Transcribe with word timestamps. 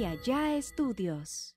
y 0.00 0.06
allá 0.06 0.56
estudios. 0.56 1.54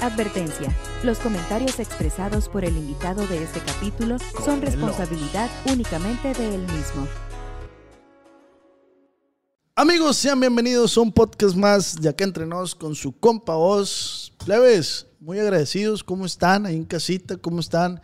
Advertencia. 0.00 0.74
Los 1.04 1.18
comentarios 1.18 1.78
expresados 1.78 2.48
por 2.48 2.64
el 2.64 2.74
invitado 2.74 3.26
de 3.26 3.42
este 3.42 3.60
capítulo 3.60 4.16
son 4.42 4.62
responsabilidad 4.62 5.50
únicamente 5.70 6.32
de 6.32 6.54
él 6.54 6.62
mismo. 6.62 7.06
Amigos, 9.74 10.16
sean 10.16 10.40
bienvenidos 10.40 10.96
a 10.96 11.02
un 11.02 11.12
podcast 11.12 11.54
más 11.54 12.00
de 12.00 12.08
acá 12.08 12.24
entre 12.24 12.46
nos 12.46 12.74
con 12.74 12.94
su 12.94 13.12
compa 13.12 13.54
voz. 13.54 14.32
Plebes, 14.46 15.08
muy 15.20 15.40
agradecidos. 15.40 16.02
¿Cómo 16.02 16.24
están 16.24 16.64
ahí 16.64 16.76
en 16.76 16.84
casita? 16.86 17.36
¿Cómo 17.36 17.60
están? 17.60 18.00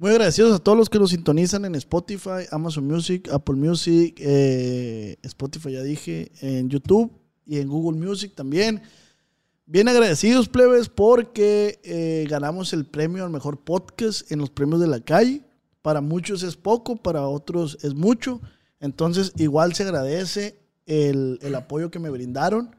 Muy 0.00 0.10
agradecidos 0.10 0.52
a 0.52 0.58
todos 0.58 0.76
los 0.76 0.90
que 0.90 0.98
nos 0.98 1.10
sintonizan 1.10 1.64
en 1.64 1.76
Spotify, 1.76 2.46
Amazon 2.50 2.84
Music, 2.84 3.28
Apple 3.32 3.54
Music, 3.54 4.16
eh, 4.18 5.16
Spotify 5.22 5.72
ya 5.72 5.82
dije, 5.82 6.32
en 6.40 6.68
YouTube 6.68 7.12
y 7.46 7.58
en 7.58 7.68
Google 7.68 8.04
Music 8.04 8.32
también. 8.34 8.82
Bien 9.66 9.86
agradecidos, 9.86 10.48
plebes, 10.48 10.88
porque 10.88 11.80
eh, 11.84 12.26
ganamos 12.28 12.72
el 12.72 12.86
premio 12.86 13.24
al 13.24 13.30
mejor 13.30 13.62
podcast 13.62 14.30
en 14.32 14.40
los 14.40 14.50
premios 14.50 14.80
de 14.80 14.88
la 14.88 14.98
calle. 14.98 15.42
Para 15.80 16.00
muchos 16.00 16.42
es 16.42 16.56
poco, 16.56 16.96
para 16.96 17.28
otros 17.28 17.78
es 17.82 17.94
mucho. 17.94 18.40
Entonces, 18.80 19.32
igual 19.36 19.74
se 19.74 19.84
agradece 19.84 20.58
el, 20.86 21.38
el 21.40 21.54
apoyo 21.54 21.92
que 21.92 22.00
me 22.00 22.10
brindaron. 22.10 22.74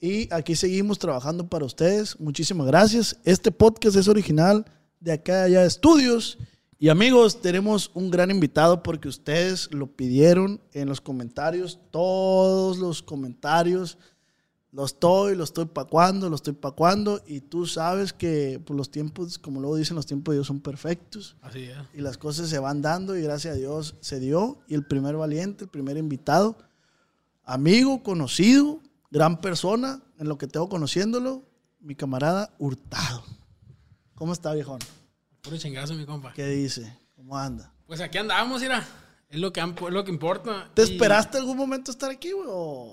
Y 0.00 0.32
aquí 0.32 0.56
seguimos 0.56 0.98
trabajando 0.98 1.46
para 1.46 1.66
ustedes. 1.66 2.18
Muchísimas 2.18 2.66
gracias. 2.66 3.18
Este 3.24 3.52
podcast 3.52 3.96
es 3.96 4.08
original 4.08 4.64
de 4.98 5.12
acá 5.12 5.44
allá 5.44 5.66
estudios. 5.66 6.38
Y 6.84 6.90
amigos, 6.90 7.40
tenemos 7.40 7.90
un 7.94 8.10
gran 8.10 8.30
invitado 8.30 8.82
porque 8.82 9.08
ustedes 9.08 9.72
lo 9.72 9.86
pidieron 9.86 10.60
en 10.74 10.86
los 10.86 11.00
comentarios. 11.00 11.80
Todos 11.90 12.76
los 12.76 13.02
comentarios. 13.02 13.96
Lo 14.70 14.84
estoy, 14.84 15.34
lo 15.34 15.44
estoy 15.44 15.64
pacuando, 15.64 16.28
lo 16.28 16.36
estoy 16.36 16.52
pacuando. 16.52 17.22
Y 17.26 17.40
tú 17.40 17.64
sabes 17.64 18.12
que 18.12 18.60
pues, 18.66 18.76
los 18.76 18.90
tiempos, 18.90 19.38
como 19.38 19.62
luego 19.62 19.76
dicen, 19.76 19.96
los 19.96 20.04
tiempos 20.04 20.34
de 20.34 20.36
Dios 20.40 20.46
son 20.46 20.60
perfectos. 20.60 21.38
Así 21.40 21.62
es. 21.62 21.78
Y 21.94 22.02
las 22.02 22.18
cosas 22.18 22.50
se 22.50 22.58
van 22.58 22.82
dando 22.82 23.16
y 23.16 23.22
gracias 23.22 23.54
a 23.54 23.56
Dios 23.56 23.94
se 24.00 24.20
dio. 24.20 24.58
Y 24.68 24.74
el 24.74 24.84
primer 24.84 25.16
valiente, 25.16 25.64
el 25.64 25.70
primer 25.70 25.96
invitado, 25.96 26.58
amigo, 27.44 28.02
conocido, 28.02 28.82
gran 29.10 29.40
persona, 29.40 30.02
en 30.18 30.28
lo 30.28 30.36
que 30.36 30.48
tengo 30.48 30.68
conociéndolo, 30.68 31.44
mi 31.80 31.94
camarada 31.94 32.54
Hurtado. 32.58 33.24
¿Cómo 34.14 34.34
está, 34.34 34.52
viejón? 34.52 34.80
Puro 35.44 35.58
chingazo, 35.58 35.92
mi 35.94 36.06
compa. 36.06 36.32
¿Qué 36.32 36.46
dice? 36.48 36.90
¿Cómo 37.14 37.36
anda? 37.36 37.70
Pues 37.86 38.00
aquí 38.00 38.16
andamos, 38.16 38.62
mira. 38.62 38.82
Es 39.28 39.38
lo 39.38 39.52
que, 39.52 39.60
es 39.60 39.66
lo 39.92 40.04
que 40.04 40.10
importa. 40.10 40.70
¿Te 40.72 40.82
Y 40.82 40.84
esperaste 40.92 41.36
algún 41.36 41.56
momento 41.58 41.90
estar 41.90 42.10
aquí, 42.10 42.32
güey? 42.32 42.46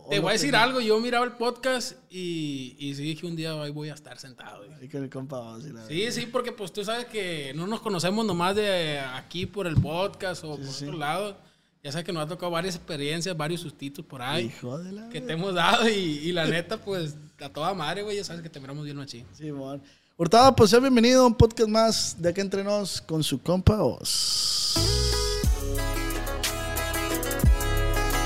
Te 0.10 0.20
voy 0.20 0.30
a 0.30 0.34
decir 0.34 0.50
tenías? 0.52 0.64
algo. 0.68 0.82
Yo 0.82 1.00
miraba 1.00 1.24
el 1.24 1.32
podcast 1.34 1.94
y, 2.10 2.76
y 2.78 2.94
sí 2.96 3.04
dije 3.04 3.26
un 3.26 3.38
día 3.38 3.54
ahí 3.62 3.72
voy 3.72 3.88
a 3.90 3.94
estar 3.94 4.18
sentado. 4.20 4.66
güey. 4.66 4.90
Con 4.90 5.04
el 5.04 5.10
compa 5.10 5.40
vamos, 5.40 5.66
y 5.66 5.70
la 5.72 5.86
Sí, 5.86 6.12
sí, 6.12 6.26
porque 6.26 6.52
pues 6.52 6.74
tú 6.74 6.84
sabes 6.84 7.06
que 7.06 7.54
no 7.56 7.68
nos 7.68 7.80
conocemos 7.80 8.26
nomás 8.26 8.54
de 8.56 9.00
aquí 9.00 9.46
por 9.46 9.66
el 9.66 9.76
podcast 9.76 10.44
o 10.44 10.58
por 10.58 10.66
sí. 10.68 10.86
otro 10.86 10.98
lado. 10.98 11.38
Ya 11.84 11.92
sabes 11.92 12.06
que 12.06 12.12
nos 12.12 12.24
ha 12.26 12.28
tocado 12.28 12.52
varias 12.52 12.76
experiencias, 12.76 13.36
varios 13.38 13.62
sustitos 13.62 14.06
por 14.06 14.22
ahí 14.22 14.46
Hijo 14.48 14.78
de 14.78 14.92
la... 14.92 15.10
que 15.10 15.20
te 15.22 15.34
hemos 15.34 15.54
dado 15.56 15.90
y, 15.90 15.94
y 15.94 16.32
la 16.32 16.46
neta, 16.46 16.78
pues 16.78 17.16
a 17.40 17.50
toda 17.50 17.74
madre, 17.74 18.04
güey. 18.04 18.18
Ya 18.18 18.24
sabes 18.24 18.42
que 18.42 18.50
te 18.50 18.60
miramos 18.60 18.84
bien 18.84 18.98
machín. 18.98 19.26
Sí, 19.34 19.52
mon. 19.52 19.82
Hurtado, 20.18 20.56
pues 20.56 20.70
sea 20.70 20.80
bienvenido 20.80 21.24
a 21.24 21.28
un 21.28 21.34
podcast 21.36 21.70
más 21.70 22.16
de 22.20 22.30
acá 22.30 22.42
entre 22.42 22.64
nos 22.64 23.02
con 23.02 23.24
su 23.24 23.42
compa 23.42 23.82
Oz. 23.82 24.76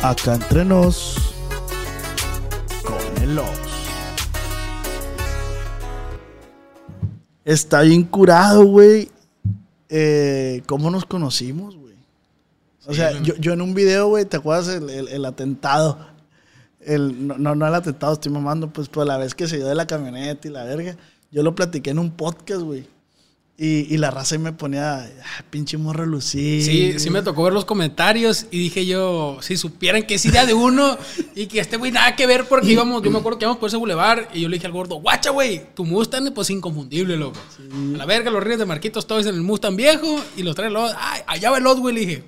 Acá 0.03 0.35
entre 0.35 0.65
nos 0.65 1.15
con 2.83 3.23
el 3.23 3.39
Oz. 3.39 3.47
Está 7.45 7.81
bien 7.81 8.03
curado, 8.03 8.65
güey. 8.65 9.09
Eh, 9.87 10.63
¿Cómo 10.65 10.89
nos 10.91 11.05
conocimos, 11.05 11.77
güey? 11.77 11.93
O 12.87 12.93
sea, 12.93 13.11
yo, 13.21 13.35
yo 13.35 13.53
en 13.53 13.61
un 13.61 13.73
video, 13.73 14.07
güey, 14.09 14.25
¿te 14.25 14.37
acuerdas 14.37 14.67
el, 14.67 14.89
el- 14.89 15.07
el 15.07 15.25
atentado? 15.25 15.97
El, 16.81 17.27
no, 17.27 17.37
no, 17.39 17.55
no 17.55 17.67
el 17.67 17.73
atentado, 17.73 18.13
estoy 18.13 18.31
mamando, 18.31 18.69
pues, 18.71 18.89
por 18.89 19.07
la 19.07 19.17
vez 19.17 19.33
que 19.33 19.47
se 19.47 19.57
dio 19.57 19.65
de 19.67 19.73
la 19.73 19.87
camioneta 19.87 20.47
y 20.47 20.51
la 20.51 20.65
verga. 20.65 20.95
Yo 21.35 21.43
lo 21.43 21.53
platiqué 21.53 21.89
en 21.89 21.99
un 21.99 22.11
podcast, 22.11 22.61
güey. 22.61 22.87
Y, 23.57 23.93
y 23.93 23.97
la 23.97 24.09
raza 24.09 24.35
ahí 24.35 24.39
me 24.39 24.53
ponía, 24.53 24.99
"Ah, 25.03 25.43
pinche 25.49 25.77
morro 25.77 26.05
lucir. 26.05 26.63
Sí, 26.63 26.97
sí 26.99 27.09
me 27.09 27.21
tocó 27.21 27.43
ver 27.43 27.51
los 27.51 27.65
comentarios 27.65 28.47
y 28.51 28.59
dije 28.59 28.85
yo, 28.85 29.37
si 29.41 29.57
supieran 29.57 30.03
que 30.03 30.15
es 30.15 30.25
idea 30.25 30.45
de 30.45 30.53
uno 30.53 30.97
y 31.35 31.47
que 31.47 31.59
este 31.59 31.75
güey 31.75 31.91
nada 31.91 32.15
que 32.15 32.25
ver 32.25 32.47
porque 32.47 32.71
íbamos, 32.71 33.03
yo 33.03 33.11
me 33.11 33.19
acuerdo 33.19 33.37
que 33.37 33.43
íbamos 33.45 33.59
por 33.59 33.67
ese 33.67 33.75
bulevar 33.77 34.29
y 34.33 34.41
yo 34.41 34.49
le 34.49 34.55
dije 34.57 34.67
al 34.67 34.71
gordo, 34.73 34.95
guacha 34.95 35.31
güey, 35.31 35.73
tu 35.73 35.83
Mustang 35.83 36.33
pues 36.33 36.49
inconfundible, 36.49 37.17
loco. 37.17 37.37
A 37.95 37.97
la 37.97 38.05
verga, 38.05 38.31
los 38.31 38.41
ríos 38.41 38.59
de 38.59 38.65
Marquitos 38.65 39.05
todos 39.05 39.25
en 39.25 39.35
el 39.35 39.41
Mustang 39.41 39.75
viejo 39.75 40.21
y 40.37 40.43
los 40.43 40.55
tres 40.55 40.71
los, 40.71 40.93
ay, 40.97 41.21
allá 41.27 41.51
va 41.51 41.57
el 41.57 41.63
güey, 41.79 41.95
le 41.95 42.01
dije. 42.01 42.23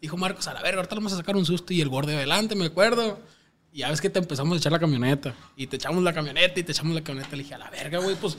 Dijo 0.00 0.16
Marcos, 0.16 0.48
a 0.48 0.54
la 0.54 0.62
verga, 0.62 0.78
ahorita 0.78 0.96
le 0.96 0.98
vamos 1.00 1.12
a 1.12 1.16
sacar 1.16 1.36
un 1.36 1.46
susto 1.46 1.72
y 1.72 1.80
el 1.80 1.88
gordo 1.88 2.10
de 2.10 2.16
adelante, 2.16 2.56
me 2.56 2.66
acuerdo. 2.66 3.20
Y 3.72 3.78
ya 3.78 3.90
ves 3.90 4.00
que 4.00 4.10
te 4.10 4.18
empezamos 4.18 4.54
a 4.54 4.58
echar 4.58 4.72
la 4.72 4.78
camioneta 4.78 5.34
y 5.56 5.66
te 5.66 5.76
echamos 5.76 6.02
la 6.02 6.12
camioneta 6.12 6.60
y 6.60 6.62
te 6.62 6.72
echamos 6.72 6.94
la 6.94 7.02
camioneta. 7.02 7.34
Le 7.36 7.42
dije, 7.42 7.54
a 7.54 7.58
la 7.58 7.70
verga, 7.70 7.98
güey, 7.98 8.16
pues 8.16 8.36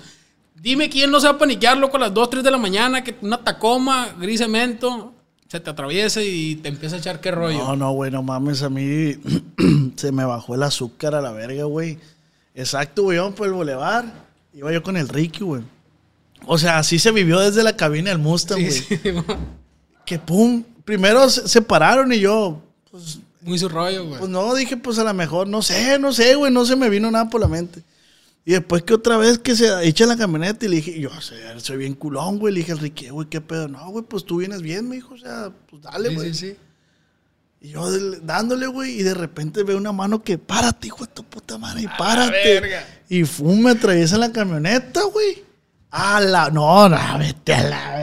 Dime 0.55 0.87
quién 0.87 1.09
no 1.09 1.19
se 1.19 1.25
va 1.27 1.33
a 1.33 1.37
paniquear, 1.39 1.75
loco, 1.79 1.97
a 1.97 2.01
las 2.01 2.13
2, 2.13 2.29
3 2.29 2.43
de 2.43 2.51
la 2.51 2.59
mañana, 2.59 3.03
que 3.03 3.15
una 3.23 3.39
tacoma, 3.43 4.09
gris 4.19 4.37
cemento, 4.39 5.11
se 5.47 5.59
te 5.59 5.71
atraviesa 5.71 6.21
y 6.21 6.57
te 6.57 6.69
empieza 6.69 6.95
a 6.95 6.99
echar 6.99 7.19
qué 7.19 7.31
rollo. 7.31 7.57
No, 7.57 7.75
no, 7.75 7.91
güey, 7.93 8.11
no 8.11 8.21
mames, 8.21 8.61
a 8.61 8.69
mí 8.69 9.15
se 9.95 10.11
me 10.11 10.23
bajó 10.25 10.53
el 10.53 10.61
azúcar 10.61 11.15
a 11.15 11.21
la 11.21 11.31
verga, 11.31 11.63
güey. 11.63 11.97
Exacto, 12.53 13.01
güey, 13.01 13.17
íbamos 13.17 13.33
por 13.33 13.47
el 13.47 13.53
bulevar. 13.53 14.05
Iba 14.53 14.71
yo 14.71 14.83
con 14.83 14.95
el 14.95 15.09
Ricky, 15.09 15.43
güey. 15.43 15.63
O 16.45 16.59
sea, 16.59 16.77
así 16.77 16.99
se 16.99 17.11
vivió 17.11 17.39
desde 17.39 17.63
la 17.63 17.75
cabina 17.75 18.11
del 18.11 18.19
Mustang, 18.19 18.59
Sí, 18.59 18.83
güey. 18.87 18.99
sí, 19.01 19.11
mo- 19.27 19.37
Que 20.05 20.19
pum, 20.19 20.63
primero 20.85 21.27
se 21.29 21.61
pararon 21.63 22.13
y 22.13 22.19
yo, 22.19 22.61
pues, 22.91 23.17
muy 23.43 23.57
su 23.59 23.69
rollo, 23.69 24.05
güey. 24.05 24.19
pues 24.19 24.29
no, 24.29 24.53
dije, 24.55 24.77
pues 24.77 24.97
a 24.99 25.03
lo 25.03 25.13
mejor, 25.13 25.47
no 25.47 25.61
sé, 25.61 25.99
no 25.99 26.13
sé, 26.13 26.35
güey, 26.35 26.51
no 26.51 26.65
se 26.65 26.75
me 26.75 26.89
vino 26.89 27.09
nada 27.11 27.29
por 27.29 27.41
la 27.41 27.47
mente. 27.47 27.83
Y 28.45 28.51
después 28.51 28.83
que 28.83 28.93
otra 28.93 29.17
vez 29.17 29.39
que 29.39 29.55
se 29.55 29.87
echa 29.87 30.05
la 30.05 30.17
camioneta 30.17 30.65
y 30.65 30.69
le 30.69 30.75
dije, 30.77 30.99
yo 30.99 31.09
soy, 31.21 31.37
soy 31.57 31.77
bien 31.77 31.93
culón, 31.93 32.39
güey. 32.39 32.53
Le 32.53 32.59
dije 32.59 32.75
Ricky, 32.75 33.09
güey, 33.09 33.29
¿qué 33.29 33.39
pedo? 33.39 33.69
No, 33.69 33.89
güey, 33.89 34.03
pues 34.03 34.25
tú 34.25 34.37
vienes 34.37 34.61
bien, 34.61 34.89
me 34.89 34.95
dijo, 34.95 35.13
o 35.13 35.17
sea, 35.17 35.51
pues 35.69 35.81
dale, 35.81 36.13
güey. 36.13 36.33
sí, 36.33 36.51
sí. 36.51 36.57
Y 37.61 37.69
yo 37.69 37.89
dándole, 38.19 38.67
güey, 38.67 38.99
y 38.99 39.03
de 39.03 39.13
repente 39.13 39.63
veo 39.63 39.77
una 39.77 39.93
mano 39.93 40.21
que, 40.21 40.37
párate, 40.37 40.87
hijo 40.87 41.05
de 41.05 41.11
tu 41.13 41.23
puta 41.23 41.57
madre, 41.57 41.83
y 41.83 41.87
párate. 41.87 42.61
Y 43.07 43.23
fum, 43.23 43.61
me 43.61 43.71
atraviesa 43.71 44.17
la 44.17 44.33
camioneta, 44.33 45.01
güey. 45.03 45.45
A 45.95 46.19
la, 46.19 46.49
no, 46.49 46.89
no, 46.89 46.97
vete 47.19 47.53
a 47.53 47.63
la 47.65 47.95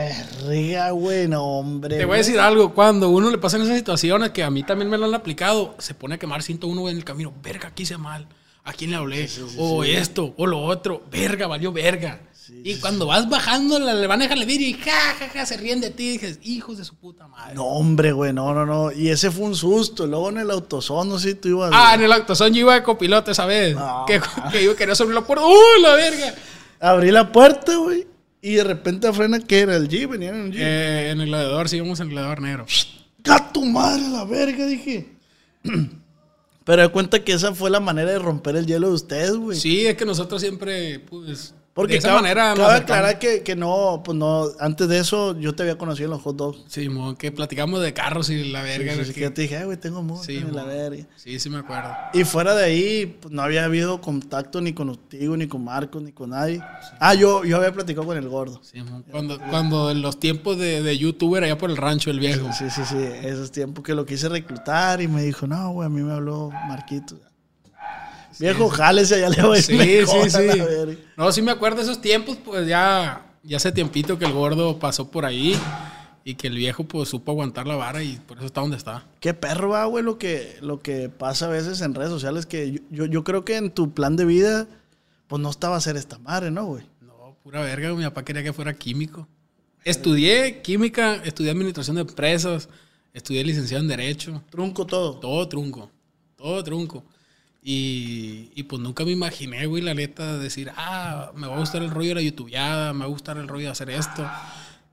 verga, 0.47 0.91
güey, 0.91 1.27
no, 1.27 1.43
hombre. 1.43 1.97
Te 1.97 2.05
voy 2.05 2.15
a 2.15 2.17
decir 2.19 2.39
algo, 2.39 2.73
cuando 2.73 3.09
uno 3.09 3.29
le 3.29 3.37
pasan 3.37 3.63
esas 3.63 3.75
situaciones 3.77 4.29
que 4.29 4.43
a 4.43 4.49
mí 4.49 4.63
también 4.63 4.89
me 4.89 4.97
lo 4.97 5.07
han 5.07 5.13
aplicado, 5.13 5.75
se 5.77 5.93
pone 5.93 6.15
a 6.15 6.17
quemar 6.17 6.41
101 6.41 6.87
en 6.89 6.95
el 6.97 7.03
camino, 7.03 7.33
verga, 7.43 7.67
aquí 7.67 7.83
hice 7.83 7.97
mal, 7.97 8.27
a 8.63 8.71
quién 8.71 8.91
le 8.91 8.97
hablé, 8.97 9.29
o 9.57 9.83
esto, 9.83 10.33
o 10.37 10.47
lo 10.47 10.61
otro, 10.61 11.03
verga, 11.11 11.47
valió 11.47 11.73
verga. 11.73 12.21
y 12.63 12.75
cuando 12.75 13.07
vas 13.07 13.27
bajando, 13.29 13.77
le 13.77 14.07
van 14.07 14.21
a 14.21 14.23
dejar 14.23 14.37
el 14.37 14.45
vidrio 14.45 14.69
y 14.69 14.73
ja, 14.75 15.15
ja, 15.19 15.27
ja, 15.27 15.45
se 15.45 15.57
ríen 15.57 15.81
de 15.81 15.89
ti 15.89 16.03
y 16.03 16.11
dices, 16.13 16.39
hijos 16.43 16.77
de 16.77 16.85
su 16.85 16.95
puta 16.95 17.27
madre. 17.27 17.55
No, 17.55 17.65
hombre, 17.65 18.13
güey, 18.13 18.31
no, 18.31 18.53
no, 18.53 18.65
no. 18.65 18.91
Y 18.93 19.09
ese 19.09 19.31
fue 19.31 19.43
un 19.45 19.55
susto. 19.55 20.07
Luego 20.07 20.29
en 20.29 20.37
el 20.37 20.51
autosón, 20.51 21.09
no 21.09 21.19
sé 21.19 21.29
si 21.29 21.35
tú 21.35 21.49
ibas. 21.49 21.71
Ah, 21.73 21.93
en 21.95 22.03
el 22.03 22.11
autosón 22.13 22.53
yo 22.53 22.61
iba 22.61 22.73
de 22.73 22.83
copiloto 22.83 23.31
esa 23.31 23.45
vez, 23.45 23.75
No. 23.75 24.05
que, 24.07 24.21
que 24.51 24.63
yo 24.63 24.75
quería 24.77 24.95
subir 24.95 25.13
la 25.13 25.21
puerta, 25.21 25.45
¡uy, 25.45 25.81
la 25.81 25.93
verga! 25.95 26.33
Abrí 26.81 27.11
la 27.11 27.31
puerta, 27.31 27.77
güey. 27.77 28.07
Y 28.41 28.55
de 28.55 28.63
repente 28.63 29.13
frena, 29.13 29.39
¿qué 29.39 29.59
era? 29.59 29.75
¿El 29.75 29.87
Jeep? 29.87 30.09
Venían 30.09 30.35
en 30.35 30.41
un 30.41 30.51
Jeep. 30.51 30.61
Eh, 30.63 31.11
en 31.11 31.21
el 31.21 31.27
gladiador, 31.27 31.69
sí, 31.69 31.77
íbamos 31.77 31.99
en 31.99 32.07
el 32.07 32.13
gladiador 32.13 32.41
negro. 32.41 32.65
¡Gato 33.19 33.61
madre, 33.61 34.09
la 34.09 34.25
verga! 34.25 34.65
Dije. 34.65 35.07
Pero 36.63 36.81
de 36.81 36.89
cuenta 36.89 37.23
que 37.23 37.33
esa 37.33 37.53
fue 37.53 37.69
la 37.69 37.79
manera 37.79 38.11
de 38.11 38.19
romper 38.19 38.55
el 38.55 38.65
hielo 38.65 38.87
de 38.87 38.93
ustedes, 38.93 39.35
güey. 39.35 39.59
Sí, 39.59 39.85
es 39.85 39.95
que 39.95 40.05
nosotros 40.05 40.41
siempre, 40.41 40.99
pues, 40.99 41.53
Porque 41.73 41.93
de 41.93 41.99
esa 41.99 42.09
cabe, 42.09 42.21
manera 42.23 42.53
cabe 42.53 42.73
aclarar 42.75 43.17
que, 43.17 43.43
que 43.43 43.55
no, 43.55 44.01
pues 44.03 44.17
no, 44.17 44.45
antes 44.59 44.89
de 44.89 44.99
eso 44.99 45.39
yo 45.39 45.55
te 45.55 45.63
había 45.63 45.77
conocido 45.77 46.05
en 46.07 46.11
los 46.11 46.21
hot 46.21 46.35
dogs. 46.35 46.59
Sí, 46.67 46.89
mo, 46.89 47.15
que 47.17 47.31
platicamos 47.31 47.81
de 47.81 47.93
carros 47.93 48.29
y 48.29 48.43
la 48.51 48.61
verga. 48.61 48.93
Sí, 48.95 49.05
sí, 49.05 49.13
que- 49.13 49.21
yo 49.21 49.31
te 49.33 49.43
dije, 49.43 49.55
"Ay, 49.57 49.63
güey, 49.63 49.77
tengo 49.77 50.03
mucho 50.03 50.23
Sí, 50.23 50.43
la 50.51 50.65
verga. 50.65 51.05
sí, 51.15 51.39
sí 51.39 51.49
me 51.49 51.59
acuerdo. 51.59 51.89
Y 52.13 52.25
fuera 52.25 52.55
de 52.55 52.65
ahí, 52.65 53.17
pues 53.21 53.33
no 53.33 53.41
había 53.41 53.63
habido 53.63 54.01
contacto 54.01 54.59
ni 54.59 54.73
contigo, 54.73 55.37
ni 55.37 55.47
con 55.47 55.63
Marcos, 55.63 56.01
ni 56.03 56.11
con 56.11 56.31
nadie. 56.31 56.61
Ah, 56.99 57.13
yo, 57.13 57.45
yo 57.45 57.55
había 57.55 57.71
platicado 57.71 58.05
con 58.05 58.17
el 58.17 58.27
gordo. 58.27 58.59
Sí, 58.63 58.81
mo. 58.83 59.01
cuando, 59.09 59.39
cuando 59.49 59.91
en 59.91 60.01
los 60.01 60.19
tiempos 60.19 60.57
de, 60.57 60.81
de 60.83 60.97
youtuber 60.97 61.41
allá 61.45 61.57
por 61.57 61.69
el 61.69 61.77
rancho, 61.77 62.11
el 62.11 62.19
viejo. 62.19 62.49
Sí, 62.51 62.69
sí, 62.69 62.81
sí, 62.83 62.97
esos 63.23 63.49
tiempos 63.49 63.83
que 63.85 63.95
lo 63.95 64.05
quise 64.05 64.27
reclutar 64.27 65.01
y 65.01 65.07
me 65.07 65.23
dijo, 65.23 65.47
no, 65.47 65.71
güey, 65.71 65.85
a 65.85 65.89
mí 65.89 66.01
me 66.01 66.11
habló 66.13 66.49
Marquito. 66.67 67.17
Viejo, 68.41 68.69
jálese, 68.69 69.15
allá 69.15 69.29
le 69.29 69.43
voy 69.43 69.59
a 69.59 69.61
Sí, 69.61 69.73
mejor, 69.73 70.29
sí, 70.29 70.49
sí. 70.49 70.97
No, 71.15 71.31
sí 71.31 71.41
me 71.41 71.51
acuerdo 71.51 71.77
de 71.77 71.83
esos 71.83 72.01
tiempos, 72.01 72.37
pues 72.43 72.67
ya, 72.67 73.35
ya 73.43 73.57
hace 73.57 73.71
tiempito 73.71 74.17
que 74.17 74.25
el 74.25 74.33
gordo 74.33 74.79
pasó 74.79 75.09
por 75.09 75.25
ahí. 75.25 75.57
y 76.23 76.35
que 76.35 76.47
el 76.47 76.55
viejo 76.55 76.83
pues 76.83 77.09
supo 77.09 77.31
aguantar 77.31 77.65
la 77.65 77.75
vara 77.75 78.03
y 78.03 78.17
por 78.27 78.37
eso 78.37 78.45
está 78.45 78.61
donde 78.61 78.77
está. 78.77 79.05
Qué 79.19 79.33
perro 79.33 79.69
va, 79.69 79.85
güey, 79.85 80.03
lo 80.03 80.17
que, 80.17 80.57
lo 80.61 80.79
que 80.79 81.09
pasa 81.09 81.45
a 81.45 81.49
veces 81.49 81.81
en 81.81 81.95
redes 81.95 82.11
sociales, 82.11 82.45
que 82.45 82.71
yo, 82.71 82.81
yo, 82.91 83.05
yo 83.05 83.23
creo 83.23 83.43
que 83.43 83.57
en 83.57 83.71
tu 83.71 83.93
plan 83.93 84.15
de 84.15 84.25
vida, 84.25 84.67
pues 85.27 85.41
no 85.41 85.49
estaba 85.49 85.75
a 85.75 85.77
hacer 85.79 85.97
esta 85.97 86.19
madre, 86.19 86.51
¿no, 86.51 86.65
güey? 86.65 86.83
No, 87.01 87.35
pura 87.43 87.61
verga, 87.61 87.93
mi 87.93 88.03
papá 88.03 88.23
quería 88.23 88.43
que 88.43 88.53
fuera 88.53 88.73
químico. 88.73 89.27
Estudié 89.83 90.61
química, 90.61 91.15
estudié 91.25 91.49
administración 91.49 91.95
de 91.95 92.03
empresas, 92.03 92.69
estudié 93.13 93.43
licenciado 93.43 93.81
en 93.81 93.89
Derecho. 93.89 94.43
Trunco 94.51 94.85
todo. 94.85 95.15
Todo 95.19 95.47
trunco, 95.47 95.89
todo 96.35 96.63
trunco. 96.63 97.03
Y, 97.63 98.51
y 98.55 98.63
pues 98.63 98.81
nunca 98.81 99.05
me 99.05 99.11
imaginé, 99.11 99.67
güey, 99.67 99.83
la 99.83 99.93
neta, 99.93 100.39
decir, 100.39 100.71
ah, 100.75 101.31
me 101.35 101.47
va 101.47 101.55
a 101.55 101.59
gustar 101.59 101.83
el 101.83 101.91
rollo 101.91 102.09
de 102.09 102.15
la 102.15 102.21
youtubeada, 102.21 102.91
me 102.93 102.99
va 102.99 103.05
a 103.05 103.09
gustar 103.09 103.37
el 103.37 103.47
rollo 103.47 103.65
de 103.65 103.71
hacer 103.71 103.89
esto. 103.91 104.27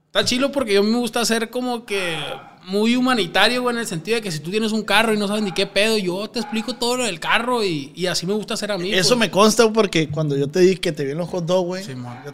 Está 0.06 0.25
chilo 0.25 0.53
porque 0.53 0.75
yo 0.75 0.82
me 0.82 0.99
gusta 0.99 1.25
ser 1.25 1.49
como 1.50 1.87
que 1.87 2.17
muy 2.67 2.97
humanitario, 2.97 3.62
güey, 3.62 3.75
en 3.75 3.81
el 3.81 3.87
sentido 3.87 4.17
de 4.17 4.23
que 4.23 4.31
si 4.31 4.41
tú 4.41 4.50
tienes 4.50 4.73
un 4.73 4.82
carro 4.82 5.15
y 5.15 5.19
no 5.19 5.26
sabes 5.26 5.43
ni 5.43 5.53
qué 5.53 5.67
pedo, 5.67 5.97
yo 5.97 6.29
te 6.29 6.41
explico 6.41 6.75
todo 6.75 6.99
lo 6.99 7.05
del 7.05 7.19
carro 7.19 7.65
y, 7.65 7.93
y 7.94 8.06
así 8.06 8.26
me 8.26 8.35
gusta 8.35 8.56
ser 8.56 8.73
a 8.73 8.79
mí. 8.79 8.93
Eso 8.93 9.11
pues. 9.11 9.20
me 9.20 9.31
consta 9.31 9.73
porque 9.73 10.09
cuando 10.11 10.37
yo 10.37 10.49
te 10.49 10.61
dije 10.61 10.81
que 10.81 10.93
te 10.93 11.05
vi 11.05 11.12
en 11.12 11.19
los 11.19 11.29
hot 11.31 11.47
dogs, 11.47 11.67
güey. 11.67 11.85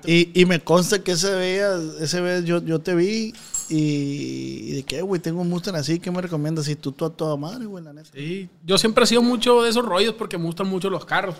Y, 0.06 0.40
y 0.40 0.44
me 0.46 0.60
consta 0.60 1.00
que 1.04 1.12
ese 1.12 1.32
vez, 1.34 1.64
ese 2.00 2.20
vez 2.20 2.44
yo, 2.44 2.60
yo 2.64 2.81
te 2.81 2.94
vi 2.96 3.32
y, 3.69 3.76
y 3.76 4.70
de 4.72 4.82
que, 4.82 5.02
güey, 5.02 5.20
tengo 5.20 5.40
un 5.40 5.49
Mustang 5.49 5.76
así, 5.76 5.99
¿qué 5.99 6.11
me 6.11 6.20
recomiendas? 6.22 6.69
Y 6.69 6.76
tú, 6.76 6.93
tú 6.93 7.05
a 7.05 7.11
toda 7.11 7.37
madre, 7.37 7.66
güey, 7.66 7.82
la 7.84 7.93
neta. 7.93 8.11
Sí, 8.12 8.49
yo 8.64 8.78
siempre 8.78 9.05
he 9.05 9.06
sido 9.06 9.22
mucho 9.22 9.62
de 9.62 9.70
esos 9.70 9.84
rollos 9.84 10.14
porque 10.14 10.38
me 10.38 10.44
gustan 10.44 10.69
mucho 10.69 10.90
los 10.90 11.05
carros. 11.05 11.37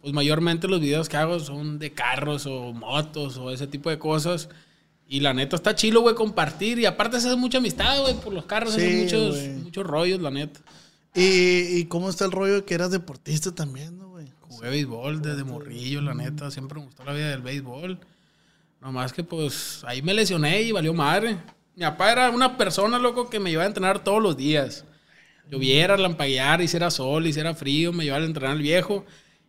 Pues 0.00 0.12
mayormente 0.12 0.68
los 0.68 0.80
videos 0.80 1.08
que 1.08 1.16
hago 1.16 1.40
son 1.40 1.78
de 1.78 1.92
carros 1.92 2.46
o 2.46 2.72
motos 2.72 3.36
o 3.36 3.50
ese 3.50 3.66
tipo 3.66 3.90
de 3.90 3.98
cosas. 3.98 4.48
Y 5.08 5.20
la 5.20 5.34
neta 5.34 5.56
está 5.56 5.74
chilo, 5.74 6.02
güey, 6.02 6.14
compartir. 6.14 6.78
Y 6.78 6.86
aparte 6.86 7.20
se 7.20 7.28
hace 7.28 7.36
mucha 7.36 7.58
amistad, 7.58 8.00
güey, 8.02 8.14
por 8.14 8.32
los 8.32 8.44
carros. 8.44 8.74
Sí, 8.74 9.00
muchos, 9.02 9.36
güey. 9.36 9.48
muchos 9.54 9.86
rollos, 9.86 10.20
la 10.20 10.30
neta. 10.30 10.60
Y, 11.14 11.78
y 11.78 11.84
cómo 11.86 12.10
está 12.10 12.24
el 12.26 12.32
rollo 12.32 12.54
de 12.54 12.64
que 12.64 12.74
eras 12.74 12.90
deportista 12.90 13.52
también, 13.54 13.98
¿no, 13.98 14.10
güey? 14.10 14.26
Jugué 14.42 14.70
béisbol 14.70 15.22
desde 15.22 15.44
morrillo, 15.44 16.00
la 16.00 16.14
neta. 16.14 16.50
Siempre 16.50 16.78
me 16.78 16.86
gustó 16.86 17.04
la 17.04 17.12
vida 17.12 17.30
del 17.30 17.42
béisbol. 17.42 17.98
Nomás 18.86 19.12
que 19.12 19.24
pues 19.24 19.82
ahí 19.84 20.00
me 20.00 20.14
lesioné 20.14 20.62
y 20.62 20.70
valió 20.70 20.94
madre. 20.94 21.38
Mi 21.74 21.82
papá 21.82 22.12
era 22.12 22.30
una 22.30 22.56
persona, 22.56 23.00
loco, 23.00 23.28
que 23.28 23.40
me 23.40 23.50
llevaba 23.50 23.64
a 23.64 23.66
entrenar 23.66 24.04
todos 24.04 24.22
los 24.22 24.36
días. 24.36 24.84
Lloviera, 25.50 25.96
lampaguear, 25.96 26.62
hiciera 26.62 26.88
sol, 26.92 27.26
hiciera 27.26 27.52
frío, 27.52 27.92
me 27.92 28.04
llevaba 28.04 28.22
a 28.22 28.26
entrenar 28.28 28.52
al 28.52 28.62
viejo. 28.62 29.04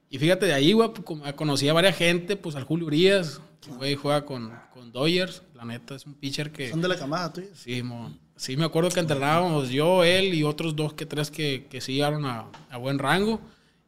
Y 0.10 0.18
fíjate, 0.18 0.48
de 0.48 0.56
ahí, 0.56 0.74
güey, 0.74 0.90
pues, 0.92 1.34
conocí 1.36 1.70
a 1.70 1.74
varias 1.74 1.96
gente, 1.96 2.36
pues 2.36 2.56
al 2.56 2.64
Julio 2.64 2.88
Urias, 2.88 3.40
que 3.62 3.70
güey 3.74 3.94
juega 3.94 4.26
con, 4.26 4.52
con 4.74 4.92
Dodgers. 4.92 5.44
La 5.54 5.66
neta 5.66 5.94
es 5.94 6.08
un 6.08 6.16
pitcher 6.16 6.52
que... 6.52 6.72
Son 6.72 6.82
de 6.82 6.88
la 6.88 6.98
camada 6.98 7.32
tuya. 7.32 7.50
Sí, 7.54 7.84
mo. 7.84 8.12
sí, 8.38 8.58
me 8.58 8.66
acuerdo 8.66 8.90
que 8.90 9.02
entrenábamos 9.02 9.70
yo, 9.70 10.04
él 10.04 10.34
y 10.34 10.42
otros 10.42 10.76
dos 10.76 10.96
que 10.96 11.06
tres 11.06 11.30
que, 11.30 11.68
que 11.70 11.80
sí 11.80 11.94
llegaron 11.94 12.26
a, 12.26 12.48
a 12.72 12.78
buen 12.78 12.98
rango. 12.98 13.40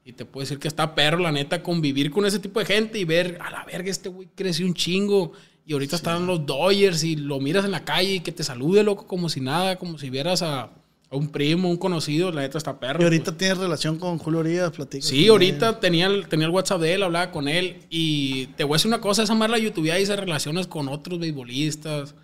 Y 0.10 0.14
te 0.14 0.26
puedo 0.26 0.42
decir 0.42 0.58
que 0.58 0.68
está 0.68 0.96
perro, 0.96 1.20
la 1.20 1.32
neta, 1.32 1.62
convivir 1.62 2.10
con 2.10 2.26
ese 2.26 2.40
tipo 2.40 2.60
de 2.60 2.66
gente 2.66 2.98
y 2.98 3.06
ver, 3.06 3.38
a 3.42 3.52
la 3.52 3.64
verga, 3.64 3.92
este 3.92 4.10
güey 4.10 4.28
creció 4.34 4.66
un 4.66 4.74
chingo. 4.74 5.34
Y 5.68 5.74
ahorita 5.74 5.98
están 5.98 6.26
los 6.26 6.48
Dodgers 6.48 7.04
y 7.04 7.16
lo 7.16 7.40
miras 7.40 7.64
en 7.64 7.70
la 7.70 7.86
calle 7.86 8.16
y 8.16 8.20
que 8.22 8.32
te 8.32 8.44
salude, 8.44 8.82
loco, 8.82 9.06
como 9.06 9.30
si 9.30 9.40
nada, 9.40 9.76
como 9.76 10.00
si 10.00 10.10
vieras 10.10 10.42
a, 10.42 10.72
a 11.12 11.16
un 11.16 11.30
primo, 11.30 11.70
un 11.70 11.78
conocido, 11.78 12.32
la 12.32 12.42
neta 12.42 12.58
está 12.58 12.80
perro. 12.80 13.02
Y 13.02 13.04
ahorita 13.04 13.26
pues. 13.26 13.38
tienes 13.38 13.60
relación 13.60 14.00
con 14.00 14.18
Julio 14.18 14.40
Urias, 14.40 14.72
platica. 14.72 15.06
Sí, 15.06 15.28
ahorita 15.28 15.80
tenía 15.80 16.08
el, 16.08 16.28
tenía 16.28 16.48
el 16.48 16.52
WhatsApp 16.52 16.82
de 16.82 16.96
él, 16.96 17.04
hablaba 17.04 17.30
con 17.30 17.48
él. 17.48 17.84
Y 17.92 18.48
te 18.58 18.64
voy 18.64 18.74
a 18.74 18.78
decir 18.78 18.90
una 18.90 19.02
cosa, 19.02 19.22
esa 19.22 19.36
más 19.36 19.52
la 19.52 19.60
YouTube 19.60 19.86
ya 19.86 20.00
hice 20.00 20.16
relaciones 20.16 20.66
con 20.66 20.88
otros 20.88 21.20
beisbolistas, 21.20 22.16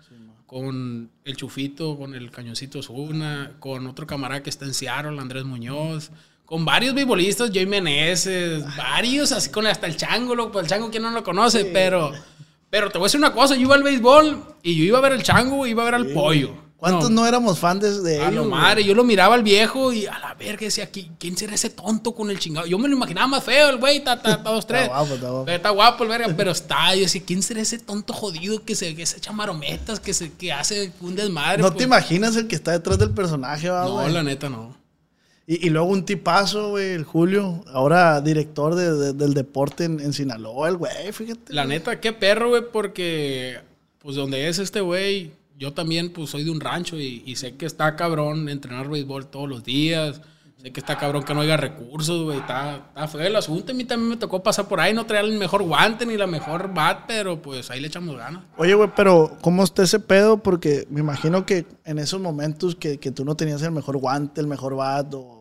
con 0.46 1.10
el 1.24 1.36
Chufito, 1.36 1.96
con 1.96 2.16
el 2.16 2.32
Cañoncito 2.32 2.82
Zuna, 2.82 3.52
con 3.60 3.86
otro 3.86 4.08
camarada 4.08 4.42
que 4.42 4.50
está 4.50 4.64
en 4.64 4.74
Seattle, 4.74 5.20
Andrés 5.20 5.44
Muñoz, 5.44 6.10
con 6.46 6.64
varios 6.64 6.94
beisbolistas, 6.94 7.50
Joey 7.52 7.66
Meneses, 7.66 8.64
varios, 8.76 9.32
así 9.32 9.50
con 9.50 9.66
hasta 9.66 9.86
el 9.86 9.96
Chango, 9.96 10.34
loco, 10.34 10.52
pues 10.52 10.64
el 10.64 10.70
Chango 10.70 10.90
quien 10.90 11.02
no 11.02 11.10
lo 11.10 11.22
conoce, 11.22 11.64
pero, 11.66 12.12
pero 12.70 12.90
te 12.90 12.98
voy 12.98 13.04
a 13.04 13.08
decir 13.08 13.18
una 13.18 13.32
cosa, 13.32 13.54
yo 13.56 13.62
iba 13.62 13.74
al 13.74 13.82
béisbol 13.82 14.42
y 14.62 14.76
yo 14.76 14.84
iba 14.84 14.98
a 14.98 15.00
ver 15.02 15.12
el 15.12 15.22
Chango, 15.22 15.66
iba 15.66 15.82
a 15.82 15.84
ver 15.86 15.94
al 15.96 16.06
Pollo. 16.06 16.64
¿Cuántos 16.76 17.10
no, 17.10 17.26
éramos 17.26 17.58
fans 17.58 18.02
de, 18.04 18.20
A 18.20 18.24
lo 18.26 18.42
ellos? 18.42 18.48
güey? 18.48 18.60
madre, 18.60 18.84
yo 18.84 18.94
lo 18.94 19.02
miraba 19.02 19.34
al 19.34 19.42
viejo 19.42 19.94
y 19.94 20.04
a 20.06 20.18
la 20.18 20.34
verga 20.34 20.60
decía, 20.60 20.92
"¿Qui- 20.92 21.10
¿quién 21.18 21.34
será 21.36 21.54
ese 21.54 21.70
tonto 21.70 22.14
con 22.14 22.30
el 22.30 22.38
chingado? 22.38 22.66
Yo 22.66 22.78
me 22.78 22.86
lo 22.86 22.94
imaginaba 22.96 23.26
más 23.26 23.42
feo, 23.44 23.70
el 23.70 23.78
güey, 23.78 23.96
está, 23.96 24.12
está, 24.12 24.32
está 24.32 24.50
dos, 24.50 24.66
tres. 24.66 24.86
guapo, 24.86 25.14
está 25.14 25.30
guapo. 25.30 25.50
Está 25.50 25.70
guapo 25.70 26.02
el 26.04 26.10
verga, 26.10 26.28
pero 26.36 26.50
está, 26.52 26.94
yo 26.94 27.00
decía, 27.00 27.22
¿quién 27.26 27.42
será 27.42 27.62
ese 27.62 27.78
tonto 27.78 28.12
jodido 28.12 28.62
que 28.62 28.74
se, 28.76 28.94
que 28.94 29.06
se 29.06 29.16
echa 29.16 29.32
marometas, 29.32 30.00
que, 30.00 30.12
se, 30.12 30.32
que 30.34 30.52
hace 30.52 30.92
un 31.00 31.16
desmadre? 31.16 31.62
No 31.62 31.68
pues? 31.68 31.78
te 31.78 31.84
imaginas 31.84 32.36
el 32.36 32.46
que 32.46 32.56
está 32.56 32.72
detrás 32.72 32.98
del 32.98 33.10
personaje, 33.10 33.70
va, 33.70 33.84
No, 33.84 34.06
la 34.06 34.22
neta 34.22 34.50
no. 34.50 34.76
Y, 35.46 35.66
y 35.66 35.70
luego 35.70 35.88
un 35.88 36.04
tipazo, 36.04 36.70
güey, 36.70 36.90
el 36.90 37.04
Julio, 37.04 37.64
ahora 37.72 38.20
director 38.20 38.74
de- 38.74 38.92
de- 38.94 39.12
del 39.12 39.32
deporte 39.34 39.84
en, 39.84 40.00
en 40.00 40.12
Sinaloa, 40.12 40.68
el 40.68 40.76
güey, 40.76 41.12
fíjate. 41.12 41.52
La 41.52 41.64
neta, 41.64 42.00
qué 42.00 42.12
perro, 42.12 42.48
güey, 42.50 42.62
porque 42.72 43.58
pues 44.00 44.16
donde 44.16 44.48
es 44.48 44.58
este 44.58 44.80
güey, 44.80 45.30
yo 45.58 45.72
también 45.72 46.12
pues 46.12 46.30
soy 46.30 46.44
de 46.44 46.50
un 46.50 46.60
rancho 46.60 46.98
y, 46.98 47.22
y 47.24 47.36
sé 47.36 47.54
que 47.56 47.66
está 47.66 47.96
cabrón 47.96 48.48
entrenar 48.48 48.88
béisbol 48.88 49.26
todos 49.28 49.48
los 49.48 49.64
días. 49.64 50.20
Sé 50.62 50.72
que 50.72 50.80
está 50.80 50.96
cabrón 50.96 51.22
que 51.22 51.34
no 51.34 51.42
haya 51.42 51.56
recursos, 51.56 52.24
güey. 52.24 52.38
Está, 52.38 52.76
está 52.88 53.06
feo 53.08 53.20
el 53.20 53.36
asunto. 53.36 53.72
A 53.72 53.74
mí 53.74 53.84
también 53.84 54.08
me 54.10 54.16
tocó 54.16 54.42
pasar 54.42 54.66
por 54.66 54.80
ahí, 54.80 54.94
no 54.94 55.04
traer 55.06 55.26
el 55.26 55.38
mejor 55.38 55.62
guante 55.62 56.06
ni 56.06 56.16
la 56.16 56.26
mejor 56.26 56.72
bat, 56.72 57.00
pero 57.06 57.40
pues 57.40 57.70
ahí 57.70 57.78
le 57.80 57.88
echamos 57.88 58.16
ganas. 58.16 58.42
Oye, 58.56 58.74
güey, 58.74 58.90
pero 58.96 59.36
¿cómo 59.42 59.62
está 59.64 59.82
ese 59.82 60.00
pedo? 60.00 60.38
Porque 60.42 60.86
me 60.90 61.00
imagino 61.00 61.44
que 61.46 61.66
en 61.84 61.98
esos 61.98 62.20
momentos 62.20 62.74
que, 62.74 62.98
que 62.98 63.10
tú 63.12 63.24
no 63.24 63.34
tenías 63.36 63.62
el 63.62 63.70
mejor 63.72 63.98
guante, 63.98 64.40
el 64.40 64.46
mejor 64.46 64.74
bat 64.76 65.12
o 65.14 65.35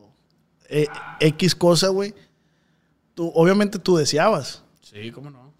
eh, 0.69 0.87
X 1.19 1.55
cosa, 1.55 1.89
güey, 1.89 2.13
tú, 3.13 3.31
obviamente 3.35 3.79
tú 3.79 3.97
deseabas. 3.97 4.61
Sí, 4.81 5.11
cómo 5.11 5.29
no. 5.29 5.53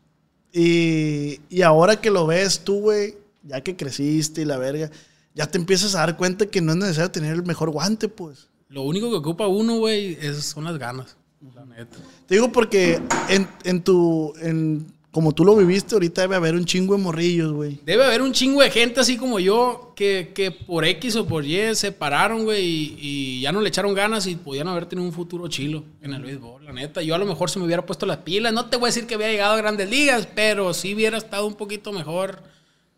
Y, 0.54 1.42
y 1.50 1.62
ahora 1.64 2.00
que 2.00 2.10
lo 2.12 2.26
ves 2.28 2.60
tú, 2.62 2.80
güey, 2.80 3.18
ya 3.44 3.62
que 3.62 3.76
creciste 3.76 4.42
y 4.42 4.46
la 4.46 4.58
verga, 4.58 4.90
ya 5.34 5.48
te 5.48 5.58
empiezas 5.58 5.96
a 5.96 6.00
dar 6.00 6.16
cuenta 6.18 6.46
que 6.46 6.62
no 6.62 6.72
es 6.72 6.78
necesario 6.78 7.12
tener 7.12 7.34
el 7.34 7.44
mejor 7.44 7.70
guante, 7.72 8.08
pues. 8.08 8.48
Lo 8.70 8.84
único 8.84 9.10
que 9.10 9.18
ocupa 9.18 9.48
uno, 9.48 9.78
güey, 9.80 10.18
es- 10.22 10.46
son 10.46 10.64
las 10.64 10.78
ganas. 10.78 11.18
La 11.54 11.66
neta. 11.66 11.98
Te 12.26 12.36
digo 12.36 12.52
porque 12.52 13.00
en, 13.30 13.48
en 13.66 13.84
tu, 13.84 14.34
en, 14.42 14.88
como 15.16 15.32
tú 15.32 15.46
lo 15.46 15.56
viviste, 15.56 15.96
ahorita 15.96 16.24
debe 16.24 16.36
haber 16.36 16.56
un 16.56 16.66
chingo 16.66 16.94
de 16.94 17.02
morrillos, 17.02 17.54
güey. 17.54 17.80
Debe 17.86 18.04
haber 18.04 18.22
un 18.22 18.34
chingo 18.34 18.62
de 18.62 18.70
gente 18.70 19.00
así 19.00 19.16
como 19.16 19.40
yo 19.40 19.94
que, 19.96 20.34
que 20.36 20.52
por 20.52 20.84
X 20.84 21.16
o 21.16 21.26
por 21.26 21.46
Y 21.46 21.74
se 21.74 21.94
pararon, 21.94 22.44
güey, 22.44 22.66
y, 22.66 22.98
y 23.00 23.40
ya 23.40 23.54
no 23.54 23.62
le 23.62 23.70
echaron 23.70 23.94
ganas 23.94 24.28
y 24.28 24.36
podían 24.36 24.68
haber 24.68 24.88
tenido 24.88 25.08
un 25.08 25.14
futuro 25.14 25.48
chilo 25.48 25.86
en 26.02 26.14
el 26.14 26.22
béisbol, 26.22 26.66
la 26.66 26.74
neta. 26.74 27.02
Yo 27.02 27.16
a 27.16 27.18
lo 27.18 27.26
mejor 27.26 27.50
se 27.50 27.60
me 27.60 27.66
hubiera 27.66 27.86
puesto 27.86 28.06
las 28.06 28.18
pilas. 28.18 28.52
No 28.52 28.66
te 28.66 28.76
voy 28.76 28.88
a 28.88 28.90
decir 28.90 29.08
que 29.08 29.16
hubiera 29.16 29.32
llegado 29.32 29.54
a 29.54 29.58
grandes 29.58 29.90
ligas, 29.90 30.28
pero 30.36 30.74
sí 30.74 30.94
hubiera 30.94 31.18
estado 31.18 31.48
un 31.48 31.56
poquito 31.56 31.94
mejor 31.94 32.44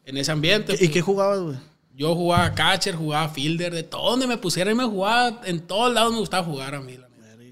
en 0.03 0.17
ese 0.17 0.31
ambiente. 0.31 0.75
¿Y 0.79 0.87
qué 0.87 1.01
jugabas, 1.01 1.39
güey? 1.39 1.57
Yo 1.93 2.15
jugaba 2.15 2.51
catcher, 2.55 2.95
jugaba 2.95 3.29
fielder, 3.29 3.75
de 3.75 3.83
todo 3.83 4.09
donde 4.09 4.25
me 4.25 4.37
pusiera 4.37 4.71
y 4.71 4.75
me 4.75 4.85
jugaba. 4.85 5.41
En 5.45 5.59
todos 5.59 5.93
lados 5.93 6.13
me 6.13 6.19
gustaba 6.19 6.43
jugar 6.43 6.73
a 6.73 6.81
mí. 6.81 6.97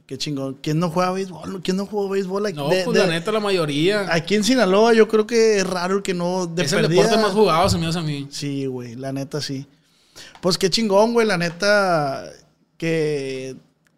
Qué 0.06 0.18
chingón. 0.20 0.58
¿Quién 0.62 0.78
no 0.80 0.90
juega 0.92 1.12
béisbol? 1.12 1.62
¿Quién 1.64 1.78
no 1.78 1.88
jugó 1.88 2.10
béisbol 2.10 2.46
aquí? 2.46 2.56
No, 2.56 2.70
De- 2.70 2.84
pues 2.84 2.96
de- 2.98 3.06
la 3.08 3.12
neta, 3.12 3.32
la 3.32 3.40
mayoría. 3.40 4.08
Aquí 4.14 4.36
en 4.36 4.44
Sinaloa 4.44 4.94
yo 4.94 5.08
creo 5.08 5.26
que 5.26 5.58
es 5.58 5.68
raro 5.68 5.98
el 5.98 6.04
que 6.04 6.14
no... 6.14 6.46
De 6.46 6.64
es 6.64 6.74
el 6.74 6.88
deporte 6.88 7.18
más 7.18 7.32
jugado, 7.32 7.68
se 7.70 7.78
me 7.80 7.88
hace 7.88 7.98
a 8.00 8.04
mí. 8.04 8.28
Sí, 8.30 8.68
güey, 8.68 8.96
la 8.96 9.12
neta 9.12 9.42
sí. 9.42 9.66
Pues 10.42 10.58
qué 10.60 10.70
chingón, 10.70 11.14
güey, 11.14 11.26
la 11.26 11.38
neta 11.38 12.24
que, 12.78 13.56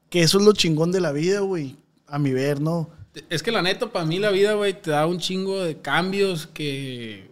que 0.10 0.22
eso 0.22 0.38
es 0.40 0.46
lo 0.46 0.54
chingón 0.54 0.92
de 0.92 1.02
la 1.02 1.12
vida, 1.12 1.42
güey. 1.42 1.76
A 2.08 2.20
mi 2.20 2.32
ver, 2.32 2.62
¿no? 2.62 2.90
Es 3.30 3.44
que 3.44 3.52
la 3.52 3.62
neta, 3.62 3.92
para 3.92 4.06
mí 4.06 4.18
la 4.20 4.30
vida, 4.32 4.54
güey, 4.54 4.80
te 4.80 4.92
da 4.92 5.06
un 5.08 5.20
chingo 5.20 5.62
de 5.62 5.78
cambios 5.82 6.48
que, 6.48 7.30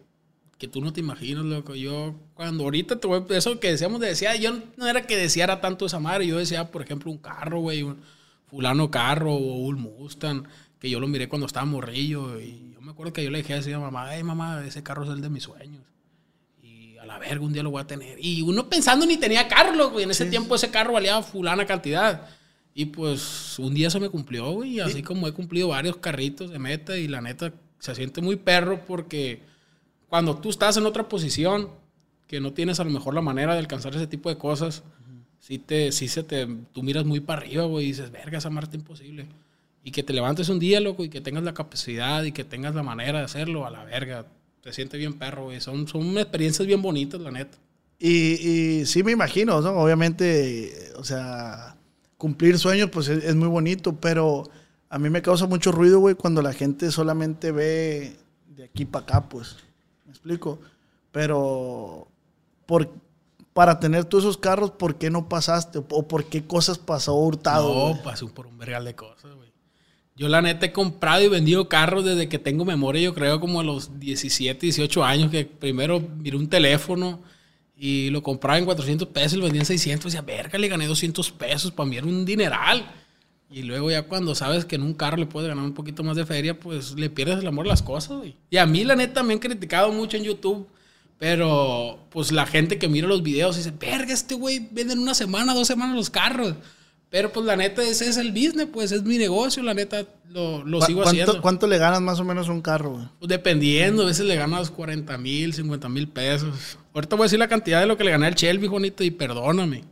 que 0.57 0.67
tú 0.67 0.81
no 0.81 0.91
te 0.91 0.99
imaginas, 0.99 1.45
loco. 1.45 1.75
Yo, 1.75 2.13
cuando 2.33 2.63
ahorita 2.65 2.99
te 2.99 3.07
voy, 3.07 3.23
eso 3.29 3.59
que 3.59 3.71
decíamos 3.71 4.01
de 4.01 4.07
desear, 4.07 4.35
yo 4.37 4.51
no 4.75 4.87
era 4.87 5.07
que 5.07 5.15
deseara 5.15 5.61
tanto 5.61 5.85
esa 5.85 5.99
madre, 5.99 6.27
yo 6.27 6.37
decía, 6.37 6.69
por 6.71 6.81
ejemplo, 6.81 7.09
un 7.11 7.17
carro, 7.19 7.59
güey, 7.61 7.83
un 7.83 7.97
fulano 8.55 8.89
carro 8.89 9.33
o 9.33 9.57
un 9.57 9.81
Mustang, 9.81 10.47
que 10.79 10.89
yo 10.89 11.01
lo 11.01 11.07
miré 11.07 11.27
cuando 11.27 11.45
estaba 11.45 11.65
morrillo. 11.65 12.39
Y 12.39 12.71
yo 12.73 12.79
me 12.79 12.91
acuerdo 12.91 13.11
que 13.11 13.21
yo 13.21 13.29
le 13.29 13.39
dije 13.39 13.53
así 13.53 13.73
a 13.73 13.79
mamá, 13.79 14.07
ay, 14.07 14.23
mamá, 14.23 14.65
ese 14.65 14.81
carro 14.81 15.03
es 15.03 15.09
el 15.09 15.19
de 15.19 15.29
mis 15.29 15.43
sueños. 15.43 15.83
Y 16.63 16.97
a 16.97 17.05
la 17.05 17.19
verga, 17.19 17.43
un 17.43 17.51
día 17.51 17.63
lo 17.63 17.71
voy 17.71 17.81
a 17.81 17.87
tener. 17.87 18.17
Y 18.23 18.41
uno 18.43 18.69
pensando 18.69 19.05
ni 19.05 19.17
tenía 19.17 19.49
carro, 19.49 19.75
loco, 19.75 19.99
y 19.99 20.03
en 20.03 20.11
ese 20.11 20.25
tiempo 20.27 20.55
ese 20.55 20.71
carro 20.71 20.93
valía 20.93 21.21
fulana 21.21 21.65
cantidad. 21.65 22.29
Y 22.73 22.85
pues 22.85 23.59
un 23.59 23.73
día 23.73 23.89
se 23.89 23.99
me 23.99 24.07
cumplió, 24.07 24.49
güey, 24.51 24.75
y 24.75 24.79
así 24.79 25.03
como 25.03 25.27
he 25.27 25.33
cumplido 25.33 25.67
varios 25.69 25.97
carritos 25.97 26.49
de 26.49 26.59
meta 26.59 26.97
y 26.97 27.09
la 27.09 27.19
neta 27.19 27.51
se 27.79 27.93
siente 27.93 28.21
muy 28.21 28.37
perro 28.37 28.85
porque 28.85 29.43
cuando 30.07 30.37
tú 30.37 30.49
estás 30.49 30.77
en 30.77 30.85
otra 30.85 31.09
posición 31.09 31.69
que 32.27 32.39
no 32.39 32.53
tienes 32.53 32.79
a 32.79 32.85
lo 32.85 32.89
mejor 32.89 33.13
la 33.13 33.21
manera 33.21 33.53
de 33.53 33.59
alcanzar 33.59 33.95
ese 33.95 34.07
tipo 34.07 34.29
de 34.29 34.37
cosas, 34.37 34.83
sí, 35.45 35.59
te, 35.59 35.91
sí 35.91 36.07
se 36.07 36.23
te, 36.23 36.47
tú 36.73 36.81
miras 36.81 37.05
muy 37.05 37.19
para 37.19 37.41
arriba, 37.41 37.65
güey, 37.65 37.85
y 37.85 37.87
dices, 37.89 38.11
verga, 38.11 38.39
esa 38.39 38.49
marcha 38.49 38.75
imposible. 38.75 39.27
Y 39.83 39.91
que 39.91 40.01
te 40.01 40.11
levantes 40.11 40.49
un 40.49 40.57
día, 40.57 40.79
loco, 40.79 41.03
y 41.03 41.09
que 41.09 41.21
tengas 41.21 41.43
la 41.43 41.53
capacidad 41.53 42.23
y 42.23 42.31
que 42.31 42.43
tengas 42.43 42.73
la 42.73 42.81
manera 42.81 43.19
de 43.19 43.25
hacerlo, 43.25 43.67
a 43.67 43.69
la 43.69 43.83
verga, 43.83 44.25
te 44.61 44.73
siente 44.73 44.97
bien 44.97 45.13
perro, 45.13 45.43
güey. 45.43 45.61
Son, 45.61 45.87
son 45.87 46.17
experiencias 46.17 46.67
bien 46.67 46.81
bonitas, 46.81 47.21
la 47.21 47.29
neta. 47.29 47.59
Y, 47.99 48.09
y 48.09 48.85
sí 48.87 49.03
me 49.03 49.11
imagino, 49.11 49.61
¿no? 49.61 49.69
Obviamente, 49.73 50.91
o 50.95 51.03
sea, 51.03 51.77
cumplir 52.17 52.57
sueños, 52.57 52.89
pues 52.89 53.07
es, 53.07 53.23
es 53.23 53.35
muy 53.35 53.47
bonito, 53.47 53.95
pero 53.99 54.49
a 54.89 54.97
mí 54.97 55.11
me 55.11 55.21
causa 55.21 55.45
mucho 55.45 55.71
ruido, 55.71 55.99
güey, 55.99 56.15
cuando 56.15 56.41
la 56.41 56.53
gente 56.53 56.89
solamente 56.89 57.51
ve 57.51 58.15
de 58.47 58.63
aquí 58.63 58.85
para 58.85 59.03
acá, 59.03 59.29
pues. 59.29 59.57
¿Me 60.05 60.11
explico? 60.11 60.59
Pero, 61.11 62.07
por, 62.65 62.89
para 63.55 63.79
tener 63.79 64.03
todos 64.03 64.25
esos 64.25 64.37
carros, 64.37 64.71
¿por 64.71 64.97
qué 64.97 65.09
no 65.09 65.29
pasaste? 65.29 65.77
¿O 65.77 66.05
por 66.09 66.25
qué 66.25 66.45
cosas 66.45 66.77
pasó 66.77 67.15
hurtado? 67.15 67.95
No, 67.95 68.03
pasó 68.03 68.27
por 68.27 68.47
un 68.47 68.57
vergal 68.57 68.83
de 68.83 68.95
cosas, 68.95 69.33
güey. 69.33 69.49
Yo 70.17 70.27
la 70.27 70.41
neta 70.41 70.65
he 70.65 70.73
comprado 70.73 71.23
y 71.23 71.29
vendido 71.29 71.69
carros 71.69 72.03
desde 72.03 72.27
que 72.27 72.37
tengo 72.37 72.65
memoria, 72.65 73.01
yo 73.01 73.13
creo 73.13 73.39
como 73.39 73.61
a 73.61 73.63
los 73.63 73.97
17, 73.97 74.59
18 74.59 75.05
años, 75.05 75.31
que 75.31 75.45
primero 75.45 76.01
miré 76.01 76.35
un 76.35 76.49
teléfono 76.49 77.21
y 77.77 78.09
lo 78.09 78.21
compraba 78.21 78.57
en 78.57 78.65
400 78.65 79.07
pesos 79.07 79.35
y 79.35 79.37
lo 79.37 79.43
vendía 79.45 79.61
en 79.61 79.67
600. 79.67 80.03
Y 80.03 80.17
decía, 80.17 80.21
verga, 80.21 80.59
le 80.59 80.67
gané 80.67 80.85
200 80.85 81.31
pesos, 81.31 81.71
para 81.71 81.89
mí 81.89 81.95
era 81.95 82.07
un 82.07 82.25
dineral. 82.25 82.85
Y 83.49 83.63
luego 83.63 83.89
ya 83.89 84.03
cuando 84.03 84.35
sabes 84.35 84.65
que 84.65 84.75
en 84.75 84.81
un 84.81 84.95
carro 84.95 85.15
le 85.15 85.27
puedes 85.27 85.47
ganar 85.47 85.63
un 85.63 85.73
poquito 85.73 86.03
más 86.03 86.17
de 86.17 86.25
feria, 86.25 86.59
pues 86.59 86.91
le 86.99 87.09
pierdes 87.09 87.39
el 87.39 87.47
amor 87.47 87.67
a 87.67 87.69
las 87.69 87.81
cosas, 87.81 88.17
güey. 88.17 88.35
Y 88.49 88.57
a 88.57 88.65
mí 88.65 88.83
la 88.83 88.97
neta 88.97 89.23
me 89.23 89.31
han 89.31 89.39
criticado 89.39 89.93
mucho 89.93 90.17
en 90.17 90.23
YouTube, 90.23 90.67
pero 91.17 91.99
pues 92.09 92.31
la 92.31 92.45
gente 92.45 92.77
que 92.77 92.87
mira 92.87 93.07
los 93.07 93.23
videos 93.23 93.55
dice, 93.57 93.71
verga, 93.79 94.13
este 94.13 94.35
güey 94.35 94.67
vende 94.71 94.93
en 94.93 94.99
una 94.99 95.13
semana, 95.13 95.53
dos 95.53 95.67
semanas 95.67 95.95
los 95.95 96.09
carros. 96.09 96.55
Pero 97.09 97.31
pues 97.31 97.45
la 97.45 97.55
neta 97.55 97.81
ese 97.83 98.09
es 98.09 98.17
el 98.17 98.31
business, 98.31 98.67
pues 98.73 98.91
es 98.91 99.03
mi 99.03 99.17
negocio, 99.17 99.63
la 99.63 99.73
neta 99.73 100.05
lo, 100.29 100.65
lo 100.65 100.79
¿Cu- 100.79 100.85
sigo 100.85 101.01
¿Cuánto, 101.03 101.09
haciendo. 101.21 101.41
¿Cuánto 101.41 101.67
le 101.67 101.77
ganas 101.77 102.01
más 102.01 102.19
o 102.19 102.25
menos 102.25 102.49
a 102.49 102.51
un 102.51 102.61
carro, 102.61 102.91
güey? 102.91 103.05
Pues 103.19 103.29
dependiendo, 103.29 104.03
a 104.03 104.07
veces 104.07 104.25
le 104.25 104.35
ganas 104.35 104.69
40 104.71 105.17
mil, 105.17 105.53
50 105.53 105.87
mil 105.87 106.09
pesos. 106.09 106.77
Ahorita 106.93 107.15
voy 107.15 107.23
a 107.23 107.27
decir 107.27 107.39
la 107.39 107.47
cantidad 107.47 107.79
de 107.79 107.85
lo 107.85 107.95
que 107.95 108.03
le 108.03 108.11
gané 108.11 108.27
al 108.27 108.35
Shelby, 108.35 108.67
Juanito, 108.67 109.03
y 109.03 109.11
perdóname. 109.11 109.83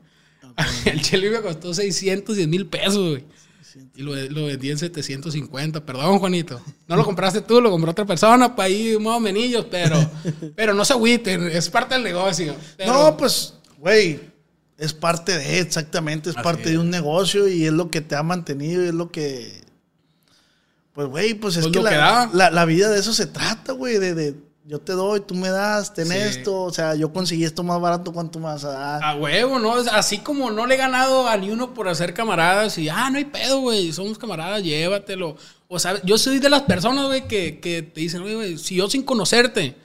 el 0.85 0.99
Shelby 0.99 1.29
me 1.29 1.41
costó 1.41 1.73
610 1.73 2.47
mil 2.47 2.65
pesos, 2.65 3.09
güey. 3.11 3.23
Y 3.95 4.01
lo, 4.03 4.15
lo 4.15 4.45
vendí 4.45 4.69
en 4.71 4.77
750. 4.77 5.85
Perdón, 5.85 6.19
Juanito. 6.19 6.61
No 6.87 6.95
lo 6.95 7.03
compraste 7.03 7.41
tú, 7.41 7.59
lo 7.61 7.71
compró 7.71 7.91
otra 7.91 8.05
persona 8.05 8.55
para 8.55 8.69
ir 8.69 8.99
más 8.99 9.17
o 9.17 9.19
menillos, 9.19 9.65
pero, 9.71 9.97
pero 10.55 10.73
no 10.73 10.85
se 10.85 10.93
agüiten, 10.93 11.47
es 11.47 11.69
parte 11.69 11.95
del 11.95 12.03
negocio. 12.03 12.55
Pero- 12.77 12.93
No, 12.93 13.17
pues, 13.17 13.53
güey, 13.79 14.19
es 14.77 14.93
parte 14.93 15.37
de, 15.37 15.59
exactamente, 15.59 16.29
es 16.29 16.35
Así 16.37 16.43
parte 16.43 16.63
es. 16.63 16.69
de 16.71 16.77
un 16.77 16.89
negocio 16.89 17.47
y 17.47 17.65
es 17.65 17.73
lo 17.73 17.89
que 17.89 18.01
te 18.01 18.15
ha 18.15 18.23
mantenido 18.23 18.83
y 18.83 18.87
es 18.87 18.93
lo 18.93 19.11
que... 19.11 19.61
Pues, 20.93 21.07
güey, 21.07 21.33
pues 21.33 21.55
es 21.57 21.63
Pues 21.63 21.73
que, 21.77 21.81
la, 21.81 22.29
que 22.31 22.37
la- 22.37 22.51
la 22.51 22.65
vida 22.65 22.89
de 22.91 22.99
eso 22.99 23.13
se 23.13 23.25
trata, 23.25 23.73
güey, 23.73 23.97
de, 23.97 24.13
de 24.13 24.35
yo 24.65 24.79
te 24.79 24.93
doy, 24.93 25.19
tú 25.21 25.35
me 25.35 25.49
das, 25.49 25.93
ten 25.93 26.07
Sí. 26.07 26.13
esto, 26.15 26.63
o 26.63 26.71
sea, 26.71 26.95
yo 26.95 27.11
conseguí 27.11 27.43
esto 27.43 27.63
más 27.63 27.81
barato, 27.81 28.13
¿cuánto 28.13 28.39
me 28.39 28.45
vas 28.45 28.63
a 28.63 29.15
huevo, 29.15 29.59
¿no? 29.59 29.77
Es 29.77 29.87
Así 29.87 30.19
como 30.19 30.51
no 30.51 30.65
le 30.65 30.75
he 30.75 30.77
ganado 30.77 31.27
a 31.27 31.35
ni 31.37 31.49
uno 31.51 31.73
por 31.73 31.87
hacer 31.89 32.13
camaradas 32.13 32.77
y, 32.77 32.87
ah, 32.89 33.09
no 33.09 33.17
hay 33.17 33.25
pedo, 33.25 33.59
güey, 33.59 33.91
somos 33.91 34.17
camaradas, 34.17 34.63
llévatelo. 34.63 35.35
O 35.67 35.79
sea, 35.79 36.01
yo 36.03 36.17
soy 36.17 36.39
de 36.39 36.49
las 36.49 36.61
personas, 36.61 37.07
güey, 37.07 37.27
que, 37.27 37.59
que 37.59 37.81
te 37.81 38.01
dicen, 38.01 38.21
oye, 38.21 38.35
güey, 38.35 38.57
si 38.57 38.75
yo 38.75 38.89
sin 38.89 39.03
conocerte, 39.03 39.75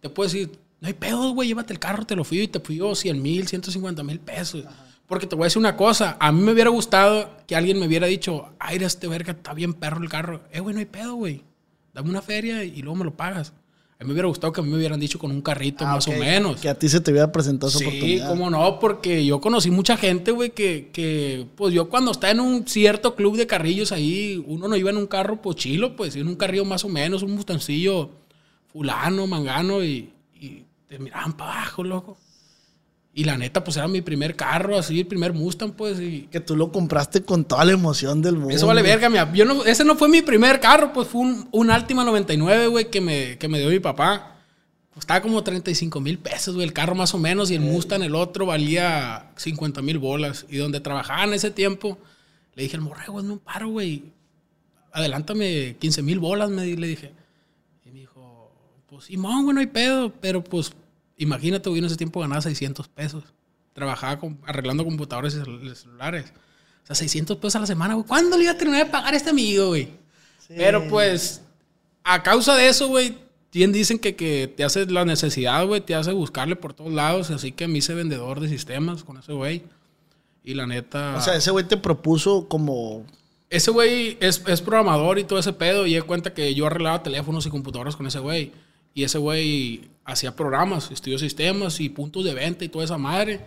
te 0.00 0.08
puedo 0.08 0.28
decir, 0.28 0.58
no 0.80 0.88
hay 0.88 0.94
pedo, 0.94 1.30
güey, 1.32 1.48
llévate 1.48 1.72
el 1.72 1.78
carro, 1.78 2.04
te 2.06 2.16
lo 2.16 2.24
fui 2.24 2.40
y 2.42 2.48
te 2.48 2.58
fui 2.60 2.76
yo 2.76 2.94
100 2.94 3.20
mil, 3.20 3.46
150 3.46 4.02
mil 4.02 4.18
pesos. 4.18 4.64
Porque 5.06 5.26
te 5.26 5.36
voy 5.36 5.44
a 5.44 5.46
decir 5.46 5.58
una 5.58 5.76
cosa, 5.76 6.16
a 6.18 6.32
mí 6.32 6.40
me 6.40 6.52
hubiera 6.52 6.70
gustado 6.70 7.28
que 7.46 7.54
alguien 7.54 7.78
me 7.78 7.86
hubiera 7.86 8.06
dicho, 8.06 8.48
ay, 8.58 8.78
este 8.78 9.08
verga, 9.08 9.32
está 9.32 9.52
bien 9.52 9.74
perro 9.74 10.02
el 10.02 10.08
carro. 10.08 10.40
Eh, 10.50 10.60
güey, 10.60 10.72
no 10.74 10.78
hay 10.80 10.86
pedo, 10.86 11.16
güey. 11.16 11.44
Dame 11.92 12.08
una 12.08 12.22
feria 12.22 12.64
y 12.64 12.80
luego 12.80 12.96
me 12.96 13.04
lo 13.04 13.14
pagas. 13.14 13.52
A 14.02 14.04
mí 14.04 14.08
me 14.08 14.14
hubiera 14.14 14.28
gustado 14.28 14.52
que 14.52 14.60
a 14.60 14.64
mí 14.64 14.70
me 14.70 14.76
hubieran 14.76 14.98
dicho 15.00 15.18
con 15.18 15.30
un 15.30 15.40
carrito 15.42 15.84
Ah, 15.86 15.94
más 15.94 16.08
o 16.08 16.12
menos. 16.12 16.60
Que 16.60 16.68
a 16.68 16.74
ti 16.78 16.88
se 16.88 17.00
te 17.00 17.10
hubiera 17.12 17.30
presentado 17.30 17.70
esa 17.70 17.78
Sí, 17.78 17.84
oportunidad. 17.86 18.28
cómo 18.28 18.50
no, 18.50 18.78
porque 18.80 19.24
yo 19.24 19.40
conocí 19.40 19.70
mucha 19.70 19.96
gente, 19.96 20.32
güey, 20.32 20.50
que, 20.50 20.90
que, 20.92 21.46
pues 21.56 21.72
yo 21.72 21.88
cuando 21.88 22.10
estaba 22.10 22.32
en 22.32 22.40
un 22.40 22.66
cierto 22.66 23.14
club 23.14 23.36
de 23.36 23.46
carrillos 23.46 23.92
ahí, 23.92 24.42
uno 24.46 24.66
no 24.68 24.76
iba 24.76 24.90
en 24.90 24.96
un 24.96 25.06
carro 25.06 25.40
pochilo, 25.40 25.94
pues, 25.96 26.16
iba 26.16 26.22
en 26.22 26.28
un 26.28 26.36
carrillo 26.36 26.64
más 26.64 26.84
o 26.84 26.88
menos, 26.88 27.22
un 27.22 27.32
mustancillo 27.32 28.10
fulano, 28.72 29.26
mangano, 29.26 29.84
y, 29.84 30.10
y 30.40 30.64
te 30.88 30.98
miraban 30.98 31.34
para 31.36 31.52
abajo, 31.52 31.84
loco. 31.84 32.16
Y 33.14 33.24
la 33.24 33.36
neta, 33.36 33.62
pues 33.62 33.76
era 33.76 33.88
mi 33.88 34.00
primer 34.00 34.36
carro, 34.36 34.78
así, 34.78 35.00
el 35.00 35.06
primer 35.06 35.34
Mustang, 35.34 35.72
pues, 35.72 36.00
y 36.00 36.28
Que 36.30 36.40
tú 36.40 36.56
lo 36.56 36.72
compraste 36.72 37.22
con 37.22 37.44
toda 37.44 37.64
la 37.66 37.72
emoción 37.72 38.22
del 38.22 38.36
mundo. 38.36 38.54
eso 38.54 38.66
vale 38.66 38.80
verga, 38.82 39.10
mi 39.10 39.18
ap- 39.18 39.34
yo 39.34 39.44
no, 39.44 39.64
ese 39.66 39.84
no 39.84 39.96
fue 39.96 40.08
mi 40.08 40.22
primer 40.22 40.60
carro, 40.60 40.94
pues 40.94 41.08
fue 41.08 41.20
un, 41.20 41.46
un 41.52 41.70
Altima 41.70 42.04
99, 42.04 42.68
güey, 42.68 42.90
que 42.90 43.02
me, 43.02 43.36
que 43.36 43.48
me 43.48 43.58
dio 43.58 43.68
mi 43.68 43.80
papá. 43.80 44.28
Costaba 44.94 45.20
como 45.22 45.42
35 45.42 46.00
mil 46.00 46.18
pesos, 46.18 46.54
güey, 46.54 46.66
el 46.66 46.72
carro 46.72 46.94
más 46.94 47.14
o 47.14 47.18
menos, 47.18 47.50
y 47.50 47.54
el 47.54 47.60
Mustang, 47.60 48.02
el 48.02 48.14
otro, 48.14 48.46
valía 48.46 49.30
50 49.36 49.82
mil 49.82 49.98
bolas. 49.98 50.46
Y 50.48 50.56
donde 50.56 50.80
trabajaba 50.80 51.24
en 51.24 51.34
ese 51.34 51.50
tiempo, 51.50 51.98
le 52.54 52.62
dije 52.62 52.76
al 52.76 52.82
morrego, 52.82 53.18
hazme 53.18 53.32
un 53.32 53.38
paro, 53.40 53.68
güey. 53.68 54.04
Adelántame 54.92 55.76
15 55.78 56.02
mil 56.02 56.18
bolas, 56.18 56.50
me 56.50 56.64
le 56.66 56.86
dije. 56.86 57.12
Y 57.86 57.90
me 57.90 58.00
dijo, 58.00 58.52
pues 58.88 59.04
Simón, 59.06 59.44
güey, 59.44 59.54
no 59.54 59.60
hay 59.60 59.66
pedo, 59.66 60.12
pero 60.20 60.42
pues 60.44 60.72
imagínate, 61.22 61.68
güey, 61.68 61.78
en 61.80 61.86
ese 61.86 61.96
tiempo 61.96 62.20
ganaba 62.20 62.40
600 62.42 62.88
pesos. 62.88 63.24
Trabajaba 63.72 64.18
con- 64.18 64.38
arreglando 64.46 64.84
computadores 64.84 65.34
y 65.34 65.38
cel- 65.38 65.74
celulares. 65.74 66.32
O 66.82 66.86
sea, 66.86 66.96
600 66.96 67.36
pesos 67.38 67.56
a 67.56 67.60
la 67.60 67.66
semana, 67.66 67.94
güey. 67.94 68.06
¿Cuándo 68.06 68.36
le 68.36 68.44
iba 68.44 68.52
a 68.52 68.58
terminar 68.58 68.84
de 68.86 68.90
pagar 68.92 69.14
a 69.14 69.16
este 69.16 69.30
amigo, 69.30 69.68
güey? 69.68 69.88
Pero 70.48 70.86
pues, 70.88 71.40
a 72.04 72.22
causa 72.22 72.54
de 72.56 72.68
eso, 72.68 72.88
güey, 72.88 73.16
bien 73.52 73.72
dicen 73.72 73.98
que, 73.98 74.14
que 74.16 74.52
te 74.54 74.64
hace 74.64 74.84
la 74.86 75.04
necesidad, 75.04 75.64
güey, 75.66 75.80
te 75.80 75.94
hace 75.94 76.12
buscarle 76.12 76.56
por 76.56 76.74
todos 76.74 76.92
lados. 76.92 77.30
Así 77.30 77.52
que 77.52 77.68
me 77.68 77.78
hice 77.78 77.94
vendedor 77.94 78.40
de 78.40 78.48
sistemas 78.48 79.04
con 79.04 79.16
ese 79.16 79.32
güey. 79.32 79.62
Y 80.44 80.54
la 80.54 80.66
neta. 80.66 81.14
O 81.16 81.20
sea, 81.22 81.36
ese 81.36 81.50
güey 81.52 81.66
te 81.66 81.76
propuso 81.76 82.48
como... 82.48 83.06
Ese 83.48 83.70
güey 83.70 84.16
es, 84.20 84.42
es 84.46 84.60
programador 84.60 85.18
y 85.18 85.24
todo 85.24 85.38
ese 85.38 85.52
pedo. 85.52 85.86
Y 85.86 85.94
de 85.94 86.02
cuenta 86.02 86.34
que 86.34 86.54
yo 86.54 86.66
arreglaba 86.66 87.02
teléfonos 87.02 87.46
y 87.46 87.50
computadoras 87.50 87.96
con 87.96 88.06
ese 88.06 88.18
güey. 88.18 88.50
Y 88.92 89.04
ese 89.04 89.18
güey 89.18 89.88
hacía 90.04 90.34
programas, 90.34 90.90
estudió 90.90 91.18
sistemas 91.18 91.80
y 91.80 91.88
puntos 91.88 92.24
de 92.24 92.34
venta 92.34 92.64
y 92.64 92.68
toda 92.68 92.84
esa 92.84 92.98
madre. 92.98 93.40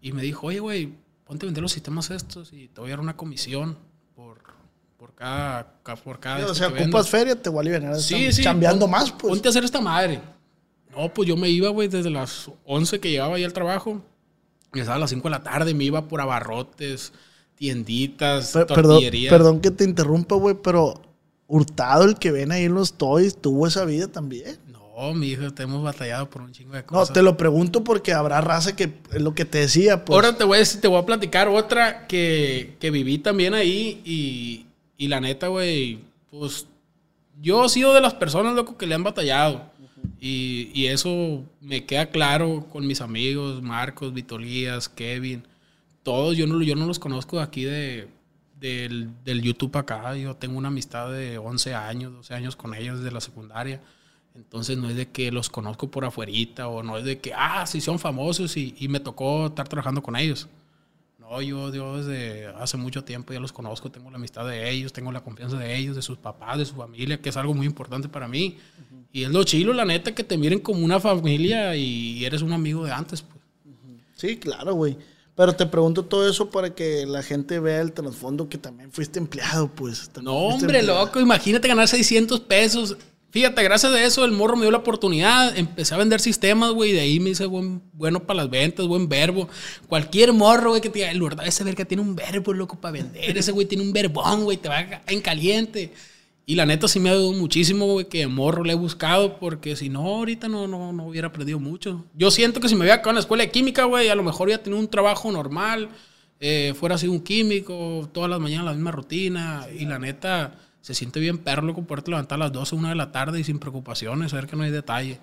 Y 0.00 0.12
me 0.12 0.22
dijo, 0.22 0.46
oye, 0.48 0.60
güey, 0.60 0.92
ponte 1.24 1.44
a 1.44 1.48
vender 1.48 1.62
los 1.62 1.72
sistemas 1.72 2.10
estos 2.10 2.52
y 2.52 2.68
te 2.68 2.80
voy 2.80 2.90
a 2.90 2.92
dar 2.92 3.00
una 3.00 3.16
comisión 3.16 3.76
por, 4.14 4.38
por 4.96 5.14
cada, 5.14 5.74
ca- 5.82 5.96
por 5.96 6.20
cada. 6.20 6.38
o 6.38 6.46
este 6.46 6.54
sea, 6.58 6.68
que 6.68 6.74
vendas". 6.74 6.88
ocupas 6.88 7.08
feria, 7.10 7.40
te 7.40 7.48
voy 7.50 7.58
a 7.58 7.60
aliviar. 7.76 8.00
Sí, 8.00 8.32
sí. 8.32 8.42
Chambeando 8.42 8.86
pon- 8.86 8.90
más, 8.92 9.10
pues. 9.12 9.30
Ponte 9.32 9.48
a 9.48 9.50
hacer 9.50 9.64
esta 9.64 9.80
madre. 9.80 10.20
No, 10.96 11.12
pues 11.12 11.28
yo 11.28 11.36
me 11.36 11.50
iba, 11.50 11.68
güey, 11.70 11.88
desde 11.88 12.08
las 12.10 12.50
11 12.64 13.00
que 13.00 13.10
llegaba 13.10 13.36
ahí 13.36 13.44
al 13.44 13.52
trabajo. 13.52 14.00
Empezaba 14.66 14.96
a 14.96 14.98
las 14.98 15.10
5 15.10 15.28
de 15.28 15.30
la 15.30 15.42
tarde, 15.42 15.74
me 15.74 15.84
iba 15.84 16.06
por 16.08 16.20
abarrotes, 16.20 17.12
tienditas, 17.54 18.52
perdón, 18.52 18.84
tortillerías. 18.86 19.30
perdón 19.32 19.60
que 19.60 19.70
te 19.70 19.84
interrumpa, 19.84 20.34
güey, 20.36 20.54
pero 20.62 21.02
Hurtado, 21.48 22.04
el 22.04 22.16
que 22.18 22.32
ven 22.32 22.50
ahí 22.50 22.64
en 22.64 22.74
los 22.74 22.94
toys, 22.94 23.36
tuvo 23.40 23.66
esa 23.68 23.84
vida 23.84 24.08
también. 24.08 24.58
No, 24.96 25.12
mi 25.12 25.28
hijo, 25.28 25.52
te 25.52 25.64
hemos 25.64 25.82
batallado 25.82 26.30
por 26.30 26.40
un 26.42 26.52
chingo 26.52 26.72
de 26.72 26.80
No, 26.80 26.86
cosas. 26.86 27.12
te 27.12 27.22
lo 27.22 27.36
pregunto 27.36 27.84
porque 27.84 28.12
habrá 28.14 28.40
raza 28.40 28.74
que 28.74 28.94
es 29.12 29.20
lo 29.20 29.34
que 29.34 29.44
te 29.44 29.58
decía, 29.58 30.04
pues. 30.04 30.14
Ahora 30.14 30.36
te 30.36 30.44
voy, 30.44 30.56
a, 30.56 30.60
decir- 30.60 30.80
te 30.80 30.88
voy 30.88 30.98
a 31.00 31.04
platicar 31.06 31.48
otra 31.48 32.06
que, 32.06 32.76
que 32.80 32.90
viví 32.90 33.18
también 33.18 33.52
ahí 33.54 34.00
y, 34.04 34.66
y 34.96 35.08
la 35.08 35.20
neta, 35.20 35.48
güey, 35.48 35.98
pues 36.30 36.66
yo 37.42 37.64
he 37.66 37.68
sido 37.68 37.92
de 37.92 38.00
las 38.00 38.14
personas, 38.14 38.54
loco, 38.54 38.78
que 38.78 38.86
le 38.86 38.94
han 38.94 39.02
batallado. 39.04 39.70
y, 40.18 40.70
y 40.72 40.86
eso 40.86 41.44
me 41.60 41.84
queda 41.84 42.06
claro 42.06 42.66
con 42.72 42.86
mis 42.86 43.02
amigos, 43.02 43.60
Marcos, 43.62 44.14
Vitolías, 44.14 44.88
Kevin, 44.88 45.42
todos, 46.02 46.36
yo 46.38 46.46
no, 46.46 46.62
yo 46.62 46.74
no 46.74 46.86
los 46.86 46.98
conozco 46.98 47.36
de 47.36 47.42
aquí 47.42 47.64
de, 47.64 48.08
del, 48.58 49.10
del 49.24 49.42
YouTube 49.42 49.76
acá. 49.76 50.16
Yo 50.16 50.36
tengo 50.36 50.56
una 50.56 50.68
amistad 50.68 51.12
de 51.12 51.36
11 51.36 51.74
años, 51.74 52.12
12 52.14 52.32
años 52.32 52.56
con 52.56 52.72
ellos 52.74 52.98
desde 53.00 53.12
la 53.12 53.20
secundaria. 53.20 53.82
Entonces 54.36 54.76
no 54.76 54.88
es 54.90 54.96
de 54.96 55.08
que 55.08 55.32
los 55.32 55.48
conozco 55.48 55.90
por 55.90 56.04
afuerita 56.04 56.68
o 56.68 56.82
no 56.82 56.98
es 56.98 57.04
de 57.04 57.18
que, 57.20 57.32
ah, 57.34 57.66
sí 57.66 57.80
son 57.80 57.98
famosos 57.98 58.56
y, 58.56 58.74
y 58.78 58.88
me 58.88 59.00
tocó 59.00 59.46
estar 59.46 59.66
trabajando 59.68 60.02
con 60.02 60.14
ellos. 60.16 60.46
No, 61.18 61.40
yo, 61.42 61.72
yo 61.74 61.96
desde 62.02 62.46
hace 62.48 62.76
mucho 62.76 63.02
tiempo 63.02 63.32
ya 63.32 63.40
los 63.40 63.52
conozco, 63.52 63.90
tengo 63.90 64.10
la 64.10 64.16
amistad 64.16 64.46
de 64.46 64.70
ellos, 64.70 64.92
tengo 64.92 65.10
la 65.10 65.24
confianza 65.24 65.56
de 65.58 65.76
ellos, 65.76 65.96
de 65.96 66.02
sus 66.02 66.18
papás, 66.18 66.58
de 66.58 66.66
su 66.66 66.74
familia, 66.74 67.20
que 67.20 67.30
es 67.30 67.36
algo 67.36 67.54
muy 67.54 67.66
importante 67.66 68.08
para 68.08 68.28
mí. 68.28 68.58
Y 69.12 69.24
es 69.24 69.30
lo 69.30 69.42
chilo, 69.44 69.72
la 69.72 69.84
neta, 69.84 70.14
que 70.14 70.22
te 70.22 70.36
miren 70.38 70.60
como 70.60 70.84
una 70.84 71.00
familia 71.00 71.74
y 71.74 72.24
eres 72.24 72.42
un 72.42 72.52
amigo 72.52 72.84
de 72.84 72.92
antes, 72.92 73.22
pues. 73.22 73.40
Sí, 74.14 74.36
claro, 74.36 74.74
güey. 74.74 74.96
Pero 75.34 75.54
te 75.54 75.66
pregunto 75.66 76.04
todo 76.04 76.28
eso 76.28 76.48
para 76.50 76.74
que 76.74 77.04
la 77.06 77.22
gente 77.22 77.58
vea 77.60 77.80
el 77.82 77.92
trasfondo 77.92 78.48
que 78.48 78.56
también 78.58 78.92
fuiste 78.92 79.18
empleado, 79.18 79.68
pues. 79.68 80.08
También 80.10 80.34
No, 80.34 80.40
fuiste 80.50 80.64
hombre, 80.66 80.78
empleado. 80.80 81.04
loco, 81.06 81.20
imagínate 81.20 81.66
ganar 81.68 81.88
600 81.88 82.40
pesos. 82.40 82.96
Fíjate, 83.36 83.62
gracias 83.62 83.92
a 83.92 84.02
eso 84.02 84.24
el 84.24 84.32
morro 84.32 84.56
me 84.56 84.62
dio 84.62 84.70
la 84.70 84.78
oportunidad. 84.78 85.58
Empecé 85.58 85.94
a 85.94 85.98
vender 85.98 86.22
sistemas, 86.22 86.70
güey, 86.70 86.92
de 86.92 87.00
ahí 87.00 87.20
me 87.20 87.28
hice 87.28 87.44
buen, 87.44 87.82
bueno 87.92 88.20
para 88.20 88.38
las 88.38 88.48
ventas, 88.48 88.86
buen 88.86 89.10
verbo. 89.10 89.46
Cualquier 89.88 90.32
morro, 90.32 90.70
güey, 90.70 90.80
que 90.80 90.88
te 90.88 91.00
diga, 91.00 91.10
el 91.10 91.20
verdad, 91.20 91.46
ese 91.46 91.62
verga 91.62 91.84
tiene 91.84 92.02
un 92.02 92.16
verbo, 92.16 92.54
loco, 92.54 92.80
para 92.80 92.92
vender. 92.92 93.36
Ese 93.36 93.52
güey 93.52 93.66
tiene 93.66 93.84
un 93.84 93.92
verbón, 93.92 94.44
güey, 94.44 94.56
te 94.56 94.70
va 94.70 95.02
en 95.06 95.20
caliente. 95.20 95.92
Y 96.46 96.54
la 96.54 96.64
neta 96.64 96.88
sí 96.88 96.98
me 96.98 97.10
ha 97.10 97.12
ayudado 97.12 97.34
muchísimo, 97.34 97.84
güey, 97.84 98.06
que 98.06 98.26
morro 98.26 98.64
le 98.64 98.72
he 98.72 98.74
buscado, 98.74 99.38
porque 99.38 99.76
si 99.76 99.90
no, 99.90 100.00
ahorita 100.00 100.48
no, 100.48 100.66
no, 100.66 100.94
no 100.94 101.06
hubiera 101.06 101.28
aprendido 101.28 101.60
mucho. 101.60 102.06
Yo 102.14 102.30
siento 102.30 102.58
que 102.58 102.70
si 102.70 102.74
me 102.74 102.84
hubiera 102.84 103.02
quedado 103.02 103.10
en 103.10 103.16
la 103.16 103.20
escuela 103.20 103.44
de 103.44 103.50
química, 103.50 103.84
güey, 103.84 104.08
a 104.08 104.14
lo 104.14 104.22
mejor 104.22 104.46
hubiera 104.46 104.62
tenido 104.62 104.80
un 104.80 104.88
trabajo 104.88 105.30
normal, 105.30 105.90
eh, 106.40 106.72
fuera 106.74 106.94
así 106.94 107.06
un 107.06 107.20
químico, 107.20 108.08
todas 108.14 108.30
las 108.30 108.40
mañanas 108.40 108.64
la 108.64 108.72
misma 108.72 108.92
rutina, 108.92 109.66
y 109.78 109.84
la 109.84 109.98
neta 109.98 110.54
se 110.86 110.94
siente 110.94 111.18
bien 111.18 111.38
perro, 111.38 111.62
loco, 111.62 111.82
poderte 111.82 112.12
levantar 112.12 112.36
a 112.36 112.44
las 112.44 112.52
12, 112.52 112.76
1 112.76 112.90
de 112.90 112.94
la 112.94 113.10
tarde 113.10 113.40
y 113.40 113.42
sin 113.42 113.58
preocupaciones, 113.58 114.30
saber 114.30 114.46
que 114.46 114.54
no 114.54 114.62
hay 114.62 114.70
detalle. 114.70 115.18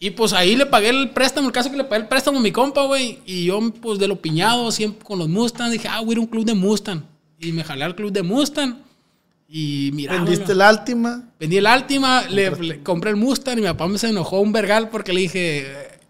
Y 0.00 0.12
pues 0.12 0.32
ahí 0.32 0.56
le 0.56 0.64
pagué 0.64 0.88
el 0.88 1.10
préstamo, 1.10 1.48
el 1.48 1.52
caso 1.52 1.70
que 1.70 1.76
le 1.76 1.84
pagué 1.84 2.00
el 2.00 2.08
préstamo 2.08 2.38
a 2.38 2.40
mi 2.40 2.52
compa, 2.52 2.86
güey. 2.86 3.18
Y 3.26 3.44
yo, 3.44 3.60
pues 3.82 3.98
de 3.98 4.08
lo 4.08 4.22
piñado, 4.22 4.70
siempre 4.72 5.04
con 5.04 5.18
los 5.18 5.28
Mustang, 5.28 5.70
dije, 5.70 5.88
ah, 5.88 6.00
voy 6.00 6.08
a 6.08 6.12
ir 6.12 6.18
a 6.18 6.20
un 6.22 6.26
club 6.26 6.46
de 6.46 6.54
Mustang. 6.54 7.02
Y 7.38 7.52
me 7.52 7.64
jalé 7.64 7.84
al 7.84 7.94
club 7.94 8.12
de 8.12 8.22
Mustang. 8.22 8.78
Y 9.46 9.90
mira. 9.92 10.14
¿Vendiste 10.14 10.52
el 10.52 10.62
Altima? 10.62 11.22
Vendí 11.38 11.58
el 11.58 11.66
Altima, 11.66 12.22
le, 12.30 12.50
le 12.52 12.82
compré 12.82 13.10
el 13.10 13.16
Mustang 13.16 13.58
y 13.58 13.60
mi 13.60 13.66
papá 13.66 13.88
me 13.88 13.98
se 13.98 14.08
enojó 14.08 14.40
un 14.40 14.52
vergal 14.52 14.88
porque 14.88 15.12
le 15.12 15.20
dije. 15.20 15.66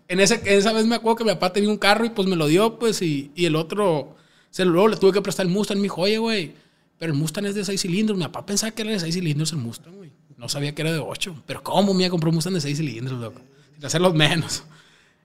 En, 0.07 0.21
ese, 0.21 0.37
en 0.37 0.59
esa 0.59 0.73
vez 0.73 0.87
me 0.87 0.95
acuerdo 0.95 1.17
que 1.17 1.25
mi 1.25 1.31
papá 1.31 1.53
tenía 1.53 1.69
un 1.69 1.79
carro 1.79 2.05
y 2.05 2.11
pues 2.11 2.29
me 2.29 2.37
lo 2.37 2.47
dio, 2.47 2.79
pues, 2.79 3.03
y, 3.03 3.33
y 3.35 3.47
el 3.47 3.57
otro. 3.57 4.15
Se 4.51 4.65
lo, 4.65 4.87
le 4.87 4.97
tuve 4.99 5.15
que 5.15 5.21
prestar 5.21 5.47
el 5.47 5.53
Mustang. 5.53 5.79
Me 5.79 5.85
dijo, 5.85 6.03
oye, 6.03 6.19
güey, 6.19 6.55
pero 7.03 7.15
el 7.15 7.19
Mustang 7.19 7.47
es 7.47 7.57
de 7.57 7.65
6 7.65 7.81
cilindros. 7.81 8.17
Mi 8.17 8.23
papá 8.23 8.47
pensaba 8.47 8.71
que 8.71 8.83
era 8.83 8.93
de 8.93 9.01
6 9.01 9.13
cilindros 9.13 9.51
el 9.51 9.59
Mustang, 9.59 9.97
güey. 9.97 10.13
No 10.37 10.49
sabía 10.49 10.73
que 10.73 10.83
era 10.83 10.93
de 10.93 11.01
8. 11.01 11.43
Pero 11.47 11.61
¿cómo 11.61 11.93
me 11.95 12.09
compró 12.09 12.31
un 12.31 12.37
Mustang 12.37 12.55
de 12.55 12.61
6 12.61 12.79
cilindros, 12.79 13.19
loco? 13.19 13.41
Sin 13.75 13.85
hacerlos 13.85 14.15
menos. 14.15 14.63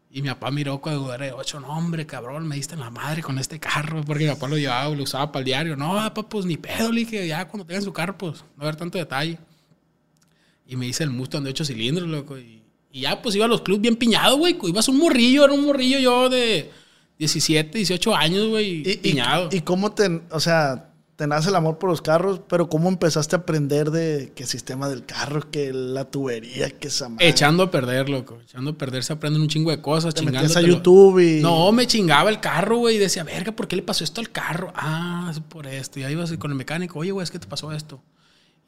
Y 0.09 0.23
mi 0.23 0.29
papá 0.29 0.49
miró 0.49 0.81
cuando 0.81 1.13
era 1.13 1.27
de 1.27 1.33
8. 1.33 1.59
No, 1.59 1.67
hombre, 1.67 2.07
cabrón, 2.07 2.47
me 2.47 2.55
diste 2.55 2.73
en 2.73 2.79
la 2.79 2.89
madre 2.89 3.21
con 3.21 3.37
este 3.37 3.59
carro. 3.59 4.03
Porque 4.03 4.23
mi 4.23 4.31
papá 4.31 4.47
lo 4.47 4.57
llevaba, 4.57 4.95
lo 4.95 5.03
usaba 5.03 5.31
para 5.31 5.41
el 5.41 5.45
diario. 5.45 5.75
No, 5.75 5.93
papá, 5.93 6.27
pues 6.27 6.47
ni 6.47 6.57
pedo. 6.57 6.91
Le 6.91 7.01
dije, 7.01 7.27
ya 7.27 7.47
cuando 7.47 7.63
tengan 7.63 7.83
su 7.83 7.93
carro, 7.93 8.17
pues 8.17 8.43
no 8.55 8.63
haber 8.63 8.75
tanto 8.75 8.97
detalle. 8.97 9.37
Y 10.65 10.75
me 10.77 10.87
hice 10.87 11.03
el 11.03 11.11
Mustang 11.11 11.43
de 11.43 11.51
8 11.51 11.63
cilindros, 11.63 12.09
loco. 12.09 12.39
Y, 12.39 12.63
y 12.91 13.01
ya, 13.01 13.21
pues 13.21 13.35
iba 13.35 13.45
a 13.45 13.47
los 13.47 13.61
clubs 13.61 13.81
bien 13.81 13.97
piñado, 13.97 14.35
güey. 14.37 14.57
Ibas 14.63 14.87
un 14.87 14.97
morrillo, 14.97 15.45
era 15.45 15.53
un 15.53 15.63
morrillo 15.63 15.99
yo 15.99 16.27
de 16.27 16.71
17, 17.19 17.77
18 17.77 18.15
años, 18.15 18.47
güey. 18.47 18.81
¿Y, 18.81 18.93
y, 18.93 18.97
Piñado. 18.97 19.49
¿Y 19.51 19.61
cómo 19.61 19.91
te, 19.91 20.23
o 20.31 20.39
sea, 20.39 20.87
te 21.17 21.25
nace 21.25 21.49
el 21.49 21.55
amor 21.55 21.79
por 21.79 21.89
los 21.89 22.03
carros, 22.03 22.41
pero 22.47 22.69
cómo 22.69 22.89
empezaste 22.89 23.35
a 23.35 23.39
aprender 23.39 23.89
de 23.89 24.31
qué 24.35 24.45
sistema 24.45 24.87
del 24.87 25.03
carro, 25.03 25.49
que 25.49 25.73
la 25.73 26.05
tubería, 26.05 26.69
que 26.69 26.89
esa 26.89 27.09
madre? 27.09 27.27
Echando 27.27 27.63
a 27.63 27.71
perder, 27.71 28.07
loco. 28.07 28.39
Echando 28.39 28.71
a 28.71 28.77
perder 28.77 29.03
se 29.03 29.13
aprenden 29.13 29.41
un 29.41 29.47
chingo 29.47 29.71
de 29.71 29.81
cosas. 29.81 30.13
Te 30.13 30.21
metías 30.21 30.55
a. 30.55 30.61
YouTube 30.61 31.19
y... 31.19 31.41
No, 31.41 31.71
me 31.71 31.87
chingaba 31.87 32.29
el 32.29 32.39
carro, 32.39 32.77
güey. 32.77 32.97
Y 32.97 32.99
decía, 32.99 33.23
verga, 33.23 33.51
¿por 33.51 33.67
qué 33.67 33.75
le 33.75 33.81
pasó 33.81 34.03
esto 34.03 34.21
al 34.21 34.29
carro? 34.29 34.71
Ah, 34.75 35.29
es 35.31 35.39
por 35.39 35.65
esto. 35.65 35.99
Y 35.99 36.03
ahí 36.03 36.13
ibas 36.13 36.31
con 36.37 36.51
el 36.51 36.57
mecánico, 36.57 36.99
oye, 36.99 37.11
güey, 37.11 37.23
es 37.23 37.31
que 37.31 37.39
te 37.39 37.47
pasó 37.47 37.71
esto. 37.71 37.99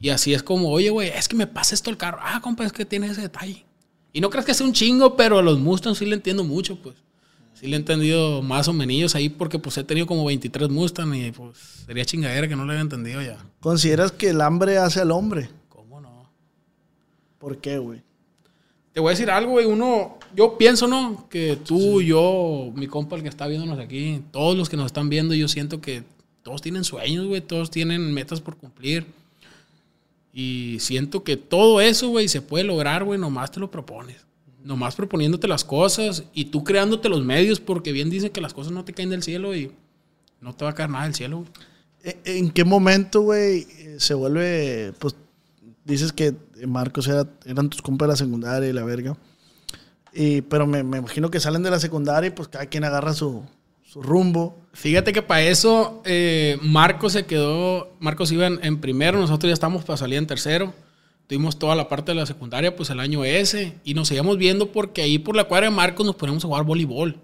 Y 0.00 0.08
así 0.08 0.34
es 0.34 0.42
como, 0.42 0.70
oye, 0.70 0.90
güey, 0.90 1.08
es 1.08 1.28
que 1.28 1.36
me 1.36 1.46
pasa 1.46 1.76
esto 1.76 1.88
al 1.88 1.98
carro. 1.98 2.18
Ah, 2.20 2.40
compa, 2.42 2.64
es 2.64 2.72
que 2.72 2.84
tiene 2.84 3.06
ese 3.06 3.20
detalle. 3.20 3.64
Y 4.12 4.20
no 4.20 4.28
creas 4.28 4.44
que 4.44 4.54
sea 4.54 4.66
un 4.66 4.72
chingo, 4.72 5.16
pero 5.16 5.38
a 5.38 5.42
los 5.42 5.60
Mustangs 5.60 5.98
sí 5.98 6.04
le 6.04 6.16
entiendo 6.16 6.42
mucho, 6.42 6.82
pues. 6.82 6.96
Sí 7.60 7.66
le 7.66 7.76
he 7.76 7.78
entendido 7.78 8.40
más 8.40 8.68
o 8.68 8.72
menos 8.72 9.14
ahí 9.14 9.28
porque 9.28 9.58
pues 9.58 9.76
he 9.76 9.84
tenido 9.84 10.06
como 10.06 10.24
23 10.24 10.70
Mustang 10.70 11.14
y 11.14 11.30
pues 11.30 11.58
sería 11.84 12.06
chingadera 12.06 12.48
que 12.48 12.56
no 12.56 12.64
lo 12.64 12.72
haya 12.72 12.80
entendido 12.80 13.20
ya. 13.20 13.36
¿Consideras 13.60 14.12
que 14.12 14.30
el 14.30 14.40
hambre 14.40 14.78
hace 14.78 15.00
al 15.00 15.10
hombre? 15.10 15.50
¿Cómo 15.68 16.00
no? 16.00 16.26
¿Por 17.38 17.58
qué, 17.58 17.76
güey? 17.76 18.00
Te 18.94 19.00
voy 19.00 19.10
a 19.10 19.10
decir 19.10 19.30
algo, 19.30 19.52
güey. 19.52 19.66
Uno, 19.66 20.18
yo 20.34 20.56
pienso, 20.56 20.88
¿no? 20.88 21.28
Que 21.28 21.58
tú, 21.62 22.00
yo, 22.00 22.72
mi 22.74 22.86
compa, 22.86 23.16
el 23.16 23.22
que 23.22 23.28
está 23.28 23.46
viéndonos 23.46 23.78
aquí, 23.78 24.22
todos 24.30 24.56
los 24.56 24.70
que 24.70 24.78
nos 24.78 24.86
están 24.86 25.10
viendo, 25.10 25.34
yo 25.34 25.46
siento 25.46 25.82
que 25.82 26.02
todos 26.42 26.62
tienen 26.62 26.82
sueños, 26.82 27.26
güey. 27.26 27.42
Todos 27.42 27.70
tienen 27.70 28.14
metas 28.14 28.40
por 28.40 28.56
cumplir. 28.56 29.06
Y 30.32 30.78
siento 30.80 31.24
que 31.24 31.36
todo 31.36 31.82
eso, 31.82 32.08
güey, 32.08 32.26
se 32.26 32.40
puede 32.40 32.64
lograr, 32.64 33.04
güey, 33.04 33.20
nomás 33.20 33.50
te 33.50 33.60
lo 33.60 33.70
propones. 33.70 34.16
Nomás 34.64 34.94
proponiéndote 34.94 35.48
las 35.48 35.64
cosas 35.64 36.24
y 36.34 36.46
tú 36.46 36.64
creándote 36.64 37.08
los 37.08 37.24
medios, 37.24 37.60
porque 37.60 37.92
bien 37.92 38.10
dicen 38.10 38.30
que 38.30 38.40
las 38.40 38.52
cosas 38.54 38.72
no 38.72 38.84
te 38.84 38.92
caen 38.92 39.10
del 39.10 39.22
cielo 39.22 39.54
y 39.54 39.72
no 40.40 40.54
te 40.54 40.64
va 40.64 40.70
a 40.72 40.74
caer 40.74 40.90
nada 40.90 41.04
del 41.04 41.14
cielo, 41.14 41.38
güey. 41.38 41.48
¿En- 42.02 42.36
¿En 42.46 42.50
qué 42.50 42.64
momento, 42.64 43.20
güey, 43.22 43.66
eh, 43.78 43.96
se 43.98 44.14
vuelve, 44.14 44.92
pues, 44.98 45.14
dices 45.84 46.12
que 46.12 46.34
Marcos 46.66 47.08
era, 47.08 47.26
eran 47.46 47.68
tus 47.70 47.82
compas 47.82 48.06
de 48.08 48.12
la 48.12 48.16
secundaria 48.16 48.68
y 48.68 48.72
la 48.72 48.84
verga, 48.84 49.16
y, 50.12 50.40
pero 50.42 50.66
me, 50.66 50.82
me 50.82 50.98
imagino 50.98 51.30
que 51.30 51.40
salen 51.40 51.62
de 51.62 51.70
la 51.70 51.78
secundaria 51.78 52.28
y 52.28 52.30
pues 52.30 52.48
cada 52.48 52.66
quien 52.66 52.84
agarra 52.84 53.12
su, 53.14 53.42
su 53.84 54.02
rumbo. 54.02 54.58
Fíjate 54.72 55.12
que 55.12 55.22
para 55.22 55.42
eso 55.42 56.02
eh, 56.04 56.58
Marcos 56.62 57.12
se 57.12 57.26
quedó, 57.26 57.94
Marcos 58.00 58.30
iba 58.32 58.46
en, 58.46 58.58
en 58.62 58.78
primero, 58.80 59.18
nosotros 59.18 59.48
ya 59.48 59.54
estábamos 59.54 59.84
para 59.84 59.96
salir 59.96 60.18
en 60.18 60.26
tercero. 60.26 60.72
Tuvimos 61.30 61.60
toda 61.60 61.76
la 61.76 61.86
parte 61.88 62.10
de 62.10 62.16
la 62.16 62.26
secundaria, 62.26 62.74
pues 62.74 62.90
el 62.90 62.98
año 62.98 63.24
ese, 63.24 63.74
y 63.84 63.94
nos 63.94 64.08
seguíamos 64.08 64.36
viendo 64.36 64.72
porque 64.72 65.00
ahí 65.00 65.16
por 65.16 65.36
la 65.36 65.44
cuadra 65.44 65.68
de 65.68 65.70
Marcos 65.76 66.04
nos 66.04 66.16
poníamos 66.16 66.44
a 66.44 66.48
jugar 66.48 66.64
voleibol. 66.64 67.20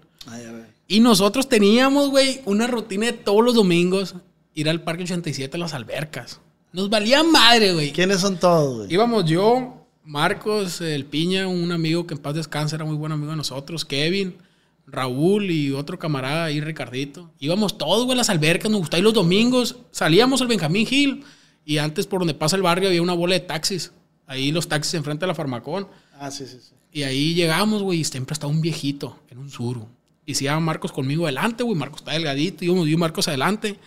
Y 0.87 1.01
nosotros 1.01 1.49
teníamos, 1.49 2.09
güey, 2.09 2.39
una 2.45 2.67
rutina 2.67 3.07
de 3.07 3.11
todos 3.11 3.43
los 3.43 3.53
domingos 3.53 4.15
ir 4.53 4.69
al 4.69 4.81
Parque 4.81 5.03
87 5.03 5.57
a 5.57 5.59
las 5.59 5.73
albercas. 5.73 6.39
Nos 6.71 6.89
valía 6.89 7.21
madre, 7.21 7.73
güey. 7.73 7.91
¿Quiénes 7.91 8.21
son 8.21 8.37
todos, 8.37 8.77
güey? 8.77 8.93
Íbamos 8.93 9.25
yo, 9.25 9.85
Marcos, 10.05 10.79
el 10.79 11.03
Piña, 11.03 11.45
un 11.47 11.73
amigo 11.73 12.07
que 12.07 12.13
en 12.13 12.21
paz 12.21 12.35
descansa, 12.35 12.77
era 12.77 12.85
muy 12.85 12.95
buen 12.95 13.11
amigo 13.11 13.31
de 13.31 13.35
nosotros, 13.35 13.83
Kevin, 13.83 14.37
Raúl 14.85 15.51
y 15.51 15.73
otro 15.73 15.99
camarada 15.99 16.45
ahí, 16.45 16.61
Ricardito. 16.61 17.29
Íbamos 17.39 17.77
todos, 17.77 18.05
güey, 18.05 18.15
a 18.15 18.19
las 18.19 18.29
albercas, 18.29 18.71
nos 18.71 18.79
gustaba 18.79 18.99
ir 18.99 19.03
los 19.03 19.13
domingos. 19.13 19.75
Salíamos 19.91 20.41
al 20.41 20.47
Benjamín 20.47 20.87
Hill 20.89 21.25
y 21.65 21.79
antes 21.79 22.07
por 22.07 22.19
donde 22.19 22.33
pasa 22.33 22.55
el 22.55 22.61
barrio 22.61 22.87
había 22.87 23.01
una 23.01 23.11
bola 23.11 23.33
de 23.33 23.41
taxis. 23.41 23.91
Ahí 24.27 24.51
los 24.51 24.67
taxis 24.67 24.93
enfrente 24.93 25.21
de 25.21 25.27
la 25.27 25.35
Farmacón. 25.35 25.87
Ah, 26.19 26.29
sí, 26.29 26.45
sí, 26.45 26.59
sí. 26.61 26.75
Y 26.91 27.03
ahí 27.03 27.33
llegamos, 27.33 27.81
güey, 27.81 28.01
y 28.01 28.03
siempre 28.03 28.33
estaba 28.33 28.51
un 28.51 28.61
viejito 28.61 29.17
en 29.29 29.37
un 29.39 29.49
suru. 29.49 29.87
Y 30.25 30.35
se 30.35 30.43
iba 30.43 30.59
Marcos 30.59 30.91
conmigo 30.91 31.23
adelante, 31.23 31.63
güey. 31.63 31.77
Marcos 31.77 32.01
está 32.01 32.11
delgadito, 32.11 32.65
íbamos 32.65 32.85
yo 32.85 32.93
y 32.93 32.97
Marcos 32.97 33.27
adelante. 33.29 33.79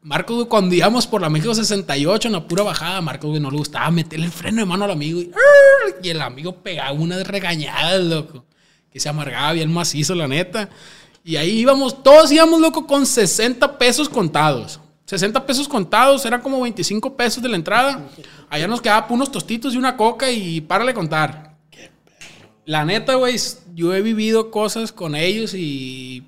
Marcos, 0.00 0.36
güey, 0.36 0.48
cuando 0.48 0.74
íbamos 0.74 1.06
por 1.06 1.20
la 1.20 1.28
México 1.28 1.54
68 1.54 2.28
en 2.28 2.32
la 2.32 2.48
pura 2.48 2.62
bajada, 2.62 3.00
Marcos, 3.02 3.30
güey, 3.30 3.42
no 3.42 3.50
le 3.50 3.58
gustaba 3.58 3.90
meterle 3.90 4.24
el 4.26 4.32
freno 4.32 4.60
de 4.60 4.66
mano 4.66 4.84
al 4.84 4.90
amigo. 4.92 5.20
Y, 5.20 5.30
y 6.02 6.08
el 6.08 6.22
amigo 6.22 6.56
pegaba 6.62 6.92
una 6.92 7.18
de 7.18 7.24
regañadas, 7.24 8.02
loco. 8.02 8.44
Que 8.90 8.98
se 8.98 9.10
amargaba 9.10 9.52
bien 9.52 9.72
macizo, 9.72 10.14
la 10.14 10.26
neta. 10.26 10.70
Y 11.24 11.36
ahí 11.36 11.60
íbamos, 11.60 12.02
todos 12.02 12.32
íbamos, 12.32 12.60
loco, 12.60 12.86
con 12.86 13.04
60 13.04 13.78
pesos 13.78 14.08
contados. 14.08 14.80
60 15.12 15.44
pesos 15.44 15.68
contados, 15.68 16.24
eran 16.24 16.40
como 16.40 16.58
25 16.62 17.14
pesos 17.14 17.42
de 17.42 17.50
la 17.50 17.56
entrada. 17.56 18.08
Allá 18.48 18.66
nos 18.66 18.80
quedaba 18.80 19.06
unos 19.10 19.30
tostitos 19.30 19.74
y 19.74 19.76
una 19.76 19.94
coca 19.94 20.30
y 20.30 20.62
párale 20.62 20.94
contar. 20.94 21.54
La 22.64 22.86
neta, 22.86 23.16
güey, 23.16 23.36
yo 23.74 23.92
he 23.92 24.00
vivido 24.00 24.50
cosas 24.50 24.90
con 24.90 25.14
ellos 25.14 25.52
y, 25.52 26.24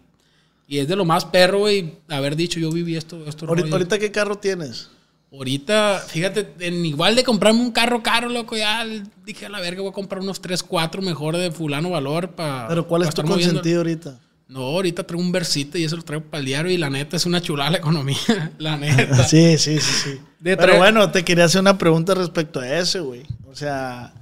y 0.69 0.81
es 0.81 0.87
de 0.87 0.97
lo 0.97 1.07
más 1.07 1.25
perro, 1.25 1.61
güey, 1.61 1.95
haber 2.11 2.37
dicho 2.37 2.61
yo 2.61 2.71
viví 2.71 2.95
esto. 2.95 3.25
esto 3.27 3.47
Ahorita, 3.47 3.71
ahorita, 3.71 3.99
¿qué 3.99 4.13
carro 4.13 4.37
tienes? 4.37 4.91
Ahorita, 5.33 6.05
fíjate, 6.07 6.53
en 6.59 6.85
igual 6.85 7.17
de 7.17 7.25
comprarme 7.25 7.63
un 7.63 7.73
carro 7.73 8.03
caro, 8.03 8.29
loco, 8.29 8.55
ya 8.55 8.85
dije 9.25 9.47
a 9.47 9.49
la 9.49 9.61
verga, 9.61 9.81
voy 9.81 9.93
a 9.93 9.95
comprar 9.95 10.21
unos 10.21 10.43
3, 10.43 10.63
4 10.63 11.01
mejor 11.01 11.39
de 11.39 11.51
fulano 11.51 11.89
valor 11.89 12.33
para... 12.33 12.69
Pero 12.69 12.87
¿cuál 12.87 13.05
es 13.05 13.15
tu 13.15 13.23
consentido 13.23 13.79
ahorita? 13.79 14.21
No, 14.47 14.61
ahorita 14.61 15.05
traigo 15.07 15.23
un 15.25 15.33
versito 15.33 15.79
y 15.79 15.85
eso 15.85 15.97
lo 15.97 16.03
traigo 16.03 16.25
para 16.27 16.39
el 16.41 16.45
diario 16.47 16.71
y 16.71 16.77
la 16.77 16.91
neta 16.91 17.17
es 17.17 17.25
una 17.27 17.41
chulada 17.41 17.71
la 17.71 17.79
economía, 17.79 18.53
la 18.59 18.77
neta. 18.77 19.25
sí, 19.29 19.57
sí, 19.59 19.81
sí, 19.81 19.93
sí. 20.05 20.21
De 20.41 20.57
Pero 20.57 20.77
bueno, 20.77 21.11
te 21.11 21.25
quería 21.25 21.45
hacer 21.47 21.63
una 21.63 21.79
pregunta 21.79 22.15
respecto 22.15 22.61
a 22.61 22.79
ese, 22.79 23.01
güey. 23.01 23.23
O 23.51 23.57
sea, 23.57 24.13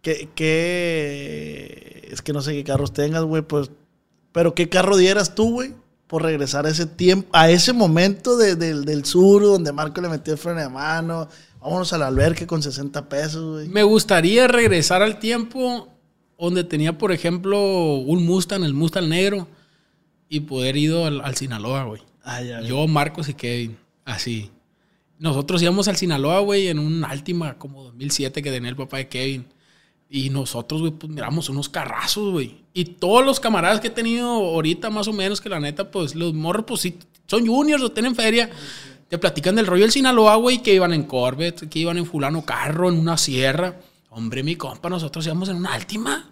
¿qué, 0.00 0.28
qué... 0.34 2.08
Es 2.10 2.22
que 2.22 2.32
no 2.32 2.40
sé 2.40 2.52
qué 2.52 2.64
carros 2.64 2.92
tengas, 2.92 3.22
güey, 3.24 3.42
pues... 3.42 3.70
Pero 4.32 4.54
¿qué 4.54 4.68
carro 4.68 4.96
dieras 4.96 5.34
tú, 5.34 5.50
güey? 5.52 5.74
Por 6.06 6.22
regresar 6.22 6.66
a 6.66 6.70
ese 6.70 6.86
tiempo, 6.86 7.28
a 7.32 7.50
ese 7.50 7.72
momento 7.72 8.36
de- 8.36 8.54
del- 8.54 8.84
del 8.84 9.04
sur, 9.04 9.42
donde 9.42 9.72
Marco 9.72 10.00
le 10.00 10.08
metió 10.08 10.32
el 10.34 10.38
freno 10.38 10.60
de 10.60 10.68
mano. 10.68 11.28
Vámonos 11.60 11.92
al 11.92 12.02
albergue 12.02 12.46
con 12.46 12.62
60 12.62 13.08
pesos, 13.08 13.54
güey. 13.56 13.68
Me 13.68 13.82
gustaría 13.82 14.46
regresar 14.46 15.02
al 15.02 15.18
tiempo 15.18 15.88
donde 16.38 16.64
tenía, 16.64 16.98
por 16.98 17.12
ejemplo, 17.12 17.94
un 17.94 18.24
Mustang, 18.24 18.64
el 18.64 18.74
Mustang 18.74 19.08
negro, 19.08 19.48
y 20.28 20.40
poder 20.40 20.76
ir 20.76 20.92
al, 20.94 21.20
al 21.20 21.36
Sinaloa, 21.36 21.84
güey. 21.84 22.02
Ya, 22.24 22.60
Yo, 22.60 22.86
Marcos 22.88 23.28
y 23.28 23.34
Kevin, 23.34 23.76
así. 24.04 24.50
Nosotros 25.18 25.62
íbamos 25.62 25.88
al 25.88 25.96
Sinaloa, 25.96 26.40
güey, 26.40 26.68
en 26.68 26.78
un 26.78 27.04
Altima 27.04 27.54
como 27.54 27.84
2007 27.84 28.42
que 28.42 28.50
tenía 28.50 28.68
el 28.68 28.76
papá 28.76 28.98
de 28.98 29.08
Kevin. 29.08 29.46
Y 30.08 30.30
nosotros, 30.30 30.80
güey, 30.80 30.92
pues 30.92 31.10
miramos 31.10 31.48
unos 31.48 31.68
carrazos, 31.68 32.32
güey. 32.32 32.56
Y 32.74 32.84
todos 32.84 33.24
los 33.24 33.40
camaradas 33.40 33.80
que 33.80 33.88
he 33.88 33.90
tenido 33.90 34.28
ahorita, 34.28 34.90
más 34.90 35.08
o 35.08 35.12
menos, 35.12 35.40
que 35.40 35.48
la 35.48 35.58
neta, 35.58 35.90
pues 35.90 36.14
los 36.14 36.34
morros, 36.34 36.64
pues 36.66 36.80
sí, 36.80 36.98
son 37.26 37.46
juniors 37.46 37.82
o 37.82 37.90
tienen 37.90 38.14
feria. 38.14 38.50
Te 39.08 39.18
platican 39.18 39.54
del 39.54 39.66
rollo 39.66 39.82
del 39.82 39.92
Sinaloa, 39.92 40.36
güey, 40.36 40.62
que 40.62 40.74
iban 40.74 40.92
en 40.92 41.04
Corvette, 41.04 41.68
que 41.68 41.78
iban 41.78 41.96
en 41.96 42.06
fulano 42.06 42.44
carro, 42.44 42.88
en 42.88 42.98
una 42.98 43.16
sierra. 43.16 43.80
Hombre, 44.16 44.42
mi 44.42 44.56
compa, 44.56 44.88
nosotros 44.88 45.26
íbamos 45.26 45.48
en 45.50 45.56
una 45.56 45.74
Altima. 45.74 46.30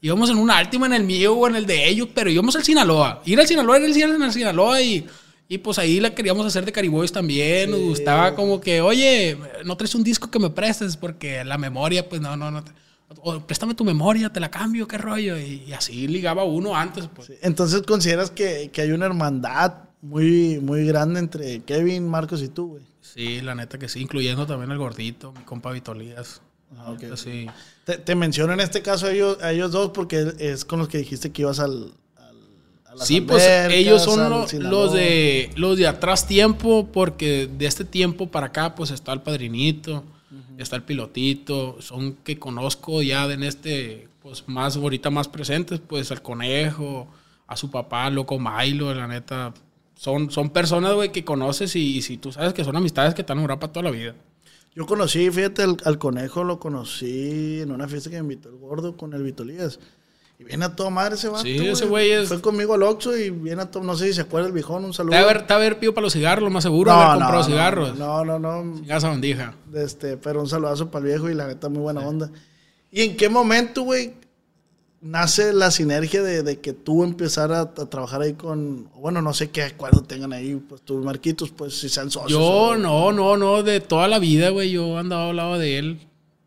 Íbamos 0.00 0.30
en 0.30 0.38
una 0.38 0.56
Altima, 0.56 0.86
en 0.86 0.94
el 0.94 1.04
mío 1.04 1.34
o 1.34 1.46
en 1.46 1.56
el 1.56 1.66
de 1.66 1.86
ellos, 1.86 2.08
pero 2.14 2.30
íbamos 2.30 2.56
al 2.56 2.64
Sinaloa. 2.64 3.20
Ir 3.26 3.38
al 3.38 3.46
Sinaloa 3.46 3.76
era 3.76 3.86
el 3.86 3.94
ir 3.96 4.04
al 4.04 4.32
Sinaloa 4.32 4.80
y 4.80 5.06
Y 5.46 5.58
pues 5.58 5.78
ahí 5.78 6.00
la 6.00 6.14
queríamos 6.14 6.46
hacer 6.46 6.64
de 6.64 6.72
Cariboys 6.72 7.12
también. 7.12 7.70
Nos 7.70 7.80
gustaba 7.80 8.34
como 8.34 8.60
que, 8.60 8.80
oye, 8.80 9.36
no 9.64 9.76
traes 9.76 9.94
un 9.94 10.04
disco 10.04 10.30
que 10.30 10.38
me 10.38 10.48
prestes 10.50 10.96
porque 10.96 11.44
la 11.44 11.58
memoria, 11.58 12.08
pues 12.08 12.20
no, 12.22 12.34
no, 12.36 12.50
no. 12.50 12.64
te- 12.64 12.72
o 13.20 13.40
préstame 13.40 13.74
tu 13.74 13.84
memoria, 13.84 14.30
te 14.30 14.40
la 14.40 14.50
cambio, 14.50 14.86
qué 14.88 14.96
rollo. 14.98 15.38
Y, 15.38 15.64
y 15.66 15.72
así 15.74 16.06
ligaba 16.08 16.44
uno 16.44 16.76
antes, 16.76 17.08
pues. 17.14 17.32
Entonces 17.42 17.82
consideras 17.82 18.30
que, 18.30 18.70
que 18.72 18.80
hay 18.82 18.90
una 18.92 19.06
hermandad 19.06 19.72
muy, 20.02 20.60
muy 20.60 20.86
grande 20.86 21.20
entre 21.20 21.60
Kevin, 21.62 22.08
Marcos 22.08 22.42
y 22.42 22.48
tú, 22.48 22.68
güey. 22.68 22.84
Sí, 23.00 23.40
la 23.42 23.54
neta 23.54 23.78
que 23.78 23.88
sí, 23.88 24.00
incluyendo 24.00 24.46
también 24.46 24.70
al 24.70 24.78
gordito, 24.78 25.32
mi 25.32 25.42
compa 25.44 25.72
Vitolías. 25.72 26.40
Ah, 26.76 26.90
ok. 26.92 27.16
Sí. 27.16 27.46
Te, 27.84 27.96
te 27.98 28.14
menciono 28.14 28.52
en 28.52 28.60
este 28.60 28.82
caso 28.82 29.06
a 29.06 29.12
ellos, 29.12 29.38
a 29.42 29.52
ellos 29.52 29.72
dos 29.72 29.90
porque 29.90 30.32
es 30.38 30.64
con 30.64 30.78
los 30.78 30.88
que 30.88 30.98
dijiste 30.98 31.30
que 31.32 31.42
ibas 31.42 31.58
al. 31.60 31.92
al- 32.16 32.36
a 32.86 32.94
las 32.96 33.06
Sí, 33.06 33.20
pues 33.20 33.42
ellos 33.70 34.02
son 34.02 34.20
al 34.20 34.30
lo- 34.30 34.48
Sinaloa. 34.48 34.70
los 34.84 34.92
de 34.92 35.50
los 35.56 35.78
de 35.78 35.86
atrás 35.86 36.26
tiempo, 36.26 36.88
porque 36.92 37.48
de 37.58 37.66
este 37.66 37.84
tiempo 37.84 38.28
para 38.30 38.46
acá, 38.48 38.74
pues 38.74 38.90
está 38.90 39.12
el 39.12 39.22
padrinito, 39.22 40.04
está 40.58 40.76
el 40.76 40.82
pilotito, 40.82 41.80
son 41.80 42.14
que 42.24 42.38
conozco 42.38 43.00
ya 43.02 43.24
en 43.32 43.42
este, 43.44 44.08
pues 44.20 44.44
más 44.48 44.76
ahorita 44.76 45.08
más 45.10 45.28
presentes, 45.28 45.80
pues 45.80 46.10
al 46.10 46.20
conejo, 46.20 47.06
a 47.46 47.56
su 47.56 47.70
papá, 47.70 48.10
loco 48.10 48.38
Milo, 48.38 48.92
la 48.94 49.06
neta. 49.06 49.54
Son, 49.96 50.30
son 50.30 50.50
personas, 50.50 50.94
güey, 50.94 51.10
que 51.10 51.24
conoces 51.24 51.74
y, 51.76 51.96
y 51.96 52.02
si 52.02 52.18
tú 52.18 52.30
sabes 52.30 52.52
que 52.52 52.62
son 52.62 52.76
amistades 52.76 53.14
que 53.14 53.22
están 53.22 53.38
en 53.38 53.42
Europa 53.42 53.68
toda 53.68 53.84
la 53.84 53.90
vida. 53.90 54.14
Yo 54.74 54.86
conocí, 54.86 55.30
fíjate, 55.30 55.62
al, 55.62 55.76
al 55.84 55.98
conejo 55.98 56.44
lo 56.44 56.58
conocí 56.60 57.60
en 57.60 57.72
una 57.72 57.88
fiesta 57.88 58.10
que 58.10 58.16
me 58.16 58.22
invitó 58.22 58.48
el 58.48 58.56
gordo 58.56 58.96
con 58.96 59.12
el 59.14 59.22
Vitolías. 59.22 59.80
Y 60.40 60.44
viene 60.44 60.66
a 60.66 60.76
toda 60.76 60.88
madre 60.90 61.16
ese 61.16 61.28
vato. 61.28 61.42
Sí, 61.42 61.56
ese 61.66 61.86
güey 61.86 62.12
es- 62.12 62.28
Fue 62.28 62.40
conmigo 62.40 62.74
al 62.74 62.84
Oxxo 62.84 63.16
y 63.16 63.30
viene 63.30 63.62
a 63.62 63.70
todo. 63.72 63.82
No 63.82 63.96
sé 63.96 64.06
si 64.06 64.12
se 64.14 64.20
acuerda 64.20 64.46
el 64.46 64.52
viejón, 64.52 64.84
un 64.84 64.94
saludo. 64.94 65.10
Te 65.10 65.16
a 65.16 65.22
haber, 65.22 65.46
te 65.48 65.52
a 65.52 65.56
haber 65.56 65.80
pido 65.80 65.92
para 65.94 66.04
los 66.04 66.12
cigarros, 66.12 66.44
lo 66.44 66.50
más 66.50 66.62
seguro, 66.62 66.92
haber 66.92 67.18
comprado 67.18 67.42
cigarros. 67.44 67.98
No, 67.98 68.24
no, 68.24 68.38
no. 68.38 68.80
Ya 68.84 68.98
esa 68.98 69.08
bandija. 69.08 69.54
Este, 69.74 70.16
pero 70.16 70.40
un 70.40 70.48
saludazo 70.48 70.92
para 70.92 71.04
el 71.04 71.10
viejo 71.10 71.28
y 71.28 71.34
la 71.34 71.48
neta, 71.48 71.68
muy 71.68 71.80
buena 71.82 72.06
onda. 72.06 72.30
¿Y 72.92 73.02
en 73.02 73.16
qué 73.16 73.28
momento, 73.28 73.82
güey, 73.82 74.14
nace 75.00 75.52
la 75.52 75.70
sinergia 75.70 76.22
de, 76.22 76.42
de 76.42 76.60
que 76.60 76.72
tú 76.72 77.04
empezar 77.04 77.52
a, 77.52 77.60
a 77.60 77.66
trabajar 77.74 78.22
ahí 78.22 78.32
con. 78.34 78.88
Bueno, 78.94 79.22
no 79.22 79.32
sé 79.34 79.50
qué 79.50 79.62
acuerdo 79.62 80.02
tengan 80.02 80.32
ahí, 80.32 80.54
pues 80.68 80.82
tus 80.82 81.04
marquitos, 81.04 81.50
pues 81.50 81.74
si 81.78 81.88
sean 81.88 82.10
socios. 82.10 82.32
Yo 82.40 82.40
o- 82.46 82.76
no, 82.76 83.12
no, 83.12 83.36
no, 83.36 83.62
de 83.62 83.80
toda 83.80 84.08
la 84.08 84.18
vida, 84.18 84.50
güey, 84.50 84.70
yo 84.70 84.98
andaba 84.98 85.30
al 85.30 85.36
lado 85.36 85.58
de 85.58 85.78
él. 85.78 85.98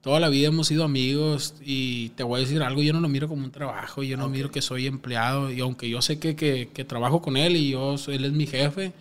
Toda 0.02 0.20
la 0.20 0.30
vida 0.30 0.48
hemos 0.48 0.66
sido 0.66 0.84
amigos 0.84 1.54
y 1.64 2.10
te 2.10 2.24
voy 2.24 2.40
a 2.40 2.44
decir 2.44 2.64
algo, 2.64 2.82
yo 2.82 2.92
no 2.92 3.02
lo 3.02 3.08
miro 3.08 3.28
como 3.28 3.46
un 3.46 3.52
trabajo, 3.52 4.02
yo 4.02 4.18
no 4.18 4.28
miro 4.30 4.50
que 4.50 4.60
soy 4.64 4.88
empleado 4.88 5.52
y 5.52 5.60
aunque 5.60 5.88
yo 5.90 6.02
sé 6.02 6.18
que, 6.18 6.36
que- 6.36 6.70
que 6.74 6.84
trabajo 6.84 7.22
con 7.22 7.38
él 7.38 7.56
y 7.56 7.70
yo, 7.70 7.96
él 8.08 8.26
es 8.26 8.32
mi 8.32 8.48
jefe 8.48 8.94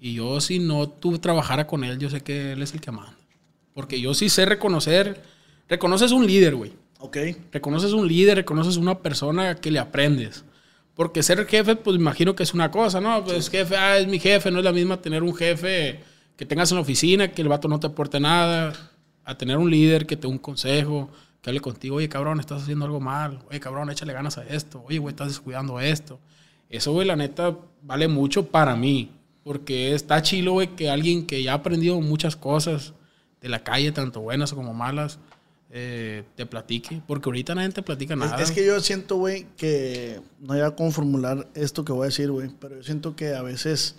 y 0.00 0.14
yo 0.14 0.40
si 0.40 0.58
no 0.58 0.88
tú 0.88 1.18
trabajara 1.18 1.66
con 1.66 1.84
él, 1.84 1.98
yo 1.98 2.08
sé 2.08 2.22
que 2.22 2.52
él 2.52 2.62
es 2.62 2.72
el 2.72 2.80
que 2.80 2.90
manda. 2.90 3.14
Porque 3.74 4.00
yo 4.00 4.14
sí 4.14 4.30
sé 4.30 4.46
reconocer, 4.46 5.22
reconoces 5.68 6.12
un 6.12 6.26
líder, 6.26 6.54
güey. 6.56 6.72
Ok. 6.98 7.16
Reconoces 7.52 7.92
un 7.92 8.06
líder, 8.08 8.36
reconoces 8.36 8.76
una 8.76 8.98
persona 8.98 9.54
que 9.56 9.70
le 9.70 9.78
aprendes. 9.78 10.44
Porque 10.94 11.22
ser 11.22 11.46
jefe, 11.46 11.76
pues 11.76 11.96
imagino 11.96 12.34
que 12.34 12.42
es 12.42 12.54
una 12.54 12.70
cosa, 12.70 13.00
¿no? 13.00 13.24
Pues 13.24 13.48
jefe, 13.50 13.76
ah, 13.76 13.98
es 13.98 14.08
mi 14.08 14.18
jefe, 14.18 14.50
no 14.50 14.58
es 14.58 14.64
la 14.64 14.72
misma 14.72 15.00
tener 15.00 15.22
un 15.22 15.34
jefe 15.34 16.00
que 16.36 16.44
tengas 16.44 16.70
en 16.72 16.76
la 16.76 16.82
oficina, 16.82 17.30
que 17.30 17.42
el 17.42 17.48
vato 17.48 17.68
no 17.68 17.78
te 17.78 17.86
aporte 17.86 18.18
nada, 18.18 18.72
a 19.24 19.38
tener 19.38 19.58
un 19.58 19.70
líder 19.70 20.06
que 20.06 20.16
te 20.16 20.22
dé 20.22 20.28
un 20.28 20.38
consejo, 20.38 21.08
que 21.40 21.50
hable 21.50 21.60
contigo, 21.60 21.96
oye 21.96 22.08
cabrón, 22.08 22.40
estás 22.40 22.62
haciendo 22.62 22.84
algo 22.84 22.98
mal, 23.00 23.40
oye 23.48 23.60
cabrón, 23.60 23.90
échale 23.90 24.12
ganas 24.12 24.38
a 24.38 24.44
esto, 24.44 24.82
oye 24.86 24.98
güey, 24.98 25.12
estás 25.12 25.28
descuidando 25.28 25.78
esto. 25.80 26.18
Eso, 26.68 26.92
güey, 26.92 27.06
la 27.06 27.16
neta, 27.16 27.56
vale 27.82 28.08
mucho 28.08 28.46
para 28.48 28.76
mí. 28.76 29.12
Porque 29.44 29.94
está 29.94 30.20
chilo, 30.20 30.52
güey, 30.52 30.74
que 30.76 30.90
alguien 30.90 31.26
que 31.26 31.42
ya 31.42 31.52
ha 31.52 31.56
aprendido 31.56 32.00
muchas 32.00 32.36
cosas 32.36 32.92
de 33.40 33.48
la 33.48 33.62
calle, 33.62 33.92
tanto 33.92 34.20
buenas 34.20 34.52
como 34.52 34.74
malas, 34.74 35.18
eh, 35.70 36.24
te 36.34 36.46
platique. 36.46 37.02
Porque 37.06 37.28
ahorita 37.28 37.54
nadie 37.54 37.70
te 37.70 37.82
platica 37.82 38.14
Es, 38.14 38.20
nada. 38.20 38.42
es 38.42 38.50
que 38.52 38.64
yo 38.64 38.80
siento, 38.80 39.16
güey, 39.16 39.46
que 39.56 40.20
no 40.40 40.54
hay 40.54 40.62
cómo 40.76 40.90
formular 40.90 41.48
esto 41.54 41.84
que 41.84 41.92
voy 41.92 42.04
a 42.04 42.06
decir, 42.06 42.30
güey, 42.30 42.50
pero 42.60 42.76
yo 42.76 42.82
siento 42.82 43.14
que 43.16 43.34
a 43.34 43.42
veces 43.42 43.96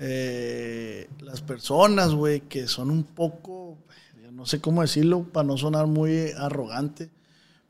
eh, 0.00 1.08
las 1.20 1.40
personas, 1.40 2.14
güey, 2.14 2.40
que 2.40 2.68
son 2.68 2.90
un 2.90 3.02
poco, 3.02 3.76
no 4.32 4.46
sé 4.46 4.60
cómo 4.60 4.82
decirlo, 4.82 5.24
para 5.24 5.46
no 5.46 5.56
sonar 5.58 5.86
muy 5.86 6.30
arrogante, 6.36 7.10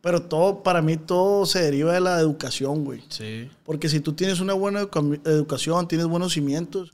pero 0.01 0.23
todo, 0.23 0.63
para 0.63 0.83
mí 0.83 0.97
todo 0.97 1.47
se 1.47 1.61
deriva 1.61 1.93
de 1.93 2.01
la 2.01 2.21
educación, 2.21 2.85
güey. 2.85 3.03
Sí. 3.09 3.51
Porque 3.65 3.89
si 3.89 4.01
tú 4.01 4.13
tienes 4.13 4.41
una 4.41 4.53
buena 4.55 4.83
educa- 4.83 5.21
educación, 5.25 5.89
tienes 5.89 6.07
buenos 6.07 6.35
cimientos, 6.35 6.93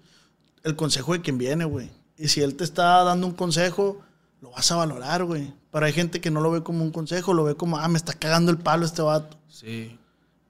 el 0.63 0.77
consejo 0.77 1.13
de 1.13 1.21
quien 1.21 1.37
viene, 1.37 1.65
güey. 1.65 1.91
Y 2.17 2.29
si 2.29 2.41
él 2.41 2.55
te 2.55 2.65
está 2.65 3.03
dando 3.03 3.27
un 3.27 3.35
consejo, 3.35 4.01
lo 4.45 4.51
vas 4.51 4.71
a 4.71 4.77
valorar, 4.77 5.25
güey. 5.25 5.51
Pero 5.73 5.87
hay 5.87 5.93
gente 5.93 6.21
que 6.21 6.31
no 6.31 6.41
lo 6.43 6.51
ve 6.51 6.63
como 6.63 6.85
un 6.85 6.91
consejo, 6.93 7.33
lo 7.33 7.45
ve 7.45 7.55
como, 7.55 7.79
ah, 7.79 7.89
me 7.89 7.97
está 7.97 8.13
cagando 8.13 8.53
el 8.53 8.59
palo 8.59 8.85
este 8.85 9.01
vato. 9.03 9.39
Sí. 9.49 9.99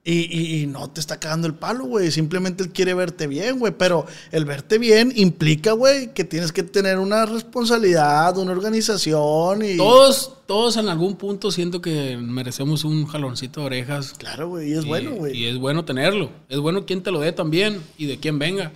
Y, 0.03 0.13
y- 0.13 0.61
y 0.61 0.67
no 0.67 0.87
te 0.91 0.99
está 0.99 1.17
cagando 1.19 1.47
el 1.47 1.55
palo, 1.55 1.85
güey. 1.85 2.11
Simplemente 2.11 2.61
él 2.63 2.69
quiere 2.71 2.93
verte 2.93 3.25
bien, 3.25 3.57
güey. 3.57 3.73
Pero 3.75 4.05
el 4.31 4.43
verte 4.45 4.77
bien 4.77 5.11
implica, 5.15 5.71
güey, 5.71 6.13
que 6.13 6.23
tienes 6.25 6.51
que 6.51 6.61
tener 6.61 6.99
una 6.99 7.25
responsabilidad, 7.25 8.37
una 8.37 8.51
organización 8.51 9.63
y... 9.63 9.77
Todos, 9.77 10.33
todos 10.45 10.77
en 10.77 10.89
algún 10.89 11.15
punto 11.15 11.49
siento 11.49 11.81
que 11.81 12.17
merecemos 12.17 12.83
un 12.83 13.07
jaloncito 13.07 13.61
de 13.61 13.65
orejas. 13.65 14.13
Claro, 14.17 14.49
güey. 14.49 14.69
Y 14.69 14.73
es 14.73 14.85
Y- 14.85 14.87
bueno, 14.87 15.11
güey. 15.15 15.35
Y 15.35 15.45
es 15.45 15.57
bueno 15.57 15.85
tenerlo. 15.85 16.29
Es 16.49 16.59
bueno 16.59 16.85
quien 16.85 17.01
te 17.01 17.09
lo 17.11 17.19
dé 17.21 17.31
también 17.31 17.81
y 17.97 18.05
de 18.05 18.19
quién 18.19 18.37
venga. 18.37 18.73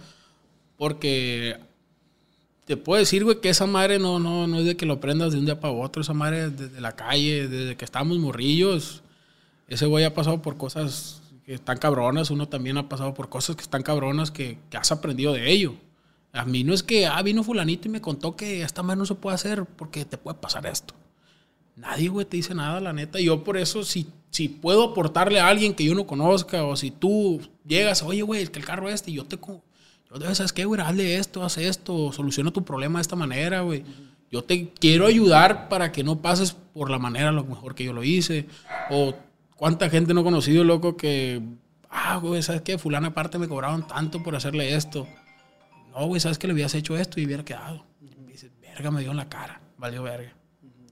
Porque 0.78 1.58
te 2.70 2.78
puedo 2.78 3.00
decir, 3.00 3.24
güey, 3.24 3.42
que 3.42 3.50
esa 3.50 3.66
madre 3.66 3.98
no, 3.98 4.20
no, 4.20 4.46
no 4.46 4.60
es 4.60 4.66
de 4.66 4.78
que 4.78 4.86
lo 4.86 4.94
aprendas 4.94 5.34
de 5.34 5.40
un 5.40 5.46
día 5.46 5.60
para 5.60 5.74
otro. 5.74 6.04
Esa 6.04 6.14
madre 6.14 6.46
es 6.46 6.56
desde 6.56 6.80
la 6.80 6.92
calle, 6.92 7.48
desde 7.48 7.76
que 7.76 7.84
estamos 7.84 8.20
morrillos. 8.20 9.02
Ese 9.68 9.88
güey 9.88 10.06
ha 10.06 10.14
pasado 10.14 10.44
por 10.44 10.56
cosas 10.56 11.24
que 11.48 11.56
están 11.56 11.80
cabronas. 11.80 12.30
Uno 12.30 12.48
también 12.48 12.78
ha 12.78 12.88
pasado 12.88 13.16
por 13.16 13.28
cosas 13.28 13.56
que 13.56 13.64
están 13.64 13.82
cabronas 13.82 14.30
que, 14.30 14.60
has 14.72 14.92
aprendido 14.92 15.34
de 15.34 15.50
ello. 15.50 15.74
A 16.32 16.46
mí 16.46 16.64
no 16.64 16.76
es 16.76 16.84
que, 16.84 17.08
ah, 17.08 17.20
vino 17.24 17.44
fulanito 17.44 17.88
y 17.88 17.92
me 17.92 18.02
contó 18.02 18.36
que 18.36 18.62
esta 18.62 18.84
madre 18.84 19.00
no 19.00 19.08
se 19.08 19.16
puede 19.16 19.34
hacer 19.34 19.66
porque 19.66 20.06
te 20.06 20.20
puede 20.20 20.38
pasar 20.38 20.68
esto. 20.68 20.94
Nadie, 21.76 22.10
güey, 22.10 22.28
te 22.28 22.38
dice 22.38 22.54
nada, 22.54 22.80
la 22.80 22.94
neta. 22.94 23.20
Yo 23.20 23.44
por 23.44 23.58
eso, 23.58 23.84
si, 23.84 24.06
si 24.30 24.48
puedo 24.48 24.84
aportarle 24.84 25.40
a 25.40 25.48
alguien 25.48 25.74
que 25.74 25.86
yo 25.86 25.96
no 25.96 26.06
conozca, 26.06 26.64
o 26.64 26.76
si 26.76 26.92
tú 26.92 27.42
llegas, 27.66 28.04
oye, 28.04 28.22
güey, 28.22 28.46
que 28.46 28.60
el 28.60 28.66
carro 28.66 28.90
este, 28.90 29.10
y 29.10 29.16
yo 29.16 29.26
te... 29.26 29.40
¿sabes 30.34 30.54
qué, 30.54 30.66
güey? 30.66 30.82
Hazle 30.82 31.18
esto, 31.18 31.44
haz 31.44 31.58
esto, 31.58 32.12
soluciona 32.12 32.52
tu 32.52 32.64
problema 32.64 33.00
de 33.00 33.02
esta 33.02 33.16
manera, 33.16 33.62
güey. 33.62 33.84
Yo 34.32 34.44
te 34.44 34.70
quiero 34.74 35.08
ayudar 35.08 35.70
para 35.70 35.92
que 35.92 36.04
no 36.04 36.22
pases 36.22 36.54
por 36.54 36.90
la 36.90 37.00
manera 37.00 37.32
lo 37.32 37.44
mejor 37.44 37.76
que 37.76 37.84
yo 37.84 37.94
lo 37.94 38.04
hice. 38.04 38.48
O 38.90 39.16
cuánta 39.56 39.90
gente 39.90 40.14
no 40.14 40.22
he 40.22 40.24
conocido, 40.24 40.64
loco, 40.64 40.98
que... 40.98 41.42
Ah, 41.90 42.18
güey, 42.18 42.44
¿sabes 42.44 42.62
qué? 42.62 42.78
Fulana 42.78 43.08
aparte 43.08 43.40
me 43.40 43.48
cobraron 43.48 43.88
tanto 43.88 44.22
por 44.22 44.36
hacerle 44.36 44.76
esto. 44.76 45.08
No, 45.92 46.06
güey, 46.06 46.20
¿sabes 46.20 46.38
que 46.38 46.46
le 46.46 46.54
habías 46.54 46.76
hecho 46.76 46.96
esto 46.96 47.20
y 47.20 47.26
hubiera 47.26 47.44
quedado? 47.44 47.86
Y 48.00 48.16
me 48.22 48.32
dices, 48.32 48.52
verga, 48.62 48.92
me 48.92 49.02
dio 49.02 49.12
en 49.12 49.18
la 49.18 49.28
cara. 49.28 49.62
Valió 49.78 50.04
verga. 50.04 50.39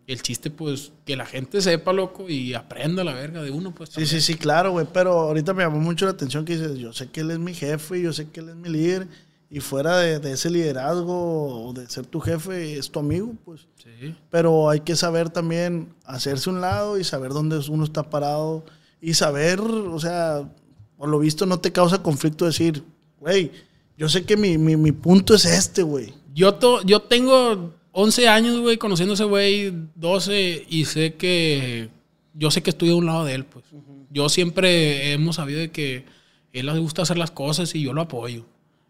El 0.08 0.22
chiste, 0.22 0.50
pues, 0.50 0.94
que 1.06 1.16
la 1.18 1.26
gente 1.26 1.62
sepa, 1.62 1.92
loco, 1.94 2.30
y 2.30 2.54
aprenda 2.54 3.04
la 3.04 3.14
verga 3.14 3.44
de 3.44 3.52
uno, 3.52 3.76
pues. 3.76 3.90
Sí, 3.92 4.06
sí, 4.06 4.22
sí, 4.22 4.36
claro, 4.36 4.72
güey. 4.72 4.88
Pero 4.92 5.12
ahorita 5.20 5.54
me 5.54 5.64
llamó 5.64 5.80
mucho 5.80 6.06
la 6.06 6.12
atención 6.12 6.46
que 6.46 6.58
dices, 6.58 6.78
yo 6.80 6.94
sé 6.94 7.10
que 7.12 7.20
él 7.22 7.32
es 7.32 7.40
mi 7.40 7.54
jefe, 7.54 8.02
yo 8.02 8.14
sé 8.14 8.30
que 8.30 8.40
él 8.40 8.50
es 8.50 8.56
mi 8.56 8.70
líder. 8.70 9.08
Y 9.50 9.60
fuera 9.60 9.98
de, 10.00 10.20
de 10.20 10.32
ese 10.34 10.50
liderazgo 10.50 11.68
o 11.68 11.74
de 11.74 11.90
ser 11.90 12.06
tu 12.06 12.20
jefe, 12.22 12.78
es 12.78 12.90
tu 12.90 13.00
amigo, 13.00 13.34
pues. 13.46 13.68
Sí. 13.84 14.16
Pero 14.30 14.70
hay 14.70 14.80
que 14.82 14.96
saber 14.96 15.30
también 15.30 15.94
hacerse 16.06 16.50
un 16.50 16.60
lado 16.62 16.98
y 16.98 17.04
saber 17.04 17.32
dónde 17.32 17.60
uno 17.70 17.84
está 17.84 18.10
parado. 18.10 18.66
Y 19.02 19.14
saber, 19.14 19.60
o 19.62 20.00
sea, 20.00 20.50
por 20.98 21.10
lo 21.10 21.20
visto 21.20 21.46
no 21.46 21.60
te 21.60 21.72
causa 21.72 22.02
conflicto 22.02 22.46
decir, 22.46 22.84
güey, 23.20 23.52
yo 23.98 24.08
sé 24.10 24.24
que 24.26 24.38
mi, 24.38 24.58
mi, 24.58 24.76
mi 24.78 24.92
punto 24.92 25.34
es 25.36 25.46
este, 25.46 25.82
güey. 25.84 26.14
Yo, 26.34 26.56
to- 26.56 26.82
yo 26.84 27.02
tengo 27.02 27.74
11 28.00 28.28
años, 28.28 28.60
güey, 28.60 28.78
conociendo 28.78 29.14
a 29.14 29.16
ese 29.16 29.24
güey, 29.24 29.74
12, 29.96 30.68
y 30.70 30.86
sé 30.86 31.16
que. 31.16 31.90
Yo 32.36 32.52
sé 32.52 32.62
que 32.62 32.70
estoy 32.70 32.92
a 32.92 32.96
un 32.96 33.08
lado 33.08 33.26
de 33.26 33.34
él, 33.34 33.46
pues. 33.46 33.66
Yo 34.12 34.30
siempre 34.30 35.14
hemos 35.14 35.38
sabido 35.38 35.60
de 35.60 35.72
que 35.72 36.06
él 36.54 36.68
le 36.68 36.78
gusta 36.78 37.02
hacer 37.02 37.18
las 37.18 37.32
cosas 37.32 37.74
y 37.74 37.82
yo 37.82 37.94
lo 37.94 38.02
apoyo. 38.02 38.46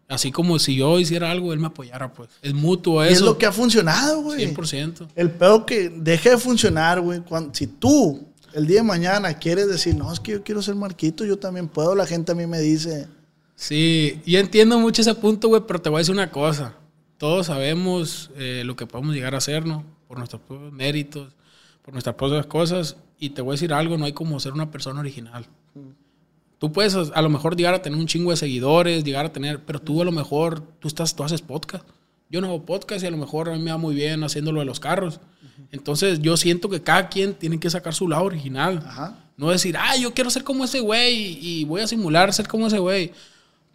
Así 0.08 0.30
como 0.30 0.58
si 0.58 0.76
yo 0.76 0.98
hiciera 1.00 1.30
algo, 1.30 1.54
él 1.54 1.58
me 1.58 1.68
apoyara, 1.68 2.12
pues. 2.12 2.28
Es 2.42 2.52
mutuo 2.52 3.02
Y 3.02 3.08
eso. 3.08 3.14
es 3.14 3.20
lo 3.22 3.38
que 3.38 3.46
ha 3.46 3.52
funcionado, 3.52 4.20
güey. 4.20 4.54
100%. 4.54 5.08
El 5.14 5.30
pedo 5.30 5.64
que 5.64 5.88
deje 5.88 6.28
de 6.30 6.38
funcionar, 6.38 7.00
güey, 7.00 7.22
si 7.52 7.66
tú 7.66 8.28
el 8.52 8.66
día 8.66 8.82
de 8.82 8.86
mañana 8.86 9.32
quieres 9.38 9.68
decir, 9.68 9.94
no, 9.96 10.12
es 10.12 10.20
que 10.20 10.32
yo 10.32 10.42
quiero 10.42 10.60
ser 10.60 10.74
Marquito, 10.74 11.24
yo 11.24 11.38
también 11.38 11.68
puedo, 11.68 11.94
la 11.94 12.06
gente 12.06 12.32
a 12.32 12.34
mí 12.34 12.46
me 12.46 12.60
dice, 12.60 13.08
Sí, 13.54 14.20
yo 14.24 14.38
entiendo 14.38 14.78
mucho 14.78 15.00
ese 15.00 15.14
punto, 15.14 15.48
güey, 15.48 15.62
pero 15.66 15.80
te 15.80 15.88
voy 15.88 15.96
a 15.96 16.00
decir 16.00 16.14
una 16.14 16.30
cosa. 16.30 16.74
Todos 17.18 17.46
sabemos 17.46 18.30
eh, 18.36 18.62
lo 18.64 18.76
que 18.76 18.86
podemos 18.86 19.14
llegar 19.14 19.34
a 19.34 19.38
hacer, 19.38 19.66
¿no? 19.66 19.84
Por 20.06 20.18
nuestros 20.18 20.40
propios 20.42 20.72
méritos, 20.72 21.34
por 21.82 21.92
nuestras 21.92 22.14
propias 22.14 22.46
cosas. 22.46 22.96
Y 23.18 23.30
te 23.30 23.42
voy 23.42 23.52
a 23.52 23.54
decir 23.54 23.72
algo, 23.72 23.98
no 23.98 24.04
hay 24.04 24.12
como 24.12 24.38
ser 24.38 24.52
una 24.52 24.70
persona 24.70 25.00
original. 25.00 25.46
Tú 26.58 26.72
puedes 26.72 26.94
a 26.94 27.22
lo 27.22 27.28
mejor 27.28 27.56
llegar 27.56 27.74
a 27.74 27.82
tener 27.82 27.98
un 27.98 28.06
chingo 28.06 28.30
de 28.30 28.36
seguidores, 28.36 29.04
llegar 29.04 29.26
a 29.26 29.32
tener, 29.32 29.64
pero 29.64 29.80
tú 29.80 30.00
a 30.02 30.04
lo 30.04 30.12
mejor, 30.12 30.60
tú 30.78 30.88
estás, 30.88 31.14
tú 31.14 31.24
haces 31.24 31.42
podcast. 31.42 31.84
Yo 32.30 32.40
no 32.40 32.48
hago 32.48 32.66
podcast 32.66 33.02
y 33.02 33.06
a 33.06 33.10
lo 33.10 33.16
mejor 33.16 33.48
a 33.48 33.52
mí 33.52 33.58
me 33.58 33.70
va 33.70 33.78
muy 33.78 33.94
bien 33.94 34.22
haciéndolo 34.22 34.60
de 34.60 34.66
los 34.66 34.80
carros. 34.80 35.20
Entonces 35.72 36.20
yo 36.20 36.36
siento 36.36 36.68
que 36.68 36.82
cada 36.82 37.08
quien 37.08 37.34
tiene 37.34 37.58
que 37.58 37.70
sacar 37.70 37.94
su 37.94 38.06
lado 38.06 38.24
original. 38.24 38.82
No 39.36 39.50
decir, 39.50 39.76
ah, 39.78 39.96
yo 39.96 40.12
quiero 40.14 40.30
ser 40.30 40.44
como 40.44 40.64
ese 40.64 40.80
güey 40.80 41.38
y 41.40 41.64
voy 41.64 41.80
a 41.80 41.86
simular 41.86 42.32
ser 42.32 42.48
como 42.48 42.66
ese 42.66 42.78
güey. 42.78 43.12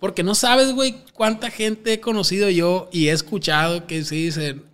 Porque 0.03 0.21
no 0.21 0.35
sabes, 0.35 0.73
güey, 0.73 0.97
cuánta 1.13 1.49
gente 1.49 1.93
he 1.93 2.01
conocido 2.01 2.49
yo 2.49 2.89
y 2.91 3.07
he 3.07 3.13
escuchado 3.13 3.87
que 3.87 4.03
se 4.03 4.15
dicen, 4.15 4.65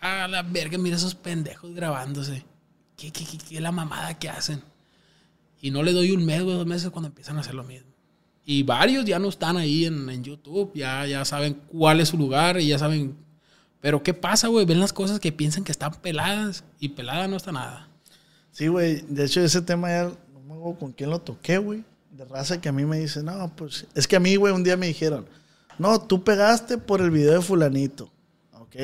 ah, 0.00 0.28
la 0.28 0.44
verga, 0.44 0.78
mira 0.78 0.94
esos 0.94 1.16
pendejos 1.16 1.74
grabándose. 1.74 2.44
¿Qué, 2.96 3.10
qué, 3.10 3.24
qué, 3.26 3.60
la 3.60 3.72
mamada 3.72 4.16
que 4.16 4.28
hacen? 4.28 4.62
Y 5.60 5.72
no 5.72 5.82
le 5.82 5.90
doy 5.90 6.12
un 6.12 6.24
mes, 6.24 6.42
o 6.42 6.52
dos 6.52 6.66
meses 6.66 6.90
cuando 6.90 7.08
empiezan 7.08 7.36
a 7.36 7.40
hacer 7.40 7.54
lo 7.54 7.64
mismo. 7.64 7.88
Y 8.44 8.62
varios 8.62 9.04
ya 9.04 9.18
no 9.18 9.28
están 9.28 9.56
ahí 9.56 9.86
en, 9.86 10.08
en 10.08 10.22
YouTube, 10.22 10.70
ya, 10.72 11.04
ya 11.04 11.24
saben 11.24 11.54
cuál 11.66 11.98
es 11.98 12.10
su 12.10 12.16
lugar 12.16 12.60
y 12.60 12.68
ya 12.68 12.78
saben. 12.78 13.16
Pero 13.80 14.04
¿qué 14.04 14.14
pasa, 14.14 14.46
güey? 14.46 14.66
Ven 14.66 14.78
las 14.78 14.92
cosas 14.92 15.18
que 15.18 15.32
piensan 15.32 15.64
que 15.64 15.72
están 15.72 15.94
peladas 15.94 16.62
y 16.78 16.90
pelada 16.90 17.26
no 17.26 17.34
está 17.34 17.50
nada. 17.50 17.88
Sí, 18.52 18.68
güey. 18.68 19.02
De 19.08 19.24
hecho, 19.24 19.40
ese 19.40 19.62
tema 19.62 19.88
ya 19.88 20.04
no 20.32 20.40
me 20.46 20.54
acuerdo 20.54 20.78
con 20.78 20.92
quién 20.92 21.10
lo 21.10 21.18
toqué, 21.18 21.58
güey. 21.58 21.82
De 22.16 22.24
raza 22.24 22.62
que 22.62 22.70
a 22.70 22.72
mí 22.72 22.86
me 22.86 22.98
dice, 22.98 23.22
no, 23.22 23.54
pues 23.54 23.84
es 23.94 24.08
que 24.08 24.16
a 24.16 24.20
mí, 24.20 24.36
güey, 24.36 24.54
un 24.54 24.64
día 24.64 24.74
me 24.78 24.86
dijeron, 24.86 25.26
no, 25.78 26.00
tú 26.00 26.24
pegaste 26.24 26.78
por 26.78 27.02
el 27.02 27.10
video 27.10 27.34
de 27.34 27.42
fulanito. 27.42 28.10
Ok. 28.52 28.74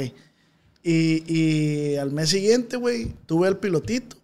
Y, 0.82 1.32
y 1.32 1.96
al 1.96 2.10
mes 2.10 2.28
siguiente, 2.28 2.76
güey, 2.76 3.14
tuve 3.24 3.48
el 3.48 3.56
pilotito 3.56 4.16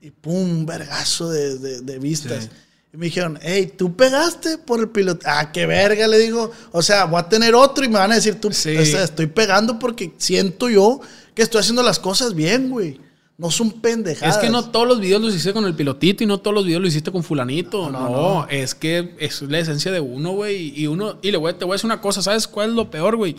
y 0.00 0.10
pum, 0.10 0.64
vergazo 0.64 1.28
de, 1.28 1.80
de, 1.82 1.98
vistas. 1.98 2.48
Y 2.90 2.96
me 2.96 3.06
dijeron, 3.06 3.38
hey, 3.42 3.70
tú 3.76 3.94
pegaste 3.94 4.56
por 4.56 4.80
el 4.80 4.88
piloto. 4.88 5.26
Ah, 5.26 5.52
qué 5.52 5.66
verga, 5.66 6.08
le 6.08 6.18
digo. 6.18 6.50
O 6.72 6.80
sea, 6.80 7.04
voy 7.04 7.20
a 7.20 7.28
tener 7.28 7.54
otro 7.54 7.84
y 7.84 7.88
me 7.88 7.98
van 7.98 8.12
a 8.12 8.14
decir, 8.14 8.40
tú, 8.40 8.48
o 8.48 8.52
sea, 8.52 9.04
estoy 9.04 9.26
pegando 9.26 9.78
porque 9.78 10.14
siento 10.16 10.70
yo 10.70 11.02
que 11.34 11.42
estoy 11.42 11.60
haciendo 11.60 11.82
las 11.82 11.98
cosas 11.98 12.34
bien, 12.34 12.70
güey. 12.70 12.98
No 13.36 13.50
son 13.50 13.72
pendejadas. 13.72 14.36
Es 14.36 14.40
que 14.40 14.48
no 14.48 14.70
todos 14.70 14.86
los 14.86 15.00
videos 15.00 15.20
los 15.20 15.32
hiciste 15.32 15.52
con 15.52 15.64
el 15.64 15.74
pilotito 15.74 16.22
y 16.22 16.26
no 16.26 16.38
todos 16.38 16.54
los 16.54 16.64
videos 16.64 16.82
los 16.82 16.90
hiciste 16.90 17.10
con 17.10 17.24
fulanito. 17.24 17.90
No, 17.90 18.46
es 18.48 18.74
que 18.74 19.16
es 19.18 19.42
la 19.42 19.58
esencia 19.58 19.90
de 19.90 20.00
uno, 20.00 20.32
güey. 20.32 20.78
Y 20.78 20.86
uno, 20.86 21.18
y 21.20 21.32
le 21.32 21.38
voy, 21.38 21.52
te 21.54 21.64
voy 21.64 21.72
a 21.72 21.74
decir 21.74 21.86
una 21.86 22.00
cosa, 22.00 22.22
¿sabes 22.22 22.46
cuál 22.46 22.70
es 22.70 22.76
lo 22.76 22.90
peor, 22.90 23.16
güey? 23.16 23.36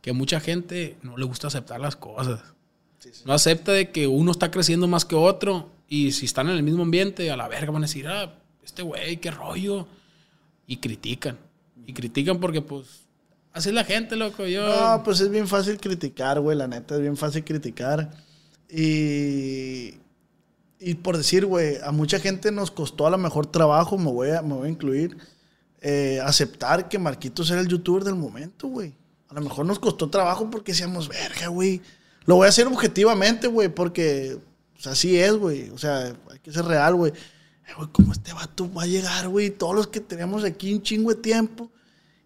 Que 0.00 0.12
mucha 0.12 0.38
gente 0.38 0.96
no 1.02 1.16
le 1.16 1.24
gusta 1.24 1.48
aceptar 1.48 1.80
las 1.80 1.96
cosas. 1.96 2.40
No 3.24 3.32
acepta 3.32 3.72
de 3.72 3.90
que 3.90 4.06
uno 4.06 4.30
está 4.30 4.50
creciendo 4.50 4.86
más 4.86 5.04
que 5.04 5.16
otro 5.16 5.70
y 5.88 6.12
si 6.12 6.26
están 6.26 6.48
en 6.48 6.56
el 6.56 6.62
mismo 6.62 6.84
ambiente, 6.84 7.30
a 7.30 7.36
la 7.36 7.48
verga 7.48 7.72
van 7.72 7.82
a 7.82 7.86
decir, 7.86 8.06
ah, 8.06 8.34
este 8.64 8.82
güey, 8.82 9.16
qué 9.16 9.30
rollo. 9.30 9.86
Y 10.66 10.76
critican. 10.76 11.36
Y 11.84 11.92
critican 11.92 12.38
porque, 12.38 12.62
pues, 12.62 13.02
así 13.52 13.70
es 13.70 13.74
la 13.74 13.84
gente, 13.84 14.14
loco. 14.14 14.46
Yo... 14.46 14.66
No, 14.66 15.02
pues 15.02 15.20
es 15.20 15.30
bien 15.30 15.48
fácil 15.48 15.78
criticar, 15.78 16.40
güey. 16.40 16.56
La 16.56 16.68
neta, 16.68 16.94
es 16.94 17.00
bien 17.00 17.16
fácil 17.16 17.42
criticar. 17.44 18.10
Y, 18.74 19.98
y 20.80 20.94
por 20.94 21.18
decir, 21.18 21.44
güey, 21.44 21.76
a 21.84 21.92
mucha 21.92 22.18
gente 22.18 22.50
nos 22.50 22.70
costó 22.70 23.06
a 23.06 23.10
lo 23.10 23.18
mejor 23.18 23.46
trabajo, 23.46 23.98
me 23.98 24.10
voy 24.10 24.30
a, 24.30 24.40
me 24.40 24.54
voy 24.54 24.68
a 24.68 24.70
incluir, 24.70 25.18
eh, 25.82 26.20
aceptar 26.24 26.88
que 26.88 26.98
Marquitos 26.98 27.50
era 27.50 27.60
el 27.60 27.68
youtuber 27.68 28.02
del 28.02 28.14
momento, 28.14 28.68
güey. 28.68 28.94
A 29.28 29.34
lo 29.34 29.42
mejor 29.42 29.66
nos 29.66 29.78
costó 29.78 30.08
trabajo 30.08 30.48
porque 30.50 30.72
decíamos, 30.72 31.08
verga, 31.08 31.48
güey. 31.48 31.82
Lo 32.24 32.36
voy 32.36 32.46
a 32.46 32.48
hacer 32.48 32.66
objetivamente, 32.66 33.46
güey, 33.46 33.68
porque 33.68 34.38
pues 34.72 34.86
así 34.86 35.18
es, 35.18 35.34
güey. 35.34 35.68
O 35.70 35.78
sea, 35.78 36.14
hay 36.30 36.38
que 36.38 36.50
ser 36.50 36.64
real, 36.64 36.94
güey. 36.94 37.12
Eh, 37.12 37.74
güey, 37.76 37.88
¿cómo 37.92 38.12
este 38.12 38.32
vato 38.32 38.72
va 38.72 38.84
a 38.84 38.86
llegar, 38.86 39.28
güey? 39.28 39.50
Todos 39.50 39.74
los 39.74 39.86
que 39.88 40.00
teníamos 40.00 40.44
aquí 40.44 40.72
un 40.72 40.82
chingo 40.82 41.10
de 41.10 41.20
tiempo. 41.20 41.70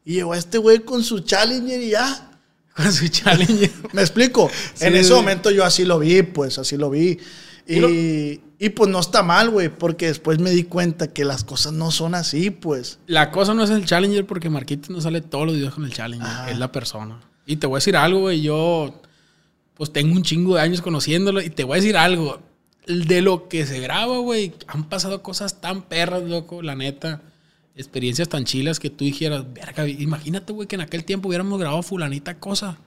Y 0.05 0.15
llegó 0.15 0.33
este 0.35 0.59
güey 0.59 0.81
con 0.81 1.03
su 1.03 1.21
Challenger 1.21 1.83
y 1.83 1.91
ya. 1.91 2.36
Con 2.77 2.93
su 2.93 3.09
Challenger. 3.09 3.71
Me 3.93 4.03
explico. 4.03 4.51
en 4.81 4.97
ese 4.97 5.15
momento 5.15 5.51
yo 5.51 5.65
así 5.65 5.85
lo 5.85 5.99
vi, 5.99 6.23
pues, 6.23 6.59
así 6.59 6.77
lo 6.77 6.91
vi. 6.91 7.19
Y, 7.67 8.41
y 8.59 8.69
pues 8.69 8.91
no 8.91 9.01
está 9.01 9.23
mal, 9.23 9.51
güey, 9.51 9.69
porque 9.69 10.07
después 10.07 10.39
me 10.39 10.51
di 10.51 10.63
cuenta 10.63 11.13
que 11.13 11.25
las 11.25 11.43
cosas 11.43 11.73
no 11.73 11.91
son 11.91 12.15
así, 12.15 12.51
pues. 12.51 13.01
La 13.07 13.33
cosa 13.33 13.55
no 13.55 13.65
es 13.65 13.71
el 13.71 13.85
Challenger 13.85 14.25
porque 14.25 14.51
Marquitos 14.51 14.91
no 14.91 15.01
sale 15.01 15.21
todos 15.21 15.47
los 15.47 15.57
videos 15.57 15.75
con 15.75 15.85
el 15.85 15.93
Challenger. 15.93 16.51
Es 16.51 16.59
la 16.59 16.71
persona. 16.71 17.21
Y 17.45 17.57
te 17.57 17.67
voy 17.67 17.77
a 17.77 17.79
decir 17.79 17.97
algo, 17.97 18.21
güey. 18.21 18.41
Yo, 18.41 19.01
pues 19.75 19.93
tengo 19.93 20.15
un 20.15 20.23
chingo 20.23 20.55
de 20.55 20.61
años 20.61 20.81
conociéndolo 20.81 21.41
y 21.41 21.51
te 21.51 21.65
voy 21.65 21.79
a 21.79 21.81
decir 21.81 21.97
algo 21.97 22.41
de 22.87 23.21
lo 23.21 23.49
que 23.49 23.67
se 23.67 23.81
graba, 23.81 24.19
güey, 24.19 24.55
han 24.69 24.89
pasado 24.89 25.23
cosas 25.23 25.61
tan 25.61 25.83
perras, 25.83 26.23
loco, 26.23 26.63
la 26.63 26.77
neta. 26.77 27.23
Experiencias 27.77 28.29
tan 28.29 28.45
chilas 28.45 28.81
que 28.81 28.89
tú 28.89 29.05
dijeras, 29.05 29.53
verga, 29.53 29.87
imagínate, 29.87 30.53
güey, 30.53 30.67
que 30.67 30.77
en 30.77 30.81
aquel 30.81 31.05
tiempo 31.05 31.29
hubiéramos 31.29 31.59
grabado 31.61 31.83
fulanita 31.83 32.41
cosa. 32.41 32.79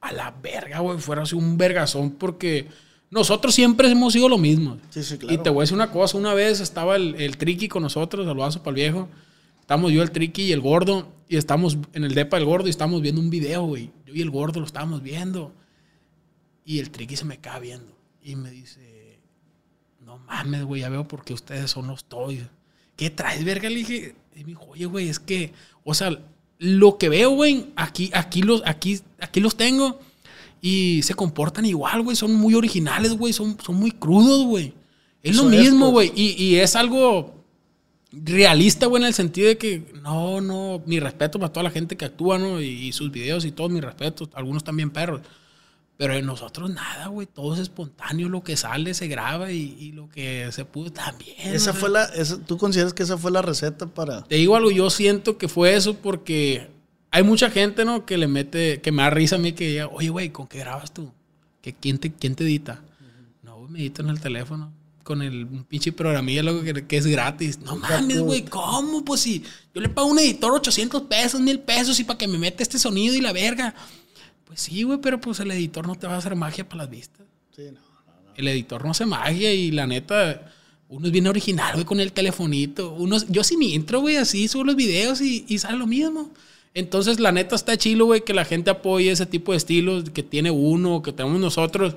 A 0.00 0.12
la 0.12 0.30
verga, 0.30 0.80
güey, 0.80 0.98
fuera 0.98 1.22
así 1.22 1.34
un 1.34 1.56
vergazón 1.56 2.12
porque 2.12 2.68
nosotros 3.10 3.54
siempre 3.54 3.90
hemos 3.90 4.12
sido 4.12 4.28
lo 4.28 4.38
mismo. 4.38 4.78
Sí, 4.90 5.02
sí, 5.02 5.16
claro. 5.16 5.34
Y 5.34 5.38
te 5.38 5.50
voy 5.50 5.60
a 5.60 5.62
decir 5.62 5.74
una 5.74 5.90
cosa, 5.90 6.18
una 6.18 6.34
vez 6.34 6.60
estaba 6.60 6.96
el, 6.96 7.14
el 7.16 7.38
Triqui 7.38 7.68
con 7.68 7.82
nosotros, 7.82 8.26
saludazo 8.26 8.62
para 8.62 8.70
el 8.70 8.74
viejo. 8.74 9.08
Estamos 9.60 9.92
yo, 9.92 10.02
el 10.02 10.10
Triqui 10.10 10.42
y 10.42 10.52
el 10.52 10.60
gordo, 10.60 11.08
y 11.28 11.36
estamos 11.36 11.78
en 11.94 12.04
el 12.04 12.14
depa 12.14 12.36
del 12.36 12.46
gordo 12.46 12.66
y 12.66 12.70
estamos 12.70 13.00
viendo 13.00 13.20
un 13.20 13.30
video, 13.30 13.64
güey. 13.64 13.90
Yo 14.06 14.14
y 14.14 14.20
el 14.20 14.30
gordo 14.30 14.60
lo 14.60 14.66
estábamos 14.66 15.02
viendo. 15.02 15.52
Y 16.64 16.80
el 16.80 16.90
Triqui 16.90 17.16
se 17.16 17.24
me 17.24 17.38
cae 17.38 17.60
viendo. 17.60 17.96
Y 18.22 18.36
me 18.36 18.50
dice, 18.50 19.18
no 20.04 20.18
mames, 20.18 20.64
güey, 20.64 20.82
ya 20.82 20.90
veo 20.90 21.08
por 21.08 21.24
qué 21.24 21.32
ustedes 21.32 21.70
son 21.70 21.86
los 21.86 22.04
toys. 22.04 22.44
¿Qué 22.98 23.10
traes, 23.10 23.44
verga? 23.44 23.70
Le 23.70 23.76
dije, 23.76 24.16
y 24.34 24.40
me 24.40 24.46
dijo, 24.48 24.66
oye, 24.70 24.84
güey, 24.86 25.08
es 25.08 25.20
que, 25.20 25.52
o 25.84 25.94
sea, 25.94 26.18
lo 26.58 26.98
que 26.98 27.08
veo, 27.08 27.30
güey, 27.30 27.66
aquí, 27.76 28.10
aquí, 28.12 28.42
los, 28.42 28.60
aquí, 28.66 28.98
aquí 29.20 29.38
los 29.38 29.56
tengo 29.56 30.00
y 30.60 31.00
se 31.04 31.14
comportan 31.14 31.64
igual, 31.64 32.02
güey, 32.02 32.16
son 32.16 32.34
muy 32.34 32.54
originales, 32.54 33.12
güey, 33.12 33.32
son, 33.32 33.56
son 33.64 33.76
muy 33.76 33.92
crudos, 33.92 34.44
güey. 34.46 34.74
Es 35.22 35.36
lo 35.36 35.44
mismo, 35.44 35.92
güey, 35.92 36.12
y, 36.16 36.42
y 36.42 36.56
es 36.56 36.74
algo 36.74 37.44
realista, 38.10 38.86
güey, 38.86 39.00
en 39.04 39.06
el 39.06 39.14
sentido 39.14 39.46
de 39.46 39.58
que, 39.58 39.92
no, 40.02 40.40
no, 40.40 40.82
mi 40.84 40.98
respeto 40.98 41.38
para 41.38 41.52
toda 41.52 41.62
la 41.62 41.70
gente 41.70 41.96
que 41.96 42.04
actúa, 42.04 42.36
¿no? 42.36 42.60
Y, 42.60 42.66
y 42.66 42.90
sus 42.90 43.12
videos 43.12 43.44
y 43.44 43.52
todos 43.52 43.70
mis 43.70 43.84
respetos, 43.84 44.28
algunos 44.34 44.64
también 44.64 44.90
perros. 44.90 45.20
Pero 45.98 46.14
en 46.14 46.26
nosotros 46.26 46.70
nada, 46.70 47.08
güey. 47.08 47.26
Todo 47.26 47.54
es 47.54 47.60
espontáneo. 47.60 48.28
Lo 48.28 48.44
que 48.44 48.56
sale 48.56 48.94
se 48.94 49.08
graba 49.08 49.50
y, 49.50 49.90
lo 49.90 50.08
que 50.08 50.48
se 50.52 50.64
pudo 50.64 50.92
también. 50.92 51.34
Esa 51.38 51.74
fue 51.74 51.90
la, 51.90 52.08
¿Tú 52.46 52.56
consideras 52.56 52.94
que 52.94 53.02
esa 53.02 53.18
fue 53.18 53.32
la 53.32 53.42
receta 53.42 53.86
para...? 53.86 54.22
Te 54.22 54.36
digo 54.36 54.54
algo, 54.54 54.70
yo 54.70 54.90
siento 54.90 55.38
que 55.38 55.48
fue 55.48 55.74
eso 55.74 55.94
porque 55.94 56.70
hay 57.10 57.24
mucha 57.24 57.50
gente, 57.50 57.84
¿no? 57.84 58.06
Que 58.06 58.16
le 58.16 58.28
mete, 58.28 58.80
que 58.80 58.92
me 58.92 59.02
da 59.02 59.10
risa 59.10 59.36
a 59.36 59.38
mí 59.40 59.54
que 59.54 59.66
diga, 59.66 59.88
oye, 59.88 60.08
güey, 60.08 60.30
¿con 60.30 60.46
qué 60.46 60.60
grabas 60.60 60.94
tú? 60.94 61.10
¿Que, 61.60 61.74
quién, 61.74 61.98
te, 61.98 62.12
¿Quién 62.12 62.36
te 62.36 62.44
edita? 62.44 62.80
No, 63.42 63.56
güey, 63.56 63.68
me 63.68 63.78
edito 63.80 64.02
en 64.02 64.10
el 64.10 64.20
teléfono. 64.20 64.72
Con 65.02 65.22
el 65.22 65.46
un 65.46 65.64
pinche 65.64 65.90
programilla, 65.90 66.44
lo 66.44 66.62
que, 66.62 66.86
que 66.86 66.96
es 66.96 67.06
gratis. 67.08 67.58
No 67.58 67.74
mames, 67.74 68.20
güey, 68.20 68.44
¿cómo? 68.44 69.04
Pues 69.04 69.22
si 69.22 69.42
yo 69.74 69.80
le 69.80 69.88
pago 69.88 70.06
a 70.06 70.12
un 70.12 70.20
editor 70.20 70.52
800 70.52 71.02
pesos, 71.02 71.40
mil 71.40 71.58
pesos 71.58 71.98
y 71.98 72.04
para 72.04 72.18
que 72.18 72.28
me 72.28 72.38
mete 72.38 72.62
este 72.62 72.78
sonido 72.78 73.16
y 73.16 73.20
la 73.20 73.32
verga. 73.32 73.74
Pues 74.48 74.60
sí, 74.60 74.82
güey, 74.82 74.98
pero 74.98 75.20
pues 75.20 75.38
el 75.40 75.50
editor 75.50 75.86
no 75.86 75.94
te 75.94 76.06
va 76.06 76.14
a 76.14 76.18
hacer 76.18 76.34
magia 76.34 76.68
para 76.68 76.82
las 76.82 76.90
vistas. 76.90 77.26
Sí, 77.54 77.66
no, 77.66 77.72
no, 77.72 78.32
El 78.34 78.48
editor 78.48 78.84
no 78.84 78.90
hace 78.90 79.06
magia 79.06 79.52
y 79.52 79.70
la 79.70 79.86
neta, 79.86 80.50
uno 80.88 81.06
es 81.06 81.12
bien 81.12 81.26
original, 81.26 81.74
güey, 81.74 81.84
con 81.84 82.00
el 82.00 82.12
telefonito. 82.12 82.94
Uno, 82.94 83.18
yo 83.28 83.44
sin 83.44 83.58
mi 83.58 83.74
intro, 83.74 84.00
güey, 84.00 84.16
así 84.16 84.48
subo 84.48 84.64
los 84.64 84.74
videos 84.74 85.20
y, 85.20 85.44
y 85.46 85.58
sale 85.58 85.78
lo 85.78 85.86
mismo. 85.86 86.32
Entonces, 86.72 87.20
la 87.20 87.30
neta 87.30 87.56
está 87.56 87.76
chilo, 87.76 88.06
güey, 88.06 88.22
que 88.22 88.32
la 88.32 88.44
gente 88.44 88.70
apoye 88.70 89.10
ese 89.10 89.26
tipo 89.26 89.52
de 89.52 89.58
estilos 89.58 90.10
que 90.10 90.22
tiene 90.22 90.50
uno, 90.50 91.02
que 91.02 91.12
tenemos 91.12 91.40
nosotros. 91.40 91.94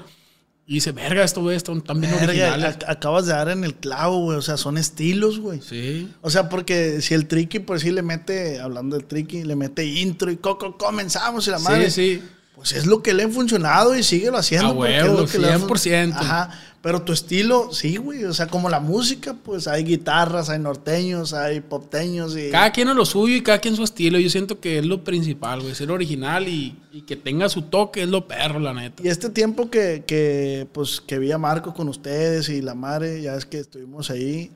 Y 0.67 0.75
dice, 0.75 0.91
verga, 0.91 1.23
esto, 1.23 1.41
güey, 1.41 1.57
están 1.57 1.81
también 1.81 2.13
originales. 2.13 2.77
Acabas 2.87 3.25
de 3.25 3.33
dar 3.33 3.49
en 3.49 3.63
el 3.63 3.75
clavo, 3.75 4.23
güey. 4.23 4.37
O 4.37 4.41
sea, 4.41 4.57
son 4.57 4.77
estilos, 4.77 5.39
güey. 5.39 5.61
Sí. 5.61 6.09
O 6.21 6.29
sea, 6.29 6.49
porque 6.49 7.01
si 7.01 7.13
el 7.13 7.27
tricky, 7.27 7.59
por 7.59 7.79
sí 7.79 7.91
le 7.91 8.01
mete, 8.01 8.59
hablando 8.59 8.97
del 8.97 9.05
tricky, 9.05 9.43
le 9.43 9.55
mete 9.55 9.85
intro 9.85 10.31
y 10.31 10.37
coco, 10.37 10.77
comenzamos 10.77 11.47
y 11.47 11.51
la 11.51 11.59
madre. 11.59 11.89
Sí, 11.91 12.19
sí. 12.19 12.23
Pues 12.55 12.73
es 12.73 12.85
lo 12.85 13.01
que 13.01 13.13
le 13.13 13.23
ha 13.23 13.29
funcionado 13.29 13.95
y 13.95 14.03
síguelo 14.03 14.37
haciendo. 14.37 14.69
A 14.69 14.71
huevo, 14.73 15.23
es 15.23 15.33
lo 15.33 15.41
que 15.41 15.47
100%. 15.47 16.13
Ajá. 16.15 16.51
Pero 16.81 17.03
tu 17.03 17.13
estilo, 17.13 17.71
sí, 17.71 17.97
güey. 17.97 18.23
O 18.25 18.33
sea, 18.33 18.47
como 18.47 18.67
la 18.67 18.79
música, 18.79 19.35
pues 19.35 19.67
hay 19.67 19.83
guitarras, 19.83 20.49
hay 20.49 20.57
norteños, 20.57 21.31
hay 21.33 21.61
popteños. 21.61 22.35
Y... 22.35 22.49
Cada 22.49 22.71
quien 22.71 22.87
a 22.87 22.95
lo 22.95 23.05
suyo 23.05 23.35
y 23.35 23.41
cada 23.41 23.59
quien 23.59 23.75
su 23.75 23.83
estilo. 23.83 24.19
Yo 24.19 24.29
siento 24.31 24.59
que 24.59 24.79
es 24.79 24.85
lo 24.85 25.03
principal, 25.03 25.61
güey. 25.61 25.75
Ser 25.75 25.91
original 25.91 26.47
y, 26.47 26.75
y, 26.91 27.03
que 27.03 27.15
tenga 27.15 27.49
su 27.49 27.63
toque 27.63 28.01
es 28.01 28.09
lo 28.09 28.27
perro, 28.27 28.59
la 28.59 28.73
neta. 28.73 29.03
Y 29.03 29.09
este 29.09 29.29
tiempo 29.29 29.69
que, 29.69 30.03
que, 30.07 30.67
pues, 30.71 31.01
que 31.01 31.19
vi 31.19 31.31
a 31.31 31.37
Marco 31.37 31.73
con 31.75 31.87
ustedes 31.87 32.49
y 32.49 32.61
la 32.61 32.73
madre, 32.73 33.21
ya 33.21 33.35
es 33.35 33.45
que 33.45 33.59
estuvimos 33.59 34.09
ahí. 34.09 34.51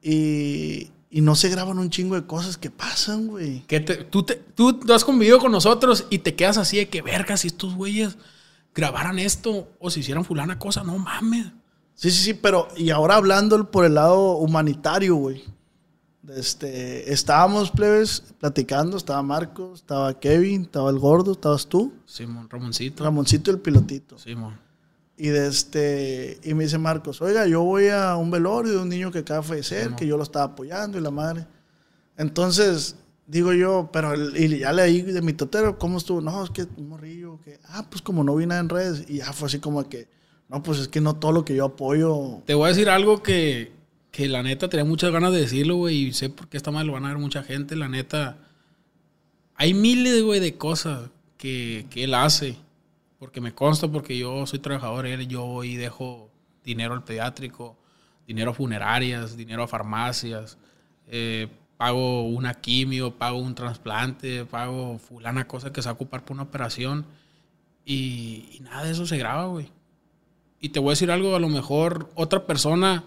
Y, 0.00 0.90
y 1.16 1.22
no 1.22 1.34
se 1.34 1.48
graban 1.48 1.78
un 1.78 1.88
chingo 1.88 2.14
de 2.14 2.26
cosas 2.26 2.58
que 2.58 2.70
pasan, 2.70 3.28
güey. 3.28 3.62
Que 3.62 3.80
tú, 3.80 4.22
te, 4.22 4.34
tú 4.34 4.78
has 4.92 5.02
convivido 5.02 5.38
con 5.38 5.50
nosotros 5.50 6.04
y 6.10 6.18
te 6.18 6.34
quedas 6.34 6.58
así 6.58 6.76
de 6.76 6.90
que, 6.90 7.00
verga, 7.00 7.38
si 7.38 7.46
estos 7.46 7.74
güeyes 7.74 8.18
grabaran 8.74 9.18
esto 9.18 9.66
o 9.78 9.88
si 9.88 10.00
hicieran 10.00 10.26
fulana 10.26 10.58
cosa, 10.58 10.82
no 10.84 10.98
mames. 10.98 11.46
Sí, 11.94 12.10
sí, 12.10 12.22
sí, 12.22 12.34
pero 12.34 12.68
y 12.76 12.90
ahora 12.90 13.14
hablando 13.14 13.70
por 13.70 13.86
el 13.86 13.94
lado 13.94 14.32
humanitario, 14.36 15.14
güey. 15.16 15.42
Este, 16.28 17.10
estábamos, 17.10 17.70
plebes, 17.70 18.34
platicando. 18.38 18.98
Estaba 18.98 19.22
Marco, 19.22 19.72
estaba 19.72 20.20
Kevin, 20.20 20.64
estaba 20.64 20.90
el 20.90 20.98
gordo, 20.98 21.32
estabas 21.32 21.66
tú. 21.66 21.94
Simón, 22.04 22.50
Ramoncito. 22.50 23.02
Ramoncito 23.02 23.50
y 23.50 23.54
el 23.54 23.60
pilotito. 23.60 24.18
Simón. 24.18 24.65
Y, 25.18 25.28
de 25.28 25.46
este, 25.48 26.38
y 26.44 26.52
me 26.52 26.64
dice 26.64 26.76
Marcos, 26.78 27.22
oiga, 27.22 27.46
yo 27.46 27.62
voy 27.62 27.88
a 27.88 28.16
un 28.16 28.30
velorio 28.30 28.72
de 28.72 28.78
un 28.78 28.88
niño 28.90 29.10
que 29.10 29.20
acaba 29.20 29.40
de 29.40 29.46
fallecer, 29.48 29.94
que 29.96 30.06
yo 30.06 30.16
lo 30.18 30.22
estaba 30.22 30.44
apoyando 30.46 30.98
y 30.98 31.00
la 31.00 31.10
madre. 31.10 31.46
Entonces, 32.18 32.96
digo 33.26 33.52
yo, 33.52 33.88
pero 33.92 34.12
el- 34.12 34.36
y 34.36 34.58
ya 34.58 34.72
leí 34.72 35.02
de 35.02 35.22
mi 35.22 35.32
totero, 35.32 35.78
¿cómo 35.78 35.98
estuvo? 35.98 36.20
No, 36.20 36.44
es 36.44 36.50
que 36.50 36.66
morrillo, 36.78 37.40
que, 37.42 37.58
ah, 37.68 37.86
pues 37.88 38.02
como 38.02 38.24
no 38.24 38.36
vi 38.36 38.46
nada 38.46 38.60
en 38.60 38.68
redes, 38.68 39.04
y 39.08 39.18
ya 39.18 39.32
fue 39.32 39.48
así 39.48 39.58
como 39.58 39.88
que, 39.88 40.08
no, 40.48 40.62
pues 40.62 40.78
es 40.80 40.88
que 40.88 41.00
no 41.00 41.16
todo 41.16 41.32
lo 41.32 41.44
que 41.44 41.54
yo 41.56 41.64
apoyo. 41.64 42.42
Te 42.44 42.54
voy 42.54 42.66
a 42.66 42.68
decir 42.68 42.88
algo 42.88 43.22
que, 43.22 43.72
que 44.10 44.28
la 44.28 44.42
neta 44.42 44.68
tenía 44.68 44.84
muchas 44.84 45.10
ganas 45.12 45.32
de 45.32 45.40
decirlo, 45.40 45.76
güey, 45.76 46.08
y 46.08 46.12
sé 46.12 46.28
por 46.30 46.48
qué 46.48 46.56
está 46.58 46.70
mal, 46.70 46.86
lo 46.86 46.92
van 46.92 47.04
a 47.04 47.08
ver 47.08 47.18
mucha 47.18 47.42
gente, 47.42 47.74
la 47.74 47.88
neta. 47.88 48.38
Hay 49.54 49.72
miles, 49.74 50.22
güey, 50.22 50.40
de 50.40 50.56
cosas 50.56 51.08
que, 51.38 51.86
que 51.90 52.04
él 52.04 52.14
hace, 52.14 52.56
porque 53.26 53.40
me 53.40 53.52
consta, 53.52 53.88
porque 53.88 54.16
yo 54.16 54.46
soy 54.46 54.60
trabajador, 54.60 55.04
él, 55.04 55.26
yo 55.26 55.44
voy 55.44 55.72
y 55.72 55.76
dejo 55.76 56.30
dinero 56.62 56.94
al 56.94 57.02
pediátrico, 57.02 57.76
dinero 58.24 58.52
a 58.52 58.54
funerarias, 58.54 59.36
dinero 59.36 59.64
a 59.64 59.66
farmacias, 59.66 60.56
eh, 61.08 61.48
pago 61.76 62.22
una 62.22 62.54
quimio, 62.54 63.18
pago 63.18 63.38
un 63.38 63.56
trasplante, 63.56 64.44
pago 64.44 65.00
fulana 65.00 65.48
cosa 65.48 65.72
que 65.72 65.82
se 65.82 65.88
va 65.88 65.90
a 65.90 65.94
ocupar 65.94 66.24
por 66.24 66.34
una 66.34 66.44
operación, 66.44 67.04
y, 67.84 68.48
y 68.52 68.60
nada 68.60 68.84
de 68.84 68.92
eso 68.92 69.06
se 69.06 69.18
graba, 69.18 69.46
güey. 69.46 69.72
Y 70.60 70.68
te 70.68 70.78
voy 70.78 70.90
a 70.90 70.92
decir 70.92 71.10
algo, 71.10 71.34
a 71.34 71.40
lo 71.40 71.48
mejor 71.48 72.08
otra 72.14 72.46
persona 72.46 73.02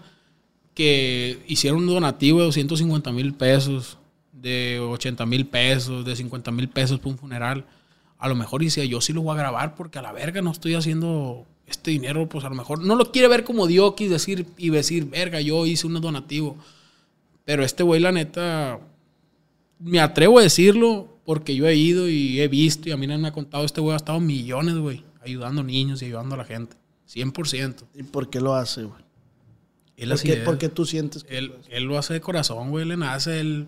que 0.74 1.42
hiciera 1.46 1.74
un 1.74 1.86
donativo 1.86 2.40
de 2.40 2.44
250 2.44 3.10
mil 3.12 3.32
pesos, 3.32 3.96
de 4.32 4.80
80 4.80 5.24
mil 5.24 5.46
pesos, 5.46 6.04
de 6.04 6.14
50 6.14 6.50
mil 6.50 6.68
pesos 6.68 6.98
para 6.98 7.10
un 7.10 7.16
funeral, 7.16 7.64
a 8.20 8.28
lo 8.28 8.34
mejor 8.34 8.62
decía, 8.62 8.84
yo 8.84 9.00
sí 9.00 9.12
lo 9.12 9.22
voy 9.22 9.34
a 9.34 9.38
grabar 9.38 9.74
porque 9.74 9.98
a 9.98 10.02
la 10.02 10.12
verga 10.12 10.42
no 10.42 10.52
estoy 10.52 10.74
haciendo 10.74 11.46
este 11.66 11.90
dinero, 11.90 12.28
pues 12.28 12.44
a 12.44 12.50
lo 12.50 12.54
mejor 12.54 12.84
no 12.84 12.94
lo 12.94 13.10
quiere 13.10 13.28
ver 13.28 13.44
como 13.44 13.66
Dios 13.66 13.94
y 13.98 14.08
decir, 14.08 14.46
y 14.58 14.70
decir, 14.70 15.06
verga, 15.06 15.40
yo 15.40 15.64
hice 15.66 15.86
un 15.86 15.98
donativo. 16.00 16.56
Pero 17.44 17.64
este 17.64 17.82
güey, 17.82 18.00
la 18.00 18.12
neta, 18.12 18.78
me 19.78 20.00
atrevo 20.00 20.38
a 20.38 20.42
decirlo 20.42 21.08
porque 21.24 21.54
yo 21.54 21.66
he 21.66 21.74
ido 21.74 22.08
y 22.08 22.40
he 22.40 22.48
visto 22.48 22.88
y 22.88 22.92
a 22.92 22.96
mí 22.98 23.06
me 23.06 23.26
ha 23.26 23.32
contado, 23.32 23.64
este 23.64 23.80
güey 23.80 23.94
ha 23.94 23.96
estado 23.96 24.20
millones, 24.20 24.76
güey, 24.76 25.02
ayudando 25.22 25.62
niños 25.62 26.02
y 26.02 26.06
ayudando 26.06 26.34
a 26.34 26.38
la 26.38 26.44
gente. 26.44 26.76
100%. 27.08 27.84
¿Y 27.94 28.02
por 28.02 28.28
qué 28.30 28.40
lo 28.40 28.54
hace, 28.54 28.84
güey? 28.84 29.02
Él 29.96 30.08
¿Por 30.08 30.14
así 30.14 30.28
qué, 30.28 30.34
es. 30.34 30.38
por 30.40 30.58
qué 30.58 30.68
tú 30.68 30.84
sientes 30.84 31.24
que 31.24 31.38
Él, 31.38 31.54
él 31.70 31.84
lo 31.84 31.98
hace 31.98 32.14
de 32.14 32.20
corazón, 32.20 32.70
güey, 32.70 32.84
le 32.84 32.96
nace. 32.96 33.40
Él, 33.40 33.66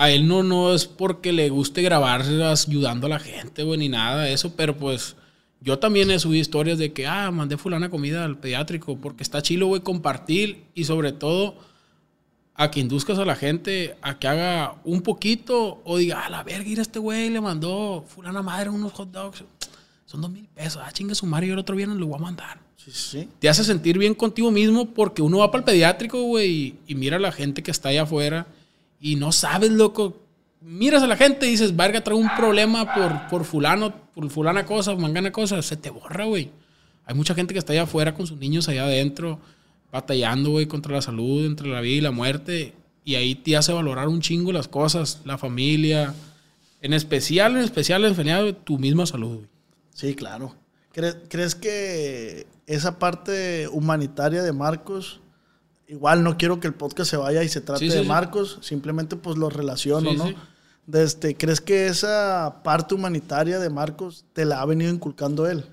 a 0.00 0.10
él 0.10 0.26
no, 0.26 0.42
no 0.42 0.72
es 0.72 0.86
porque 0.86 1.30
le 1.30 1.50
guste 1.50 1.82
grabarse 1.82 2.42
ayudando 2.42 3.06
a 3.06 3.10
la 3.10 3.18
gente, 3.18 3.64
güey, 3.64 3.78
ni 3.78 3.90
nada 3.90 4.22
de 4.22 4.32
eso, 4.32 4.56
pero 4.56 4.74
pues 4.74 5.14
yo 5.60 5.78
también 5.78 6.10
he 6.10 6.18
subido 6.18 6.40
historias 6.40 6.78
de 6.78 6.94
que, 6.94 7.06
ah, 7.06 7.30
mandé 7.30 7.58
fulana 7.58 7.90
comida 7.90 8.24
al 8.24 8.38
pediátrico, 8.38 8.96
porque 8.96 9.22
está 9.22 9.42
chilo, 9.42 9.66
güey, 9.66 9.82
compartir 9.82 10.64
y 10.74 10.84
sobre 10.84 11.12
todo 11.12 11.54
a 12.54 12.70
que 12.70 12.80
induzcas 12.80 13.18
a 13.18 13.26
la 13.26 13.36
gente 13.36 13.98
a 14.00 14.18
que 14.18 14.26
haga 14.26 14.76
un 14.84 15.02
poquito 15.02 15.82
o 15.84 15.98
diga, 15.98 16.24
a 16.24 16.30
la 16.30 16.44
verga, 16.44 16.64
mira 16.64 16.80
este 16.80 16.98
güey 16.98 17.28
le 17.28 17.42
mandó 17.42 18.02
fulana 18.08 18.40
madre 18.40 18.70
unos 18.70 18.92
hot 18.92 19.10
dogs. 19.10 19.44
Son 20.06 20.22
dos 20.22 20.30
mil 20.30 20.48
pesos, 20.48 20.80
ah, 20.82 20.90
chingue 20.92 21.14
su 21.14 21.26
madre, 21.26 21.48
yo 21.48 21.52
el 21.52 21.58
otro 21.58 21.76
viernes 21.76 21.98
lo 21.98 22.06
voy 22.06 22.16
a 22.16 22.22
mandar 22.22 22.58
Sí, 22.78 22.90
sí. 22.90 23.28
te 23.38 23.50
hace 23.50 23.64
sentir 23.64 23.98
bien 23.98 24.14
contigo 24.14 24.50
mismo 24.50 24.94
porque 24.94 25.20
uno 25.20 25.40
va 25.40 25.50
para 25.50 25.60
el 25.60 25.64
pediátrico, 25.66 26.22
güey, 26.22 26.50
y, 26.50 26.78
y 26.86 26.94
mira 26.94 27.18
a 27.18 27.20
la 27.20 27.32
gente 27.32 27.62
que 27.62 27.70
está 27.70 27.90
allá 27.90 28.04
afuera 28.04 28.46
y 29.00 29.16
no 29.16 29.32
sabes, 29.32 29.70
loco. 29.70 30.20
Miras 30.60 31.02
a 31.02 31.06
la 31.06 31.16
gente 31.16 31.46
y 31.46 31.50
dices, 31.52 31.74
verga, 31.74 32.02
traigo 32.04 32.20
un 32.20 32.28
problema 32.36 32.94
por, 32.94 33.28
por 33.30 33.44
fulano, 33.46 33.94
por 34.14 34.28
fulana 34.30 34.66
cosa, 34.66 34.94
mangana 34.94 35.32
cosa, 35.32 35.62
se 35.62 35.76
te 35.76 35.88
borra, 35.90 36.26
güey. 36.26 36.50
Hay 37.06 37.14
mucha 37.14 37.34
gente 37.34 37.54
que 37.54 37.58
está 37.58 37.72
allá 37.72 37.82
afuera 37.84 38.14
con 38.14 38.26
sus 38.26 38.38
niños 38.38 38.68
allá 38.68 38.84
adentro, 38.84 39.40
batallando, 39.90 40.50
güey, 40.50 40.66
contra 40.66 40.92
la 40.92 41.02
salud, 41.02 41.46
entre 41.46 41.68
la 41.68 41.80
vida 41.80 41.96
y 41.96 42.00
la 42.02 42.10
muerte. 42.10 42.74
Y 43.04 43.14
ahí 43.14 43.34
te 43.34 43.56
hace 43.56 43.72
valorar 43.72 44.08
un 44.08 44.20
chingo 44.20 44.52
las 44.52 44.68
cosas, 44.68 45.22
la 45.24 45.38
familia. 45.38 46.14
En 46.82 46.92
especial, 46.92 47.52
en 47.56 47.62
especial, 47.62 48.04
en 48.04 48.10
especial, 48.12 48.56
tu 48.62 48.78
misma 48.78 49.06
salud, 49.06 49.36
güey. 49.36 49.48
Sí, 49.94 50.14
claro. 50.14 50.54
¿Cre- 50.94 51.16
¿Crees 51.28 51.54
que 51.54 52.46
esa 52.66 52.98
parte 52.98 53.66
humanitaria 53.68 54.42
de 54.42 54.52
Marcos, 54.52 55.20
igual 55.90 56.22
no 56.22 56.38
quiero 56.38 56.60
que 56.60 56.68
el 56.68 56.74
podcast 56.74 57.10
se 57.10 57.16
vaya 57.16 57.42
y 57.42 57.48
se 57.48 57.60
trate 57.60 57.80
Sí, 57.80 57.90
sí, 57.90 57.96
de 57.96 58.02
sí. 58.02 58.08
Marcos, 58.08 58.58
simplemente 58.62 59.16
pues 59.16 59.36
lo 59.36 59.50
relaciono, 59.50 60.12
¿no? 60.14 60.32
este, 60.98 61.36
¿Crees 61.36 61.60
que 61.60 61.88
esa 61.88 62.60
parte 62.62 62.94
humanitaria 62.94 63.58
de 63.58 63.70
Marcos 63.70 64.24
te 64.32 64.44
la 64.44 64.62
ha 64.62 64.66
venido 64.66 64.92
inculcando 64.92 65.48
él? 65.48 65.64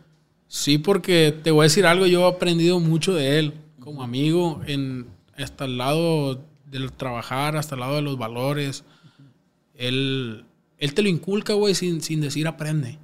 Sí, 0.48 0.80
porque 0.80 1.38
te 1.44 1.52
voy 1.52 1.62
a 1.62 1.64
decir 1.64 1.86
algo, 1.86 2.08
yo 2.08 2.22
he 2.22 2.30
aprendido 2.30 2.80
mucho 2.80 3.14
de 3.14 3.38
él 3.38 3.54
como 3.80 4.04
amigo, 4.04 4.62
en, 4.66 5.08
hasta 5.38 5.66
el 5.66 5.78
lado 5.78 6.42
del 6.66 6.92
trabajar, 6.92 7.56
hasta 7.56 7.76
el 7.76 7.82
lado 7.82 7.96
de 7.96 8.02
los 8.02 8.18
valores. 8.18 8.84
Él, 9.76 10.46
él 10.78 10.94
te 10.94 11.04
lo 11.04 11.10
inculca, 11.10 11.54
güey, 11.54 11.76
sin, 11.76 12.02
sin 12.02 12.22
decir 12.22 12.48
aprende. 12.48 12.98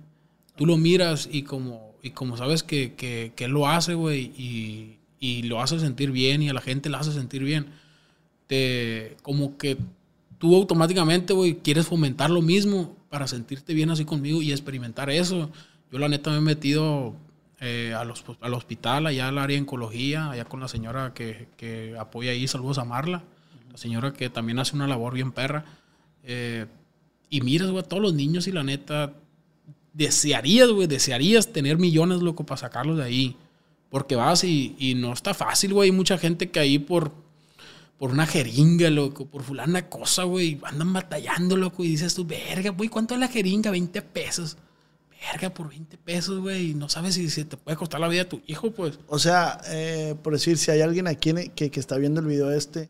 Tú 0.56 0.66
lo 0.66 0.78
miras 0.78 1.30
y 1.32 1.44
como, 1.44 1.96
y 2.02 2.10
como 2.10 2.38
sabes 2.38 2.64
que, 2.64 2.96
que, 2.96 3.34
que 3.36 3.46
él 3.46 3.52
lo 3.52 3.68
hace, 3.68 3.94
güey, 3.94 4.34
y, 4.38 4.98
y 5.24 5.44
lo 5.44 5.62
hace 5.62 5.80
sentir 5.80 6.12
bien 6.12 6.42
y 6.42 6.50
a 6.50 6.54
la 6.54 6.60
gente 6.60 6.90
la 6.90 7.00
hace 7.00 7.14
sentir 7.14 7.46
bien, 7.46 7.68
te, 8.48 9.16
como 9.22 9.58
que 9.58 9.78
tú 10.38 10.54
automáticamente, 10.54 11.32
güey, 11.32 11.56
quieres 11.64 11.88
fomentar 11.88 12.30
lo 12.30 12.42
mismo 12.42 12.94
para 13.10 13.26
sentirte 13.28 13.74
bien 13.74 13.90
así 13.90 14.04
conmigo 14.04 14.42
y 14.42 14.52
experimentar 14.52 15.10
eso. 15.10 15.50
Yo 15.92 16.00
la 16.00 16.10
neta 16.10 16.30
me 16.32 16.38
he 16.38 16.42
metido 16.42 17.16
eh, 17.62 17.96
los- 18.06 18.26
al 18.42 18.54
hospital, 18.54 19.08
allá 19.08 19.30
al 19.30 19.38
área 19.38 19.56
de 19.56 19.62
oncología, 19.62 20.32
allá 20.32 20.44
con 20.44 20.60
la 20.60 20.68
señora 20.68 21.14
que, 21.14 21.48
que 21.56 21.96
apoya 21.98 22.32
ahí, 22.32 22.46
saludos 22.50 22.78
a 22.78 22.84
Marla, 22.84 23.24
la 23.72 23.78
señora 23.78 24.12
que 24.12 24.30
también 24.30 24.60
hace 24.60 24.76
una 24.76 24.88
labor 24.88 25.14
bien 25.14 25.32
perra. 25.32 25.64
Eh, 26.26 26.66
y 27.30 27.40
miras, 27.40 27.70
güey, 27.72 27.82
a 27.82 27.88
todos 27.88 28.04
los 28.04 28.14
niños 28.14 28.48
y 28.48 28.52
la 28.52 28.64
neta, 28.64 29.14
desearías, 29.94 30.68
güey, 30.70 30.88
desearías 30.88 31.54
tener 31.54 31.78
millones, 31.78 32.22
loco, 32.22 32.46
para 32.46 32.58
sacarlos 32.60 32.98
de 32.98 33.04
ahí. 33.04 33.38
Porque 33.94 34.16
vas 34.16 34.44
y, 34.44 34.76
y 34.80 34.96
no 34.96 35.14
está 35.14 35.36
fácil, 35.36 35.72
güey. 35.72 35.92
Hay 35.92 35.96
mucha 35.96 36.18
gente 36.18 36.50
que 36.50 36.60
ahí 36.60 36.80
por, 36.80 37.12
por 38.00 38.10
una 38.10 38.26
jeringa, 38.26 38.90
loco, 38.90 39.28
por 39.28 39.44
fulana 39.44 39.88
cosa, 39.88 40.24
güey, 40.24 40.60
andan 40.64 40.92
batallando, 40.94 41.56
loco, 41.56 41.84
y 41.84 41.90
dices 41.90 42.16
tú, 42.16 42.26
verga, 42.26 42.72
güey, 42.72 42.90
¿cuánto 42.90 43.14
es 43.14 43.20
la 43.20 43.28
jeringa? 43.28 43.70
20 43.70 44.02
pesos. 44.02 44.58
Verga, 45.32 45.54
por 45.54 45.70
20 45.70 45.96
pesos, 46.00 46.40
güey, 46.40 46.72
y 46.72 46.74
no 46.74 46.90
sabes 46.90 47.14
si, 47.14 47.30
si 47.30 47.46
te 47.46 47.56
puede 47.56 47.78
costar 47.78 48.02
la 48.02 48.08
vida 48.08 48.24
a 48.24 48.30
tu 48.30 48.42
hijo, 48.48 48.72
pues. 48.72 48.98
O 49.10 49.20
sea, 49.20 49.62
eh, 49.68 50.16
por 50.24 50.34
decir, 50.34 50.58
si 50.58 50.72
hay 50.72 50.82
alguien 50.82 51.06
aquí 51.06 51.32
que, 51.56 51.70
que 51.70 51.80
está 51.80 51.96
viendo 51.98 52.20
el 52.20 52.26
video 52.26 52.52
este, 52.52 52.90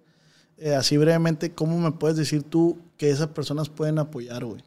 eh, 0.58 0.74
así 0.74 0.96
brevemente, 0.96 1.52
¿cómo 1.52 1.78
me 1.80 1.92
puedes 1.92 2.16
decir 2.16 2.44
tú 2.44 2.80
que 2.96 3.10
esas 3.10 3.28
personas 3.28 3.68
pueden 3.68 4.00
apoyar, 4.00 4.46
güey? 4.46 4.64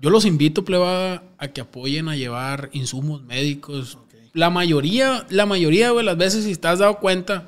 Yo 0.00 0.10
los 0.10 0.24
invito, 0.24 0.64
plebada, 0.64 1.22
a 1.38 1.48
que 1.48 1.60
apoyen 1.60 2.08
a 2.08 2.16
llevar 2.16 2.68
insumos 2.72 3.22
médicos. 3.22 3.96
La 4.36 4.50
mayoría, 4.50 5.26
la 5.30 5.46
mayoría, 5.46 5.90
güey, 5.90 6.04
las 6.04 6.16
veces, 6.16 6.44
si 6.44 6.54
te 6.56 6.68
has 6.68 6.78
dado 6.78 6.98
cuenta, 6.98 7.44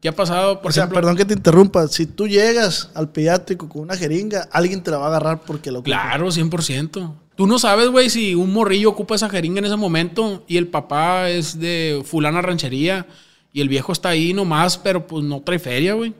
¿qué 0.00 0.08
ha 0.08 0.14
pasado? 0.14 0.62
Por 0.62 0.70
o 0.70 0.72
sea, 0.72 0.84
ejemplo, 0.84 1.00
perdón 1.00 1.16
que 1.16 1.24
te 1.24 1.34
interrumpa, 1.34 1.88
si 1.88 2.06
tú 2.06 2.28
llegas 2.28 2.90
al 2.94 3.10
pediátrico 3.10 3.68
con 3.68 3.82
una 3.82 3.96
jeringa, 3.96 4.48
alguien 4.52 4.82
te 4.82 4.90
la 4.92 4.98
va 4.98 5.06
a 5.06 5.08
agarrar 5.08 5.40
porque 5.42 5.70
lo 5.72 5.80
ocupa. 5.80 5.90
Claro, 5.90 6.28
100%. 6.30 7.14
Tú 7.34 7.46
no 7.46 7.58
sabes, 7.58 7.88
güey, 7.88 8.10
si 8.10 8.34
un 8.34 8.52
morrillo 8.52 8.90
ocupa 8.90 9.14
esa 9.16 9.28
jeringa 9.28 9.58
en 9.58 9.64
ese 9.64 9.76
momento 9.76 10.44
y 10.46 10.56
el 10.56 10.68
papá 10.68 11.30
es 11.30 11.58
de 11.58 12.02
fulana 12.04 12.42
ranchería 12.42 13.06
y 13.52 13.60
el 13.60 13.68
viejo 13.68 13.92
está 13.92 14.10
ahí 14.10 14.32
nomás, 14.32 14.78
pero 14.78 15.06
pues 15.06 15.24
no 15.24 15.40
trae 15.40 15.58
feria, 15.58 15.94
güey. 15.94 16.14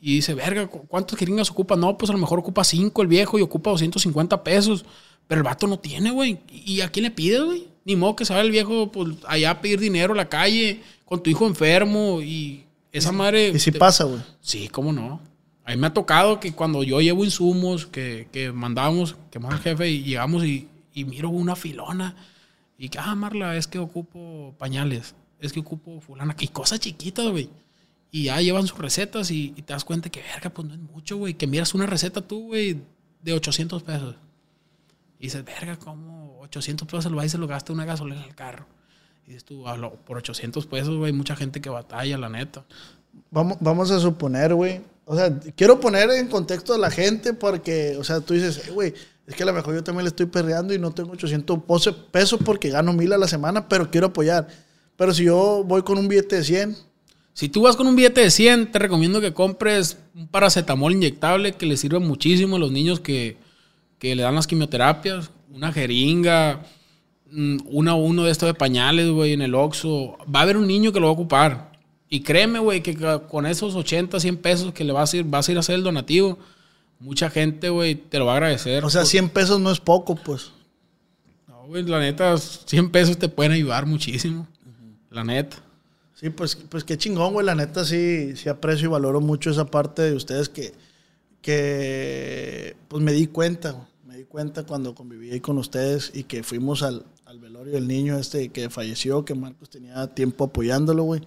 Y 0.00 0.14
dice, 0.14 0.32
verga, 0.34 0.68
¿cu- 0.68 0.86
¿cuántas 0.86 1.18
jeringas 1.18 1.50
ocupa? 1.50 1.74
No, 1.76 1.98
pues 1.98 2.08
a 2.08 2.12
lo 2.12 2.18
mejor 2.20 2.38
ocupa 2.38 2.62
5 2.64 3.02
el 3.02 3.08
viejo 3.08 3.38
y 3.38 3.42
ocupa 3.42 3.70
250 3.70 4.42
pesos. 4.44 4.84
Pero 5.26 5.40
el 5.40 5.44
vato 5.44 5.66
no 5.66 5.78
tiene, 5.80 6.10
güey. 6.12 6.38
¿Y 6.50 6.80
a 6.80 6.88
quién 6.88 7.02
le 7.02 7.10
pides, 7.10 7.42
güey? 7.42 7.66
Ni 7.88 7.96
modo 7.96 8.14
que 8.16 8.26
salga 8.26 8.42
el 8.42 8.50
viejo 8.50 8.92
pues, 8.92 9.16
allá 9.26 9.50
a 9.50 9.60
pedir 9.62 9.80
dinero 9.80 10.12
a 10.12 10.16
la 10.16 10.28
calle 10.28 10.82
con 11.06 11.22
tu 11.22 11.30
hijo 11.30 11.46
enfermo 11.46 12.20
y 12.20 12.64
esa 12.92 13.12
madre... 13.12 13.48
Y 13.48 13.58
si 13.58 13.72
te- 13.72 13.78
pasa, 13.78 14.04
güey. 14.04 14.20
Sí, 14.42 14.68
cómo 14.68 14.92
no. 14.92 15.22
A 15.64 15.70
mí 15.70 15.78
me 15.78 15.86
ha 15.86 15.94
tocado 15.94 16.38
que 16.38 16.52
cuando 16.52 16.82
yo 16.82 17.00
llevo 17.00 17.24
insumos 17.24 17.86
que, 17.86 18.28
que 18.30 18.52
mandábamos, 18.52 19.16
que 19.30 19.38
el 19.38 19.58
jefe, 19.58 19.90
y 19.90 20.02
llegamos 20.04 20.44
y, 20.44 20.68
y 20.92 21.04
miro 21.06 21.30
una 21.30 21.56
filona. 21.56 22.14
Y 22.76 22.90
que, 22.90 22.98
ah, 22.98 23.14
Marla, 23.14 23.56
es 23.56 23.66
que 23.66 23.78
ocupo 23.78 24.54
pañales. 24.58 25.14
Es 25.40 25.54
que 25.54 25.60
ocupo 25.60 26.00
fulana. 26.02 26.36
Y 26.38 26.48
cosas 26.48 26.80
chiquitas, 26.80 27.26
güey. 27.28 27.48
Y 28.10 28.24
ya 28.24 28.40
llevan 28.42 28.66
sus 28.66 28.78
recetas 28.78 29.30
y, 29.30 29.54
y 29.56 29.62
te 29.62 29.72
das 29.72 29.84
cuenta 29.84 30.10
que, 30.10 30.20
verga, 30.20 30.50
pues 30.50 30.68
no 30.68 30.74
es 30.74 30.80
mucho, 30.80 31.16
güey. 31.16 31.32
Que 31.34 31.46
miras 31.46 31.72
una 31.74 31.86
receta 31.86 32.20
tú, 32.20 32.48
güey, 32.48 32.82
de 33.22 33.32
800 33.32 33.82
pesos. 33.82 34.14
Y 35.18 35.24
dices, 35.24 35.44
verga, 35.44 35.76
¿cómo 35.76 36.38
800 36.40 36.86
pesos 36.88 37.12
y 37.24 37.28
se 37.28 37.38
lo 37.38 37.46
gasta 37.46 37.72
una 37.72 37.84
gasolina 37.84 38.22
al 38.22 38.34
carro? 38.34 38.66
Y 39.26 39.30
dices 39.30 39.44
tú, 39.44 39.66
"A 39.68 39.76
lo- 39.76 39.92
por 39.94 40.16
800 40.18 40.66
pesos, 40.66 40.96
güey, 40.96 41.12
mucha 41.12 41.34
gente 41.36 41.60
que 41.60 41.68
batalla, 41.70 42.16
la 42.18 42.28
neta. 42.28 42.64
Vamos, 43.30 43.58
vamos 43.60 43.90
a 43.90 43.98
suponer, 44.00 44.54
güey, 44.54 44.80
O 45.10 45.16
sea, 45.16 45.34
quiero 45.56 45.80
poner 45.80 46.10
en 46.10 46.28
contexto 46.28 46.74
a 46.74 46.78
la 46.78 46.90
gente 46.90 47.32
porque, 47.32 47.96
o 47.98 48.04
sea, 48.04 48.20
tú 48.20 48.34
dices, 48.34 48.68
"Eh, 48.68 48.70
güey, 48.72 48.92
es 49.26 49.34
que 49.34 49.42
a 49.42 49.46
lo 49.46 49.54
mejor 49.54 49.74
yo 49.74 49.82
también 49.82 50.04
le 50.04 50.08
estoy 50.10 50.26
perreando 50.26 50.74
y 50.74 50.78
no 50.78 50.90
tengo 50.90 51.12
800 51.12 51.60
pose- 51.66 51.94
pesos 51.94 52.38
porque 52.44 52.68
gano 52.68 52.92
mil 52.92 53.10
a 53.14 53.16
la 53.16 53.26
semana, 53.26 53.68
pero 53.68 53.90
quiero 53.90 54.08
apoyar. 54.08 54.48
Pero 54.98 55.14
si 55.14 55.24
yo 55.24 55.64
voy 55.66 55.80
con 55.82 55.96
un 55.96 56.08
billete 56.08 56.36
de 56.36 56.44
100, 56.44 56.76
Si 57.32 57.48
tú 57.48 57.62
vas 57.62 57.74
con 57.76 57.86
un 57.86 57.96
billete 57.96 58.20
de 58.20 58.30
100, 58.30 58.70
te 58.70 58.78
recomiendo 58.80 59.18
que 59.22 59.32
compres 59.32 59.96
un 60.14 60.28
paracetamol 60.28 60.92
inyectable 60.92 61.52
que 61.52 61.64
le 61.66 61.76
sirve 61.78 62.00
muchísimo 62.00 62.56
a 62.56 62.58
los 62.58 62.70
niños 62.72 63.00
que, 63.00 63.38
que 63.98 64.14
le 64.14 64.22
dan 64.22 64.34
las 64.34 64.46
quimioterapias. 64.46 65.30
Una 65.50 65.72
jeringa, 65.72 66.62
mm, 67.30 67.58
una 67.66 67.94
uno 67.94 68.24
de 68.24 68.30
estos 68.30 68.48
de 68.48 68.54
pañales, 68.54 69.10
güey, 69.10 69.32
en 69.32 69.42
el 69.42 69.54
Oxxo. 69.54 70.18
Va 70.34 70.40
a 70.40 70.42
haber 70.42 70.56
un 70.56 70.66
niño 70.66 70.92
que 70.92 71.00
lo 71.00 71.06
va 71.06 71.10
a 71.10 71.14
ocupar. 71.14 71.72
Y 72.08 72.20
créeme, 72.20 72.58
güey, 72.58 72.82
que 72.82 72.96
con 73.28 73.46
esos 73.46 73.74
80, 73.74 74.18
100 74.18 74.36
pesos 74.38 74.72
que 74.72 74.84
le 74.84 74.92
vas 74.92 75.12
a 75.12 75.18
ir, 75.18 75.24
vas 75.24 75.48
a 75.48 75.52
ir 75.52 75.58
a 75.58 75.60
hacer 75.60 75.74
el 75.74 75.82
donativo, 75.82 76.38
mucha 76.98 77.28
gente, 77.28 77.68
güey, 77.68 77.94
te 77.96 78.18
lo 78.18 78.26
va 78.26 78.32
a 78.32 78.36
agradecer. 78.36 78.84
o 78.84 78.90
sea, 78.90 79.04
100 79.04 79.28
pesos 79.28 79.60
no 79.60 79.70
es 79.70 79.80
poco, 79.80 80.14
pues. 80.16 80.52
No, 81.46 81.66
güey, 81.66 81.82
la 81.84 82.00
neta, 82.00 82.36
100 82.38 82.90
pesos 82.90 83.18
te 83.18 83.28
pueden 83.28 83.52
ayudar 83.52 83.84
muchísimo. 83.84 84.48
La 85.10 85.22
neta. 85.24 85.58
Sí, 86.14 86.30
pues, 86.30 86.56
pues 86.56 86.82
qué 86.82 86.98
chingón, 86.98 87.32
güey. 87.32 87.46
La 87.46 87.54
neta 87.54 87.84
sí, 87.84 88.34
sí 88.36 88.48
aprecio 88.48 88.88
y 88.88 88.90
valoro 88.90 89.20
mucho 89.20 89.50
esa 89.50 89.66
parte 89.66 90.02
de 90.02 90.14
ustedes 90.14 90.48
que, 90.48 90.74
que 91.40 92.76
pues 92.88 93.02
me 93.02 93.12
di 93.12 93.26
cuenta, 93.26 93.70
güey. 93.70 93.86
Cuenta 94.28 94.64
cuando 94.64 94.94
conviví 94.94 95.30
ahí 95.30 95.40
con 95.40 95.58
ustedes 95.58 96.10
y 96.14 96.24
que 96.24 96.42
fuimos 96.42 96.82
al, 96.82 97.04
al 97.24 97.38
velorio 97.38 97.72
del 97.72 97.88
niño 97.88 98.18
este 98.18 98.50
que 98.50 98.70
falleció, 98.70 99.24
que 99.24 99.34
Marcos 99.34 99.70
tenía 99.70 100.06
tiempo 100.08 100.44
apoyándolo, 100.44 101.04
güey. 101.04 101.22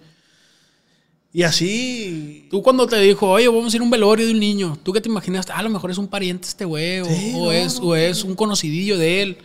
Y 1.32 1.44
así... 1.44 2.46
Tú 2.50 2.62
cuando 2.62 2.86
te 2.86 3.00
dijo, 3.00 3.30
oye, 3.30 3.48
vamos 3.48 3.72
a 3.72 3.76
ir 3.76 3.80
a 3.80 3.84
un 3.84 3.90
velorio 3.90 4.26
de 4.26 4.32
un 4.32 4.40
niño, 4.40 4.78
¿tú 4.82 4.92
qué 4.92 5.00
te 5.00 5.08
imaginaste? 5.08 5.52
Ah, 5.52 5.58
a 5.58 5.62
lo 5.62 5.70
mejor 5.70 5.90
es 5.90 5.98
un 5.98 6.08
pariente 6.08 6.46
este 6.46 6.64
güey, 6.64 7.00
o, 7.00 7.06
Sí, 7.06 7.32
o 7.34 7.44
no, 7.46 7.52
es, 7.52 7.80
no, 7.80 7.86
o 7.86 7.96
es 7.96 8.22
un 8.22 8.34
conocidillo 8.34 8.98
de 8.98 9.22
él. 9.22 9.38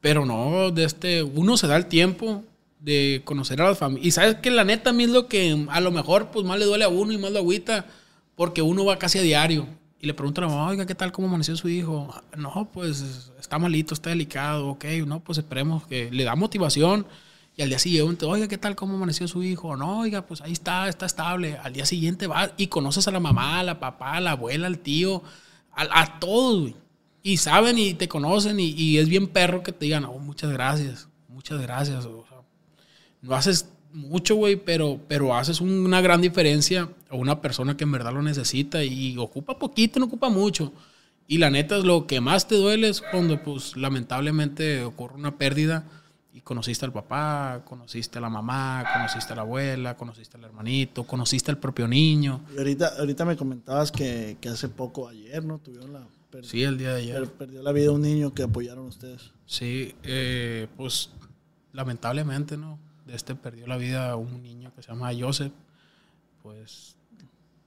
Pero 0.00 0.26
no, 0.26 0.70
de 0.70 0.84
este, 0.84 1.22
uno 1.22 1.56
se 1.56 1.66
da 1.66 1.76
el 1.76 1.86
tiempo 1.86 2.44
de 2.78 3.22
conocer 3.24 3.62
a 3.62 3.68
la 3.70 3.74
familia. 3.74 4.06
Y 4.06 4.10
sabes 4.10 4.34
que 4.36 4.50
la 4.50 4.64
neta 4.64 4.90
a 4.90 4.92
mí 4.92 5.04
es 5.04 5.10
lo 5.10 5.28
que 5.28 5.66
a 5.70 5.80
lo 5.80 5.90
mejor 5.90 6.30
pues 6.30 6.44
más 6.44 6.58
le 6.58 6.66
duele 6.66 6.84
a 6.84 6.88
uno 6.88 7.12
y 7.12 7.18
más 7.18 7.32
lo 7.32 7.38
agüita, 7.38 7.86
porque 8.36 8.60
uno 8.60 8.84
va 8.84 8.98
casi 8.98 9.18
a 9.18 9.22
diario. 9.22 9.66
Y 10.04 10.06
le 10.06 10.12
pregunta 10.12 10.42
a 10.42 10.44
la 10.44 10.50
mamá, 10.50 10.68
oiga, 10.68 10.84
¿qué 10.84 10.94
tal? 10.94 11.12
¿Cómo 11.12 11.28
amaneció 11.28 11.56
su 11.56 11.66
hijo? 11.66 12.14
No, 12.36 12.68
pues 12.70 13.30
está 13.40 13.58
malito, 13.58 13.94
está 13.94 14.10
delicado, 14.10 14.68
ok, 14.68 14.84
no, 15.06 15.20
pues 15.20 15.38
esperemos 15.38 15.86
que 15.86 16.10
le 16.10 16.24
da 16.24 16.36
motivación. 16.36 17.06
Y 17.56 17.62
al 17.62 17.70
día 17.70 17.78
siguiente, 17.78 18.26
oiga, 18.26 18.46
¿qué 18.46 18.58
tal? 18.58 18.76
¿Cómo 18.76 18.96
amaneció 18.96 19.26
su 19.28 19.42
hijo? 19.42 19.78
No, 19.78 20.00
oiga, 20.00 20.26
pues 20.26 20.42
ahí 20.42 20.52
está, 20.52 20.90
está 20.90 21.06
estable. 21.06 21.56
Al 21.56 21.72
día 21.72 21.86
siguiente 21.86 22.26
va 22.26 22.52
y 22.58 22.66
conoces 22.66 23.08
a 23.08 23.12
la 23.12 23.18
mamá, 23.18 23.60
a 23.60 23.62
la 23.62 23.80
papá, 23.80 24.16
a 24.16 24.20
la 24.20 24.32
abuela, 24.32 24.66
al 24.66 24.80
tío, 24.80 25.22
a, 25.72 26.02
a 26.02 26.18
todos, 26.18 26.60
güey. 26.60 26.76
Y 27.22 27.38
saben 27.38 27.78
y 27.78 27.94
te 27.94 28.06
conocen 28.06 28.60
y, 28.60 28.72
y 28.72 28.98
es 28.98 29.08
bien 29.08 29.28
perro 29.28 29.62
que 29.62 29.72
te 29.72 29.86
digan, 29.86 30.04
oh, 30.04 30.18
muchas 30.18 30.52
gracias, 30.52 31.08
muchas 31.28 31.62
gracias. 31.62 32.04
O 32.04 32.26
sea, 32.28 32.42
no 33.22 33.34
haces 33.34 33.70
mucho, 33.94 34.34
güey, 34.34 34.56
pero, 34.56 35.00
pero 35.08 35.34
haces 35.34 35.60
una 35.60 36.00
gran 36.00 36.20
diferencia 36.20 36.88
a 37.08 37.14
una 37.16 37.40
persona 37.40 37.76
que 37.76 37.84
en 37.84 37.92
verdad 37.92 38.12
lo 38.12 38.22
necesita 38.22 38.84
y 38.84 39.16
ocupa 39.18 39.58
poquito, 39.58 39.98
no 40.00 40.06
ocupa 40.06 40.28
mucho. 40.28 40.72
Y 41.26 41.38
la 41.38 41.48
neta 41.48 41.78
es 41.78 41.84
lo 41.84 42.06
que 42.06 42.20
más 42.20 42.46
te 42.48 42.56
duele 42.56 42.88
es 42.88 43.00
cuando, 43.00 43.42
pues, 43.42 43.76
lamentablemente 43.76 44.82
ocurre 44.84 45.14
una 45.14 45.38
pérdida 45.38 45.84
y 46.34 46.40
conociste 46.40 46.84
al 46.84 46.92
papá, 46.92 47.62
conociste 47.64 48.18
a 48.18 48.20
la 48.20 48.28
mamá, 48.28 48.84
conociste 48.92 49.32
a 49.32 49.36
la 49.36 49.42
abuela, 49.42 49.96
conociste 49.96 50.36
al 50.36 50.44
hermanito, 50.44 51.04
conociste 51.04 51.50
al 51.50 51.58
propio 51.58 51.88
niño. 51.88 52.42
Y 52.54 52.58
ahorita, 52.58 52.94
ahorita 52.98 53.24
me 53.24 53.36
comentabas 53.36 53.90
que, 53.92 54.36
que 54.40 54.48
hace 54.50 54.68
poco, 54.68 55.08
ayer, 55.08 55.44
¿no? 55.44 55.58
Tuvieron 55.58 55.92
la... 55.92 56.06
Sí, 56.42 56.64
el 56.64 56.76
día 56.76 56.94
de 56.94 57.02
ayer. 57.02 57.14
per- 57.20 57.30
perdió 57.30 57.62
la 57.62 57.70
vida 57.70 57.92
un 57.92 58.02
niño 58.02 58.34
que 58.34 58.42
apoyaron 58.42 58.86
ustedes. 58.86 59.30
Sí, 59.46 59.94
eh, 60.02 60.66
pues 60.76 61.10
lamentablemente, 61.72 62.56
¿no? 62.56 62.78
De 63.06 63.14
este 63.14 63.34
perdió 63.34 63.66
la 63.66 63.76
vida 63.76 64.16
un 64.16 64.42
niño 64.42 64.72
que 64.74 64.82
se 64.82 64.88
llama 64.90 65.10
Joseph. 65.18 65.52
Pues 66.42 66.96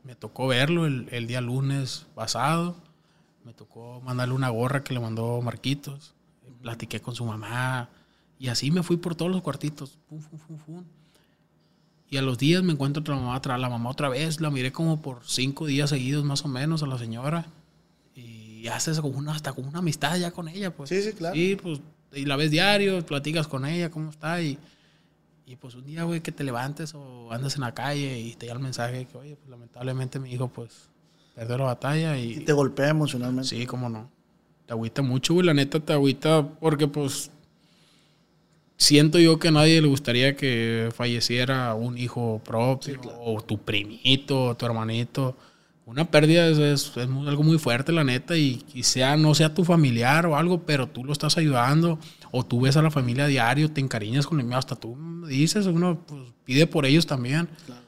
me 0.04 0.16
tocó 0.16 0.48
verlo 0.48 0.86
el, 0.86 1.08
el 1.12 1.28
día 1.28 1.42
lunes 1.42 2.06
pasado. 2.16 2.76
Me 3.44 3.54
tocó 3.54 4.02
mandarle 4.02 4.34
una 4.36 4.50
gorra 4.50 4.84
que 4.84 4.94
le 4.94 5.00
mandó 5.00 5.42
Marquitos. 5.42 6.14
Platiqué 6.62 7.00
con 7.02 7.16
su 7.16 7.26
mamá. 7.26 7.90
Y 8.40 8.50
así 8.50 8.72
me 8.72 8.84
fui 8.84 8.98
por 8.98 9.16
todos 9.16 9.32
los 9.32 9.42
cuartitos. 9.42 9.98
Fum, 10.10 10.20
fum, 10.22 10.58
fum. 10.58 10.84
Y 12.10 12.18
a 12.18 12.22
los 12.22 12.38
días 12.38 12.64
me 12.64 12.72
encuentro 12.74 13.02
otra 13.02 13.16
mamá, 13.16 13.36
otra- 13.36 13.58
la 13.58 13.70
mamá 13.70 13.90
otra 13.90 14.10
vez. 14.10 14.40
La 14.42 14.50
miré 14.50 14.72
como 14.72 15.02
por 15.02 15.22
cinco 15.26 15.66
días 15.66 15.90
seguidos 15.90 16.24
más 16.24 16.44
o 16.46 16.48
menos 16.48 16.82
a 16.84 16.88
la 16.88 16.98
señora. 16.98 17.46
Y 18.16 18.68
haces 18.70 19.00
como 19.02 19.18
una, 19.18 19.34
hasta 19.34 19.54
como 19.54 19.68
una 19.70 19.80
amistad 19.80 20.18
ya 20.18 20.32
con 20.32 20.48
ella, 20.48 20.74
pues. 20.76 20.90
Sí, 20.90 21.02
sí, 21.02 21.14
claro. 21.14 21.36
Sí, 21.36 21.58
pues, 21.62 21.80
y 22.14 22.26
la 22.26 22.36
ves 22.38 22.50
diario, 22.52 23.06
platicas 23.06 23.48
con 23.48 23.66
ella, 23.66 23.92
cómo 23.92 24.10
está, 24.10 24.42
y, 24.42 24.58
y 25.48 25.56
pues 25.56 25.76
un 25.76 25.86
día, 25.86 26.04
güey, 26.04 26.20
que 26.20 26.34
te 26.34 26.44
levantes 26.44 26.94
o 26.94 27.32
andas 27.32 27.56
en 27.56 27.62
la 27.62 27.74
calle 27.74 28.20
y 28.20 28.34
te 28.34 28.46
llega 28.48 28.58
el 28.58 28.64
mensaje 28.64 29.06
que, 29.06 29.18
oye, 29.18 29.38
pues 29.38 29.50
lamentablemente 29.50 30.20
mi 30.20 30.34
hijo, 30.34 30.50
pues, 30.50 30.90
perdió 31.36 31.58
la 31.58 31.64
batalla 31.64 32.18
Y 32.20 32.34
y... 32.34 32.40
te 32.42 32.52
golpea 32.52 32.90
emocionalmente. 32.90 33.48
Sí, 33.48 33.66
cómo 33.66 33.88
no. 33.88 34.12
Te 34.66 34.74
agüita 34.74 35.02
mucho, 35.02 35.36
güey, 35.36 35.46
la 35.46 35.54
neta 35.54 35.80
te 35.80 35.94
agüita 35.94 36.46
porque, 36.60 36.90
pues, 36.90 37.32
siento 38.76 39.20
yo 39.20 39.40
que 39.40 39.48
a 39.48 39.52
nadie 39.52 39.82
le 39.82 39.88
gustaría 39.88 40.36
que 40.36 40.90
falleciera 40.94 41.74
un 41.76 41.98
hijo 41.98 42.42
propio, 42.44 43.00
o 43.22 43.42
tu 43.42 43.58
primito, 43.58 44.48
o 44.48 44.58
tu 44.58 44.66
hermanito. 44.66 45.38
Una 45.88 46.12
pérdida 46.12 46.48
es, 46.50 46.58
es- 46.58 46.92
algo 46.98 47.44
muy 47.44 47.58
fuerte, 47.58 47.92
la 47.94 48.04
neta, 48.04 48.36
y, 48.36 48.62
y 48.74 48.84
sea, 48.84 49.16
no 49.16 49.34
sea 49.34 49.54
tu 49.54 49.64
familiar 49.64 50.26
o 50.26 50.36
algo, 50.36 50.64
pero 50.66 50.88
tú 50.88 51.06
lo 51.06 51.14
estás 51.14 51.38
ayudando, 51.38 51.98
o 52.32 52.46
tú 52.46 52.60
ves 52.62 52.76
a 52.76 52.82
la 52.82 52.92
familia 52.92 53.24
a 53.24 53.28
diario, 53.28 53.72
te 53.72 53.80
encariñas 53.80 54.28
con 54.28 54.40
el 54.42 54.46
mío, 54.46 54.58
hasta 54.58 54.76
tú 54.76 54.98
dices, 55.28 55.66
uno 55.66 56.04
pues, 56.06 56.22
pide 56.44 56.68
por 56.68 56.86
ellos 56.86 57.08
también, 57.08 57.48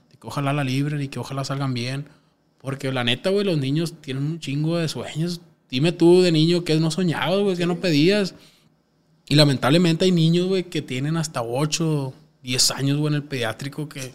que 0.09 0.27
ojalá 0.27 0.53
la 0.53 0.63
libren 0.63 1.01
y 1.01 1.09
que 1.09 1.19
ojalá 1.19 1.43
salgan 1.43 1.73
bien, 1.73 2.05
porque 2.57 2.89
la 2.93 3.03
neta, 3.03 3.29
güey, 3.31 3.45
los 3.45 3.57
niños 3.57 3.93
tienen 4.01 4.23
un 4.23 4.39
chingo 4.39 4.77
de 4.77 4.87
sueños. 4.87 5.41
Dime 5.69 5.91
tú 5.91 6.21
de 6.21 6.31
niño 6.31 6.63
que 6.63 6.77
no 6.79 6.91
soñabas, 6.91 7.39
güey, 7.41 7.55
que 7.55 7.65
no 7.65 7.77
pedías. 7.79 8.33
Y 9.27 9.35
lamentablemente 9.35 10.05
hay 10.05 10.11
niños, 10.11 10.47
güey, 10.47 10.63
que 10.63 10.81
tienen 10.81 11.15
hasta 11.15 11.41
8, 11.41 12.13
10 12.43 12.71
años, 12.71 12.97
güey, 12.97 13.13
en 13.13 13.15
el 13.15 13.23
pediátrico 13.23 13.87
que 13.87 14.11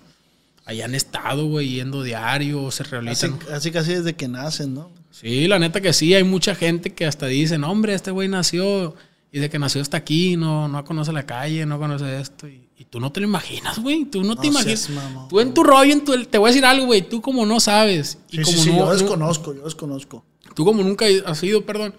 hayan 0.66 0.94
estado, 0.94 1.46
güey, 1.46 1.68
yendo 1.74 2.02
diario 2.02 2.70
se 2.70 2.84
rehabilitan. 2.84 3.38
así 3.52 3.70
casi 3.70 3.94
desde 3.94 4.14
que 4.14 4.28
nacen, 4.28 4.74
¿no? 4.74 4.90
Sí, 5.10 5.46
la 5.46 5.58
neta 5.58 5.80
que 5.80 5.92
sí, 5.92 6.14
hay 6.14 6.24
mucha 6.24 6.54
gente 6.54 6.90
que 6.94 7.06
hasta 7.06 7.26
dicen, 7.26 7.64
hombre, 7.64 7.94
este 7.94 8.10
güey 8.10 8.28
nació 8.28 8.94
y 9.30 9.40
de 9.40 9.50
que 9.50 9.58
nació 9.58 9.82
hasta 9.82 9.96
aquí, 9.96 10.36
no, 10.36 10.68
no 10.68 10.84
conoce 10.84 11.12
la 11.12 11.26
calle, 11.26 11.66
no 11.66 11.78
conoce 11.78 12.20
esto. 12.20 12.48
Y, 12.48 12.68
y 12.76 12.84
tú 12.84 12.98
no 13.00 13.12
te 13.12 13.20
lo 13.20 13.26
imaginas, 13.26 13.78
güey, 13.78 14.04
tú 14.06 14.22
no, 14.24 14.36
te 14.36 14.46
imaginas. 14.48 14.80
seas. 14.80 15.00
Tú 15.28 15.40
en 15.40 15.52
tu 15.54 15.62
rollo, 15.64 15.92
en 15.92 16.04
tu- 16.04 16.24
te 16.24 16.38
voy 16.38 16.48
a 16.48 16.50
decir 16.52 16.64
algo, 16.64 16.86
güey, 16.86 17.02
tú 17.02 17.20
como 17.20 17.44
no 17.44 17.60
sabes. 17.60 18.18
Y 18.30 18.38
Sí, 18.38 18.42
como 18.44 18.56
sí, 18.56 18.62
sí, 18.64 18.70
no, 18.70 18.78
yo 18.78 18.84
no- 18.86 18.92
desconozco, 18.92 19.54
yo 19.54 19.64
desconozco. 19.64 20.24
tú 20.54 20.64
como 20.64 20.82
nunca 20.82 21.04
has 21.26 21.42
ido, 21.42 21.64
perdón, 21.66 21.94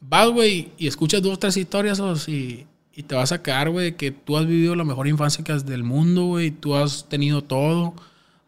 vas, 0.00 0.28
güey, 0.30 0.70
y 0.78 0.86
escuchas 0.86 1.22
dos, 1.22 1.38
tres 1.38 1.56
historias 1.56 1.98
o 2.00 2.16
si- 2.16 2.66
y 2.94 3.04
te 3.04 3.14
vas 3.14 3.32
a 3.32 3.42
quedar, 3.42 3.70
güey, 3.70 3.96
que 3.96 4.10
tú 4.10 4.36
has 4.36 4.46
vivido 4.46 4.74
la 4.74 4.84
mejor 4.84 5.08
infancia 5.08 5.42
que 5.44 5.52
has 5.52 5.64
del 5.64 5.84
mundo, 5.84 6.26
güey, 6.26 6.50
tú 6.50 6.74
has 6.74 7.08
tenido 7.08 7.42
todo, 7.42 7.94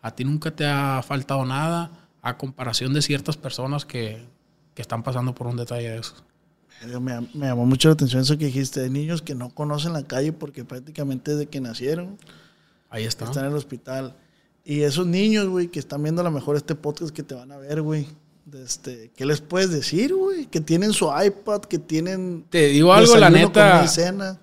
a 0.02 0.10
ti 0.14 0.24
nunca 0.24 0.50
te 0.50 0.66
ha 0.66 1.02
faltado 1.02 1.44
nada, 1.44 1.90
a 2.22 2.36
comparación 2.36 2.92
de 2.94 3.02
ciertas 3.02 3.36
personas 3.36 3.84
que, 3.84 4.24
que 4.74 4.82
están 4.82 5.02
pasando 5.02 5.34
por 5.34 5.46
un 5.46 5.56
detalle 5.56 5.90
de 5.90 5.98
esos. 5.98 6.24
Me, 7.00 7.20
me 7.32 7.46
llamó 7.46 7.64
mucho 7.64 7.88
la 7.88 7.94
atención 7.94 8.22
eso 8.22 8.36
que 8.36 8.46
dijiste, 8.46 8.80
de 8.80 8.90
niños 8.90 9.22
que 9.22 9.34
no 9.34 9.50
conocen 9.50 9.94
la 9.94 10.02
calle 10.02 10.32
porque 10.32 10.64
prácticamente 10.64 11.30
desde 11.34 11.46
que 11.46 11.60
nacieron 11.60 12.18
Ahí 12.94 13.04
está. 13.04 13.24
están 13.24 13.46
en 13.46 13.50
el 13.50 13.56
hospital. 13.56 14.14
Y 14.64 14.82
esos 14.82 15.06
niños, 15.06 15.48
güey, 15.48 15.68
que 15.68 15.80
están 15.80 16.02
viendo 16.02 16.20
a 16.20 16.24
lo 16.24 16.30
mejor 16.30 16.56
este 16.56 16.74
podcast 16.74 17.14
que 17.14 17.22
te 17.22 17.34
van 17.34 17.50
a 17.50 17.56
ver, 17.56 17.82
güey. 17.82 18.06
Este, 18.52 19.10
¿Qué 19.16 19.24
les 19.24 19.40
puedes 19.40 19.70
decir, 19.70 20.14
güey? 20.14 20.46
Que 20.46 20.60
tienen 20.60 20.92
su 20.92 21.06
iPad, 21.06 21.62
que 21.62 21.78
tienen... 21.78 22.44
Te 22.50 22.68
digo 22.68 22.92
algo, 22.92 23.16
la 23.16 23.30
neta. 23.30 23.86
cena. 23.88 24.38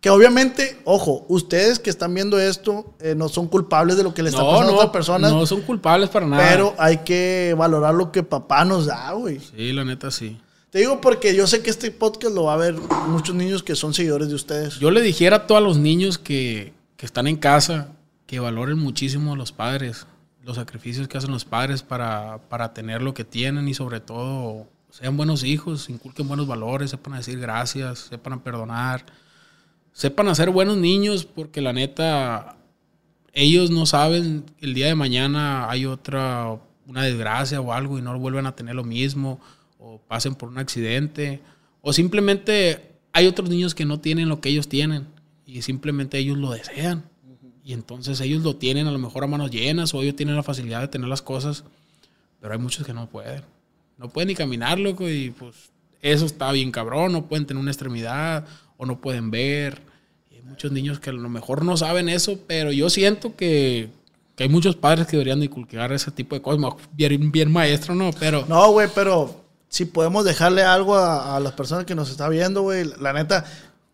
Que 0.00 0.10
obviamente, 0.10 0.78
ojo, 0.84 1.24
ustedes 1.28 1.78
que 1.78 1.90
están 1.90 2.14
viendo 2.14 2.38
esto 2.38 2.94
eh, 3.00 3.14
no 3.16 3.28
son 3.28 3.48
culpables 3.48 3.96
de 3.96 4.04
lo 4.04 4.14
que 4.14 4.22
le 4.22 4.28
está 4.28 4.42
No, 4.42 4.50
pasando 4.50 4.72
a 4.72 4.76
otras 4.76 4.90
personas, 4.90 5.32
no 5.32 5.44
son 5.44 5.62
culpables 5.62 6.08
para 6.08 6.24
nada. 6.26 6.48
pero 6.48 6.74
hay 6.78 6.98
que 6.98 7.54
valorar 7.58 7.94
lo 7.94 8.12
que 8.12 8.22
papá 8.22 8.64
nos 8.64 8.86
da, 8.86 9.12
güey. 9.12 9.40
Sí, 9.40 9.72
la 9.72 9.84
neta 9.84 10.10
sí. 10.12 10.40
Te 10.70 10.78
digo 10.80 11.00
porque 11.00 11.34
yo 11.34 11.46
sé 11.48 11.62
que 11.62 11.70
este 11.70 11.90
podcast 11.90 12.34
lo 12.34 12.44
va 12.44 12.54
a 12.54 12.58
ver 12.58 12.74
muchos 13.08 13.34
niños 13.34 13.62
que 13.64 13.74
son 13.74 13.92
seguidores 13.94 14.28
de 14.28 14.34
ustedes. 14.34 14.78
Yo 14.78 14.90
le 14.92 15.00
dijera 15.00 15.36
a 15.36 15.46
todos 15.48 15.62
los 15.62 15.78
niños 15.78 16.16
que, 16.18 16.74
que 16.96 17.06
están 17.06 17.26
en 17.26 17.36
casa 17.36 17.88
que 18.26 18.38
valoren 18.38 18.78
muchísimo 18.78 19.32
a 19.32 19.36
los 19.36 19.50
padres, 19.50 20.06
los 20.48 20.56
sacrificios 20.56 21.06
que 21.08 21.18
hacen 21.18 21.30
los 21.30 21.44
padres 21.44 21.82
para, 21.82 22.38
para 22.48 22.72
tener 22.72 23.02
lo 23.02 23.12
que 23.12 23.22
tienen 23.22 23.68
y 23.68 23.74
sobre 23.74 24.00
todo 24.00 24.66
sean 24.88 25.14
buenos 25.14 25.44
hijos, 25.44 25.90
inculquen 25.90 26.26
buenos 26.26 26.46
valores, 26.46 26.90
sepan 26.90 27.18
decir 27.18 27.38
gracias, 27.38 28.08
sepan 28.08 28.40
perdonar, 28.40 29.04
sepan 29.92 30.26
a 30.28 30.34
ser 30.34 30.48
buenos 30.48 30.78
niños 30.78 31.26
porque 31.26 31.60
la 31.60 31.74
neta 31.74 32.56
ellos 33.34 33.70
no 33.70 33.84
saben 33.84 34.46
el 34.60 34.72
día 34.72 34.86
de 34.86 34.94
mañana 34.94 35.68
hay 35.68 35.84
otra 35.84 36.58
una 36.86 37.02
desgracia 37.02 37.60
o 37.60 37.74
algo 37.74 37.98
y 37.98 38.02
no 38.02 38.18
vuelven 38.18 38.46
a 38.46 38.56
tener 38.56 38.74
lo 38.74 38.84
mismo, 38.84 39.40
o 39.78 40.00
pasen 40.00 40.34
por 40.34 40.48
un 40.48 40.56
accidente, 40.56 41.42
o 41.82 41.92
simplemente 41.92 42.92
hay 43.12 43.26
otros 43.26 43.50
niños 43.50 43.74
que 43.74 43.84
no 43.84 44.00
tienen 44.00 44.30
lo 44.30 44.40
que 44.40 44.48
ellos 44.48 44.66
tienen 44.66 45.08
y 45.44 45.60
simplemente 45.60 46.16
ellos 46.16 46.38
lo 46.38 46.52
desean. 46.52 47.04
Y 47.68 47.74
entonces 47.74 48.18
ellos 48.22 48.42
lo 48.42 48.56
tienen 48.56 48.86
a 48.86 48.90
lo 48.90 48.98
mejor 48.98 49.24
a 49.24 49.26
manos 49.26 49.50
llenas 49.50 49.92
o 49.92 50.00
ellos 50.00 50.16
tienen 50.16 50.34
la 50.34 50.42
facilidad 50.42 50.80
de 50.80 50.88
tener 50.88 51.06
las 51.06 51.20
cosas, 51.20 51.64
pero 52.40 52.54
hay 52.54 52.58
muchos 52.58 52.86
que 52.86 52.94
no 52.94 53.10
pueden. 53.10 53.42
No 53.98 54.08
pueden 54.08 54.28
ni 54.28 54.34
caminar, 54.34 54.78
loco, 54.78 55.06
y 55.06 55.32
pues 55.32 55.54
eso 56.00 56.24
está 56.24 56.50
bien 56.50 56.72
cabrón, 56.72 57.12
no 57.12 57.26
pueden 57.26 57.44
tener 57.44 57.60
una 57.60 57.70
extremidad 57.70 58.46
o 58.78 58.86
no 58.86 59.02
pueden 59.02 59.30
ver. 59.30 59.82
Y 60.30 60.36
hay 60.36 60.42
muchos 60.44 60.72
niños 60.72 60.98
que 60.98 61.10
a 61.10 61.12
lo 61.12 61.28
mejor 61.28 61.62
no 61.62 61.76
saben 61.76 62.08
eso, 62.08 62.40
pero 62.46 62.72
yo 62.72 62.88
siento 62.88 63.36
que, 63.36 63.90
que 64.34 64.44
hay 64.44 64.48
muchos 64.48 64.74
padres 64.74 65.06
que 65.06 65.18
deberían 65.18 65.40
de 65.40 65.44
inculcar 65.44 65.92
ese 65.92 66.10
tipo 66.10 66.34
de 66.34 66.40
cosas. 66.40 66.72
Bien, 66.94 67.30
bien 67.30 67.52
maestro, 67.52 67.94
¿no? 67.94 68.12
Pero... 68.18 68.46
No, 68.48 68.72
güey, 68.72 68.88
pero 68.94 69.44
si 69.68 69.84
podemos 69.84 70.24
dejarle 70.24 70.62
algo 70.62 70.96
a, 70.96 71.36
a 71.36 71.40
las 71.40 71.52
personas 71.52 71.84
que 71.84 71.94
nos 71.94 72.08
están 72.08 72.30
viendo, 72.30 72.62
güey. 72.62 72.90
La 72.98 73.12
neta, 73.12 73.44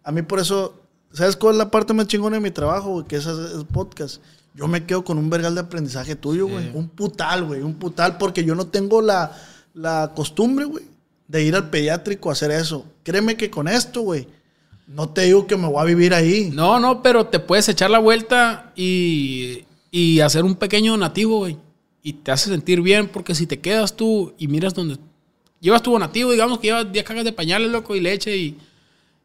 a 0.04 0.12
mí 0.12 0.22
por 0.22 0.38
eso, 0.38 0.80
¿sabes 1.14 1.36
cuál 1.36 1.54
es 1.54 1.58
la 1.58 1.70
parte 1.70 1.94
más 1.94 2.06
chingona 2.06 2.36
de 2.36 2.42
mi 2.42 2.50
trabajo, 2.50 2.90
güey? 2.90 3.06
Que 3.06 3.16
es 3.16 3.26
el 3.26 3.64
podcast. 3.66 4.20
Yo 4.54 4.68
me 4.68 4.84
quedo 4.84 5.04
con 5.04 5.18
un 5.18 5.30
vergal 5.30 5.54
de 5.54 5.62
aprendizaje 5.62 6.14
tuyo, 6.14 6.46
güey. 6.46 6.70
Un 6.74 6.88
putal, 6.88 7.44
güey. 7.44 7.62
Un 7.62 7.74
putal, 7.74 8.18
porque 8.18 8.44
yo 8.44 8.54
no 8.54 8.66
tengo 8.66 9.00
la, 9.02 9.32
la 9.72 10.12
costumbre, 10.14 10.64
güey, 10.64 10.84
de 11.26 11.42
ir 11.42 11.56
al 11.56 11.70
pediátrico 11.70 12.28
a 12.28 12.32
hacer 12.32 12.50
eso. 12.50 12.84
Créeme 13.02 13.36
que 13.36 13.50
con 13.50 13.66
esto, 13.66 14.02
güey, 14.02 14.28
no 14.86 15.08
te 15.08 15.22
digo 15.22 15.46
que 15.46 15.56
me 15.56 15.66
voy 15.66 15.80
a 15.80 15.84
vivir 15.84 16.14
ahí. 16.14 16.50
No, 16.52 16.78
no, 16.78 17.02
pero 17.02 17.26
te 17.26 17.40
puedes 17.40 17.68
echar 17.68 17.90
la 17.90 17.98
vuelta 17.98 18.72
y, 18.76 19.64
y 19.90 20.20
hacer 20.20 20.44
un 20.44 20.54
pequeño 20.54 20.92
donativo, 20.92 21.38
güey. 21.38 21.56
Y 22.02 22.12
te 22.12 22.30
hace 22.30 22.50
sentir 22.50 22.80
bien, 22.80 23.08
porque 23.08 23.34
si 23.34 23.46
te 23.46 23.60
quedas 23.60 23.96
tú 23.96 24.34
y 24.38 24.46
miras 24.46 24.74
donde 24.74 24.98
llevas 25.58 25.82
tu 25.82 25.92
donativo, 25.92 26.30
digamos 26.30 26.58
que 26.58 26.68
llevas 26.68 26.92
10 26.92 27.04
cajas 27.04 27.24
de 27.24 27.32
pañales, 27.32 27.70
loco, 27.70 27.96
y 27.96 28.00
leche, 28.00 28.36
y, 28.36 28.58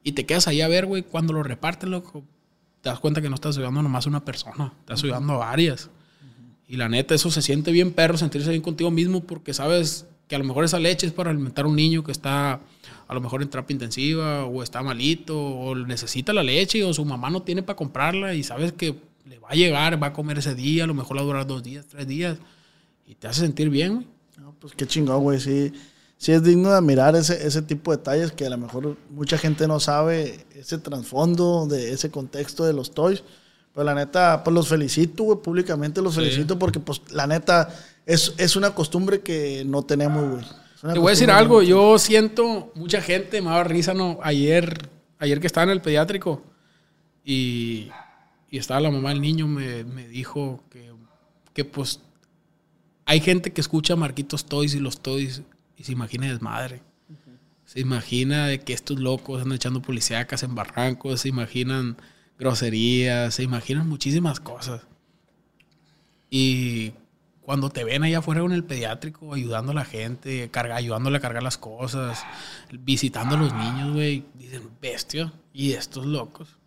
y 0.04 0.14
te 0.14 0.26
quedas 0.26 0.48
ahí 0.48 0.62
a 0.62 0.68
ver, 0.68 0.86
güey, 0.86 1.04
cuando 1.04 1.34
lo 1.34 1.44
repartes, 1.44 1.90
loco, 1.90 2.24
te 2.82 2.90
das 2.90 3.00
cuenta 3.00 3.22
que 3.22 3.30
no 3.30 3.36
estás 3.36 3.58
ayudando 3.58 3.82
nomás 3.82 4.06
a 4.06 4.10
una 4.10 4.24
persona, 4.24 4.74
estás 4.80 5.04
ayudando 5.04 5.34
a 5.34 5.38
varias. 5.38 5.90
Y 6.68 6.78
la 6.78 6.88
neta, 6.88 7.16
eso 7.16 7.32
se 7.32 7.42
siente 7.42 7.72
bien 7.72 7.92
perro, 7.92 8.18
sentirse 8.18 8.52
bien 8.52 8.62
contigo 8.62 8.92
mismo, 8.92 9.22
porque 9.22 9.54
sabes 9.54 10.06
que 10.28 10.36
a 10.36 10.40
lo 10.40 10.46
mejor 10.46 10.64
esa 10.64 10.80
leche 10.80 11.08
es 11.08 11.14
para 11.14 11.32
alimentar 11.32 11.66
a 11.66 11.68
un 11.68 11.76
niño 11.76 12.04
que 12.04 12.12
está 12.12 12.62
a 13.08 13.14
lo 13.14 13.22
mejor 13.22 13.42
en 13.42 13.50
terapia 13.50 13.74
intensiva, 13.74 14.46
o 14.46 14.62
está 14.62 14.84
malito, 14.84 15.36
o 15.36 15.76
necesita 15.76 16.32
la 16.32 16.44
leche, 16.44 16.84
o 16.84 16.94
su 16.94 17.04
mamá 17.04 17.32
no 17.32 17.42
tiene 17.42 17.64
para 17.64 17.76
comprarla, 17.76 18.36
y 18.36 18.44
sabes 18.44 18.72
que 18.72 18.96
le 19.26 19.40
va 19.40 19.50
a 19.50 19.56
llegar, 19.56 20.02
va 20.02 20.08
a 20.08 20.14
comer 20.14 20.38
ese 20.38 20.54
día, 20.54 20.84
a 20.84 20.88
lo 20.88 20.94
mejor 20.94 21.18
va 21.18 21.22
a 21.22 21.26
durar 21.26 21.48
dos 21.48 21.64
días, 21.64 21.88
tres 21.88 22.08
días, 22.08 22.38
y 23.08 23.16
te 23.16 23.28
hace 23.28 23.42
sentir 23.42 23.70
bien, 23.72 23.96
güey. 23.96 24.08
No, 24.38 24.54
pues 24.60 24.74
qué 24.76 24.86
chingón, 24.86 25.24
güey, 25.24 25.40
sí 25.40 25.74
sí 26.20 26.34
es 26.34 26.44
digno 26.44 26.70
de 26.70 26.76
admirar 26.76 27.16
ese, 27.16 27.48
ese 27.48 27.62
tipo 27.62 27.92
de 27.92 27.98
detalles 27.98 28.34
que 28.34 28.46
a 28.46 28.50
lo 28.50 28.58
mejor 28.58 28.98
mucha 29.10 29.38
gente 29.38 29.68
no 29.68 29.80
sabe 29.80 30.46
ese 30.54 30.78
trasfondo 30.78 31.66
de 31.66 31.94
ese 31.94 32.12
contexto 32.12 32.66
de 32.66 32.74
los 32.74 32.92
toys. 32.92 33.24
Pero 33.74 33.86
la 33.86 33.96
neta, 33.96 34.44
pues 34.44 34.54
los 34.54 34.68
felicito, 34.68 35.24
güey, 35.24 35.40
públicamente 35.40 36.02
los 36.02 36.16
felicito 36.16 36.60
porque, 36.60 36.82
pues, 36.82 37.02
la 37.12 37.26
neta, 37.26 37.74
es, 38.06 38.34
es 38.38 38.58
una 38.58 38.72
costumbre 38.72 39.22
que 39.22 39.64
no 39.66 39.84
tenemos, 39.84 40.30
güey. 40.30 40.46
Te 40.94 41.00
voy 41.00 41.08
a 41.08 41.12
decir 41.12 41.32
algo, 41.32 41.62
yo 41.62 41.98
siento 41.98 42.72
mucha 42.76 43.02
gente, 43.02 43.42
me 43.42 43.50
daba 43.50 43.64
risa, 43.64 43.94
¿no? 43.94 44.20
Ayer, 44.22 44.90
ayer 45.20 45.40
que 45.40 45.48
estaba 45.48 45.66
en 45.66 45.70
el 45.70 45.82
pediátrico 45.82 46.42
y, 47.24 47.90
y 48.50 48.58
estaba 48.58 48.82
la 48.82 48.92
mamá 48.92 49.10
del 49.10 49.22
niño, 49.22 49.48
me, 49.48 49.86
me 49.86 50.08
dijo 50.08 50.64
que, 50.70 50.92
que, 51.54 51.64
pues, 51.64 52.02
hay 53.06 53.22
gente 53.22 53.54
que 53.54 53.62
escucha 53.62 53.96
Marquitos 53.96 54.46
Toys 54.46 54.74
y 54.74 54.80
los 54.80 55.00
Toys 55.00 55.44
y 55.80 55.86
se 55.86 55.94
imagina 55.94 56.28
desmadre. 56.28 56.82
Se 57.66 57.80
imagina 57.80 58.48
de 58.48 58.60
que 58.60 58.74
estos 58.74 59.00
locos 59.00 59.42
andan 59.42 59.56
echando 59.56 59.82
policíacas 59.82 60.44
en 60.44 60.56
barrancos, 60.56 61.22
se 61.22 61.30
imaginan 61.30 61.98
groserías, 62.38 63.34
se 63.36 63.44
imaginan 63.44 63.88
muchísimas 63.88 64.40
cosas. 64.40 64.82
Y 66.30 66.94
cuando 67.42 67.70
te 67.70 67.84
ven 67.84 68.04
allá 68.04 68.20
afuera 68.20 68.42
en 68.42 68.52
el 68.52 68.64
pediátrico, 68.64 69.34
ayudando 69.34 69.72
a 69.72 69.76
la 69.76 69.86
gente, 69.86 70.50
carga, 70.50 70.76
ayudándole 70.76 71.18
a 71.18 71.22
cargar 71.22 71.44
las 71.44 71.58
cosas, 71.58 72.24
visitando 72.72 73.36
a 73.36 73.40
los 73.40 73.54
niños, 73.54 73.94
güey, 73.94 74.26
dicen, 74.36 74.70
bestia, 74.82 75.32
y 75.54 75.74
estos 75.74 76.06
locos. 76.06 76.58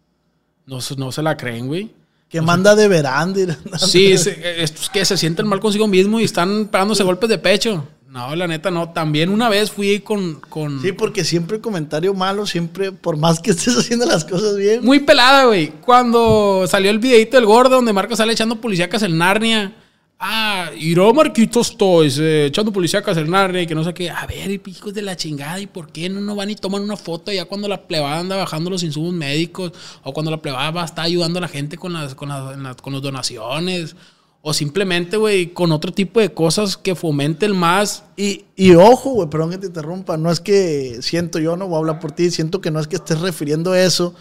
No, 0.66 0.78
no 0.96 1.12
se 1.12 1.22
la 1.22 1.36
creen, 1.36 1.66
güey. 1.66 1.92
Que 2.28 2.40
manda 2.40 2.74
de 2.74 2.88
veranda. 2.88 3.58
Sí, 3.78 4.12
estos 4.12 4.88
que 4.88 5.04
se 5.04 5.16
sienten 5.18 5.46
mal 5.46 5.60
consigo 5.60 5.86
mismo 5.86 6.18
y 6.18 6.24
están 6.24 6.68
pegándose 6.68 7.02
golpes 7.02 7.28
de 7.28 7.38
pecho. 7.38 7.86
No, 8.12 8.36
la 8.36 8.46
neta 8.46 8.70
no. 8.70 8.90
También 8.90 9.30
una 9.30 9.48
vez 9.48 9.70
fui 9.70 10.00
con, 10.00 10.34
con... 10.34 10.82
Sí, 10.82 10.92
porque 10.92 11.24
siempre 11.24 11.56
el 11.56 11.62
comentario 11.62 12.12
malo, 12.12 12.44
siempre, 12.44 12.92
por 12.92 13.16
más 13.16 13.40
que 13.40 13.52
estés 13.52 13.74
haciendo 13.78 14.04
las 14.04 14.26
cosas 14.26 14.54
bien. 14.58 14.84
Muy 14.84 15.00
pelada, 15.00 15.46
güey. 15.46 15.68
Cuando 15.80 16.66
salió 16.68 16.90
el 16.90 16.98
videito 16.98 17.38
del 17.38 17.46
gordo 17.46 17.76
donde 17.76 17.94
Marco 17.94 18.14
sale 18.14 18.34
echando 18.34 18.60
policíacas 18.60 19.02
en 19.02 19.16
Narnia. 19.16 19.74
Ah, 20.18 20.70
iró 20.78 21.14
Marquitos 21.14 21.74
Toys 21.78 22.18
eh, 22.18 22.46
echando 22.46 22.70
policíacas 22.70 23.16
en 23.16 23.30
Narnia 23.30 23.62
y 23.62 23.66
que 23.66 23.74
no 23.74 23.82
sé 23.82 23.94
qué. 23.94 24.10
A 24.10 24.26
ver, 24.26 24.60
hijos 24.66 24.92
de 24.92 25.00
la 25.00 25.16
chingada, 25.16 25.58
¿y 25.58 25.66
por 25.66 25.90
qué 25.90 26.10
no, 26.10 26.20
no 26.20 26.36
van 26.36 26.50
y 26.50 26.54
toman 26.54 26.82
una 26.82 26.98
foto 26.98 27.32
ya 27.32 27.46
cuando 27.46 27.66
la 27.66 27.88
plebada 27.88 28.18
anda 28.18 28.36
bajando 28.36 28.68
los 28.68 28.82
insumos 28.82 29.14
médicos 29.14 29.72
o 30.02 30.12
cuando 30.12 30.30
la 30.30 30.42
plebada 30.42 30.70
va, 30.70 30.84
está 30.84 31.00
ayudando 31.00 31.38
a 31.38 31.40
la 31.40 31.48
gente 31.48 31.78
con 31.78 31.94
las, 31.94 32.14
con 32.14 32.28
las, 32.28 32.76
con 32.76 32.92
las 32.92 33.00
donaciones? 33.00 33.96
O 34.45 34.53
simplemente, 34.53 35.16
güey, 35.16 35.53
con 35.53 35.70
otro 35.70 35.93
tipo 35.93 36.18
de 36.18 36.34
cosas 36.34 36.76
que 36.76 36.97
fomenten 36.97 37.57
más. 37.57 38.05
Y, 38.16 38.45
y 38.57 38.74
ojo, 38.74 39.11
güey, 39.11 39.30
perdón 39.30 39.51
que 39.51 39.59
te 39.59 39.68
interrumpa. 39.68 40.16
No 40.16 40.32
es 40.32 40.40
que 40.40 40.99
siento 41.01 41.38
yo, 41.38 41.57
no 41.57 41.68
voy 41.68 41.76
a 41.76 41.78
hablar 41.78 42.01
por 42.01 42.11
ti, 42.11 42.30
siento 42.32 42.61
que 42.61 42.72
no 42.72 42.80
es 42.80 42.88
que 42.88 42.97
estés 42.97 43.20
refiriendo 43.20 43.70
a 43.70 43.80
eso. 43.80 44.14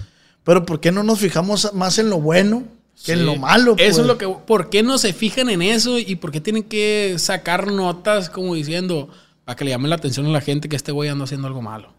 Pero 0.43 0.63
¿por 0.63 0.80
qué 0.80 0.91
no 0.91 1.01
nos 1.01 1.19
fijamos 1.19 1.74
más 1.74 1.97
en 1.97 2.11
lo 2.11 2.22
bueno 2.22 2.63
que 3.03 3.13
en 3.13 3.26
lo 3.26 3.36
malo? 3.36 3.74
Eso 3.78 3.84
es 3.84 3.95
pues? 3.95 4.07
lo 4.07 4.17
que. 4.19 4.28
¿Por 4.28 4.69
qué 4.69 4.84
no 4.84 4.99
se 4.99 5.11
fijan 5.11 5.49
en 5.49 5.63
eso 5.63 5.97
y 5.97 6.15
por 6.15 6.32
qué 6.32 6.39
tienen 6.39 6.63
que 6.63 7.15
sacar 7.17 7.72
notas 7.72 8.30
como 8.30 8.53
diciendo 8.53 9.09
para 9.43 9.55
que 9.55 9.65
le 9.65 9.72
llamen 9.72 9.89
la 9.89 9.95
atención 9.95 10.28
a 10.28 10.30
la 10.30 10.41
gente 10.41 10.69
que 10.69 10.76
este 10.76 10.91
güey 10.91 11.09
anda 11.09 11.24
haciendo 11.24 11.47
algo 11.47 11.63
malo? 11.63 11.93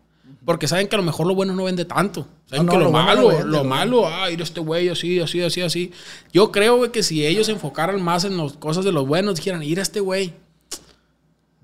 Porque 0.44 0.66
saben 0.66 0.88
que 0.88 0.96
a 0.96 0.98
lo 0.98 1.04
mejor 1.04 1.26
lo 1.26 1.34
bueno 1.34 1.54
no 1.54 1.64
vende 1.64 1.84
tanto. 1.84 2.26
Saben 2.46 2.66
que 2.66 2.76
lo, 2.76 2.90
malo, 2.90 3.44
lo 3.44 3.62
malo, 3.62 4.08
ay, 4.08 4.36
este 4.40 4.60
güey 4.60 4.88
así, 4.88 5.20
así, 5.20 5.40
así, 5.40 5.60
así. 5.60 5.92
Yo 6.32 6.50
creo 6.50 6.90
que 6.90 7.04
si 7.04 7.24
ellos 7.24 7.46
se 7.46 7.52
enfocaran 7.52 8.02
más 8.02 8.24
en 8.24 8.36
las 8.36 8.54
cosas 8.54 8.84
de 8.84 8.90
los 8.90 9.06
buenos, 9.06 9.36
dijeran, 9.36 9.62
ir 9.62 9.78
a 9.78 9.82
este 9.82 10.00
güey. 10.00 10.34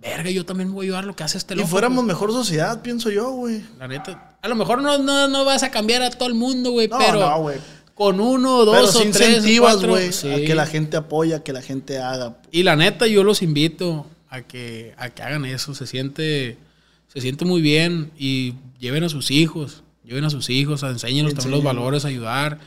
Verga, 0.00 0.30
yo 0.30 0.46
también 0.46 0.72
voy 0.72 0.86
a 0.86 0.90
ayudar 0.90 1.04
lo 1.06 1.16
que 1.16 1.24
hace 1.24 1.38
este 1.38 1.56
loco. 1.56 1.66
Y 1.66 1.70
fuéramos 1.70 2.04
mejor 2.04 2.30
sociedad, 2.30 2.80
pienso 2.80 3.10
yo, 3.10 3.32
güey. 3.32 3.64
La 3.80 3.88
neta. 3.88 4.36
A 4.40 4.48
lo 4.48 4.54
mejor 4.54 4.80
no, 4.80 4.96
no, 4.98 5.26
no 5.26 5.44
vas 5.44 5.64
a 5.64 5.72
cambiar 5.72 6.02
a 6.02 6.10
todo 6.10 6.28
el 6.28 6.34
mundo, 6.34 6.70
güey, 6.70 6.88
pero. 6.88 7.52
Con 7.94 8.20
uno, 8.20 8.64
dos 8.64 8.94
o 8.94 9.00
tres. 9.10 9.42
güey. 9.44 10.08
A 10.08 10.46
que 10.46 10.54
la 10.54 10.66
gente 10.66 10.96
apoya, 10.96 11.42
que 11.42 11.52
la 11.52 11.62
gente 11.62 11.98
haga. 11.98 12.36
Y 12.52 12.62
la 12.62 12.76
neta, 12.76 13.08
yo 13.08 13.24
los 13.24 13.42
invito 13.42 14.06
a 14.30 14.42
que, 14.42 14.94
a 14.98 15.10
que 15.10 15.22
hagan 15.22 15.44
eso. 15.44 15.74
Se 15.74 15.84
siente 15.84 16.58
se 17.18 17.22
siente 17.22 17.44
muy 17.44 17.60
bien 17.60 18.12
y 18.16 18.54
lleven 18.78 19.02
a 19.02 19.08
sus 19.08 19.32
hijos, 19.32 19.82
lleven 20.04 20.24
a 20.24 20.30
sus 20.30 20.50
hijos, 20.50 20.84
enséñenlos 20.84 21.34
también 21.34 21.50
los 21.50 21.64
valores, 21.64 22.04
ayudar, 22.04 22.60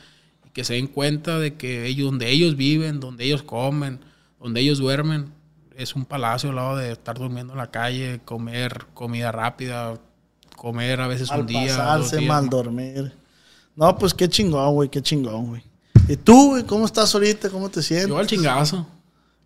y 0.46 0.50
que 0.50 0.62
se 0.62 0.74
den 0.74 0.88
cuenta 0.88 1.38
de 1.38 1.54
que 1.54 1.86
ellos, 1.86 2.10
donde 2.10 2.30
ellos 2.30 2.54
viven, 2.54 3.00
donde 3.00 3.24
ellos 3.24 3.42
comen, 3.42 4.00
donde 4.38 4.60
ellos 4.60 4.78
duermen, 4.78 5.32
es 5.74 5.96
un 5.96 6.04
palacio 6.04 6.50
al 6.50 6.56
lado 6.56 6.76
de 6.76 6.92
estar 6.92 7.18
durmiendo 7.18 7.54
en 7.54 7.58
la 7.58 7.70
calle, 7.70 8.20
comer 8.26 8.84
comida 8.92 9.32
rápida, 9.32 9.98
comer 10.54 11.00
a 11.00 11.08
veces 11.08 11.30
un 11.30 11.46
día. 11.46 11.74
Pasarse, 11.74 12.20
mal 12.20 12.50
dormir. 12.50 13.12
No, 13.74 13.96
pues 13.96 14.12
qué 14.12 14.28
chingón, 14.28 14.74
güey, 14.74 14.90
qué 14.90 15.00
chingón, 15.00 15.46
güey. 15.46 15.62
¿Y 16.08 16.16
tú, 16.16 16.50
güey, 16.50 16.64
cómo 16.64 16.84
estás 16.84 17.14
ahorita? 17.14 17.48
¿Cómo 17.48 17.70
te 17.70 17.82
sientes? 17.82 18.08
Yo 18.08 18.18
al 18.18 18.26
chingazo. 18.26 18.86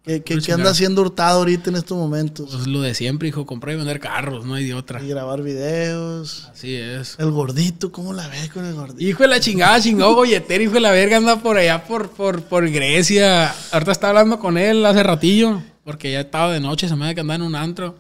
¿Qué, 0.07 0.23
qué, 0.23 0.53
anda 0.53 0.71
haciendo 0.71 1.03
hurtado 1.03 1.41
ahorita 1.41 1.69
en 1.69 1.75
estos 1.75 1.99
momentos? 1.99 2.51
Pues 2.53 2.69
lo 2.69 2.81
de 2.81 2.95
siempre, 2.95 3.27
hijo, 3.27 3.45
comprar 3.45 3.75
y 3.75 3.79
vender 3.79 3.99
carros, 3.99 4.47
no 4.47 4.55
hay 4.55 4.65
de 4.65 4.73
otra. 4.73 5.03
Y 5.03 5.09
grabar 5.09 5.43
videos. 5.43 6.49
Así 6.53 6.77
es. 6.77 7.17
El 7.19 7.33
gordito, 7.33 7.91
¿cómo 7.91 8.13
la 8.13 8.29
ves 8.29 8.49
con 8.51 8.65
el 8.65 8.75
gordito? 8.75 9.03
Hijo 9.03 9.25
de 9.25 9.29
la 9.29 9.41
chingada, 9.41 9.81
chingado 9.81 10.15
bolletero, 10.15 10.63
hijo 10.63 10.75
de 10.75 10.81
la 10.81 10.93
verga, 10.93 11.17
anda 11.17 11.43
por 11.43 11.57
allá 11.57 11.83
por, 11.83 12.11
por, 12.11 12.45
por 12.45 12.71
Grecia. 12.71 13.53
Ahorita 13.73 13.91
estaba 13.91 14.11
hablando 14.11 14.39
con 14.39 14.57
él 14.59 14.87
hace 14.87 15.03
ratillo, 15.03 15.61
porque 15.83 16.13
ya 16.13 16.21
estaba 16.21 16.53
de 16.53 16.61
noche, 16.61 16.89
se 16.89 16.95
me 16.95 17.07
había 17.07 17.17
que 17.17 17.23
andar 17.23 17.41
en 17.41 17.47
un 17.47 17.57
antro. 17.57 17.97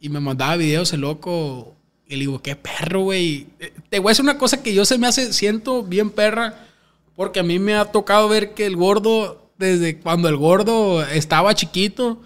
Y 0.00 0.08
me 0.08 0.18
mandaba 0.18 0.56
videos 0.56 0.92
el 0.94 1.02
loco. 1.02 1.76
Y 2.08 2.14
le 2.14 2.20
digo, 2.20 2.42
qué 2.42 2.56
perro, 2.56 3.02
güey. 3.02 3.46
Eh, 3.60 3.72
te 3.88 4.00
voy 4.00 4.08
a 4.08 4.10
decir 4.10 4.24
una 4.24 4.36
cosa 4.36 4.64
que 4.64 4.74
yo 4.74 4.84
se 4.84 4.98
me 4.98 5.06
hace, 5.06 5.32
siento 5.32 5.84
bien 5.84 6.10
perra, 6.10 6.66
porque 7.14 7.38
a 7.38 7.44
mí 7.44 7.60
me 7.60 7.76
ha 7.76 7.84
tocado 7.84 8.28
ver 8.28 8.52
que 8.52 8.66
el 8.66 8.74
gordo 8.74 9.45
desde 9.58 9.98
cuando 9.98 10.28
el 10.28 10.36
gordo 10.36 11.02
estaba 11.02 11.54
chiquito, 11.54 12.22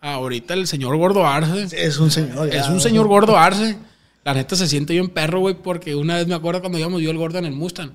ahorita 0.00 0.54
el 0.54 0.66
señor 0.66 0.96
gordo 0.96 1.26
Arce. 1.26 1.68
Es 1.72 1.98
un 1.98 2.10
señor. 2.10 2.52
Es 2.54 2.68
un 2.68 2.80
señor 2.80 3.06
gordo 3.06 3.36
Arce. 3.36 3.76
La 4.24 4.34
neta 4.34 4.56
se 4.56 4.66
siente 4.66 4.94
bien 4.94 5.08
perro, 5.08 5.40
güey, 5.40 5.54
porque 5.54 5.94
una 5.94 6.16
vez 6.16 6.26
me 6.26 6.34
acuerdo 6.34 6.60
cuando 6.60 6.78
íbamos 6.78 7.02
yo 7.02 7.10
el 7.10 7.18
gordo 7.18 7.38
en 7.38 7.44
el 7.44 7.52
Mustang. 7.52 7.92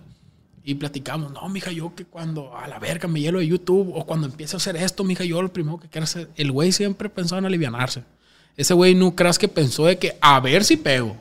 Y 0.64 0.76
platicamos, 0.76 1.32
no, 1.32 1.50
mija, 1.50 1.72
yo 1.72 1.96
que 1.96 2.06
cuando 2.06 2.56
a 2.56 2.68
la 2.68 2.78
verga 2.78 3.08
me 3.08 3.20
hielo 3.20 3.40
de 3.40 3.48
YouTube 3.48 3.92
o 3.96 4.06
cuando 4.06 4.28
empiezo 4.28 4.58
a 4.58 4.60
hacer 4.60 4.76
esto, 4.76 5.04
mija, 5.04 5.24
yo 5.24 5.42
lo 5.42 5.52
primero 5.52 5.80
que 5.80 5.88
quiero 5.88 6.04
hacer. 6.04 6.30
El 6.36 6.52
güey 6.52 6.72
siempre 6.72 7.10
pensó 7.10 7.38
en 7.38 7.46
alivianarse. 7.46 8.04
Ese 8.56 8.74
güey 8.74 8.94
no 8.94 9.16
creas 9.16 9.40
que 9.40 9.48
pensó 9.48 9.86
de 9.86 9.98
que 9.98 10.18
a 10.22 10.40
ver 10.40 10.64
si 10.64 10.78
pego. 10.78 11.18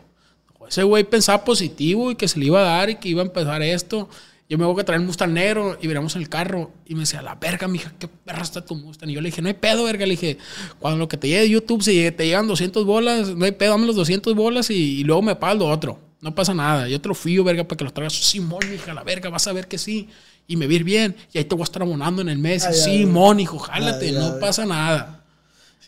Ese 0.69 0.83
güey 0.83 1.05
pensaba 1.05 1.45
positivo 1.45 2.11
y 2.11 2.17
que 2.17 2.29
se 2.29 2.39
le 2.39 2.47
iba 2.47 2.61
a 2.61 2.77
dar 2.77 2.91
y 2.91 2.97
que 2.97 3.09
iba 3.09 3.23
a 3.23 3.27
empezar 3.27 3.63
esto. 3.63 4.11
Yo 4.49 4.57
me 4.57 4.65
voy 4.65 4.81
a 4.81 4.85
traer 4.85 5.01
un 5.01 5.07
Mustang 5.07 5.35
negro 5.35 5.77
y 5.81 5.87
veremos 5.87 6.17
el 6.17 6.29
carro. 6.29 6.71
Y 6.87 6.95
me 6.95 7.01
decía, 7.01 7.21
la 7.21 7.35
verga, 7.35 7.69
mija, 7.69 7.93
qué 7.99 8.09
perra 8.09 8.43
está 8.43 8.65
tu 8.65 8.75
Mustang. 8.75 9.11
Y 9.11 9.13
yo 9.13 9.21
le 9.21 9.29
dije, 9.29 9.43
no 9.43 9.49
hay 9.49 9.55
pedo, 9.55 9.85
verga. 9.85 10.07
Le 10.07 10.13
dije, 10.13 10.39
cuando 10.79 10.99
lo 10.99 11.07
que 11.07 11.19
te 11.19 11.29
llegue 11.29 11.43
de 11.43 11.51
YouTube, 11.51 11.83
si 11.83 12.11
te 12.13 12.27
llegan 12.27 12.47
200 12.47 12.87
bolas, 12.87 13.29
no 13.37 13.45
hay 13.45 13.53
pedo, 13.53 13.73
dame 13.73 13.87
los 13.87 13.97
200 13.97 14.35
bolas 14.35 14.71
y, 14.71 15.05
luego 15.05 15.21
me 15.21 15.37
pagas 15.37 15.59
lo 15.59 15.67
otro. 15.67 16.01
No 16.23 16.35
pasa 16.35 16.55
nada. 16.55 16.89
Yo 16.89 16.99
te 16.99 17.09
lo 17.09 17.15
fío, 17.15 17.45
verga, 17.45 17.65
para 17.65 17.77
que 17.77 17.85
los 17.85 17.93
traigas. 17.93 18.15
Simón, 18.15 18.61
mija, 18.71 18.95
la 18.95 19.05
verga, 19.05 19.29
vas 19.29 19.47
a 19.47 19.53
ver 19.53 19.69
que 19.69 19.77
sí. 19.77 20.09
Y 20.47 20.57
me 20.57 20.67
vir 20.67 20.83
bien. 20.83 21.15
Y 21.33 21.39
ahí 21.39 21.45
te 21.45 21.55
voy 21.55 21.63
a 21.63 21.65
estar 21.65 21.83
abonando 21.83 22.23
en 22.23 22.31
el 22.31 22.39
mes. 22.39 22.67
Simón, 22.73 23.41
hijo, 23.41 23.59
jálate, 23.59 24.13
no 24.13 24.39
pasa 24.41 24.65
nada. 24.65 25.18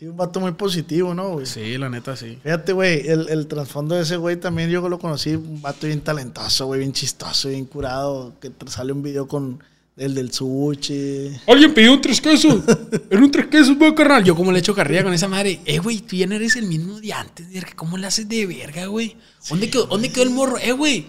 Sí, 0.01 0.07
un 0.07 0.17
vato 0.17 0.39
muy 0.39 0.53
positivo, 0.53 1.13
¿no, 1.13 1.33
güey? 1.33 1.45
Sí, 1.45 1.77
la 1.77 1.87
neta, 1.87 2.15
sí. 2.15 2.39
Fíjate, 2.41 2.73
güey, 2.73 3.07
el, 3.07 3.29
el 3.29 3.45
trasfondo 3.45 3.93
de 3.93 4.01
ese 4.01 4.17
güey 4.17 4.35
también 4.35 4.67
yo 4.67 4.89
lo 4.89 4.97
conocí, 4.97 5.35
un 5.35 5.61
vato 5.61 5.85
bien 5.85 6.01
talentoso, 6.01 6.65
güey, 6.65 6.79
bien 6.79 6.91
chistoso, 6.91 7.49
bien 7.49 7.65
curado, 7.65 8.33
que 8.41 8.51
sale 8.65 8.93
un 8.93 9.03
video 9.03 9.27
con 9.27 9.63
el 9.95 10.15
del 10.15 10.33
sushi. 10.33 11.41
Alguien 11.45 11.75
pidió 11.75 11.93
un 11.93 12.01
tres 12.01 12.19
quesos. 12.19 12.63
Era 13.11 13.21
un 13.21 13.29
tres 13.29 13.45
quesos, 13.45 13.77
güey, 13.77 13.93
carnal. 13.93 14.23
Yo 14.23 14.35
como 14.35 14.51
le 14.51 14.57
echo 14.57 14.73
carrilla 14.73 15.03
con 15.03 15.13
esa 15.13 15.27
madre. 15.27 15.61
Eh, 15.65 15.77
güey, 15.77 15.99
tú 15.99 16.15
ya 16.15 16.25
no 16.25 16.33
eres 16.33 16.55
el 16.55 16.65
mismo 16.65 16.99
de 16.99 17.13
antes, 17.13 17.45
¿Cómo 17.75 17.95
le 17.95 18.07
haces 18.07 18.27
de 18.27 18.47
verga, 18.47 18.87
güey? 18.87 19.15
¿Dónde, 19.51 19.69
quedó, 19.69 19.85
¿Dónde 19.85 20.11
quedó 20.11 20.23
el 20.23 20.31
morro? 20.31 20.57
Eh, 20.57 20.71
güey, 20.71 21.05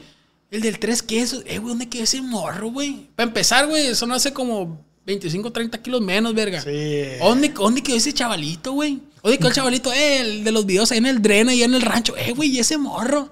el 0.50 0.60
del 0.60 0.78
tres 0.78 1.02
quesos. 1.02 1.44
Eh, 1.46 1.56
güey, 1.56 1.70
¿dónde 1.70 1.88
quedó 1.88 2.04
ese 2.04 2.20
morro, 2.20 2.68
güey? 2.68 3.08
Para 3.16 3.28
empezar, 3.28 3.66
güey, 3.68 3.86
eso 3.86 4.06
no 4.06 4.12
hace 4.12 4.34
como 4.34 4.84
25, 5.04 5.50
30 5.50 5.82
kilos 5.82 6.00
menos, 6.00 6.34
verga. 6.34 6.60
Sí. 6.60 7.18
¿Dónde, 7.18 7.48
¿Dónde 7.48 7.82
quedó 7.82 7.96
ese 7.96 8.12
chavalito, 8.12 8.72
güey? 8.72 9.00
¿Dónde 9.22 9.38
quedó 9.38 9.48
el 9.48 9.54
chavalito? 9.54 9.92
Eh, 9.92 10.20
el 10.20 10.44
de 10.44 10.52
los 10.52 10.64
videos 10.64 10.92
ahí 10.92 10.98
en 10.98 11.06
el 11.06 11.20
dren, 11.20 11.48
ahí 11.48 11.62
en 11.62 11.74
el 11.74 11.82
rancho. 11.82 12.16
Eh, 12.16 12.32
güey, 12.32 12.50
¿y 12.50 12.58
ese 12.60 12.78
morro? 12.78 13.30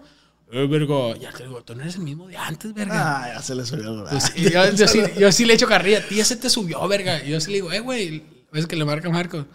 Eh, 0.53 0.67
verga, 0.67 1.17
ya 1.17 1.31
te 1.33 1.45
digo, 1.45 1.63
tú 1.63 1.77
no 1.77 1.83
eres 1.83 1.95
el 1.95 2.03
mismo 2.03 2.27
de 2.27 2.37
antes, 2.37 2.75
verga. 2.75 3.23
Ah, 3.23 3.35
ya 3.35 3.43
se 3.43 3.55
le 3.55 3.65
subió, 3.65 4.05
pues, 4.11 4.35
yo, 4.35 4.73
yo, 4.75 4.89
sí, 4.89 5.01
yo, 5.17 5.31
sí, 5.31 5.45
le 5.45 5.55
echo 5.55 5.69
carrilla. 5.69 5.99
A 5.99 6.03
ti 6.03 6.17
ya 6.17 6.25
se 6.25 6.35
te 6.37 6.51
subió, 6.51 6.87
verga. 6.89 7.25
Y 7.25 7.31
yo 7.31 7.41
sí 7.41 7.49
le 7.49 7.55
digo, 7.57 7.73
eh, 7.73 7.81
güey. 7.81 8.25
Es 8.53 8.67
que 8.67 8.75
le 8.75 8.85
marca 8.85 9.09
Marco. 9.09 9.47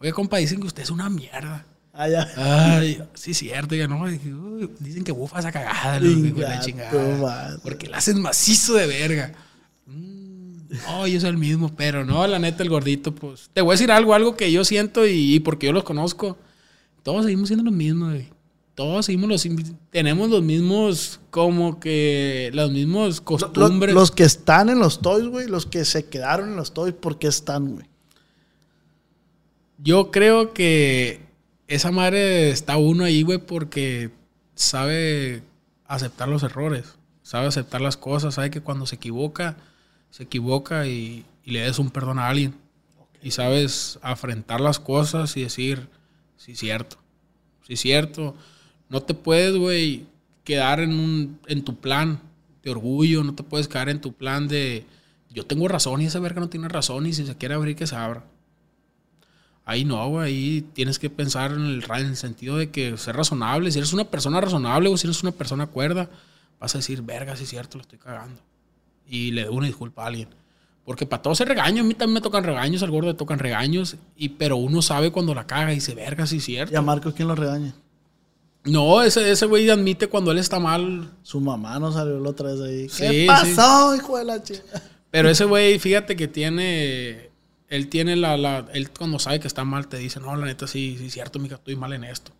Oye, 0.00 0.12
compa, 0.12 0.38
dicen 0.38 0.60
que 0.60 0.66
usted 0.66 0.82
es 0.82 0.90
una 0.90 1.10
mierda. 1.10 1.66
Ah, 1.92 2.08
ya. 2.08 2.28
Ay, 2.36 3.02
sí, 3.12 3.34
cierto. 3.34 3.74
Ya 3.74 3.88
no. 3.88 4.06
Dicen 4.78 5.04
que 5.04 5.12
bufa 5.12 5.40
esa 5.40 5.52
cagada, 5.52 6.00
la 6.00 6.60
chingada. 6.60 7.58
Porque 7.62 7.88
la 7.88 7.98
hacen 7.98 8.22
macizo 8.22 8.74
de 8.74 8.86
verga. 8.86 9.34
No, 10.68 11.06
yo 11.06 11.20
soy 11.20 11.30
el 11.30 11.38
mismo, 11.38 11.74
pero 11.74 12.04
no, 12.04 12.26
la 12.26 12.38
neta, 12.38 12.62
el 12.62 12.68
gordito, 12.68 13.14
pues. 13.14 13.50
Te 13.52 13.62
voy 13.62 13.70
a 13.70 13.74
decir 13.74 13.90
algo, 13.90 14.14
algo 14.14 14.36
que 14.36 14.52
yo 14.52 14.64
siento 14.64 15.06
y, 15.06 15.40
porque 15.40 15.66
yo 15.66 15.72
los 15.72 15.84
conozco. 15.84 16.36
Todos 17.02 17.24
seguimos 17.24 17.48
siendo 17.48 17.64
los 17.64 17.72
mismos, 17.72 18.12
güey. 18.12 18.28
Todos 18.74 19.06
seguimos 19.06 19.28
los. 19.28 19.48
Tenemos 19.90 20.28
los 20.28 20.42
mismos, 20.42 21.20
como 21.30 21.80
que. 21.80 22.50
Los 22.52 22.70
mismos 22.70 23.20
costumbres. 23.20 23.94
Los, 23.94 24.10
que 24.10 24.24
están 24.24 24.68
en 24.68 24.78
los 24.78 25.00
toys, 25.00 25.26
güey. 25.26 25.48
Los 25.48 25.64
que 25.66 25.84
se 25.84 26.06
quedaron 26.06 26.50
en 26.50 26.56
los 26.56 26.74
toys, 26.74 26.94
¿por 26.94 27.18
qué 27.18 27.28
están, 27.28 27.74
güey? 27.74 27.86
Yo 29.78 30.10
creo 30.10 30.52
que 30.52 31.22
esa 31.66 31.90
madre 31.90 32.50
está 32.50 32.76
uno 32.76 33.04
ahí, 33.04 33.22
güey, 33.22 33.38
porque 33.38 34.10
sabe 34.54 35.42
aceptar 35.86 36.28
los 36.28 36.42
errores. 36.42 36.98
Sabe 37.22 37.46
aceptar 37.46 37.80
las 37.80 37.96
cosas. 37.96 38.34
Sabe 38.34 38.50
que 38.50 38.60
cuando 38.60 38.86
se 38.86 38.96
equivoca 38.96 39.56
se 40.10 40.24
equivoca 40.24 40.86
y, 40.86 41.24
le 41.44 41.60
des 41.60 41.78
un 41.78 41.90
perdón 41.90 42.18
a 42.18 42.28
alguien. 42.28 42.54
Y 43.22 43.30
sabes 43.30 43.98
afrontar 44.02 44.60
las 44.60 44.78
cosas 44.78 45.36
y 45.36 45.42
decir, 45.42 45.88
sí, 46.36 46.54
cierto, 46.54 46.98
sí, 47.66 47.76
cierto. 47.76 48.34
No 48.90 49.02
te 49.02 49.14
puedes, 49.14 49.56
güey, 49.56 50.06
quedar 50.44 50.80
en, 50.80 50.92
un, 50.92 51.40
en 51.46 51.64
tu 51.64 51.76
plan 51.76 52.20
de 52.62 52.70
orgullo, 52.70 53.24
no 53.24 53.34
te 53.34 53.42
puedes 53.42 53.66
quedar 53.66 53.88
en 53.88 54.00
tu 54.00 54.12
plan 54.12 54.46
de, 54.46 54.84
yo 55.30 55.46
tengo 55.46 55.68
razón 55.68 56.02
y 56.02 56.06
esa 56.06 56.20
verga 56.20 56.40
no 56.40 56.48
tiene 56.48 56.68
razón 56.68 57.06
y 57.06 57.12
si 57.12 57.26
se 57.26 57.36
quiere 57.36 57.54
abrir, 57.54 57.76
que 57.76 57.86
se 57.86 57.96
abra. 57.96 58.24
Ahí 59.64 59.84
no, 59.84 60.06
güey, 60.08 60.26
ahí 60.26 60.62
tienes 60.74 60.98
que 60.98 61.10
pensar 61.10 61.52
en 61.52 61.62
el, 61.62 61.84
en 61.84 62.06
el 62.06 62.16
sentido 62.16 62.56
de 62.56 62.70
que 62.70 62.96
ser 62.98 63.16
razonable. 63.16 63.70
Si 63.70 63.78
eres 63.78 63.92
una 63.92 64.04
persona 64.04 64.40
razonable 64.40 64.88
o 64.88 64.96
si 64.96 65.06
eres 65.06 65.22
una 65.22 65.32
persona 65.32 65.66
cuerda, 65.66 66.08
vas 66.60 66.74
a 66.74 66.78
decir, 66.78 67.02
verga, 67.02 67.36
sí 67.36 67.44
es 67.44 67.50
cierto, 67.50 67.78
lo 67.78 67.82
estoy 67.82 67.98
cagando 67.98 68.40
y 69.08 69.30
le 69.32 69.44
doy 69.44 69.56
una 69.56 69.66
disculpa 69.66 70.04
a 70.04 70.06
alguien. 70.06 70.28
Porque 70.84 71.04
para 71.04 71.20
todos 71.20 71.38
se 71.38 71.44
regaño, 71.44 71.82
a 71.82 71.84
mí 71.84 71.94
también 71.94 72.14
me 72.14 72.20
tocan 72.20 72.44
regaños, 72.44 72.82
al 72.82 72.90
gordo 72.90 73.08
le 73.08 73.14
tocan 73.14 73.38
regaños, 73.38 73.96
y, 74.16 74.30
pero 74.30 74.56
uno 74.56 74.80
sabe 74.80 75.12
cuando 75.12 75.34
la 75.34 75.46
caga 75.46 75.72
y 75.72 75.76
dice, 75.76 75.94
verga, 75.94 76.26
sí 76.26 76.38
es 76.38 76.44
cierto. 76.44 76.72
¿Y 76.72 76.76
a 76.76 76.82
Marcos 76.82 77.12
quién 77.14 77.28
lo 77.28 77.34
regaña? 77.34 77.74
No, 78.64 79.02
ese, 79.02 79.30
ese 79.30 79.46
güey 79.46 79.68
admite 79.70 80.08
cuando 80.08 80.30
él 80.30 80.38
está 80.38 80.58
mal. 80.58 81.10
Su 81.22 81.40
mamá 81.40 81.78
no 81.78 81.92
salió 81.92 82.18
la 82.20 82.30
otra 82.30 82.52
vez 82.52 82.60
ahí. 82.60 82.86
¿Qué 82.88 83.26
pasó, 83.26 83.94
hijo 83.94 84.18
de 84.18 84.24
la 84.24 84.42
chica? 84.42 84.82
Pero 85.10 85.30
ese 85.30 85.44
güey, 85.44 85.78
fíjate 85.78 86.16
que 86.16 86.28
tiene. 86.28 87.30
Él 87.68 87.88
tiene 87.88 88.16
la, 88.16 88.36
la. 88.36 88.66
Él 88.72 88.90
cuando 88.90 89.18
sabe 89.18 89.40
que 89.40 89.48
está 89.48 89.64
mal 89.64 89.88
te 89.88 89.96
dice, 89.98 90.20
no, 90.20 90.34
la 90.36 90.46
neta 90.46 90.66
sí, 90.66 90.96
sí 90.98 91.06
es 91.06 91.12
cierto, 91.12 91.38
mija, 91.38 91.56
estoy 91.56 91.76
mal 91.76 91.92
en 91.92 92.04
esto. 92.04 92.32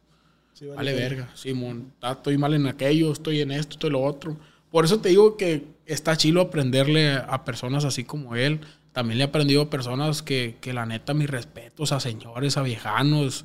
vale, 0.75 0.95
verga, 0.95 1.31
Simón. 1.35 1.93
estoy 2.03 2.37
mal 2.37 2.55
en 2.55 2.67
aquello, 2.67 3.13
estoy 3.13 3.41
en 3.41 3.53
esto, 3.53 3.75
estoy 3.75 3.89
en 3.89 3.93
lo 3.93 4.03
otro. 4.03 4.37
Por 4.71 4.85
eso 4.85 5.01
te 5.01 5.09
digo 5.09 5.37
que 5.37 5.67
está 5.87 6.17
chido 6.17 6.41
aprenderle 6.41 7.15
a 7.15 7.45
personas 7.45 7.85
así 7.85 8.05
como 8.05 8.37
él. 8.37 8.61
También 8.93 9.19
le 9.19 9.25
he 9.25 9.29
aprendido 9.29 9.63
a 9.63 9.71
personas 9.71 10.23
que, 10.23 10.57
que 10.61 10.73
la 10.73 10.87
neta, 10.87 11.15
mis 11.15 11.31
respetos 11.31 11.93
a 11.93 12.01
señores, 12.01 12.57
a 12.57 12.63
viejanos, 12.63 13.45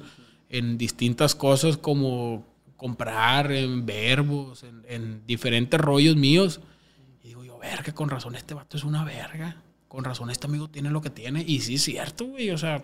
en 0.50 0.78
distintas 0.78 1.34
cosas 1.34 1.78
como 1.78 2.46
comprar, 2.78 3.52
en 3.52 3.86
verbos, 3.86 4.64
en, 4.88 5.26
diferentes 5.26 5.80
rollos 5.80 6.16
míos. 6.16 6.60
Y 7.24 7.30
digo 7.30 7.44
yo, 7.44 7.58
verga, 7.58 7.94
con 7.94 8.10
razón 8.10 8.36
este 8.36 8.54
vato 8.54 8.78
es 8.78 8.84
una 8.84 9.04
verga. 9.04 9.64
Con 9.88 10.04
razón 10.04 10.30
este 10.30 10.48
amigo 10.48 10.70
tiene 10.70 10.92
lo 10.92 11.02
que 11.02 11.10
tiene. 11.10 11.44
Y 11.48 11.62
sí 11.62 11.76
es 11.76 11.84
cierto, 11.84 12.26
güey. 12.26 12.52
O 12.52 12.58
sea, 12.58 12.84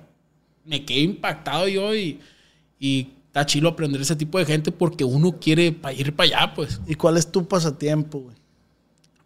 me 0.64 0.86
quedé 0.86 1.02
impactado 1.02 1.68
yo 1.68 1.94
y, 1.94 2.20
y 2.80 3.10
está 3.40 3.46
chido 3.46 3.70
aprender 3.70 4.02
ese 4.02 4.16
tipo 4.16 4.38
de 4.38 4.46
gente 4.46 4.72
porque 4.72 5.06
uno 5.06 5.40
quiere 5.40 5.78
ir 5.96 6.14
para 6.14 6.24
allá, 6.24 6.54
pues. 6.54 6.82
¿Y 6.88 6.96
cuál 6.96 7.16
es 7.16 7.32
tu 7.32 7.48
pasatiempo, 7.48 8.20
güey? 8.20 8.36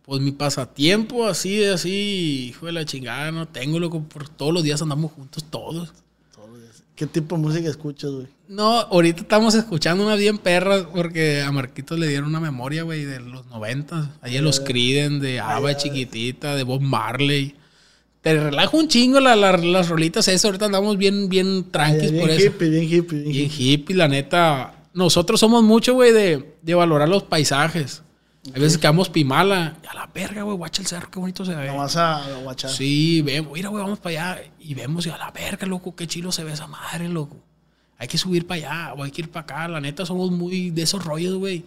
Pues 0.04 0.22
mi 0.22 0.32
pasatiempo, 0.32 1.26
así, 1.26 1.64
así, 1.64 2.50
hijo 2.50 2.68
de 2.68 2.74
la 2.74 2.86
chingada, 2.86 3.32
no 3.32 3.48
tengo, 3.48 3.80
loco, 3.80 4.04
por 4.04 4.30
todos 4.30 4.54
los 4.54 4.62
días 4.62 4.82
andamos 4.82 5.14
juntos, 5.14 5.46
todos. 5.50 5.94
¿Qué 6.96 7.08
tipo 7.08 7.36
de 7.36 7.42
música 7.42 7.68
escuchas, 7.70 8.12
güey? 8.12 8.28
No, 8.48 8.82
ahorita 8.82 9.22
estamos 9.22 9.56
escuchando 9.56 10.06
una 10.06 10.16
bien 10.16 10.38
perra 10.38 10.88
porque 10.90 11.42
a 11.42 11.52
Marquitos 11.52 11.98
le 11.98 12.08
dieron 12.08 12.30
una 12.30 12.40
memoria, 12.40 12.84
güey, 12.84 13.04
de 13.04 13.20
los 13.20 13.48
noventas. 13.48 14.10
Ahí 14.22 14.38
los 14.38 14.60
Criden, 14.60 15.20
de 15.20 15.40
Ava 15.40 15.76
chiquitita, 15.76 16.56
de 16.56 16.62
Bob 16.62 16.82
Marley 16.82 17.56
te 18.24 18.40
relaja 18.40 18.78
un 18.78 18.88
chingo 18.88 19.20
las 19.20 19.90
rolitas 19.90 20.30
eso. 20.30 20.48
Ahorita 20.48 20.66
andamos 20.66 20.98
bien, 20.98 21.28
bien 21.28 21.70
tranquis 21.70 22.14
por 22.14 22.30
eso. 22.30 22.48
Hippie, 22.48 22.70
bien 22.70 22.84
hippie, 22.84 23.20
bien, 23.20 23.32
bien 23.32 23.52
hippie. 23.52 23.96
la 23.98 24.08
neta. 24.08 24.76
Nosotros 24.94 25.42
somos 25.42 25.62
mucho, 25.62 25.94
güey, 25.94 26.14
de, 26.14 26.56
de, 26.62 26.74
valorar 26.74 27.10
los 27.10 27.24
paisajes. 27.24 28.02
Hay 28.54 28.62
veces 28.62 28.78
que 28.78 28.88
vamos 28.88 29.10
Pimala. 29.10 29.78
Y 29.84 29.88
a 29.88 29.94
la 29.94 30.10
verga, 30.14 30.44
güey, 30.44 30.56
guacha 30.56 30.82
el 30.82 30.88
cerro, 30.88 31.12
qué 31.12 31.20
bonito 31.20 31.44
se 31.44 31.54
ve. 31.54 31.68
No 31.68 31.78
vas 31.78 31.98
a 31.98 32.24
guachar. 32.44 32.72
Sí, 32.72 33.22
vemos, 33.22 33.52
mira, 33.52 33.68
güey, 33.68 33.84
vamos 33.84 34.00
para 34.00 34.32
allá. 34.32 34.44
Y 34.58 34.74
vemos, 34.74 35.06
y 35.06 35.10
a 35.10 35.18
la 35.18 35.32
verga, 35.32 35.68
loco, 35.68 35.94
qué 35.94 36.08
chilo 36.08 36.32
se 36.32 36.46
ve 36.46 36.54
esa 36.54 36.68
madre, 36.68 37.10
loco. 37.10 37.36
Hay 37.98 38.08
que 38.08 38.18
subir 38.18 38.48
para 38.48 38.60
allá, 38.60 38.94
o 38.94 39.04
hay 39.04 39.12
que 39.12 39.24
ir 39.24 39.32
para 39.32 39.44
acá. 39.44 39.68
La 39.68 39.82
neta, 39.82 40.06
somos 40.06 40.32
muy 40.32 40.70
de 40.70 40.84
esos 40.84 41.04
rollos, 41.04 41.36
güey. 41.36 41.66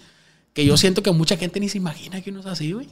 Que 0.55 0.65
yo 0.65 0.79
siento 0.79 1.03
que 1.03 1.13
mucha 1.13 1.37
gente 1.37 1.61
ni 1.61 1.69
se 1.69 1.77
imagina 1.77 2.23
que 2.23 2.31
uno 2.31 2.41
es 2.41 2.47
así, 2.47 2.73
güey. 2.73 2.89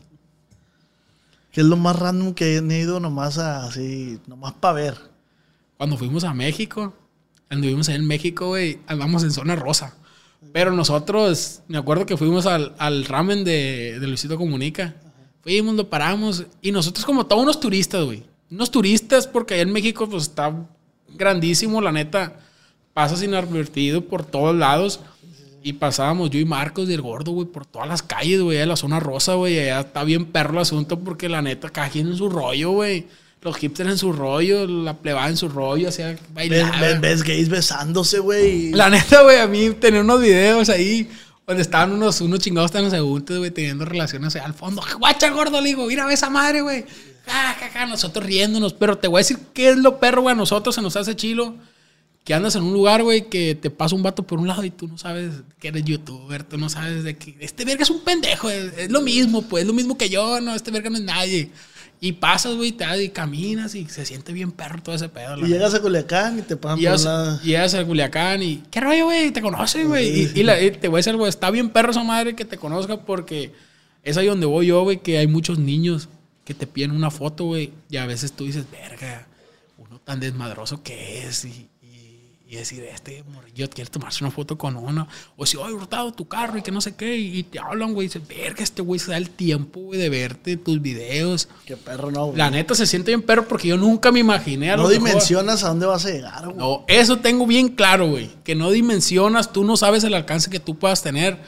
¿Qué 1.54 1.60
es 1.60 1.66
lo 1.68 1.76
más 1.76 1.96
random 1.96 2.34
que 2.34 2.58
han 2.58 2.68
ido 2.72 2.98
nomás 2.98 3.38
así, 3.38 4.18
nomás 4.26 4.54
para 4.54 4.74
ver? 4.74 4.98
Cuando 5.76 5.96
fuimos 5.96 6.24
a 6.24 6.34
México, 6.34 6.92
anduvimos 7.48 7.88
en 7.90 8.04
México, 8.08 8.48
güey, 8.48 8.80
andamos 8.88 9.22
en 9.22 9.30
zona 9.30 9.54
rosa. 9.54 9.96
Pero 10.52 10.72
nosotros, 10.72 11.62
me 11.68 11.78
acuerdo 11.78 12.06
que 12.06 12.16
fuimos 12.16 12.46
al, 12.46 12.74
al 12.78 13.04
ramen 13.04 13.44
de, 13.44 13.98
de, 14.00 14.06
Luisito 14.08 14.36
Comunica. 14.36 14.96
Fuimos, 15.42 15.76
lo 15.76 15.88
paramos. 15.88 16.44
Y 16.60 16.72
nosotros 16.72 17.06
como 17.06 17.26
todos 17.26 17.44
unos 17.44 17.60
turistas, 17.60 18.04
güey. 18.04 18.24
Unos 18.50 18.72
turistas 18.72 19.28
porque 19.28 19.54
allá 19.54 19.62
en 19.62 19.72
México 19.72 20.08
pues 20.08 20.24
está 20.24 20.52
grandísimo, 21.16 21.80
la 21.80 21.92
neta. 21.92 22.36
Pasas 22.94 23.22
inadvertido 23.22 24.00
por 24.00 24.24
todos 24.24 24.56
lados. 24.56 24.98
Y 25.66 25.72
pasábamos 25.72 26.28
yo 26.28 26.38
y 26.38 26.44
Marcos 26.44 26.90
y 26.90 26.92
el 26.92 27.00
gordo, 27.00 27.32
güey, 27.32 27.48
por 27.48 27.64
todas 27.64 27.88
las 27.88 28.02
calles, 28.02 28.42
güey, 28.42 28.58
de 28.58 28.66
la 28.66 28.76
zona 28.76 29.00
rosa, 29.00 29.32
güey. 29.32 29.58
Allá 29.58 29.80
está 29.80 30.04
bien 30.04 30.26
perro 30.26 30.52
el 30.52 30.58
asunto 30.58 31.00
porque 31.00 31.26
la 31.30 31.40
neta, 31.40 31.70
cada 31.70 31.88
quien 31.88 32.08
en 32.08 32.16
su 32.18 32.28
rollo, 32.28 32.72
güey. 32.72 33.06
Los 33.40 33.56
hipsters 33.56 33.88
en 33.88 33.96
su 33.96 34.12
rollo, 34.12 34.66
la 34.66 34.98
plebada 34.98 35.26
en 35.30 35.38
su 35.38 35.48
rollo, 35.48 35.90
sea, 35.90 36.16
bailar. 36.34 36.78
¿Ves, 36.82 37.00
ves 37.00 37.22
gays 37.22 37.48
besándose, 37.48 38.18
güey. 38.18 38.72
La 38.72 38.90
neta, 38.90 39.22
güey, 39.22 39.38
a 39.38 39.46
mí 39.46 39.70
tener 39.70 40.02
unos 40.02 40.20
videos 40.20 40.68
ahí, 40.68 41.10
Donde 41.46 41.62
estaban 41.62 41.92
unos, 41.92 42.20
unos 42.20 42.40
chingados 42.40 42.70
tan 42.70 42.90
segundos, 42.90 43.38
güey, 43.38 43.50
teniendo 43.50 43.86
relaciones 43.86 44.36
al 44.36 44.52
fondo. 44.52 44.82
Guacha, 44.98 45.30
gordo, 45.30 45.62
le 45.62 45.68
digo, 45.68 45.86
mira, 45.86 46.04
ve 46.04 46.12
esa 46.12 46.28
madre, 46.28 46.60
güey. 46.60 46.84
Ja, 47.24 47.56
ja, 47.58 47.70
ja, 47.70 47.86
nosotros 47.86 48.26
riéndonos. 48.26 48.74
Pero 48.74 48.98
te 48.98 49.08
voy 49.08 49.20
a 49.20 49.20
decir 49.20 49.38
qué 49.54 49.70
es 49.70 49.78
lo 49.78 49.98
perro, 49.98 50.20
güey, 50.20 50.34
a 50.34 50.36
nosotros 50.36 50.74
se 50.74 50.82
nos 50.82 50.94
hace 50.96 51.16
chilo. 51.16 51.54
Que 52.24 52.32
andas 52.34 52.56
en 52.56 52.62
un 52.62 52.72
lugar, 52.72 53.02
güey, 53.02 53.28
que 53.28 53.54
te 53.54 53.68
pasa 53.70 53.94
un 53.94 54.02
vato 54.02 54.22
por 54.22 54.38
un 54.38 54.48
lado 54.48 54.64
y 54.64 54.70
tú 54.70 54.88
no 54.88 54.96
sabes 54.96 55.30
que 55.60 55.68
eres 55.68 55.84
youtuber, 55.84 56.42
tú 56.42 56.56
no 56.56 56.70
sabes 56.70 57.04
de 57.04 57.16
que 57.18 57.36
este 57.38 57.66
verga 57.66 57.82
es 57.82 57.90
un 57.90 58.00
pendejo, 58.00 58.48
es, 58.48 58.72
es 58.78 58.90
lo 58.90 59.02
mismo, 59.02 59.42
pues, 59.42 59.62
es 59.62 59.66
lo 59.68 59.74
mismo 59.74 59.98
que 59.98 60.08
yo, 60.08 60.40
no, 60.40 60.54
este 60.54 60.70
verga 60.70 60.88
no 60.88 60.96
es 60.96 61.02
nadie. 61.04 61.50
Y 62.00 62.12
pasas, 62.12 62.54
güey, 62.56 62.72
te- 62.72 63.02
y 63.04 63.10
caminas 63.10 63.74
y 63.74 63.86
se 63.88 64.04
siente 64.06 64.32
bien 64.32 64.52
perro 64.52 64.82
todo 64.82 64.94
ese 64.94 65.08
pedo. 65.10 65.38
Y 65.38 65.48
llegas 65.50 65.74
a 65.74 65.80
Culiacán 65.82 66.38
y 66.38 66.42
te 66.42 66.56
pasan 66.56 66.78
y 66.78 66.84
por 66.84 66.92
un 66.92 66.98
llegas, 66.98 67.42
llegas 67.42 67.74
a 67.74 67.84
Culiacán 67.84 68.42
y, 68.42 68.62
¿qué 68.70 68.80
rollo, 68.80 69.04
güey? 69.04 69.30
Te 69.30 69.40
conoce, 69.42 69.84
güey. 69.84 70.08
Y, 70.34 70.40
y 70.40 70.42
la- 70.44 70.60
y 70.62 70.70
te 70.70 70.88
voy 70.88 70.96
a 70.96 71.00
decir 71.00 71.10
algo, 71.12 71.26
está 71.26 71.50
bien 71.50 71.68
perro 71.70 71.90
esa 71.90 72.02
madre 72.04 72.34
que 72.34 72.44
te 72.46 72.56
conozca 72.58 73.00
porque 73.02 73.52
es 74.02 74.16
ahí 74.16 74.26
donde 74.26 74.46
voy 74.46 74.66
yo, 74.66 74.82
güey, 74.82 75.02
que 75.02 75.18
hay 75.18 75.26
muchos 75.26 75.58
niños 75.58 76.08
que 76.46 76.54
te 76.54 76.66
piden 76.66 76.90
una 76.92 77.10
foto, 77.10 77.44
güey. 77.44 77.70
Y 77.90 77.96
a 77.98 78.06
veces 78.06 78.32
tú 78.32 78.44
dices, 78.44 78.64
verga, 78.70 79.26
uno 79.78 79.98
tan 80.00 80.20
desmadroso 80.20 80.82
que 80.82 81.26
es. 81.26 81.44
Y, 81.44 81.68
y, 82.46 82.56
decir, 82.56 82.84
este 82.84 83.24
morrillo 83.24 83.68
quiere 83.70 83.90
tomarse 83.90 84.22
una 84.22 84.30
foto 84.30 84.56
con 84.58 84.76
uno. 84.76 85.08
O 85.36 85.46
si, 85.46 85.56
oye, 85.56 85.72
hurtado 85.72 86.12
tu 86.12 86.28
carro 86.28 86.58
y 86.58 86.62
que 86.62 86.70
no 86.70 86.80
sé 86.80 86.94
qué. 86.94 87.16
Y, 87.16 87.42
te 87.42 87.58
hablan, 87.58 87.94
güey. 87.94 88.10
Y 88.14 88.18
verga, 88.18 88.62
este 88.62 88.82
güey 88.82 89.00
se 89.00 89.10
da 89.10 89.16
el 89.16 89.30
tiempo, 89.30 89.80
güey, 89.80 89.98
de 89.98 90.08
verte 90.08 90.56
tus 90.56 90.80
videos. 90.80 91.48
Qué 91.66 91.76
perro, 91.76 92.10
no, 92.10 92.26
güey. 92.26 92.38
La 92.38 92.50
neta 92.50 92.74
se 92.74 92.86
siente 92.86 93.10
bien 93.10 93.22
perro 93.22 93.48
porque 93.48 93.68
yo 93.68 93.76
nunca 93.76 94.12
me 94.12 94.20
imaginé 94.20 94.70
a 94.70 94.76
No 94.76 94.84
lo 94.84 94.88
mejor- 94.90 95.06
dimensionas 95.06 95.64
a 95.64 95.68
dónde 95.68 95.86
vas 95.86 96.04
a 96.04 96.10
llegar, 96.10 96.44
güey. 96.44 96.56
no, 96.56 96.84
eso 96.86 97.18
tengo 97.18 97.46
bien 97.46 97.68
claro, 97.68 98.08
güey. 98.08 98.30
Que 98.44 98.54
no 98.54 98.70
dimensionas, 98.70 99.52
tú 99.52 99.64
no 99.64 99.76
sabes 99.76 100.04
el 100.04 100.14
alcance 100.14 100.50
que 100.50 100.60
tú 100.60 100.78
puedas 100.78 101.02
tener. 101.02 101.38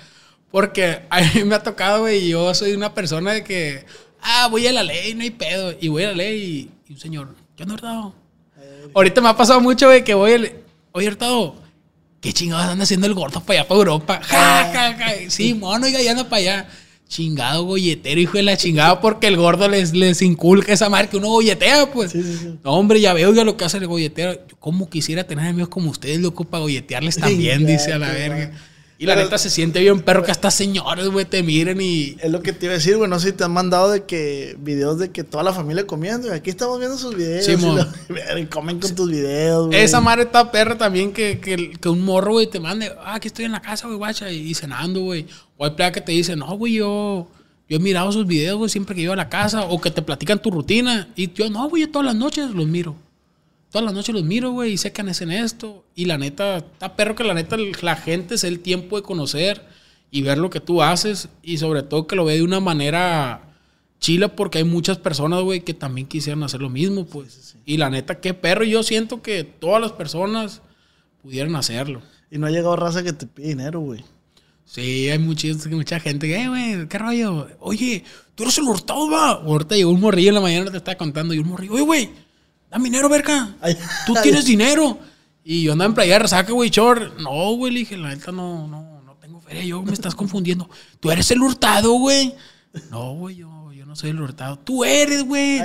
Porque 0.51 1.03
a 1.11 1.21
mí 1.21 1.45
me 1.45 1.55
ha 1.57 1.63
tocado, 1.63 2.01
güey, 2.01 2.29
yo 2.29 2.55
soy 2.55 2.73
una 2.73 2.95
persona 2.95 3.33
de 3.33 3.45
que, 3.45 3.85
ah, 4.23 4.49
voy 4.51 4.67
a 4.67 4.73
la 4.73 4.83
ley, 4.83 5.15
no 5.15 5.23
hay 5.23 5.31
pedo. 5.31 5.75
Y 5.81 5.89
voy 5.89 6.05
a 6.05 6.09
la 6.09 6.15
ley 6.15 6.71
y, 6.87 6.91
y 6.91 6.95
un 6.95 6.99
señor, 6.99 7.35
¿qué 7.57 7.65
onda, 7.65 7.75
Hurtado? 7.75 8.15
Ahorita 8.95 9.21
me 9.21 9.29
ha 9.29 9.37
pasado 9.37 9.61
mucho, 9.61 9.87
güey, 9.87 10.03
que 10.05 10.15
voy 10.15 10.33
oye, 10.97 11.09
Hurtado, 11.09 11.55
¿qué 12.21 12.33
chingados 12.33 12.67
anda 12.67 12.85
haciendo 12.85 13.07
el 13.07 13.15
gordo 13.15 13.41
para 13.41 13.61
allá, 13.61 13.69
para 13.69 13.79
Europa? 13.79 14.21
Ja, 14.23 14.71
ja, 14.73 14.95
ja. 14.95 15.31
Sí, 15.31 15.53
mono, 15.53 15.87
oiga, 15.87 16.01
ya 16.01 16.13
anda 16.13 16.25
para 16.25 16.41
allá. 16.41 16.69
Chingado 17.09 17.63
golletero, 17.65 18.21
hijo 18.21 18.37
de 18.37 18.43
la 18.43 18.57
chingada, 18.57 19.01
porque 19.01 19.29
el 19.29 19.37
gordo 19.37 19.69
les, 19.69 19.93
les 19.95 20.23
inculca 20.23 20.73
esa 20.73 20.89
marca 20.89 21.13
que 21.13 21.17
uno 21.19 21.29
golletea, 21.29 21.93
pues. 21.93 22.11
Sí, 22.11 22.23
sí, 22.23 22.37
sí. 22.37 22.59
No, 22.65 22.73
hombre, 22.73 23.01
ya 23.01 23.13
veo 23.13 23.33
ya 23.33 23.45
lo 23.45 23.57
que 23.57 23.65
hace 23.65 23.77
el 23.77 23.87
golletero. 23.87 24.35
Yo 24.35 24.57
como 24.59 24.91
quisiera 24.91 25.23
tener 25.23 25.47
amigos 25.47 25.69
como 25.69 25.91
ustedes, 25.91 26.19
loco, 26.19 26.45
para 26.45 26.63
golletearles 26.63 27.17
también, 27.17 27.65
dice 27.65 27.93
a 27.93 27.99
la 27.99 28.11
verga. 28.11 28.53
Y 28.99 29.05
la 29.05 29.15
neta 29.15 29.37
se 29.37 29.51
siente 29.51 29.81
bien 29.81 30.01
perro 30.01 30.23
que 30.23 30.31
hasta 30.31 30.51
señores, 30.51 31.09
güey, 31.09 31.27
te 31.27 31.43
miren 31.43 31.81
y... 31.83 32.17
Es 32.19 32.31
lo 32.31 32.41
que 32.41 32.55
te 32.55 32.65
iba 32.65 32.73
a 32.73 32.79
decir, 32.79 32.97
güey. 32.97 33.11
No 33.11 33.21
sé 33.21 33.29
si 33.29 33.33
te 33.35 33.45
han 33.45 33.53
mandado 33.53 33.91
de 33.91 34.05
que 34.05 34.57
videos 34.59 34.99
de 34.99 35.11
que 35.11 35.23
toda 35.23 35.45
la 35.45 35.53
familia 35.53 35.87
comiendo. 35.87 36.33
Aquí 36.33 36.49
estamos 36.49 36.79
viendo 36.79 36.97
sus 36.97 37.15
videos. 37.15 37.45
Sí, 37.45 37.53
y, 37.53 37.57
lo- 37.57 38.51
comen 38.51 38.81
con 38.81 38.95
tus 38.95 39.11
videos, 39.11 39.67
güey. 39.67 39.81
Esa 39.81 40.01
madre 40.01 40.23
está 40.23 40.51
perra 40.51 40.79
también 40.79 41.13
que, 41.13 41.39
que, 41.41 41.73
que 41.73 41.89
un 41.91 42.03
morro, 42.03 42.33
güey, 42.33 42.47
te 42.47 42.59
mande, 42.59 42.91
ah, 43.05 43.17
aquí 43.17 43.29
estoy 43.29 43.45
en 43.45 43.53
la 43.53 43.61
casa, 43.61 43.87
güey, 43.87 43.99
guacha, 43.99 44.33
y, 44.33 44.39
y 44.39 44.55
cenando, 44.55 45.01
güey. 45.01 45.27
O 45.59 45.67
hay 45.67 45.73
playa 45.73 45.93
que 45.93 46.01
te 46.01 46.13
dice, 46.13 46.35
no, 46.35 46.57
güey, 46.57 46.73
yo, 46.75 47.29
yo 47.69 47.77
he 47.77 47.81
mirado 47.81 48.11
sus 48.13 48.27
videos, 48.27 48.57
güey, 48.57 48.71
siempre 48.71 48.95
que 48.95 49.03
iba 49.03 49.13
a 49.13 49.17
la 49.17 49.29
casa. 49.29 49.67
O 49.67 49.79
que 49.79 49.91
te 49.91 50.01
platican 50.01 50.41
tu 50.41 50.51
rutina. 50.51 51.09
Y 51.17 51.31
yo, 51.35 51.51
no, 51.51 51.69
güey, 51.69 51.83
yo 51.83 51.91
todas 51.91 52.07
las 52.07 52.15
noches 52.17 52.51
los 52.51 52.67
miro. 52.67 52.97
Todas 53.77 53.85
las 53.85 53.95
noches 53.95 54.15
los 54.15 54.25
miro, 54.25 54.53
güey, 54.53 54.73
y 54.73 54.77
sé 54.79 54.91
que 54.91 55.03
hacen 55.03 55.31
esto. 55.31 55.85
Y 55.95 56.07
la 56.07 56.17
neta, 56.17 56.57
está 56.57 56.97
perro 56.97 57.15
que 57.15 57.25
la 57.25 57.35
neta 57.35 57.59
la 57.83 57.97
gente 57.97 58.39
se 58.39 58.47
dé 58.47 58.55
el 58.55 58.61
tiempo 58.61 58.97
de 58.97 59.03
conocer 59.03 59.67
y 60.11 60.23
ver 60.23 60.39
lo 60.39 60.49
que 60.49 60.61
tú 60.61 60.83
haces. 60.83 61.29
Y 61.43 61.59
sobre 61.59 61.83
todo 61.83 62.07
que 62.07 62.17
lo 62.17 62.25
ve 62.25 62.37
de 62.37 62.43
una 62.43 62.59
manera 62.59 63.51
chila 64.01 64.35
porque 64.35 64.57
hay 64.57 64.65
muchas 64.65 64.97
personas, 64.97 65.43
güey, 65.43 65.61
que 65.61 65.75
también 65.75 66.07
quisieran 66.07 66.43
hacer 66.43 66.63
lo 66.63 66.71
mismo, 66.71 67.05
pues. 67.05 67.55
Y 67.67 67.77
la 67.77 67.91
neta, 67.91 68.19
qué 68.19 68.33
perro. 68.33 68.65
Yo 68.65 68.83
siento 68.83 69.21
que 69.21 69.45
todas 69.45 69.83
las 69.83 69.93
personas 69.93 70.63
pudieran 71.23 71.55
hacerlo. 71.55 72.01
Y 72.31 72.39
no 72.39 72.47
ha 72.47 72.51
llegado 72.51 72.77
raza 72.77 73.03
que 73.03 73.13
te 73.13 73.27
pide 73.27 73.49
dinero, 73.49 73.81
güey. 73.81 74.03
Sí, 74.65 75.11
hay 75.11 75.19
mucha, 75.19 75.49
mucha 75.69 76.01
gente 76.01 76.29
que, 76.29 76.43
eh, 76.43 76.49
güey, 76.49 76.89
¿qué 76.89 76.99
rollo? 76.99 77.47
Oye, 77.61 78.05
tú 78.35 78.45
eres 78.45 78.57
el 78.57 78.65
hurtado, 78.65 79.11
va. 79.11 79.33
Ahorita 79.33 79.77
llegó 79.77 79.91
un 79.91 80.01
morrillo 80.01 80.31
en 80.31 80.35
la 80.37 80.41
mañana, 80.41 80.71
te 80.71 80.79
estaba 80.79 80.97
contando, 80.97 81.35
y 81.35 81.41
un 81.41 81.49
morrillo, 81.49 81.75
oye, 81.75 81.83
güey, 81.83 82.26
dame 82.71 82.85
dinero, 82.85 83.09
verga. 83.09 83.55
Tú 84.07 84.15
tienes 84.23 84.45
dinero. 84.45 84.99
Y 85.45 85.63
yo 85.63 85.73
andaba 85.73 85.89
en 85.89 85.95
playa 85.95 86.15
de 86.15 86.19
resaca, 86.21 86.53
güey, 86.53 86.71
chor. 86.71 87.21
No, 87.21 87.55
güey, 87.55 87.73
le 87.73 87.79
dije, 87.81 87.97
la 87.97 88.09
neta 88.09 88.33
no, 88.33 88.67
no, 88.67 89.01
no 89.05 89.15
tengo 89.21 89.41
feria, 89.41 89.63
yo 89.63 89.81
me 89.83 89.93
estás 89.93 90.15
confundiendo. 90.15 90.69
Tú 90.99 91.11
eres 91.11 91.31
el 91.31 91.41
hurtado, 91.41 91.93
güey. 91.93 92.35
No, 92.91 93.15
güey, 93.15 93.37
yo, 93.37 93.73
yo 93.73 93.87
no 93.87 93.95
soy 93.95 94.11
el 94.11 94.21
hurtado. 94.21 94.59
Tú 94.59 94.85
eres, 94.85 95.23
güey. 95.25 95.61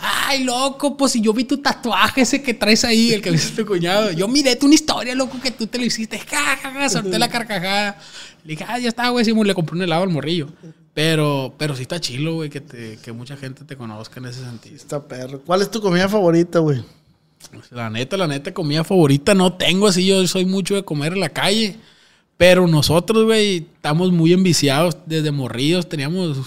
Ay, 0.00 0.44
loco, 0.44 0.96
pues 0.98 1.12
si 1.12 1.22
yo 1.22 1.32
vi 1.32 1.44
tu 1.44 1.58
tatuaje 1.58 2.20
ese 2.20 2.42
que 2.42 2.52
traes 2.52 2.84
ahí, 2.84 3.12
el 3.12 3.22
que 3.22 3.30
viste 3.30 3.62
tu 3.62 3.66
cuñado. 3.66 4.12
Yo 4.12 4.28
miré 4.28 4.54
tu 4.56 4.66
una 4.66 4.74
historia, 4.74 5.14
loco, 5.14 5.40
que 5.40 5.50
tú 5.50 5.66
te 5.66 5.78
lo 5.78 5.84
hiciste. 5.84 6.18
Ja, 6.18 6.56
ja, 6.56 6.70
ja, 6.70 6.88
solté 6.90 7.18
la 7.18 7.28
carcajada. 7.28 7.98
Le 8.44 8.50
dije, 8.50 8.66
ah, 8.68 8.78
ya 8.78 8.88
está, 8.88 9.08
güey, 9.08 9.24
sí, 9.24 9.32
le 9.32 9.54
compré 9.54 9.76
un 9.76 9.82
helado 9.82 10.02
al 10.02 10.10
morrillo. 10.10 10.48
Pero, 10.94 11.54
pero 11.56 11.74
sí 11.74 11.82
está 11.82 11.98
chilo, 12.00 12.34
güey, 12.34 12.50
que, 12.50 12.60
te- 12.60 12.98
que 12.98 13.12
mucha 13.12 13.36
gente 13.36 13.64
te 13.64 13.76
conozca 13.76 14.20
en 14.20 14.26
ese 14.26 14.44
sentido. 14.44 14.76
Está 14.76 15.02
perro. 15.06 15.40
¿Cuál 15.40 15.62
es 15.62 15.70
tu 15.70 15.80
comida 15.80 16.08
favorita, 16.08 16.58
güey? 16.58 16.84
La 17.70 17.88
neta, 17.90 18.16
la 18.16 18.26
neta, 18.26 18.52
comida 18.52 18.84
favorita 18.84 19.34
no 19.34 19.54
tengo 19.54 19.86
así. 19.88 20.06
Yo 20.06 20.26
soy 20.28 20.44
mucho 20.44 20.74
de 20.74 20.84
comer 20.84 21.14
en 21.14 21.20
la 21.20 21.30
calle. 21.30 21.76
Pero 22.36 22.66
nosotros, 22.66 23.24
güey, 23.24 23.58
estamos 23.74 24.12
muy 24.12 24.32
enviciados 24.32 24.96
desde 25.06 25.30
morrillos. 25.30 25.88
Teníamos. 25.88 26.38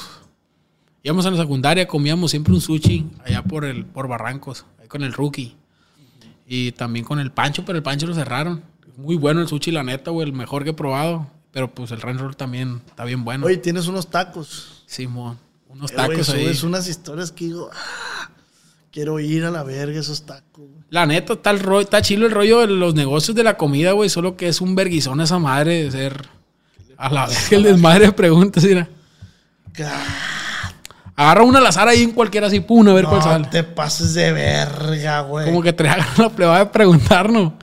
Íbamos 1.03 1.25
a 1.25 1.31
la 1.31 1.37
secundaria, 1.37 1.87
comíamos 1.87 2.31
siempre 2.31 2.53
un 2.53 2.61
sushi 2.61 3.05
allá 3.23 3.43
por 3.43 3.63
el 3.65 3.85
por 3.85 4.07
Barrancos, 4.07 4.65
ahí 4.81 4.87
con 4.87 5.03
el 5.03 5.13
rookie. 5.13 5.55
Y 6.47 6.71
también 6.73 7.05
con 7.05 7.19
el 7.19 7.31
Pancho, 7.31 7.63
pero 7.65 7.77
el 7.77 7.83
Pancho 7.83 8.07
lo 8.07 8.13
cerraron. 8.15 8.63
Muy 8.97 9.15
bueno 9.15 9.41
el 9.41 9.47
sushi, 9.47 9.71
la 9.71 9.83
neta, 9.83 10.11
güey, 10.11 10.27
el 10.27 10.33
mejor 10.33 10.63
que 10.63 10.71
he 10.71 10.73
probado. 10.73 11.27
Pero 11.55 11.73
pues 11.73 11.89
el 11.91 12.01
Ren 12.01 12.17
Roll 12.17 12.35
también 12.35 12.81
está 12.85 13.05
bien 13.05 13.23
bueno. 13.23 13.45
Oye, 13.45 13.55
tienes 13.55 13.87
unos 13.87 14.09
tacos. 14.09 14.83
Simón, 14.87 15.39
unos 15.69 15.89
Eh, 15.89 15.95
tacos 15.95 16.27
ahí. 16.31 16.43
subes 16.43 16.63
unas 16.63 16.85
historias 16.89 17.31
que 17.31 17.45
digo, 17.45 17.69
"Ah, 17.73 18.29
quiero 18.91 19.21
ir 19.21 19.45
a 19.45 19.51
la 19.51 19.63
verga 19.63 19.97
esos 19.97 20.25
tacos. 20.25 20.43
güey". 20.67 20.83
La 20.89 21.05
neta, 21.05 21.31
está, 21.31 21.51
el 21.51 21.61
rollo, 21.61 21.79
está 21.79 22.01
chilo 22.01 22.25
el 22.25 22.33
rollo 22.33 22.59
de 22.59 22.67
los 22.67 22.93
negocios 22.93 23.37
de 23.37 23.43
la 23.45 23.55
comida, 23.55 23.93
güey. 23.93 24.09
Solo 24.09 24.35
que 24.35 24.49
es 24.49 24.59
un 24.59 24.75
verguizón 24.75 25.21
esa 25.21 25.39
madre 25.39 25.85
de 25.85 25.91
ser. 25.91 26.27
A 26.97 27.09
la 27.09 27.25
vez 27.25 27.47
que 27.47 27.55
el 27.55 27.63
desmadre 27.63 28.07
de 28.07 28.11
preguntas, 28.11 28.61
mira. 28.65 28.89
Ah, 29.81 30.03
Agarra 31.17 31.43
una 31.43 31.59
al 31.59 31.67
azar 31.67 31.87
ahí 31.87 32.03
en 32.03 32.11
cualquiera 32.11 32.47
así, 32.47 32.59
pum, 32.59 32.85
a 32.89 32.93
ver 32.93 33.05
cuál 33.05 33.19
No 33.19 33.23
sale. 33.23 33.47
te 33.47 33.63
pases 33.63 34.13
de 34.13 34.33
verga, 34.33 35.21
güey. 35.21 35.45
Como 35.45 35.61
que 35.63 35.71
te 35.71 35.87
hagan 35.87 36.07
la 36.17 36.29
plebada 36.29 36.59
de 36.59 36.65
preguntarnos. 36.65 37.53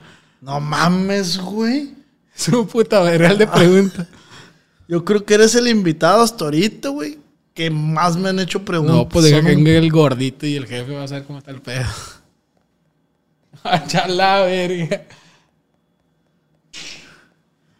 No 0.41 0.59
mames, 0.59 1.37
güey. 1.37 1.93
Su 2.35 2.67
puta 2.67 3.01
verga 3.01 3.35
de 3.35 3.47
preguntas. 3.47 4.07
Yo 4.87 5.05
creo 5.05 5.25
que 5.25 5.33
eres 5.35 5.55
el 5.55 5.67
invitado 5.67 6.21
hasta 6.21 6.45
ahorita, 6.45 6.89
güey. 6.89 7.19
Que 7.53 7.69
más 7.69 8.17
me 8.17 8.29
han 8.29 8.39
hecho 8.39 8.65
preguntas. 8.65 8.95
No, 8.95 9.09
pues 9.09 9.25
deja 9.25 9.41
que 9.41 9.55
venga 9.55 9.71
el 9.71 9.91
gordito 9.91 10.45
y 10.45 10.55
el 10.55 10.65
jefe 10.65 10.93
va 10.93 11.03
a 11.03 11.07
saber 11.07 11.25
cómo 11.25 11.39
está 11.39 11.51
el 11.51 11.61
pedo. 11.61 11.85
A 13.63 13.77
echar 13.77 14.09
la 14.09 14.41
verga. 14.41 15.03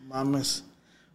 Mames. 0.08 0.64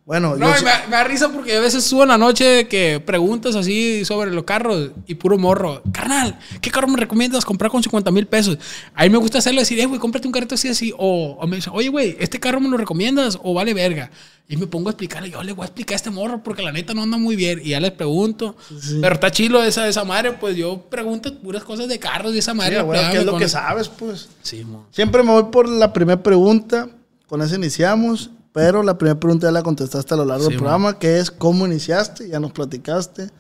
Bueno, 0.09 0.36
No, 0.36 0.48
yo 0.48 0.56
sí- 0.56 0.64
me, 0.64 0.70
me 0.88 0.96
da 0.96 1.04
risa 1.04 1.28
porque 1.30 1.54
a 1.54 1.61
veces 1.61 1.84
subo 1.84 2.02
en 2.02 2.09
la 2.09 2.16
noche 2.16 2.66
que 2.66 2.98
preguntas 2.98 3.54
así 3.54 4.06
sobre 4.06 4.30
los 4.30 4.44
carros 4.44 4.92
y 5.06 5.16
puro 5.16 5.36
morro. 5.36 5.82
Carnal, 5.92 6.38
¿qué 6.62 6.70
carro 6.70 6.88
me 6.88 6.96
recomiendas 6.96 7.44
comprar 7.44 7.70
con 7.70 7.82
50 7.82 8.11
mil 8.11 8.26
pesos? 8.26 8.56
A 8.94 9.02
mí 9.04 9.11
me 9.11 9.18
gusta 9.18 9.36
hacerlo 9.36 9.61
decir, 9.61 9.78
eh, 9.78 9.84
güey, 9.84 10.00
cómprate 10.00 10.26
un 10.26 10.32
carrito 10.32 10.54
así, 10.54 10.66
así. 10.68 10.94
O, 10.96 11.36
o 11.38 11.46
me 11.46 11.56
dice, 11.56 11.68
oye, 11.70 11.90
güey, 11.90 12.16
¿este 12.20 12.40
carro 12.40 12.59
me 12.59 12.70
lo 12.70 12.78
recomiendas 12.78 13.38
o 13.42 13.52
vale 13.52 13.74
verga? 13.74 14.11
Y 14.48 14.56
me 14.56 14.66
pongo 14.66 14.88
a 14.88 14.92
explicarle, 14.92 15.28
yo 15.28 15.42
le 15.42 15.52
voy 15.52 15.64
a 15.64 15.66
explicar 15.66 15.92
a 15.92 15.96
este 15.96 16.09
morro 16.11 16.42
porque 16.42 16.62
la 16.62 16.72
neta 16.72 16.94
no 16.94 17.02
anda 17.02 17.18
muy 17.18 17.36
bien. 17.36 17.61
Y 17.62 17.68
ya 17.70 17.80
les 17.80 17.90
pregunto. 17.92 18.56
Pero 19.02 19.14
está 19.14 19.30
chilo 19.30 19.62
esa, 19.62 19.86
esa 19.88 20.04
madre, 20.04 20.32
pues 20.32 20.56
yo 20.56 20.80
pregunto 20.88 21.38
puras 21.38 21.64
cosas 21.64 21.86
de 21.86 21.98
carros 21.98 22.34
y 22.34 22.38
esa 22.38 22.54
madre. 22.54 22.76
Sí, 22.78 22.82
güey, 22.82 23.11
¿qué 23.11 23.18
es 23.18 23.24
lo 23.26 23.36
que 23.36 23.46
sabes, 23.46 23.90
pues? 23.90 24.30
Sí, 24.40 24.64
mo. 24.64 24.86
Siempre 24.90 25.22
me 25.22 25.32
voy 25.32 25.44
por 25.52 25.68
la 25.68 25.92
primera 25.92 26.22
pregunta. 26.22 26.88
Con 27.26 27.42
esa 27.42 27.56
iniciamos. 27.56 28.30
Pero 28.59 28.82
la 28.82 28.98
primera 28.98 29.20
pregunta 29.20 29.46
ya 29.46 29.52
la 29.52 29.62
contestaste 29.62 30.14
a 30.14 30.16
lo 30.16 30.24
largo 30.24 30.46
Sí, 30.46 30.50
del 30.50 30.56
man. 30.56 30.64
programa, 30.64 30.98
que 30.98 31.20
es 31.20 31.30
cómo 31.30 31.64
iniciaste. 31.64 32.28
Ya 32.28 32.40
nos 32.40 32.50
platicaste. 32.50 33.30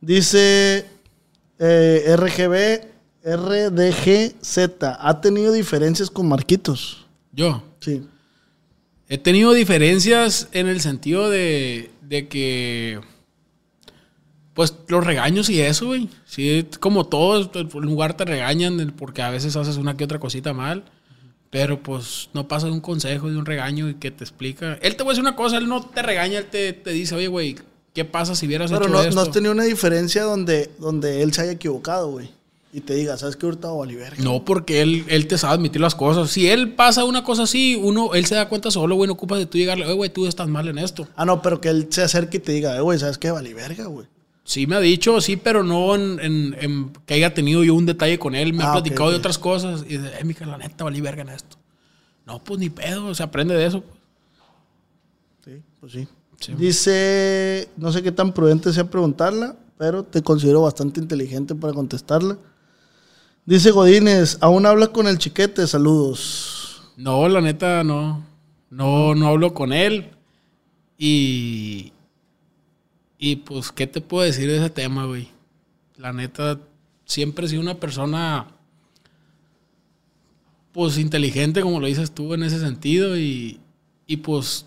Dice 0.00 0.86
eh, 1.58 2.16
RGB, 2.16 2.86
RDGZ. 3.36 4.58
¿Ha 4.98 5.20
tenido 5.20 5.52
diferencias 5.52 6.08
con 6.08 6.26
Marquitos? 6.26 7.04
Yo. 7.32 7.62
Sí. 7.80 8.06
He 9.10 9.18
tenido 9.18 9.52
diferencias 9.52 10.48
en 10.52 10.68
el 10.68 10.80
sentido 10.80 11.28
de, 11.28 11.90
de 12.00 12.26
que. 12.28 12.98
Pues 14.54 14.74
los 14.88 15.04
regaños 15.04 15.50
y 15.50 15.60
eso, 15.60 15.88
güey. 15.88 16.08
Sí, 16.24 16.66
como 16.80 17.04
todos, 17.04 17.50
en 17.56 17.68
un 17.74 17.84
lugar 17.84 18.16
te 18.16 18.24
regañan 18.24 18.94
porque 18.96 19.20
a 19.20 19.28
veces 19.28 19.54
haces 19.54 19.76
una 19.76 19.98
que 19.98 20.04
otra 20.04 20.18
cosita 20.18 20.54
mal. 20.54 20.86
Pero 21.50 21.82
pues 21.82 22.28
no 22.34 22.48
pasa 22.48 22.66
de 22.66 22.72
un 22.72 22.80
consejo, 22.80 23.30
de 23.30 23.36
un 23.36 23.46
regaño 23.46 23.88
y 23.88 23.94
que 23.94 24.10
te 24.10 24.24
explica. 24.24 24.78
Él 24.82 24.96
te 24.96 25.04
va 25.04 25.10
a 25.10 25.12
decir 25.12 25.22
una 25.22 25.36
cosa, 25.36 25.58
él 25.58 25.68
no 25.68 25.82
te 25.82 26.02
regaña, 26.02 26.38
él 26.38 26.46
te, 26.46 26.72
te 26.72 26.90
dice, 26.90 27.14
oye, 27.14 27.28
güey, 27.28 27.56
¿qué 27.94 28.04
pasa 28.04 28.34
si 28.34 28.46
hubieras 28.46 28.70
Pero 28.70 28.84
hecho 28.84 28.92
no, 28.92 29.00
esto? 29.00 29.14
no 29.14 29.20
has 29.22 29.30
tenido 29.30 29.52
una 29.52 29.64
diferencia 29.64 30.24
donde, 30.24 30.70
donde 30.78 31.22
él 31.22 31.32
se 31.32 31.42
haya 31.42 31.52
equivocado, 31.52 32.10
güey. 32.10 32.30
Y 32.72 32.80
te 32.82 32.94
diga, 32.94 33.16
¿sabes 33.16 33.36
qué? 33.36 33.46
Vale 33.46 33.94
verga. 33.96 34.22
No, 34.22 34.44
porque 34.44 34.82
él, 34.82 35.06
él 35.08 35.26
te 35.28 35.38
sabe 35.38 35.54
admitir 35.54 35.80
las 35.80 35.94
cosas. 35.94 36.30
Si 36.30 36.46
él 36.48 36.74
pasa 36.74 37.04
una 37.04 37.24
cosa 37.24 37.44
así, 37.44 37.74
uno, 37.80 38.12
él 38.12 38.26
se 38.26 38.34
da 38.34 38.50
cuenta 38.50 38.70
solo, 38.70 38.96
güey, 38.96 39.06
no 39.06 39.14
ocupas 39.14 39.38
de 39.38 39.46
tú 39.46 39.56
llegarle, 39.56 39.86
oye, 39.86 39.94
güey, 39.94 40.10
tú 40.10 40.26
estás 40.26 40.48
mal 40.48 40.68
en 40.68 40.76
esto. 40.78 41.08
Ah, 41.16 41.24
no, 41.24 41.40
pero 41.40 41.60
que 41.60 41.70
él 41.70 41.86
se 41.88 42.02
acerque 42.02 42.36
y 42.36 42.40
te 42.40 42.52
diga, 42.52 42.78
güey, 42.80 42.98
¿sabes 42.98 43.16
qué? 43.16 43.30
Vale 43.30 43.54
verga, 43.54 43.86
güey. 43.86 44.06
Sí 44.48 44.66
me 44.68 44.76
ha 44.76 44.80
dicho, 44.80 45.20
sí, 45.20 45.36
pero 45.36 45.64
no 45.64 45.96
en, 45.96 46.20
en- 46.20 46.56
en 46.60 46.92
que 47.04 47.14
haya 47.14 47.34
tenido 47.34 47.64
yo 47.64 47.74
un 47.74 47.84
detalle 47.84 48.16
con 48.18 48.34
él. 48.36 48.52
Me 48.54 48.62
Ah, 48.62 48.68
ha 48.68 48.70
ok, 48.70 48.74
platicado 48.82 49.10
de 49.10 49.16
otras 49.16 49.38
cosas. 49.38 49.82
Y 49.82 49.98
dice, 49.98 50.12
eh, 50.20 50.24
mija, 50.24 50.46
la 50.46 50.56
neta, 50.56 50.84
valí 50.84 51.00
verga 51.00 51.22
en 51.22 51.30
esto. 51.30 51.56
No, 52.24 52.42
pues 52.42 52.60
ni 52.60 52.70
pedo, 52.70 53.12
se 53.14 53.22
aprende 53.24 53.54
de 53.56 53.66
eso. 53.66 53.82
Sí, 55.44 55.62
pues 55.80 55.92
sí. 55.92 56.08
Sí. 56.38 56.52
Dice, 56.56 57.68
no 57.76 57.90
sé 57.90 58.02
qué 58.02 58.12
tan 58.12 58.32
prudente 58.32 58.72
sea 58.72 58.88
preguntarla, 58.88 59.56
pero 59.78 60.04
te 60.04 60.22
considero 60.22 60.62
bastante 60.62 61.00
inteligente 61.00 61.54
para 61.54 61.72
contestarla. 61.72 62.38
Dice 63.46 63.70
Godínez, 63.72 64.38
aún 64.40 64.64
habla 64.66 64.88
con 64.88 65.06
el 65.08 65.18
chiquete, 65.18 65.66
saludos. 65.66 66.82
No, 66.96 67.28
la 67.28 67.40
neta, 67.40 67.82
no. 67.84 68.24
No, 68.70 69.14
no 69.14 69.26
hablo 69.28 69.54
con 69.54 69.72
él. 69.72 70.10
Y. 70.98 71.92
Y 73.18 73.36
pues, 73.36 73.72
¿qué 73.72 73.86
te 73.86 74.00
puedo 74.00 74.24
decir 74.24 74.48
de 74.48 74.58
ese 74.58 74.70
tema, 74.70 75.06
güey? 75.06 75.28
La 75.96 76.12
neta, 76.12 76.60
siempre 77.04 77.46
he 77.46 77.48
sido 77.48 77.62
una 77.62 77.80
persona. 77.80 78.48
Pues 80.72 80.98
inteligente, 80.98 81.62
como 81.62 81.80
lo 81.80 81.86
dices 81.86 82.12
tú, 82.12 82.34
en 82.34 82.42
ese 82.42 82.60
sentido. 82.60 83.16
Y, 83.18 83.60
y 84.06 84.18
pues, 84.18 84.66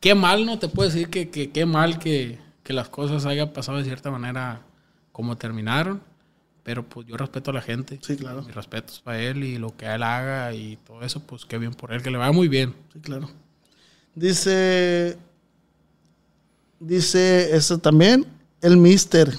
qué 0.00 0.14
mal, 0.14 0.46
¿no? 0.46 0.58
Te 0.58 0.68
puedo 0.68 0.88
decir 0.88 1.10
que, 1.10 1.28
que 1.28 1.50
qué 1.50 1.66
mal 1.66 1.98
que, 1.98 2.38
que 2.62 2.72
las 2.72 2.88
cosas 2.88 3.26
hayan 3.26 3.52
pasado 3.52 3.78
de 3.78 3.84
cierta 3.84 4.10
manera 4.10 4.62
como 5.12 5.36
terminaron. 5.36 6.00
Pero 6.62 6.88
pues 6.88 7.06
yo 7.06 7.16
respeto 7.16 7.50
a 7.50 7.54
la 7.54 7.62
gente. 7.62 7.98
Sí, 8.02 8.16
claro. 8.16 8.42
Mis 8.42 8.54
respetos 8.54 9.00
para 9.00 9.20
él 9.20 9.44
y 9.44 9.58
lo 9.58 9.76
que 9.76 9.86
él 9.86 10.02
haga 10.02 10.54
y 10.54 10.76
todo 10.76 11.02
eso, 11.02 11.20
pues 11.20 11.44
qué 11.44 11.58
bien 11.58 11.74
por 11.74 11.92
él, 11.92 12.02
que 12.02 12.10
le 12.10 12.18
vaya 12.18 12.32
muy 12.32 12.48
bien. 12.48 12.74
Sí, 12.92 13.00
claro. 13.00 13.28
Dice, 14.14 15.16
dice 16.80 17.54
eso 17.56 17.78
también, 17.78 18.26
el 18.60 18.76
mister, 18.76 19.32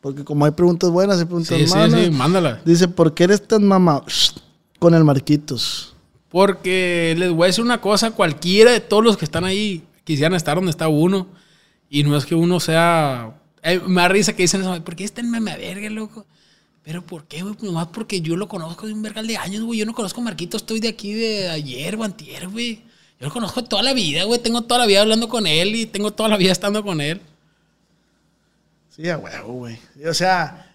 porque 0.00 0.24
como 0.24 0.44
hay 0.44 0.50
preguntas 0.52 0.90
buenas 0.90 1.20
y 1.20 1.24
preguntas 1.24 1.56
Sí, 1.56 1.66
sí, 1.66 1.74
malas. 1.74 2.00
sí, 2.04 2.10
mándala. 2.10 2.60
Dice, 2.64 2.88
¿por 2.88 3.14
qué 3.14 3.24
eres 3.24 3.46
tan 3.46 3.64
mamá 3.66 4.04
con 4.78 4.94
el 4.94 5.04
Marquitos? 5.04 5.94
Porque 6.28 7.14
les 7.18 7.30
voy 7.30 7.44
a 7.44 7.46
decir 7.46 7.64
una 7.64 7.80
cosa, 7.80 8.10
cualquiera 8.10 8.70
de 8.72 8.80
todos 8.80 9.02
los 9.02 9.16
que 9.16 9.24
están 9.24 9.44
ahí 9.44 9.82
quisieran 10.04 10.34
estar 10.34 10.56
donde 10.56 10.70
está 10.70 10.88
uno. 10.88 11.26
Y 11.88 12.02
no 12.04 12.16
es 12.16 12.26
que 12.26 12.34
uno 12.34 12.60
sea... 12.60 13.40
eh, 13.62 13.80
me 13.86 14.02
da 14.02 14.08
risa 14.08 14.34
que 14.34 14.42
dicen 14.42 14.60
eso, 14.60 14.84
¿por 14.84 14.94
qué 14.94 15.04
está 15.04 15.22
en 15.22 15.30
meme 15.30 15.56
verga, 15.56 15.88
loco? 15.88 16.26
Pero 16.84 17.04
¿por 17.04 17.24
qué, 17.24 17.42
güey? 17.42 17.54
Pues 17.54 17.64
Nomás 17.64 17.88
porque 17.88 18.20
yo 18.20 18.36
lo 18.36 18.46
conozco 18.48 18.86
de 18.86 18.92
un 18.92 19.02
vergal 19.02 19.26
de 19.26 19.36
años, 19.38 19.62
güey. 19.62 19.78
Yo 19.80 19.86
no 19.86 19.94
conozco 19.94 20.20
a 20.20 20.24
Marquito, 20.24 20.56
estoy 20.58 20.80
de 20.80 20.88
aquí 20.88 21.12
de 21.14 21.48
ayer 21.48 21.96
o 21.96 22.04
antier, 22.04 22.48
güey. 22.48 22.82
Yo 23.20 23.26
lo 23.26 23.32
conozco 23.32 23.64
toda 23.64 23.82
la 23.82 23.94
vida, 23.94 24.24
güey. 24.24 24.40
Tengo 24.40 24.62
toda 24.62 24.80
la 24.80 24.86
vida 24.86 25.00
hablando 25.00 25.28
con 25.28 25.46
él 25.46 25.74
y 25.74 25.86
tengo 25.86 26.12
toda 26.12 26.28
la 26.28 26.36
vida 26.36 26.52
estando 26.52 26.82
con 26.84 27.00
él. 27.00 27.20
Sí, 28.88 29.08
a 29.08 29.18
huevo, 29.18 29.52
güey. 29.54 29.78
O 30.08 30.14
sea, 30.14 30.72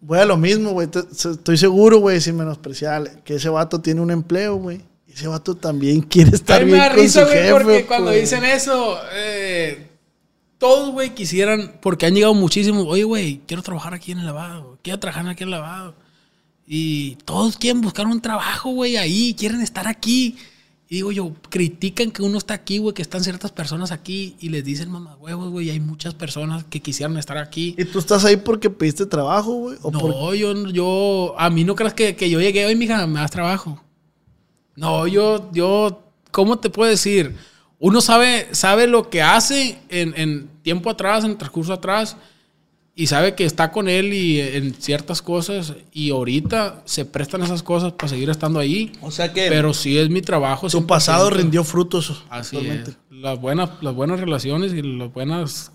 voy 0.00 0.18
a 0.18 0.24
lo 0.24 0.36
mismo, 0.36 0.72
güey. 0.72 0.88
Estoy 0.90 1.58
seguro, 1.58 1.98
güey, 1.98 2.20
sin 2.20 2.36
menospreciar, 2.36 3.22
que 3.22 3.34
ese 3.34 3.48
vato 3.48 3.80
tiene 3.80 4.00
un 4.00 4.10
empleo, 4.10 4.56
güey. 4.56 4.80
Ese 5.06 5.26
vato 5.26 5.54
también 5.54 6.00
quiere 6.02 6.30
estar 6.30 6.62
A 6.62 6.64
mí 6.64 6.72
bien 6.72 6.88
me 6.88 6.94
con 6.94 7.08
su 7.08 7.20
güey, 7.20 7.32
jefe, 7.32 7.52
porque 7.52 7.86
cuando 7.86 8.10
pues. 8.10 8.20
dicen 8.20 8.44
eso, 8.44 8.98
eh, 9.12 9.88
todos, 10.58 10.92
güey, 10.92 11.14
quisieran, 11.14 11.78
porque 11.80 12.06
han 12.06 12.14
llegado 12.14 12.34
muchísimos, 12.34 12.86
oye, 12.86 13.04
güey, 13.04 13.40
quiero 13.46 13.62
trabajar 13.62 13.94
aquí 13.94 14.12
en 14.12 14.20
el 14.20 14.26
lavado, 14.26 14.78
quiero 14.82 14.98
trabajar 14.98 15.26
aquí 15.28 15.42
en 15.42 15.48
el 15.48 15.52
lavado. 15.52 15.94
Y 16.66 17.16
todos 17.24 17.56
quieren 17.56 17.80
buscar 17.80 18.06
un 18.06 18.20
trabajo, 18.20 18.70
güey, 18.70 18.96
ahí, 18.96 19.34
quieren 19.34 19.62
estar 19.62 19.88
aquí. 19.88 20.36
Y 20.90 20.96
digo 20.96 21.12
yo, 21.12 21.34
critican 21.50 22.10
que 22.10 22.22
uno 22.22 22.38
está 22.38 22.54
aquí, 22.54 22.78
güey, 22.78 22.94
que 22.94 23.02
están 23.02 23.22
ciertas 23.22 23.52
personas 23.52 23.92
aquí 23.92 24.36
y 24.40 24.48
les 24.48 24.64
dicen, 24.64 24.90
mamá, 24.90 25.16
huevos, 25.16 25.50
güey, 25.50 25.68
hay 25.68 25.80
muchas 25.80 26.14
personas 26.14 26.64
que 26.64 26.80
quisieran 26.80 27.18
estar 27.18 27.36
aquí. 27.36 27.74
¿Y 27.76 27.84
tú 27.84 27.98
estás 27.98 28.24
ahí 28.24 28.38
porque 28.38 28.70
pediste 28.70 29.04
trabajo, 29.04 29.52
güey? 29.52 29.76
¿O 29.82 29.90
No, 29.90 29.98
por- 30.00 30.34
yo, 30.34 30.66
yo, 30.70 31.34
a 31.36 31.50
mí 31.50 31.64
no 31.64 31.74
creas 31.74 31.92
que, 31.92 32.16
que 32.16 32.30
yo 32.30 32.40
llegué 32.40 32.64
hoy, 32.64 32.74
mija, 32.74 33.06
me 33.06 33.20
das 33.20 33.30
trabajo. 33.30 33.82
No, 34.76 35.06
yo, 35.06 35.50
yo, 35.52 36.04
¿cómo 36.30 36.58
te 36.58 36.70
puedo 36.70 36.90
decir? 36.90 37.36
Uno 37.78 38.00
sabe, 38.00 38.48
sabe 38.52 38.86
lo 38.86 39.10
que 39.10 39.20
hace 39.20 39.78
en, 39.90 40.14
en 40.16 40.48
tiempo 40.62 40.88
atrás, 40.88 41.22
en 41.24 41.36
transcurso 41.36 41.74
atrás, 41.74 42.16
y 42.98 43.06
sabe 43.06 43.36
que 43.36 43.44
está 43.44 43.70
con 43.70 43.88
él 43.88 44.12
y 44.12 44.40
en 44.40 44.74
ciertas 44.74 45.22
cosas, 45.22 45.74
y 45.92 46.10
ahorita 46.10 46.82
se 46.84 47.04
prestan 47.04 47.44
esas 47.44 47.62
cosas 47.62 47.92
para 47.92 48.08
seguir 48.08 48.28
estando 48.28 48.58
ahí. 48.58 48.90
O 49.02 49.12
sea 49.12 49.32
que 49.32 49.46
Pero 49.48 49.72
sí 49.72 49.96
es 49.96 50.10
mi 50.10 50.20
trabajo. 50.20 50.66
100%. 50.66 50.84
pasado 50.86 51.30
rindió 51.30 51.62
frutos. 51.62 52.24
Así 52.28 52.56
es. 52.56 52.96
Las 53.08 53.40
buenas, 53.40 53.70
las 53.82 53.94
buenas 53.94 54.18
relaciones 54.18 54.72
y 54.72 54.82
las 54.82 55.12
buenas. 55.12 55.70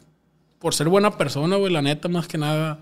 Por 0.59 0.74
ser 0.74 0.89
buena 0.89 1.17
persona, 1.17 1.55
güey, 1.55 1.71
la 1.71 1.82
neta, 1.82 2.09
más 2.09 2.28
que 2.28 2.38
nada, 2.38 2.80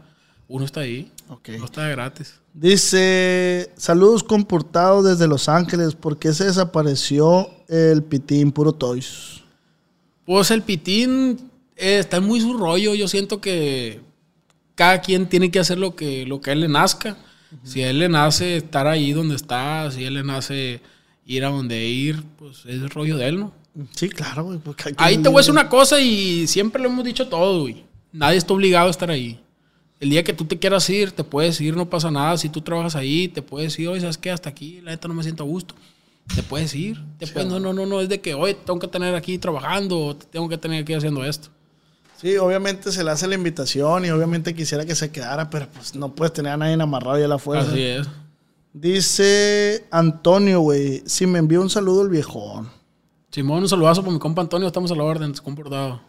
uno 0.47 0.65
está 0.65 0.79
ahí. 0.79 1.11
Ok. 1.29 1.49
No 1.59 1.65
está 1.65 1.83
de 1.83 1.91
gratis. 1.91 2.39
Dice, 2.55 3.71
saludos 3.77 4.23
comportados 4.23 5.05
desde 5.05 5.27
Los 5.27 5.49
Ángeles. 5.49 5.93
¿Por 5.93 6.17
qué 6.17 6.33
se 6.33 6.45
desapareció 6.45 7.47
el 7.67 8.01
pitín 8.01 8.51
puro 8.51 8.71
toys? 8.71 9.43
Pues 10.25 10.49
el 10.49 10.63
pitín 10.63 11.51
eh, 11.75 11.99
está 11.99 12.17
en 12.17 12.23
muy 12.23 12.41
su 12.41 12.57
rollo. 12.57 12.95
Yo 12.95 13.07
siento 13.07 13.39
que 13.39 14.09
cada 14.75 15.01
quien 15.01 15.27
tiene 15.27 15.51
que 15.51 15.59
hacer 15.59 15.77
lo 15.77 15.95
que, 15.95 16.25
lo 16.25 16.41
que 16.41 16.49
a 16.51 16.53
él 16.53 16.61
le 16.61 16.67
nazca. 16.67 17.17
Si 17.63 17.81
a 17.83 17.89
él 17.89 17.99
le 17.99 18.07
nace 18.07 18.55
estar 18.57 18.87
ahí 18.87 19.11
donde 19.11 19.35
está, 19.35 19.91
si 19.91 20.05
a 20.05 20.07
él 20.07 20.13
le 20.13 20.23
nace 20.23 20.79
ir 21.25 21.43
a 21.43 21.49
donde 21.49 21.85
ir, 21.85 22.23
pues 22.37 22.59
es 22.59 22.81
el 22.81 22.89
rollo 22.89 23.17
de 23.17 23.27
él, 23.27 23.39
¿no? 23.39 23.53
Sí, 23.93 24.07
claro, 24.09 24.43
güey. 24.45 24.59
Ahí 24.97 25.17
te 25.17 25.27
voy 25.29 25.37
a 25.37 25.41
decir 25.41 25.51
una 25.51 25.67
cosa 25.69 25.99
y 25.99 26.47
siempre 26.47 26.81
lo 26.81 26.87
hemos 26.89 27.03
dicho 27.03 27.27
todo, 27.27 27.61
güey. 27.61 27.83
Nadie 28.13 28.37
está 28.37 28.53
obligado 28.53 28.87
a 28.87 28.91
estar 28.91 29.11
ahí. 29.11 29.39
El 29.99 30.09
día 30.09 30.23
que 30.23 30.33
tú 30.33 30.45
te 30.45 30.57
quieras 30.59 30.89
ir, 30.89 31.11
te 31.11 31.23
puedes 31.23 31.59
ir, 31.61 31.75
no 31.75 31.89
pasa 31.89 32.09
nada. 32.09 32.37
Si 32.37 32.47
tú 32.49 32.61
trabajas 32.61 32.95
ahí, 32.95 33.27
te 33.27 33.41
puedes 33.41 33.77
ir, 33.79 33.87
oye, 33.89 34.01
¿sabes 34.01 34.17
qué? 34.17 34.31
Hasta 34.31 34.49
aquí, 34.49 34.79
la 34.81 34.91
neta 34.91 35.07
no 35.07 35.13
me 35.13 35.21
siento 35.23 35.43
a 35.43 35.45
gusto. 35.45 35.75
Te 36.33 36.43
puedes 36.43 36.73
ir. 36.73 37.03
Te 37.19 37.27
puedes- 37.27 37.49
no, 37.49 37.59
no, 37.59 37.73
no, 37.73 37.85
no, 37.85 37.99
es 38.01 38.07
de 38.09 38.19
que, 38.21 38.33
oye, 38.33 38.53
tengo 38.53 38.79
que 38.79 38.87
tener 38.87 39.13
aquí 39.15 39.37
trabajando, 39.37 39.99
o 39.99 40.15
tengo 40.15 40.47
que 40.49 40.57
tener 40.57 40.83
aquí 40.83 40.93
haciendo 40.93 41.23
esto. 41.25 41.49
Sí, 42.21 42.37
obviamente 42.37 42.91
se 42.91 43.03
le 43.03 43.09
hace 43.09 43.27
la 43.27 43.33
invitación 43.33 44.05
y 44.05 44.11
obviamente 44.11 44.53
quisiera 44.53 44.85
que 44.85 44.93
se 44.93 45.11
quedara, 45.11 45.49
pero 45.49 45.67
pues 45.73 45.95
no 45.95 46.13
puedes 46.13 46.31
tener 46.33 46.51
a 46.51 46.57
nadie 46.57 46.73
amarrado 46.73 47.19
y 47.19 47.23
a 47.23 47.27
la 47.27 47.39
fuerza. 47.39 47.71
Así 47.71 47.81
es. 47.81 48.07
Dice 48.73 49.87
Antonio, 49.89 50.61
güey, 50.61 51.01
si 51.07 51.25
me 51.25 51.39
envió 51.39 51.61
un 51.61 51.69
saludo 51.71 52.03
el 52.03 52.09
viejón. 52.09 52.69
Simón, 53.31 53.63
un 53.63 53.69
saludazo 53.69 54.01
para 54.01 54.13
mi 54.13 54.19
compa 54.19 54.43
Antonio, 54.43 54.67
estamos 54.67 54.91
a 54.91 54.95
la 54.95 55.03
orden, 55.03 55.33
comportado. 55.43 55.99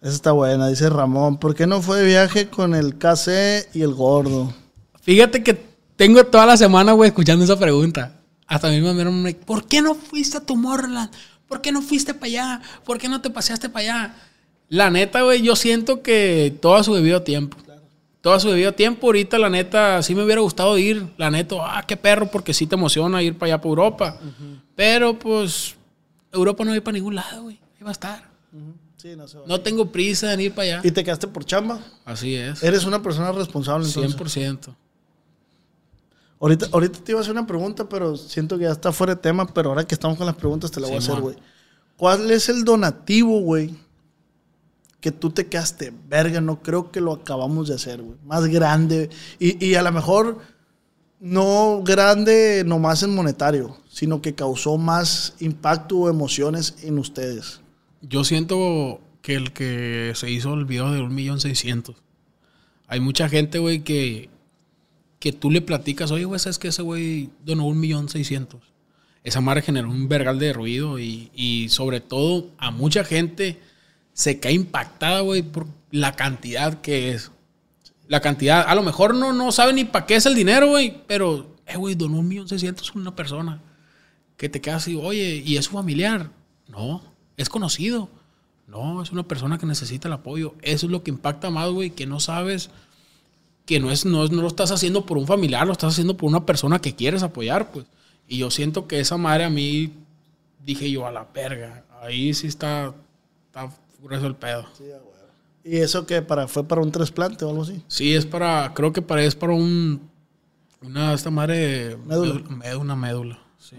Esa 0.00 0.14
está 0.14 0.32
buena, 0.32 0.68
dice 0.68 0.88
Ramón. 0.88 1.38
¿Por 1.38 1.56
qué 1.56 1.66
no 1.66 1.82
fue 1.82 1.98
de 1.98 2.06
viaje 2.06 2.48
con 2.48 2.74
el 2.76 2.96
KC 2.96 3.70
y 3.74 3.82
el 3.82 3.92
gordo? 3.92 4.54
Fíjate 5.02 5.42
que 5.42 5.60
tengo 5.96 6.24
toda 6.24 6.46
la 6.46 6.56
semana, 6.56 6.92
güey, 6.92 7.08
escuchando 7.08 7.44
esa 7.44 7.58
pregunta. 7.58 8.20
Hasta 8.46 8.68
a 8.68 8.70
mí 8.70 8.80
me 8.80 9.04
like, 9.04 9.44
¿por 9.44 9.66
qué 9.66 9.82
no 9.82 9.94
fuiste 9.96 10.36
a 10.36 10.40
Tomorrowland? 10.40 11.10
¿Por 11.48 11.60
qué 11.60 11.72
no 11.72 11.82
fuiste 11.82 12.14
para 12.14 12.26
allá? 12.26 12.62
¿Por 12.84 12.98
qué 12.98 13.08
no 13.08 13.20
te 13.20 13.30
paseaste 13.30 13.68
para 13.68 13.80
allá? 13.80 14.14
La 14.70 14.88
neta, 14.88 15.22
güey, 15.22 15.42
yo 15.42 15.56
siento 15.56 16.00
que 16.00 16.56
todo 16.62 16.76
a 16.76 16.84
su 16.84 16.94
debido 16.94 17.22
tiempo. 17.22 17.56
Todo 18.20 18.34
a 18.34 18.40
su 18.40 18.48
debido 18.50 18.72
tiempo. 18.72 19.08
Ahorita, 19.08 19.36
la 19.36 19.50
neta, 19.50 20.00
sí 20.02 20.14
me 20.14 20.24
hubiera 20.24 20.40
gustado 20.40 20.78
ir. 20.78 21.06
La 21.16 21.28
neta, 21.28 21.56
ah, 21.58 21.84
qué 21.86 21.96
perro, 21.96 22.30
porque 22.30 22.54
sí 22.54 22.66
te 22.66 22.76
emociona 22.76 23.20
ir 23.20 23.36
para 23.36 23.54
allá, 23.54 23.60
para 23.60 23.68
Europa. 23.68 24.20
Pero, 24.76 25.18
pues, 25.18 25.74
Europa 26.32 26.64
no 26.64 26.70
va 26.70 26.74
a 26.74 26.76
ir 26.76 26.82
para 26.84 26.94
ningún 26.94 27.16
lado, 27.16 27.42
güey. 27.42 27.58
Ahí 27.76 27.82
va 27.82 27.88
a 27.88 27.92
estar. 27.92 28.30
Sí, 28.96 29.16
no 29.16 29.26
se 29.26 29.38
va. 29.38 29.44
No 29.48 29.60
tengo 29.60 29.90
prisa 29.90 30.32
en 30.32 30.40
ir 30.40 30.54
para 30.54 30.76
allá. 30.76 30.80
¿Y 30.84 30.92
te 30.92 31.02
quedaste 31.02 31.26
por 31.26 31.44
chamba? 31.44 31.80
Así 32.04 32.36
es. 32.36 32.62
Eres 32.62 32.84
una 32.84 33.02
persona 33.02 33.32
responsable 33.32 33.88
entonces. 33.88 34.16
100%. 34.16 34.76
Ahorita, 36.38 36.68
ahorita 36.70 37.00
te 37.00 37.12
iba 37.12 37.20
a 37.20 37.22
hacer 37.22 37.32
una 37.32 37.46
pregunta, 37.46 37.88
pero 37.88 38.16
siento 38.16 38.56
que 38.56 38.64
ya 38.64 38.70
está 38.70 38.92
fuera 38.92 39.14
de 39.14 39.20
tema, 39.20 39.46
pero 39.46 39.70
ahora 39.70 39.84
que 39.84 39.94
estamos 39.94 40.16
con 40.16 40.26
las 40.26 40.36
preguntas 40.36 40.70
te 40.70 40.80
la 40.80 40.86
voy 40.86 40.96
a 40.96 40.98
hacer, 41.00 41.20
güey. 41.20 41.36
¿Cuál 41.96 42.30
es 42.30 42.48
el 42.48 42.64
donativo, 42.64 43.40
güey? 43.40 43.74
Que 45.00 45.12
tú 45.12 45.30
te 45.30 45.46
quedaste, 45.46 45.92
verga, 46.08 46.40
no 46.40 46.62
creo 46.62 46.90
que 46.90 47.00
lo 47.00 47.12
acabamos 47.12 47.68
de 47.68 47.74
hacer, 47.74 48.02
güey. 48.02 48.18
Más 48.24 48.46
grande. 48.46 49.08
Y, 49.38 49.64
y 49.64 49.74
a 49.74 49.82
lo 49.82 49.92
mejor 49.92 50.38
no 51.20 51.82
grande 51.84 52.62
nomás 52.66 53.02
en 53.02 53.14
monetario, 53.14 53.76
sino 53.88 54.20
que 54.20 54.34
causó 54.34 54.78
más 54.78 55.34
impacto 55.40 55.98
o 55.98 56.10
emociones 56.10 56.76
en 56.82 56.98
ustedes. 56.98 57.60
Yo 58.02 58.24
siento 58.24 59.00
que 59.22 59.34
el 59.34 59.52
que 59.52 60.12
se 60.14 60.30
hizo 60.30 60.54
el 60.54 60.64
video 60.64 60.90
de 60.92 61.00
un 61.00 61.14
millón 61.14 61.40
seiscientos. 61.40 61.96
Hay 62.86 63.00
mucha 63.00 63.28
gente, 63.28 63.58
güey, 63.58 63.80
que, 63.84 64.30
que 65.18 65.32
tú 65.32 65.50
le 65.50 65.60
platicas, 65.60 66.10
oye, 66.10 66.24
güey, 66.24 66.40
¿sabes 66.40 66.58
que 66.58 66.68
ese 66.68 66.82
güey 66.82 67.30
donó 67.44 67.66
un 67.66 67.78
millón 67.78 68.08
seiscientos? 68.08 68.70
esa 69.22 69.40
madre 69.40 69.62
generó 69.62 69.90
un 69.90 70.08
vergal 70.08 70.38
de 70.38 70.52
ruido 70.52 70.98
y, 70.98 71.30
y 71.34 71.68
sobre 71.68 72.00
todo 72.00 72.50
a 72.58 72.70
mucha 72.70 73.04
gente 73.04 73.60
se 74.12 74.40
cae 74.40 74.52
impactada, 74.52 75.20
güey, 75.20 75.42
por 75.42 75.66
la 75.90 76.12
cantidad 76.12 76.80
que 76.80 77.12
es. 77.12 77.30
La 78.08 78.20
cantidad, 78.20 78.64
a 78.66 78.74
lo 78.74 78.82
mejor 78.82 79.14
no, 79.14 79.32
no 79.32 79.52
sabe 79.52 79.72
ni 79.72 79.84
para 79.84 80.06
qué 80.06 80.16
es 80.16 80.26
el 80.26 80.34
dinero, 80.34 80.68
güey, 80.68 81.02
pero, 81.06 81.56
eh, 81.66 81.76
güey, 81.76 81.94
donó 81.94 82.18
un 82.18 82.28
millón 82.28 82.48
seiscientos 82.48 82.94
una 82.94 83.14
persona. 83.14 83.60
Que 84.36 84.48
te 84.48 84.60
queda 84.60 84.76
así, 84.76 84.96
oye, 84.96 85.42
¿y 85.44 85.56
es 85.56 85.66
su 85.66 85.72
familiar? 85.72 86.30
No, 86.68 87.02
es 87.36 87.48
conocido. 87.48 88.08
No, 88.66 89.02
es 89.02 89.10
una 89.10 89.24
persona 89.24 89.58
que 89.58 89.66
necesita 89.66 90.08
el 90.08 90.14
apoyo. 90.14 90.54
Eso 90.62 90.86
es 90.86 90.92
lo 90.92 91.02
que 91.02 91.10
impacta 91.10 91.50
más, 91.50 91.70
güey, 91.70 91.90
que 91.90 92.06
no 92.06 92.20
sabes 92.20 92.70
que 93.66 93.78
no 93.78 93.90
es, 93.90 94.04
no 94.04 94.24
es, 94.24 94.32
no 94.32 94.42
lo 94.42 94.48
estás 94.48 94.72
haciendo 94.72 95.06
por 95.06 95.16
un 95.16 95.28
familiar, 95.28 95.64
lo 95.64 95.72
estás 95.72 95.92
haciendo 95.92 96.16
por 96.16 96.28
una 96.28 96.44
persona 96.44 96.80
que 96.80 96.96
quieres 96.96 97.22
apoyar, 97.22 97.70
pues. 97.70 97.86
Y 98.26 98.38
yo 98.38 98.50
siento 98.50 98.86
que 98.88 98.98
esa 98.98 99.16
madre 99.16 99.44
a 99.44 99.50
mí, 99.50 99.92
dije 100.64 100.90
yo, 100.90 101.06
a 101.06 101.12
la 101.12 101.32
perga. 101.32 101.84
Ahí 102.00 102.34
sí 102.34 102.48
está, 102.48 102.94
está 103.46 103.70
grueso 104.02 104.26
el 104.26 104.36
pedo. 104.36 104.66
¿Y 105.62 105.76
eso 105.78 106.06
que 106.06 106.22
para, 106.22 106.48
fue 106.48 106.64
para 106.66 106.80
un 106.80 106.90
trasplante 106.90 107.44
o 107.44 107.50
algo 107.50 107.62
así? 107.62 107.82
Sí, 107.88 108.14
es 108.14 108.24
para, 108.26 108.72
creo 108.74 108.92
que 108.92 109.02
para, 109.02 109.22
es 109.22 109.34
para 109.34 109.52
un, 109.52 110.10
una, 110.82 111.12
esta 111.12 111.30
madre, 111.30 111.96
Médula. 112.06 112.40
médula, 112.48 112.78
una 112.78 112.96
médula. 112.96 113.38
Sí. 113.58 113.76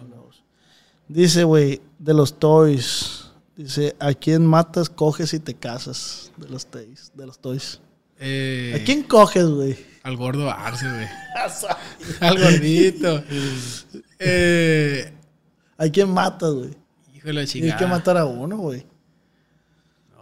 Dice, 1.08 1.44
güey, 1.44 1.82
de 2.00 2.14
los 2.14 2.38
toys. 2.40 3.26
Dice, 3.58 3.96
¿a 4.00 4.14
quién 4.14 4.46
matas, 4.46 4.90
coges 4.90 5.34
y 5.34 5.40
te 5.40 5.54
casas? 5.56 6.32
De 6.38 6.48
los 6.50 6.66
toys. 6.68 7.12
De 7.16 7.26
los 7.26 7.40
toys. 7.40 7.82
Eh, 8.20 8.78
¿A 8.80 8.84
quién 8.86 9.04
coges, 9.04 9.46
güey? 9.48 9.76
Al 10.04 10.16
gordo 10.16 10.50
Arce, 10.50 10.88
güey. 10.88 11.08
Al 12.22 12.40
gordito. 12.40 13.24
eh, 14.20 15.14
¿A 15.78 15.88
quién 15.90 16.10
matas, 16.14 16.54
güey? 16.54 16.70
hijo 17.16 17.28
de 17.28 17.34
la 17.34 17.46
Tienes 17.46 17.52
que 17.74 17.78
chingada. 17.80 17.88
matar 17.88 18.18
a 18.18 18.26
uno, 18.26 18.58
güey. 18.58 18.86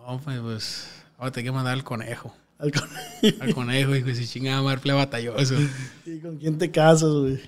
No, 0.10 0.18
pues, 0.20 0.40
pues, 0.40 0.88
ahora 1.20 1.32
te 1.32 1.42
hay 1.42 1.44
que 1.44 1.52
mandar 1.52 1.74
al 1.74 1.84
conejo. 1.84 2.36
Al 2.58 2.72
con- 2.72 2.90
Al 3.42 3.54
conejo, 3.54 3.96
hijo 3.96 4.08
su 4.16 4.26
chingada 4.26 4.60
madre, 4.64 4.80
ple 4.80 4.94
batalloso. 4.94 5.54
¿Y 6.06 6.18
con 6.20 6.38
quién 6.38 6.58
te 6.58 6.72
casas, 6.72 7.12
güey? 7.12 7.40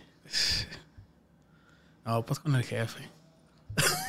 No, 2.05 2.23
pues 2.23 2.39
con 2.39 2.55
el 2.55 2.63
jefe. 2.63 3.09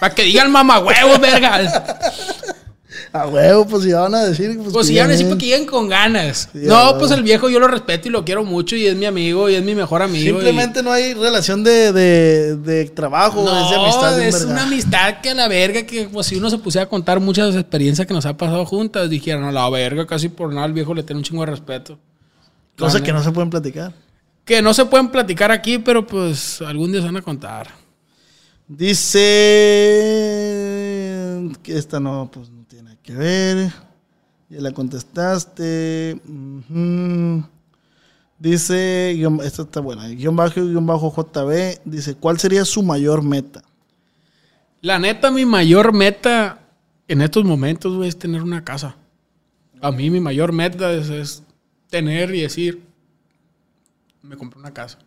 Para 0.01 0.15
que 0.15 0.25
digan 0.25 0.53
mamá 0.53 0.81
huevos, 0.81 1.19
verga. 1.19 1.61
A 3.15 3.27
huevo, 3.27 3.67
pues 3.67 3.85
ya 3.85 4.01
van 4.01 4.15
a 4.15 4.25
decir. 4.25 4.57
Pues, 4.59 4.73
Pues 4.73 4.87
si 4.87 4.95
ya 4.95 5.03
viene. 5.03 5.13
necesito 5.15 5.37
que 5.37 5.47
lleguen 5.47 5.67
con 5.67 5.87
ganas. 5.89 6.49
Sí, 6.51 6.61
no, 6.63 6.77
a 6.77 6.99
pues 6.99 7.11
el 7.11 7.23
viejo 7.23 7.51
yo 7.51 7.61
lo 7.61 7.69
respeto 7.69 8.09
y 8.09 8.11
lo 8.11 8.25
quiero 8.25 8.43
mucho 8.43 8.75
y 8.75 8.87
es 8.87 8.97
mi 8.97 9.05
amigo 9.05 9.51
y 9.51 9.55
es 9.55 9.63
mi 9.63 9.75
mejor 9.75 10.01
amigo. 10.01 10.25
y- 10.25 10.29
Simplemente 10.33 10.83
no 10.83 10.93
hay 10.93 11.13
relación 11.13 11.63
de, 11.63 11.93
de, 11.93 12.57
de 12.57 12.85
trabajo, 12.87 13.45
No, 13.45 13.65
es 13.65 13.71
de 13.71 13.77
amistad. 13.77 14.23
es 14.23 14.35
verga. 14.39 14.53
una 14.53 14.63
amistad 14.63 15.21
que 15.21 15.31
a 15.31 15.35
la 15.35 15.47
verga, 15.49 15.83
que 15.85 16.09
pues 16.11 16.27
si 16.27 16.37
uno 16.37 16.49
se 16.49 16.57
pusiera 16.57 16.85
a 16.85 16.89
contar 16.89 17.21
muchas 17.21 17.55
experiencias 17.55 18.07
que 18.07 18.15
nos 18.15 18.25
ha 18.25 18.35
pasado 18.37 18.65
juntas, 18.65 19.11
dijeran, 19.11 19.45
a 19.45 19.53
la 19.53 19.69
verga, 19.69 20.07
casi 20.07 20.31
por 20.31 20.51
nada 20.53 20.67
el 20.67 20.73
viejo 20.73 20.95
le 20.95 21.03
tiene 21.03 21.19
un 21.19 21.25
chingo 21.25 21.45
de 21.45 21.51
respeto. 21.51 21.99
Cosas 22.79 23.03
que 23.03 23.13
no 23.13 23.23
se 23.23 23.31
pueden 23.31 23.51
platicar. 23.51 23.93
Que 24.47 24.63
no 24.63 24.73
se 24.73 24.87
pueden 24.87 25.11
platicar 25.11 25.51
aquí, 25.53 25.79
pero 25.79 26.07
pues 26.07 26.63
algún 26.63 26.91
día 26.91 27.03
se 27.03 27.07
van 27.09 27.19
a 27.19 27.23
contar. 27.23 27.69
Dice 28.67 29.19
que 31.63 31.77
esta 31.77 32.01
no, 32.01 32.31
pues 32.33 32.49
no 32.51 32.62
que 33.03 33.15
ver. 33.15 33.73
Ya 34.49 34.61
la 34.61 34.73
contestaste. 34.73 36.21
Dice, 38.39 39.13
esta 39.45 39.63
está 39.63 39.81
buena. 39.81 40.09
Guión 40.09 40.37
bajo, 40.37 40.61
guion 40.61 40.87
bajo 40.87 41.13
JB. 41.15 41.81
Dice, 41.85 42.15
¿cuál 42.17 42.39
sería 42.39 42.65
su 42.65 42.83
mayor 42.83 43.23
meta? 43.23 43.63
La 44.81 44.99
neta, 44.99 45.31
mi 45.31 45.45
mayor 45.45 45.93
meta 45.93 46.59
en 47.09 47.23
estos 47.23 47.45
momentos, 47.45 47.97
güey, 47.97 48.09
es 48.09 48.19
tener 48.19 48.43
una 48.43 48.65
casa. 48.65 48.97
A 49.81 49.93
mí 49.93 50.11
mi 50.11 50.21
mayor 50.21 50.53
meta 50.53 50.93
es, 50.93 51.09
es 51.09 51.43
tener 51.89 52.35
y 52.35 52.41
decir, 52.41 52.83
me 54.23 54.37
compré 54.37 54.59
una 54.59 54.73
casa 54.73 54.99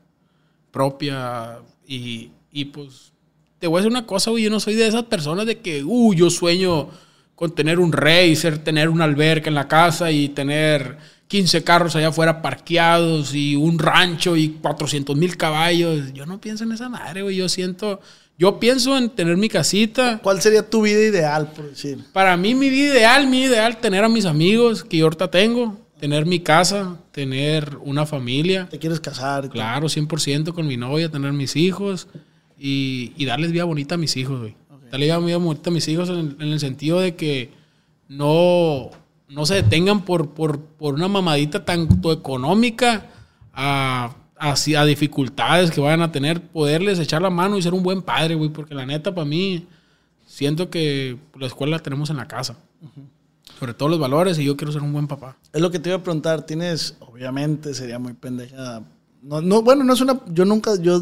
propia 0.71 1.59
y, 1.87 2.31
y, 2.51 2.65
pues 2.65 3.13
te 3.59 3.67
voy 3.67 3.77
a 3.77 3.81
decir 3.81 3.91
una 3.91 4.05
cosa, 4.05 4.31
güey, 4.31 4.43
yo 4.43 4.49
no 4.49 4.59
soy 4.59 4.75
de 4.75 4.87
esas 4.87 5.03
personas 5.03 5.45
de 5.45 5.59
que, 5.59 5.83
uh, 5.83 6.13
yo 6.13 6.29
sueño 6.29 6.89
con 7.35 7.53
tener 7.53 7.79
un 7.79 7.91
racer, 7.91 8.59
tener 8.59 8.89
una 8.89 9.03
alberca 9.03 9.49
en 9.49 9.55
la 9.55 9.67
casa 9.67 10.11
y 10.11 10.29
tener 10.29 10.97
15 11.27 11.63
carros 11.63 11.95
allá 11.95 12.09
afuera 12.09 12.41
parqueados 12.41 13.33
y 13.33 13.55
un 13.55 13.79
rancho 13.79 14.37
y 14.37 14.49
400 14.61 15.15
mil 15.17 15.35
caballos. 15.37 16.13
Yo 16.13 16.25
no 16.25 16.39
pienso 16.39 16.63
en 16.63 16.71
esa 16.71 16.87
madre, 16.87 17.23
güey. 17.23 17.35
Yo 17.35 17.49
siento, 17.49 17.99
yo 18.37 18.59
pienso 18.59 18.97
en 18.97 19.09
tener 19.09 19.35
mi 19.37 19.49
casita. 19.49 20.19
¿Cuál 20.21 20.41
sería 20.41 20.69
tu 20.69 20.83
vida 20.83 21.01
ideal, 21.01 21.51
por 21.51 21.69
decir? 21.69 21.99
Para 22.13 22.37
mí, 22.37 22.55
mi 22.55 22.69
vida 22.69 22.93
ideal, 22.93 23.27
mi 23.27 23.43
ideal, 23.43 23.77
tener 23.77 24.03
a 24.03 24.09
mis 24.09 24.25
amigos 24.25 24.83
que 24.83 24.97
yo 24.97 25.05
ahorita 25.05 25.29
tengo, 25.29 25.77
tener 25.99 26.25
mi 26.25 26.39
casa, 26.39 26.99
tener 27.11 27.77
una 27.81 28.05
familia. 28.05 28.67
¿Te 28.69 28.79
quieres 28.79 28.99
casar? 28.99 29.49
Claro, 29.49 29.87
100% 29.87 30.53
con 30.53 30.67
mi 30.67 30.77
novia, 30.77 31.09
tener 31.09 31.33
mis 31.33 31.55
hijos 31.55 32.07
y, 32.57 33.13
y 33.17 33.25
darles 33.25 33.51
vida 33.51 33.65
bonita 33.65 33.95
a 33.95 33.97
mis 33.97 34.15
hijos, 34.15 34.39
güey. 34.39 34.55
Darle 34.91 35.05
vida, 35.05 35.19
vida 35.19 35.37
bonita 35.37 35.69
a 35.69 35.73
mis 35.73 35.87
hijos 35.87 36.09
en, 36.09 36.37
en 36.39 36.49
el 36.49 36.59
sentido 36.59 36.99
de 36.99 37.15
que 37.15 37.51
no, 38.07 38.89
no 39.29 39.45
se 39.45 39.55
detengan 39.55 40.03
por, 40.05 40.29
por, 40.31 40.59
por 40.59 40.93
una 40.93 41.07
mamadita 41.07 41.65
tanto 41.65 42.11
económica 42.11 43.07
a, 43.53 44.15
a, 44.37 44.53
a 44.53 44.85
dificultades 44.85 45.71
que 45.71 45.81
vayan 45.81 46.01
a 46.01 46.11
tener, 46.11 46.41
poderles 46.41 46.99
echar 46.99 47.21
la 47.21 47.29
mano 47.29 47.57
y 47.57 47.61
ser 47.61 47.73
un 47.73 47.83
buen 47.83 48.01
padre, 48.01 48.35
güey. 48.35 48.49
Porque 48.49 48.75
la 48.75 48.85
neta, 48.85 49.13
para 49.13 49.25
mí, 49.25 49.67
siento 50.25 50.69
que 50.69 51.17
la 51.39 51.47
escuela 51.47 51.77
la 51.77 51.83
tenemos 51.83 52.09
en 52.09 52.17
la 52.17 52.27
casa. 52.27 52.57
Sobre 53.59 53.73
todo 53.73 53.89
los 53.89 53.99
valores 53.99 54.37
y 54.37 54.43
yo 54.43 54.57
quiero 54.57 54.73
ser 54.73 54.81
un 54.81 54.91
buen 54.91 55.07
papá. 55.07 55.37
Es 55.53 55.61
lo 55.61 55.71
que 55.71 55.79
te 55.79 55.89
iba 55.89 55.97
a 55.97 56.03
preguntar. 56.03 56.45
Tienes, 56.45 56.97
obviamente, 56.99 57.73
sería 57.73 57.99
muy 57.99 58.13
pendeja. 58.13 58.83
No, 59.21 59.41
no, 59.41 59.61
bueno, 59.61 59.83
no 59.83 59.93
es 59.93 60.01
una. 60.01 60.19
Yo 60.27 60.45
nunca, 60.45 60.75
yo. 60.79 60.99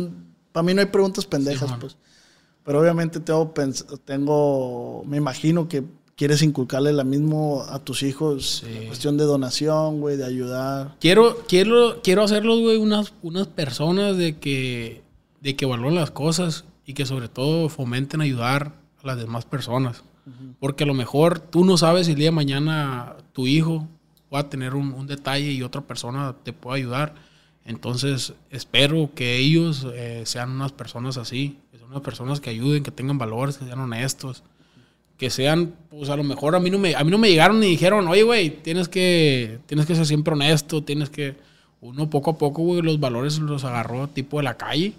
Para 0.51 0.63
mí 0.63 0.73
no 0.73 0.81
hay 0.81 0.87
preguntas 0.87 1.25
pendejas, 1.25 1.61
Simón. 1.63 1.79
pues. 1.79 1.97
Pero 2.63 2.79
obviamente 2.79 3.19
tengo, 3.19 3.53
tengo. 4.05 5.03
Me 5.05 5.17
imagino 5.17 5.67
que 5.67 5.83
quieres 6.15 6.41
inculcarle 6.41 6.93
la 6.93 7.03
mismo 7.03 7.63
a 7.69 7.79
tus 7.79 8.03
hijos. 8.03 8.63
Sí. 8.65 8.73
La 8.73 8.87
cuestión 8.87 9.17
de 9.17 9.25
donación, 9.25 9.99
güey, 9.99 10.17
de 10.17 10.25
ayudar. 10.25 10.95
Quiero, 10.99 11.37
quiero, 11.47 12.01
quiero 12.01 12.23
hacerlos, 12.23 12.61
güey, 12.61 12.77
unas, 12.77 13.13
unas 13.21 13.47
personas 13.47 14.17
de 14.17 14.37
que, 14.37 15.03
de 15.41 15.55
que 15.55 15.65
valoren 15.65 15.95
las 15.95 16.11
cosas 16.11 16.65
y 16.85 16.93
que 16.93 17.05
sobre 17.05 17.29
todo 17.29 17.69
fomenten 17.69 18.21
ayudar 18.21 18.73
a 19.03 19.07
las 19.07 19.17
demás 19.17 19.45
personas. 19.45 20.03
Porque 20.61 20.85
a 20.85 20.87
lo 20.87 20.93
mejor 20.93 21.39
tú 21.39 21.65
no 21.65 21.77
sabes 21.77 22.05
si 22.05 22.13
el 22.13 22.17
día 22.17 22.27
de 22.27 22.31
mañana 22.31 23.17
tu 23.33 23.45
hijo 23.45 23.89
va 24.33 24.39
a 24.39 24.49
tener 24.49 24.73
un, 24.73 24.93
un 24.93 25.05
detalle 25.05 25.51
y 25.51 25.63
otra 25.63 25.81
persona 25.81 26.33
te 26.43 26.53
pueda 26.53 26.77
ayudar. 26.77 27.15
Entonces 27.65 28.33
espero 28.49 29.11
que 29.13 29.37
ellos 29.37 29.85
eh, 29.93 30.23
sean 30.25 30.51
unas 30.51 30.71
personas 30.71 31.17
así, 31.17 31.59
unas 31.93 32.03
personas 32.03 32.39
que 32.39 32.49
ayuden, 32.49 32.83
que 32.83 32.91
tengan 32.91 33.17
valores, 33.17 33.57
que 33.57 33.65
sean 33.65 33.79
honestos 33.79 34.43
que 35.17 35.29
sean, 35.29 35.73
pues 35.89 36.09
a 36.09 36.17
lo 36.17 36.23
mejor 36.23 36.55
a 36.55 36.59
mí 36.59 36.69
no 36.69 36.79
me, 36.79 36.95
a 36.95 37.03
mí 37.03 37.11
no 37.11 37.17
me 37.17 37.29
llegaron 37.29 37.63
y 37.63 37.67
dijeron, 37.67 38.07
oye, 38.07 38.23
güey, 38.23 38.49
tienes 38.49 38.89
que, 38.89 39.59
tienes 39.67 39.85
que 39.85 39.95
ser 39.95 40.05
siempre 40.05 40.33
honesto, 40.33 40.83
tienes 40.83 41.09
que, 41.09 41.35
uno 41.81 42.09
poco 42.09 42.31
a 42.31 42.37
poco, 42.37 42.63
güey, 42.63 42.81
los 42.81 42.99
valores 42.99 43.39
los 43.39 43.63
agarró 43.63 44.07
tipo 44.07 44.37
de 44.37 44.43
la 44.43 44.57
calle, 44.57 44.93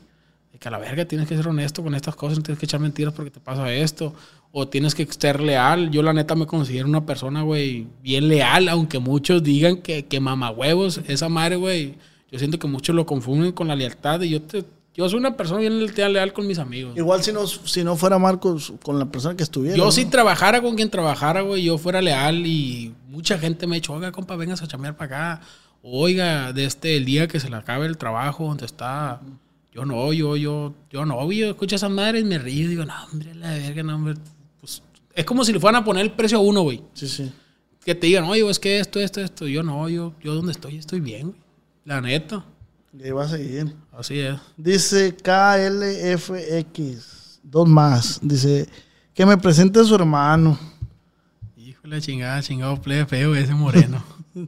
de 0.52 0.58
que 0.58 0.68
a 0.68 0.70
la 0.70 0.78
verga 0.78 1.04
tienes 1.04 1.28
que 1.28 1.36
ser 1.36 1.48
honesto 1.48 1.82
con 1.82 1.94
estas 1.94 2.14
cosas, 2.14 2.38
no 2.38 2.44
tienes 2.44 2.58
que 2.58 2.66
echar 2.66 2.80
mentiras 2.80 3.12
porque 3.12 3.30
te 3.30 3.40
pasa 3.40 3.72
esto, 3.72 4.14
o 4.52 4.68
tienes 4.68 4.94
que 4.94 5.04
ser 5.06 5.40
leal. 5.40 5.90
Yo 5.90 6.02
la 6.02 6.12
neta 6.12 6.34
me 6.36 6.46
considero 6.46 6.86
una 6.86 7.04
persona, 7.04 7.42
güey, 7.42 7.86
bien 8.02 8.28
leal, 8.28 8.68
aunque 8.68 9.00
muchos 9.00 9.42
digan 9.42 9.78
que, 9.78 10.06
que 10.06 10.20
mamahuevos, 10.20 11.00
esa 11.08 11.28
madre, 11.28 11.56
güey, 11.56 11.96
yo 12.30 12.38
siento 12.38 12.58
que 12.58 12.66
muchos 12.66 12.94
lo 12.94 13.04
confunden 13.04 13.52
con 13.52 13.68
la 13.68 13.76
lealtad 13.76 14.20
y 14.22 14.30
yo 14.30 14.42
te, 14.42 14.64
yo 14.94 15.08
soy 15.08 15.18
una 15.18 15.36
persona 15.36 15.60
bien 15.60 15.84
leal, 15.96 16.32
con 16.32 16.46
mis 16.46 16.60
amigos. 16.60 16.96
Igual 16.96 17.22
si 17.22 17.32
no, 17.32 17.46
si 17.48 17.82
no 17.82 17.96
fuera 17.96 18.16
Marcos 18.18 18.72
con 18.82 18.98
la 18.98 19.06
persona 19.06 19.36
que 19.36 19.42
estuviera. 19.42 19.76
Yo 19.76 19.86
¿no? 19.86 19.90
si 19.90 20.04
trabajara 20.04 20.62
con 20.62 20.76
quien 20.76 20.88
trabajara, 20.88 21.40
güey, 21.40 21.64
yo 21.64 21.78
fuera 21.78 22.00
leal 22.00 22.46
y 22.46 22.94
mucha 23.08 23.36
gente 23.36 23.66
me 23.66 23.74
ha 23.74 23.78
dicho, 23.78 23.92
oiga, 23.92 24.12
compa, 24.12 24.36
vengas 24.36 24.62
a 24.62 24.68
chambear 24.68 24.96
para 24.96 25.34
acá. 25.34 25.46
Oiga, 25.82 26.52
de 26.52 26.64
este, 26.64 26.96
el 26.96 27.04
día 27.04 27.26
que 27.26 27.40
se 27.40 27.50
le 27.50 27.56
acabe 27.56 27.86
el 27.86 27.98
trabajo, 27.98 28.46
donde 28.46 28.66
está, 28.66 29.20
yo 29.72 29.84
no, 29.84 30.12
yo, 30.12 30.36
yo, 30.36 30.72
yo 30.90 31.04
no, 31.04 31.30
yo 31.32 31.50
escucho 31.50 31.74
a 31.74 31.76
esas 31.76 31.90
madres 31.90 32.22
y 32.22 32.24
me 32.24 32.38
río 32.38 32.68
digo, 32.68 32.84
no, 32.84 32.94
hombre, 33.10 33.34
la 33.34 33.50
verga, 33.50 33.82
no, 33.82 33.96
hombre. 33.96 34.14
Pues, 34.60 34.80
es 35.12 35.24
como 35.24 35.44
si 35.44 35.52
le 35.52 35.58
fueran 35.58 35.82
a 35.82 35.84
poner 35.84 36.04
el 36.04 36.12
precio 36.12 36.38
a 36.38 36.40
uno, 36.40 36.62
güey. 36.62 36.80
Sí, 36.92 37.08
sí. 37.08 37.32
Que 37.84 37.96
te 37.96 38.06
digan, 38.06 38.24
oye, 38.24 38.48
es 38.48 38.60
que 38.60 38.78
esto, 38.78 39.00
esto, 39.00 39.20
esto. 39.20 39.48
Yo 39.48 39.64
no, 39.64 39.88
yo, 39.88 40.14
yo 40.22 40.34
donde 40.34 40.52
estoy, 40.52 40.76
estoy 40.76 41.00
bien, 41.00 41.30
güey. 41.30 41.40
La 41.84 42.00
neta. 42.00 42.44
Y 43.02 43.10
va 43.10 43.24
a 43.24 43.28
seguir. 43.28 43.74
Así 43.92 44.20
es. 44.20 44.38
Dice 44.56 45.16
KLFX. 45.16 46.60
Dos 47.42 47.68
más. 47.68 48.20
Dice 48.22 48.68
que 49.12 49.26
me 49.26 49.36
presente 49.36 49.80
a 49.80 49.84
su 49.84 49.94
hermano. 49.94 50.58
Híjole, 51.56 52.00
chingada, 52.00 52.40
chingado, 52.40 52.80
plebe 52.80 53.04
feo 53.06 53.34
ese 53.34 53.52
moreno. 53.52 54.02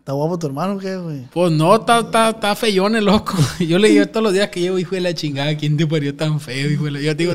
¿Está 0.00 0.12
guapo 0.12 0.38
tu 0.38 0.46
hermano 0.46 0.74
o 0.74 0.78
qué, 0.78 0.96
güey? 0.96 1.26
Pues 1.32 1.52
no, 1.52 1.74
está, 1.76 2.00
está, 2.00 2.30
está 2.30 2.56
feyón 2.56 2.96
el 2.96 3.04
loco. 3.04 3.34
Yo 3.60 3.78
le 3.78 3.90
digo 3.90 4.06
todos 4.06 4.24
los 4.24 4.32
días 4.32 4.48
que 4.48 4.60
llevo, 4.60 4.78
hijo 4.78 4.94
de 4.94 5.02
la 5.02 5.14
chingada, 5.14 5.56
¿quién 5.56 5.76
te 5.76 5.86
parió 5.86 6.14
tan 6.14 6.40
feo, 6.40 6.70
hijo 6.70 6.84
de 6.84 6.90
la... 6.90 7.00
Yo 7.00 7.16
te 7.16 7.24
digo, 7.24 7.34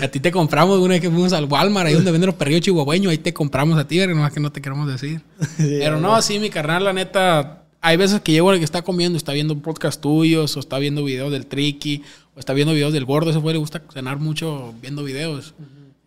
a 0.00 0.08
ti 0.08 0.20
te 0.20 0.30
compramos 0.30 0.78
una 0.78 0.90
vez 0.94 1.00
que 1.00 1.10
fuimos 1.10 1.32
al 1.32 1.46
Walmart, 1.46 1.88
ahí 1.88 1.94
donde 1.94 2.12
venden 2.12 2.26
los 2.26 2.36
perrillos 2.36 2.62
chihuahueños, 2.62 3.10
ahí 3.10 3.18
te 3.18 3.34
compramos 3.34 3.78
a 3.78 3.86
ti, 3.86 3.98
pero 3.98 4.14
nomás 4.14 4.32
que 4.32 4.40
no 4.40 4.52
te 4.52 4.62
queremos 4.62 4.86
decir. 4.86 5.22
pero 5.58 6.00
no, 6.00 6.20
sí, 6.22 6.38
mi 6.38 6.50
carnal, 6.50 6.84
la 6.84 6.92
neta, 6.92 7.63
hay 7.84 7.98
veces 7.98 8.22
que 8.22 8.32
llevo 8.32 8.50
el 8.50 8.58
que 8.58 8.64
está 8.64 8.80
comiendo, 8.80 9.18
está 9.18 9.34
viendo 9.34 9.58
podcast 9.58 10.00
tuyos, 10.00 10.56
o 10.56 10.60
está 10.60 10.78
viendo 10.78 11.04
videos 11.04 11.30
del 11.30 11.44
Tricky, 11.44 12.02
o 12.34 12.40
está 12.40 12.54
viendo 12.54 12.72
videos 12.72 12.94
del 12.94 13.04
gordo, 13.04 13.28
ese 13.28 13.38
güey 13.38 13.52
le 13.52 13.58
gusta 13.58 13.82
cenar 13.92 14.18
mucho 14.18 14.72
viendo 14.80 15.04
videos. 15.04 15.54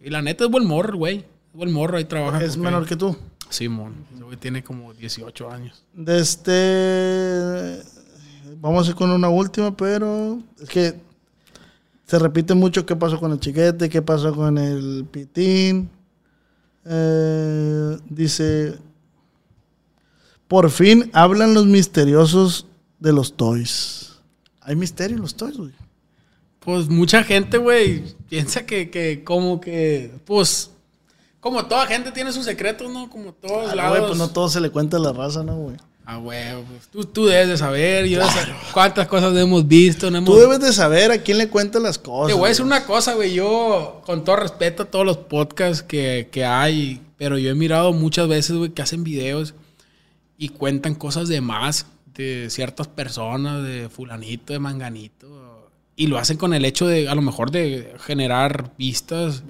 Y 0.02 0.10
la 0.10 0.24
neta 0.24 0.46
es 0.46 0.50
buen 0.50 0.66
morro, 0.66 0.98
güey. 0.98 1.18
Es 1.18 1.54
buen 1.54 1.72
morro, 1.72 1.98
ahí 1.98 2.06
trabaja. 2.06 2.44
Es 2.44 2.58
menor 2.58 2.88
que 2.88 2.96
tú. 2.96 3.16
Simón, 3.52 3.94
ese 4.12 4.24
güey 4.24 4.38
tiene 4.38 4.64
como 4.64 4.92
18 4.92 5.52
años. 5.52 5.84
De 5.94 6.20
este. 6.20 7.84
Vamos 8.60 8.88
a 8.88 8.90
ir 8.90 8.96
con 8.96 9.12
una 9.12 9.30
última, 9.30 9.78
pero 9.78 10.42
es 10.60 10.70
que 10.70 10.96
se 12.08 12.18
repite 12.18 12.56
mucho 12.56 12.88
qué 12.88 12.96
pasó 12.96 13.20
con 13.20 13.34
el 13.34 13.40
chiquete, 13.40 13.88
qué 13.88 14.02
pasó 14.02 14.34
con 14.34 14.58
el 14.58 15.06
pitín. 15.12 15.92
Eh, 16.86 17.98
dice: 18.10 18.80
Por 20.48 20.70
fin 20.72 21.10
hablan 21.14 21.54
los 21.54 21.66
misteriosos 21.66 22.66
de 23.00 23.14
los 23.14 23.34
toys. 23.36 24.14
Hay 24.62 24.76
misterio 24.76 25.16
en 25.18 25.22
los 25.22 25.36
toys, 25.36 25.58
güey. 25.58 25.72
Pues 26.60 26.90
mucha 26.90 27.24
gente, 27.24 27.58
güey, 27.58 28.04
piensa 28.30 28.66
que, 28.66 28.90
que 28.90 29.24
como 29.24 29.62
que, 29.62 30.12
pues, 30.26 30.72
como 31.40 31.66
toda 31.66 31.86
gente 31.88 32.12
tiene 32.12 32.32
sus 32.34 32.44
secretos, 32.46 32.92
¿no? 32.92 33.10
Como 33.10 33.32
todos 33.34 33.68
Ah, 33.68 33.70
no, 33.70 33.76
lados. 33.76 33.98
güey, 33.98 34.08
pues 34.10 34.20
no 34.20 34.30
todo 34.30 34.50
se 34.50 34.60
le 34.60 34.70
cuenta 34.70 34.98
a 34.98 35.00
la 35.00 35.14
raza, 35.14 35.44
¿no, 35.44 35.56
güey? 35.56 35.78
Ah, 36.06 36.18
güey, 36.18 36.42
pues, 36.70 36.88
tú, 36.90 37.06
tú 37.06 37.26
debes 37.26 37.48
de 37.50 37.58
saber, 37.58 38.06
yo 38.08 38.20
de 38.20 38.26
saber 38.26 38.54
cuántas 38.74 39.08
cosas 39.08 39.36
hemos 39.38 39.66
visto, 39.68 40.10
no 40.12 40.18
hemos... 40.18 40.30
Tú 40.30 40.38
debes 40.38 40.60
de 40.60 40.72
saber 40.74 41.12
a 41.12 41.18
quién 41.22 41.38
le 41.38 41.48
cuentas 41.50 41.82
las 41.82 41.98
cosas. 41.98 42.28
Te 42.28 42.34
voy 42.34 42.46
a 42.46 42.50
decir 42.50 42.66
una 42.66 42.86
cosa, 42.86 43.14
güey. 43.14 43.34
Yo, 43.34 44.02
con 44.06 44.24
todo 44.26 44.38
respeto 44.38 44.84
a 44.84 44.86
todos 44.88 45.06
los 45.06 45.18
podcasts 45.18 45.84
que, 45.84 46.28
que 46.32 46.44
hay, 46.46 47.02
pero 47.18 47.38
yo 47.38 47.50
he 47.50 47.56
mirado 47.56 47.92
muchas 47.94 48.28
veces, 48.28 48.56
güey, 48.58 48.72
que 48.72 48.82
hacen 48.82 49.04
videos 49.06 49.54
y 50.38 50.50
cuentan 50.50 50.96
cosas 50.96 51.28
de 51.28 51.42
más 51.42 51.88
de 52.14 52.50
ciertas 52.50 52.88
personas, 52.88 53.64
de 53.64 53.90
fulanito, 53.90 54.54
de 54.54 54.60
manganito. 54.60 55.70
Y 55.96 56.08
lo 56.08 56.18
hacen 56.18 56.38
con 56.38 56.54
el 56.54 56.66
hecho 56.66 56.88
de, 56.88 57.10
a 57.10 57.16
lo 57.16 57.22
mejor, 57.22 57.52
de 57.52 57.94
generar 58.00 58.72
vistas, 58.78 59.44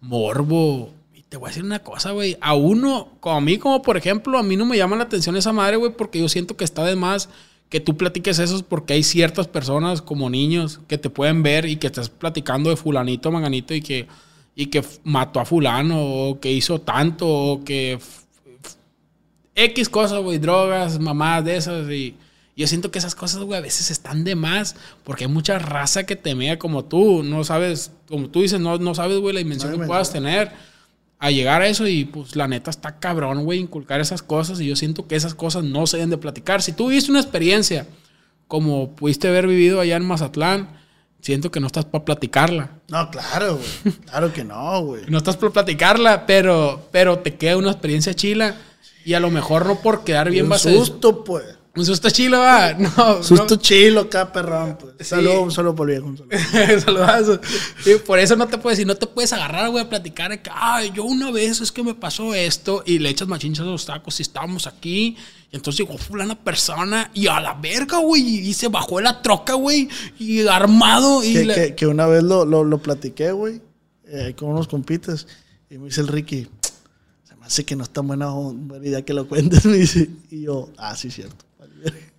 morbo. 0.00 0.92
Y 1.14 1.22
te 1.22 1.36
voy 1.36 1.46
a 1.46 1.50
decir 1.50 1.64
una 1.64 1.80
cosa, 1.80 2.12
güey. 2.12 2.36
A 2.40 2.54
uno, 2.54 3.08
como 3.20 3.36
a 3.36 3.40
mí, 3.40 3.58
como 3.58 3.82
por 3.82 3.96
ejemplo, 3.96 4.38
a 4.38 4.42
mí 4.42 4.56
no 4.56 4.66
me 4.66 4.76
llama 4.76 4.96
la 4.96 5.04
atención 5.04 5.36
esa 5.36 5.52
madre, 5.52 5.76
güey, 5.76 5.92
porque 5.92 6.20
yo 6.20 6.28
siento 6.28 6.56
que 6.56 6.64
está 6.64 6.84
de 6.84 6.96
más 6.96 7.28
que 7.70 7.80
tú 7.80 7.96
platiques 7.96 8.38
eso 8.40 8.62
porque 8.68 8.94
hay 8.94 9.04
ciertas 9.04 9.46
personas 9.46 10.02
como 10.02 10.28
niños 10.28 10.80
que 10.88 10.98
te 10.98 11.08
pueden 11.08 11.42
ver 11.44 11.66
y 11.66 11.76
que 11.76 11.86
estás 11.86 12.10
platicando 12.10 12.68
de 12.68 12.76
fulanito, 12.76 13.30
manganito 13.30 13.74
y 13.74 13.80
que, 13.80 14.08
y 14.56 14.66
que 14.66 14.84
mató 15.04 15.38
a 15.38 15.44
fulano 15.44 16.02
o 16.02 16.40
que 16.40 16.50
hizo 16.50 16.80
tanto 16.80 17.28
o 17.28 17.64
que 17.64 18.00
X 19.64 19.88
cosas, 19.88 20.22
güey, 20.22 20.38
drogas, 20.38 20.98
mamadas 20.98 21.44
de 21.44 21.56
esas 21.56 21.90
y 21.90 22.16
yo 22.56 22.66
siento 22.66 22.90
que 22.90 22.98
esas 22.98 23.14
cosas, 23.14 23.42
güey, 23.42 23.58
a 23.58 23.62
veces 23.62 23.90
están 23.90 24.24
de 24.24 24.34
más 24.34 24.76
porque 25.04 25.24
hay 25.24 25.30
mucha 25.30 25.58
raza 25.58 26.04
que 26.04 26.16
te 26.16 26.34
mea 26.34 26.58
como 26.58 26.84
tú, 26.84 27.22
no 27.22 27.42
sabes, 27.44 27.92
como 28.08 28.28
tú 28.28 28.42
dices, 28.42 28.60
no, 28.60 28.78
no 28.78 28.94
sabes, 28.94 29.18
güey, 29.18 29.34
la 29.34 29.38
dimensión 29.38 29.72
No 29.72 29.80
que 29.80 29.86
puedas 29.86 30.12
tener 30.12 30.52
a 31.18 31.30
llegar 31.30 31.62
a 31.62 31.68
eso 31.68 31.86
y 31.86 32.04
pues 32.04 32.36
la 32.36 32.48
neta 32.48 32.70
está 32.70 32.98
cabrón, 32.98 33.44
güey, 33.44 33.58
inculcar 33.58 34.00
esas 34.00 34.22
cosas 34.22 34.60
y 34.60 34.66
yo 34.66 34.76
siento 34.76 35.06
que 35.06 35.16
esas 35.16 35.34
cosas 35.34 35.64
no 35.64 35.86
se 35.86 35.98
deben 35.98 36.10
de 36.10 36.18
platicar. 36.18 36.62
Si 36.62 36.72
tú 36.72 36.88
viste 36.88 37.10
una 37.10 37.20
experiencia 37.20 37.86
como 38.48 38.94
pudiste 38.96 39.28
haber 39.28 39.46
vivido 39.46 39.80
allá 39.80 39.96
en 39.96 40.06
Mazatlán, 40.06 40.68
siento 41.20 41.50
que 41.50 41.60
no 41.60 41.66
estás 41.66 41.84
para 41.84 42.04
platicarla. 42.04 42.70
No, 42.88 43.10
claro, 43.10 43.56
güey. 43.56 43.94
Claro 44.06 44.32
que 44.32 44.44
no, 44.44 44.82
güey. 44.82 45.02
No 45.08 45.18
estás 45.18 45.36
para 45.36 45.52
platicarla, 45.52 46.26
pero, 46.26 46.88
pero 46.90 47.20
te 47.20 47.34
queda 47.36 47.56
una 47.56 47.70
experiencia 47.70 48.14
chila 48.14 48.56
y 49.04 49.14
a 49.14 49.20
lo 49.20 49.30
mejor 49.30 49.66
no 49.66 49.80
por 49.80 50.04
quedar 50.04 50.30
bien 50.30 50.44
un 50.44 50.50
vas 50.50 50.64
a 50.66 50.68
decir, 50.70 50.84
susto, 50.86 51.24
pues. 51.24 51.44
Un 51.76 51.86
susto 51.86 52.10
chilo, 52.10 52.40
va. 52.40 52.72
No, 52.78 53.22
Susto 53.22 53.54
no. 53.54 53.60
chilo 53.62 54.00
acá, 54.00 54.32
perrón. 54.32 54.76
Pues. 54.78 54.94
Sí. 54.98 55.04
Saludos, 55.04 55.42
un 55.44 55.50
saludo 55.52 55.74
por 55.76 55.86
viejo. 55.86 56.06
un 56.06 56.18
saludo. 56.18 56.36
Saludazo. 56.84 57.40
Sí, 57.84 57.92
por 58.04 58.18
eso 58.18 58.34
no 58.34 58.48
te 58.48 58.58
puedes, 58.58 58.78
si 58.80 58.84
no 58.84 58.96
te 58.96 59.06
puedes 59.06 59.32
agarrar, 59.32 59.70
güey, 59.70 59.84
a 59.84 59.88
platicar 59.88 60.32
de 60.32 60.42
que, 60.42 60.50
ay, 60.52 60.90
yo 60.94 61.04
una 61.04 61.30
vez 61.30 61.60
es 61.60 61.70
que 61.70 61.84
me 61.84 61.94
pasó 61.94 62.34
esto 62.34 62.82
y 62.84 62.98
le 62.98 63.08
echas 63.08 63.28
machinchas 63.28 63.64
a 63.64 63.70
los 63.70 63.86
tacos 63.86 64.18
y 64.18 64.22
estábamos 64.22 64.66
aquí. 64.66 65.16
Y 65.52 65.56
entonces 65.56 65.78
llegó 65.86 65.96
fulana 65.96 66.34
persona 66.38 67.10
y 67.14 67.28
a 67.28 67.40
la 67.40 67.54
verga, 67.54 67.98
güey, 67.98 68.22
y 68.48 68.52
se 68.52 68.66
bajó 68.68 68.98
de 68.98 69.04
la 69.04 69.22
troca, 69.22 69.54
güey, 69.54 69.88
y 70.18 70.46
armado 70.48 71.22
y 71.24 71.32
Que, 71.34 71.44
le- 71.44 71.54
que- 71.54 71.74
que 71.76 71.86
una 71.86 72.06
vez 72.06 72.24
lo, 72.24 72.44
lo, 72.44 72.64
lo 72.64 72.78
platiqué, 72.78 73.30
güey, 73.32 73.60
eh, 74.08 74.34
con 74.36 74.48
unos 74.50 74.66
compitas. 74.66 75.26
Y 75.70 75.78
me 75.78 75.84
dice 75.86 76.00
el 76.00 76.08
Ricky, 76.08 76.48
hace 77.50 77.64
que 77.64 77.74
no 77.74 77.82
es 77.82 77.90
tan 77.90 78.06
buena, 78.06 78.28
buena 78.28 78.86
idea 78.86 79.02
que 79.02 79.12
lo 79.12 79.26
cuentes. 79.26 79.64
Me 79.66 79.76
dice, 79.76 80.08
y 80.30 80.42
yo, 80.42 80.70
ah, 80.78 80.94
sí, 80.94 81.10
cierto. 81.10 81.44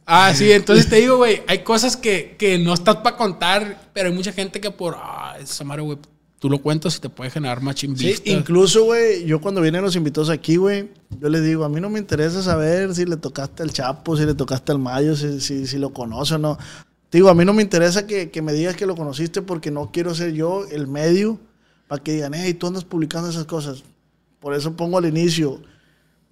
Ah, 0.05 0.34
sí, 0.36 0.51
entonces 0.51 0.89
te 0.89 0.97
digo, 0.97 1.17
güey, 1.17 1.41
hay 1.47 1.59
cosas 1.59 1.95
que, 1.95 2.36
que 2.38 2.59
no 2.59 2.73
estás 2.73 2.97
para 2.97 3.15
contar, 3.15 3.89
pero 3.93 4.09
hay 4.09 4.15
mucha 4.15 4.34
gente 4.34 4.59
que 4.59 4.71
por, 4.71 4.95
ah, 4.97 5.38
esa 5.39 5.63
madre, 5.63 5.84
güey, 5.84 5.97
tú 6.38 6.49
lo 6.49 6.61
cuentas 6.61 6.97
y 6.97 6.99
te 6.99 7.07
puede 7.07 7.29
generar 7.29 7.61
machín 7.61 7.95
Sí, 7.95 8.15
incluso, 8.25 8.84
güey, 8.84 9.23
yo 9.23 9.39
cuando 9.39 9.61
vienen 9.61 9.84
los 9.84 9.95
invitados 9.95 10.29
aquí, 10.29 10.57
güey, 10.57 10.89
yo 11.17 11.29
les 11.29 11.45
digo, 11.45 11.63
a 11.63 11.69
mí 11.69 11.79
no 11.79 11.89
me 11.89 11.99
interesa 11.99 12.43
saber 12.43 12.93
si 12.93 13.05
le 13.05 13.15
tocaste 13.15 13.63
al 13.63 13.71
Chapo, 13.71 14.17
si 14.17 14.25
le 14.25 14.34
tocaste 14.34 14.73
al 14.73 14.79
Mayo, 14.79 15.15
si, 15.15 15.39
si, 15.39 15.65
si 15.65 15.77
lo 15.77 15.93
conoce 15.93 16.36
o 16.36 16.39
no. 16.39 16.57
Te 17.09 17.19
digo, 17.19 17.29
a 17.29 17.36
mí 17.36 17.45
no 17.45 17.53
me 17.53 17.61
interesa 17.61 18.05
que, 18.05 18.32
que 18.32 18.41
me 18.41 18.51
digas 18.51 18.75
que 18.75 18.86
lo 18.86 18.97
conociste 18.97 19.41
porque 19.41 19.71
no 19.71 19.91
quiero 19.93 20.13
ser 20.13 20.34
yo 20.34 20.65
el 20.69 20.88
medio 20.88 21.39
para 21.88 22.03
que 22.03 22.13
digan, 22.13 22.34
hey, 22.34 22.53
tú 22.53 22.67
andas 22.67 22.84
publicando 22.84 23.29
esas 23.29 23.45
cosas. 23.45 23.84
Por 24.41 24.53
eso 24.53 24.75
pongo 24.75 24.97
al 24.97 25.05
inicio 25.05 25.61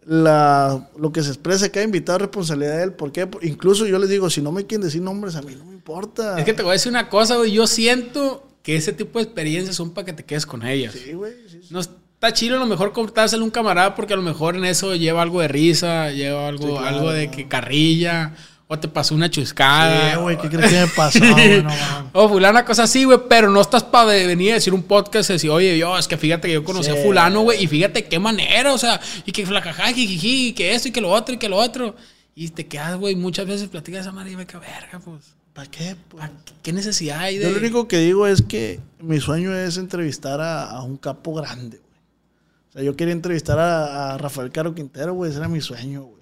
la, 0.05 0.89
lo 0.97 1.12
que 1.12 1.22
se 1.22 1.30
expresa 1.30 1.70
cada 1.72 1.86
invitado 1.86 2.18
es 2.18 2.22
responsabilidad 2.24 2.78
de 2.78 2.84
él. 2.84 2.93
¿Por 2.93 3.12
qué? 3.12 3.28
Por- 3.28 3.45
incluso 3.45 3.86
yo 3.86 3.99
les 3.99 4.10
digo, 4.10 4.30
si 4.30 4.41
no 4.41 4.51
me 4.51 4.66
quieren 4.66 4.84
decir 4.86 5.01
nombres, 5.01 5.36
a 5.36 5.41
mí 5.41 5.55
no 5.55 5.66
me 5.66 5.74
importa. 5.74 6.38
Es 6.39 6.45
que 6.45 6.53
te 6.53 6.64
voy 6.64 6.72
a 6.72 6.74
decir 6.74 6.89
una 6.91 7.10
cosa, 7.10 7.36
güey, 7.38 7.51
yo 7.51 7.68
siento 7.68 8.45
que 8.64 8.76
ese 8.76 8.91
tipo 8.93 9.20
de 9.20 9.26
experiencias 9.26 9.76
son 9.76 9.91
para 9.93 10.05
que 10.05 10.14
te 10.14 10.26
quedes 10.26 10.45
con 10.45 10.66
ellas. 10.66 10.93
Sí, 10.95 11.14
güey. 11.14 11.34
sí, 11.47 11.60
sí. 11.62 11.68
No 11.72 11.80
está 11.80 12.34
chido 12.34 12.57
a 12.57 12.60
lo 12.60 12.66
mejor 12.66 12.91
contárselo 12.91 13.43
a 13.43 13.45
un 13.45 13.51
camarada 13.51 13.95
porque 13.95 14.14
a 14.14 14.18
lo 14.18 14.24
mejor 14.24 14.55
en 14.55 14.66
eso 14.66 14.95
lleva 14.95 15.22
algo 15.22 15.41
de 15.41 15.47
risa, 15.47 16.12
lleva 16.12 16.47
algo, 16.47 16.64
Sí, 16.68 16.72
claro. 16.74 16.88
algo 16.88 17.12
de 17.12 17.30
que 17.32 17.47
carrilla, 17.47 18.36
o 18.72 18.78
te 18.80 18.88
pasó 18.88 19.15
una 19.15 19.32
chuscada. 19.32 20.13
Sí, 20.13 20.20
güey, 20.20 20.38
¿qué 20.38 20.47
crees 20.47 20.72
que 20.72 20.80
me 20.82 20.88
pasó? 20.88 21.20
güey? 21.34 21.63
No 21.63 21.70
mames. 21.70 22.09
O 22.13 22.30
fulana 22.30 22.63
cosa 22.63 22.84
así, 22.84 23.03
güey, 23.03 23.17
pero 23.28 23.49
no 23.49 23.59
estás 23.61 23.84
para 23.84 24.05
venir 24.05 24.51
a 24.51 24.55
decir 24.55 24.76
un 24.76 24.84
podcast 24.84 25.30
y 25.32 25.34
decir, 25.34 25.49
oye, 25.49 25.76
yo, 25.78 25.97
es 25.97 26.07
que 26.07 26.17
fíjate 26.17 26.47
que 26.49 26.53
yo 26.53 26.63
conocí 26.63 26.91
Sí. 26.91 26.97
a 26.97 27.01
fulano, 27.03 27.41
güey, 27.41 27.63
y 27.63 27.67
fíjate 27.67 28.05
qué 28.05 28.20
manera, 28.20 28.72
o 28.72 28.78
sea, 28.78 29.01
y 29.26 29.32
que 29.32 29.43
jijiji, 29.43 30.47
y 30.49 30.53
que 30.53 30.76
esto, 30.76 30.88
y 30.88 30.91
que 30.91 31.01
lo 31.01 31.09
otro, 31.09 31.34
y 31.34 31.38
que 31.39 31.49
lo 31.49 31.57
otro. 31.57 31.95
Y 32.36 32.49
te 32.49 32.67
quedas, 32.67 32.95
güey, 32.97 33.15
muchas 33.15 33.47
veces 33.47 33.70
platicas 33.70 34.01
esa 34.01 34.11
madre 34.11 34.32
y 34.34 34.36
me 34.38 34.45
que 34.45 34.57
verga, 34.57 34.99
pues. 35.03 35.34
¿Para 35.51 35.70
qué? 35.72 35.95
pues? 36.07 36.24
¿pa' 36.24 36.30
qué- 36.45 36.53
¿Qué 36.61 36.72
necesidad 36.74 37.20
hay 37.22 37.39
de...? 37.39 37.45
Yo 37.45 37.51
lo 37.51 37.57
único 37.57 37.88
que 37.88 37.97
digo 37.97 38.28
es 38.28 38.43
que 38.43 38.80
mi 39.01 39.20
sueño 39.20 39.51
es 39.53 39.78
entrevistar 39.78 40.39
a, 40.41 40.70
a 40.70 40.84
un 40.84 40.95
capo 40.97 41.34
grande, 41.34 41.78
güey. 41.80 41.89
O 42.70 42.72
sea, 42.74 42.84
yo 42.84 42.95
quería 42.95 43.13
entrevistar 43.13 43.57
a, 43.57 44.13
a 44.13 44.17
Rafael 44.20 44.51
Caro 44.51 44.76
Quintero, 44.76 45.13
güey. 45.15 45.32
Ese 45.32 45.39
era 45.39 45.47
mi 45.49 45.59
sueño, 45.59 46.03
güey. 46.03 46.18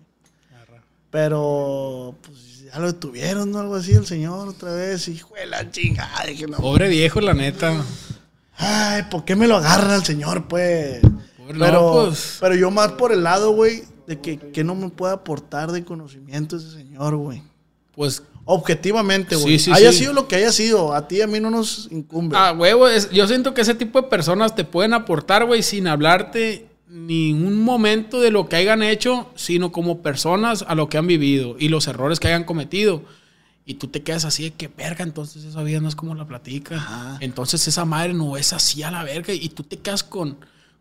Pero, 1.10 2.16
pues, 2.22 2.66
ya 2.66 2.80
lo 2.80 2.88
detuvieron, 2.88 3.52
¿no? 3.52 3.60
Algo 3.60 3.76
así, 3.76 3.94
el 3.94 4.06
señor 4.06 4.50
otra 4.50 4.74
vez. 4.74 5.08
Hijo 5.08 5.36
de 5.36 5.46
la 5.46 5.70
chingada. 5.72 6.26
Dije, 6.26 6.48
no. 6.48 6.58
Pobre 6.58 6.90
viejo, 6.90 7.22
la 7.22 7.34
neta. 7.34 7.84
Ay, 8.58 9.04
¿por 9.10 9.24
qué 9.24 9.36
me 9.36 9.48
lo 9.48 9.58
agarra 9.58 9.96
el 9.96 10.04
señor, 10.04 10.48
pues? 10.48 11.00
Pobre 11.38 11.60
Pero, 11.60 11.72
no, 11.72 12.06
pues. 12.08 12.38
pero 12.40 12.56
yo 12.56 12.72
más 12.72 12.94
por 12.94 13.12
el 13.12 13.24
lado, 13.24 13.52
güey, 13.52 13.84
de 14.08 14.20
que, 14.20 14.38
que 14.38 14.64
no 14.64 14.76
me 14.76 14.90
puede 14.90 15.14
aportar 15.14 15.72
de 15.72 15.86
conocimiento 15.86 16.58
ese 16.58 16.72
señor, 16.72 17.16
güey. 17.16 17.44
Pues 17.94 18.24
Objetivamente, 18.50 19.36
güey. 19.36 19.60
Sí, 19.60 19.66
sí, 19.66 19.72
haya 19.74 19.92
sí. 19.92 20.00
sido 20.00 20.14
lo 20.14 20.30
que 20.30 20.38
haya 20.38 20.54
sido, 20.54 20.94
a 20.94 21.06
ti 21.06 21.18
y 21.18 21.22
a 21.22 21.28
mí 21.28 21.38
no 21.42 21.52
nos 21.52 21.90
incumbe. 21.92 22.38
Ah, 22.40 22.54
huevo, 22.58 22.88
yo 23.12 23.28
siento 23.28 23.54
que 23.54 23.60
ese 23.60 23.76
tipo 23.76 24.02
de 24.02 24.08
personas 24.08 24.56
te 24.56 24.64
pueden 24.64 24.94
aportar, 24.94 25.44
güey, 25.46 25.62
sin 25.62 25.86
hablarte 25.86 26.67
ni 26.90 27.34
un 27.34 27.62
momento 27.64 28.22
de 28.22 28.32
lo 28.32 28.48
que 28.48 28.56
hayan 28.56 28.82
hecho, 28.82 29.32
sino 29.36 29.72
como 29.72 30.02
personas 30.02 30.64
a 30.68 30.76
lo 30.76 30.90
que 30.90 30.98
han 30.98 31.08
vivido 31.08 31.56
y 31.60 31.70
los 31.70 31.88
errores 31.88 32.20
que 32.20 32.28
hayan 32.28 32.46
cometido. 32.46 33.04
Y 33.66 33.76
tú 33.76 33.88
te 33.88 34.02
quedas 34.02 34.24
así 34.24 34.44
de 34.44 34.52
que 34.52 34.70
verga, 34.70 35.04
entonces 35.04 35.44
esa 35.44 35.62
vida 35.62 35.82
no 35.82 35.90
es 35.90 35.96
como 35.96 36.16
la 36.16 36.26
platica. 36.26 36.78
Ajá. 36.78 37.18
Entonces 37.20 37.68
esa 37.68 37.84
madre 37.84 38.14
no 38.14 38.38
es 38.38 38.54
así 38.54 38.82
a 38.84 38.92
la 38.92 39.04
verga. 39.04 39.34
Y 39.34 39.50
tú 39.50 39.64
te 39.64 39.78
quedas 39.78 40.04
con, 40.04 40.38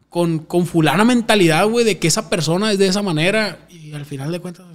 con, 0.09 0.39
con 0.39 0.66
fulana 0.66 1.05
mentalidad, 1.05 1.66
güey, 1.66 1.85
de 1.85 1.99
que 1.99 2.07
esa 2.07 2.31
persona 2.31 2.70
es 2.70 2.78
de 2.78 2.87
esa 2.87 3.03
manera. 3.03 3.66
Y 3.69 3.93
al 3.93 4.05
final 4.05 4.31
de 4.31 4.39
cuentas, 4.39 4.66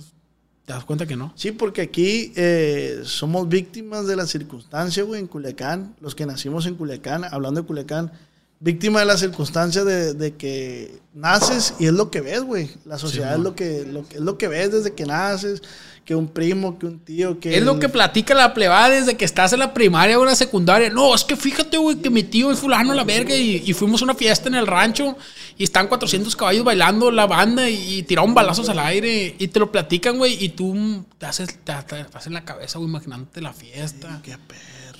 te 0.65 0.73
das 0.73 0.83
cuenta 0.83 1.05
que 1.05 1.15
no. 1.15 1.31
Sí, 1.35 1.51
porque 1.53 1.81
aquí 1.81 2.33
eh, 2.35 3.01
somos 3.05 3.47
víctimas 3.47 4.05
de 4.07 4.17
la 4.17 4.25
circunstancia, 4.27 5.03
güey, 5.03 5.21
en 5.21 5.27
Culiacán. 5.27 5.95
Los 6.01 6.13
que 6.13 6.25
nacimos 6.25 6.65
en 6.65 6.75
Culiacán, 6.75 7.23
hablando 7.23 7.61
de 7.61 7.67
Culiacán, 7.67 8.11
víctima 8.61 8.99
de 9.01 9.05
la 9.07 9.17
circunstancia 9.17 9.83
de, 9.83 10.13
de 10.13 10.35
que 10.35 10.99
naces 11.13 11.73
y 11.79 11.87
es 11.87 11.93
lo 11.93 12.09
que 12.11 12.21
ves, 12.21 12.43
güey. 12.43 12.69
La 12.85 12.97
sociedad 12.97 13.33
es 13.33 13.39
lo 13.39 13.55
que, 13.55 13.85
lo 13.85 14.07
que- 14.07 14.15
es 14.15 14.21
lo 14.21 14.37
que 14.37 14.47
ves 14.47 14.71
desde 14.71 14.93
que 14.93 15.05
naces, 15.05 15.61
que 16.05 16.15
un 16.15 16.27
primo, 16.27 16.77
que 16.79 16.85
un 16.85 16.99
tío, 16.99 17.39
que... 17.39 17.57
Es 17.57 17.63
lo 17.63 17.79
que 17.79 17.89
platica 17.89 18.33
la 18.33 18.53
plebada 18.53 18.89
desde 18.89 19.17
que 19.17 19.25
estás 19.25 19.53
en 19.53 19.59
la 19.59 19.73
primaria 19.73 20.17
o 20.17 20.21
en 20.21 20.29
la 20.29 20.35
secundaria. 20.35 20.89
No, 20.89 21.13
es 21.13 21.23
que 21.23 21.35
fíjate, 21.35 21.77
güey, 21.77 21.97
que 21.97 22.09
mi 22.09 22.23
tío 22.23 22.51
es 22.51 22.59
fulano 22.59 22.91
a 22.91 22.95
la 22.95 23.03
verga 23.03 23.35
y, 23.35 23.63
y 23.65 23.73
fuimos 23.73 24.01
a 24.01 24.05
una 24.05 24.15
fiesta 24.15 24.47
en 24.47 24.55
el 24.55 24.67
rancho 24.67 25.17
y 25.57 25.63
están 25.63 25.87
400 25.87 26.35
caballos 26.35 26.63
bailando 26.63 27.09
la 27.11 27.25
banda 27.27 27.67
y, 27.69 27.95
y 27.97 28.03
tiraron 28.03 28.33
balazos 28.33 28.69
al 28.69 28.79
aire 28.79 29.35
y 29.37 29.47
te 29.47 29.59
lo 29.59 29.71
platican, 29.71 30.17
güey, 30.17 30.43
y 30.43 30.49
tú 30.49 31.03
te 31.17 31.25
haces, 31.25 31.49
te, 31.63 31.73
te- 31.73 32.03
te 32.05 32.17
haces 32.17 32.27
en 32.27 32.33
la 32.33 32.45
cabeza, 32.45 32.77
güey, 32.79 32.89
imaginándote 32.89 33.41
la 33.41 33.53
fiesta. 33.53 34.21
Qué. 34.23 34.37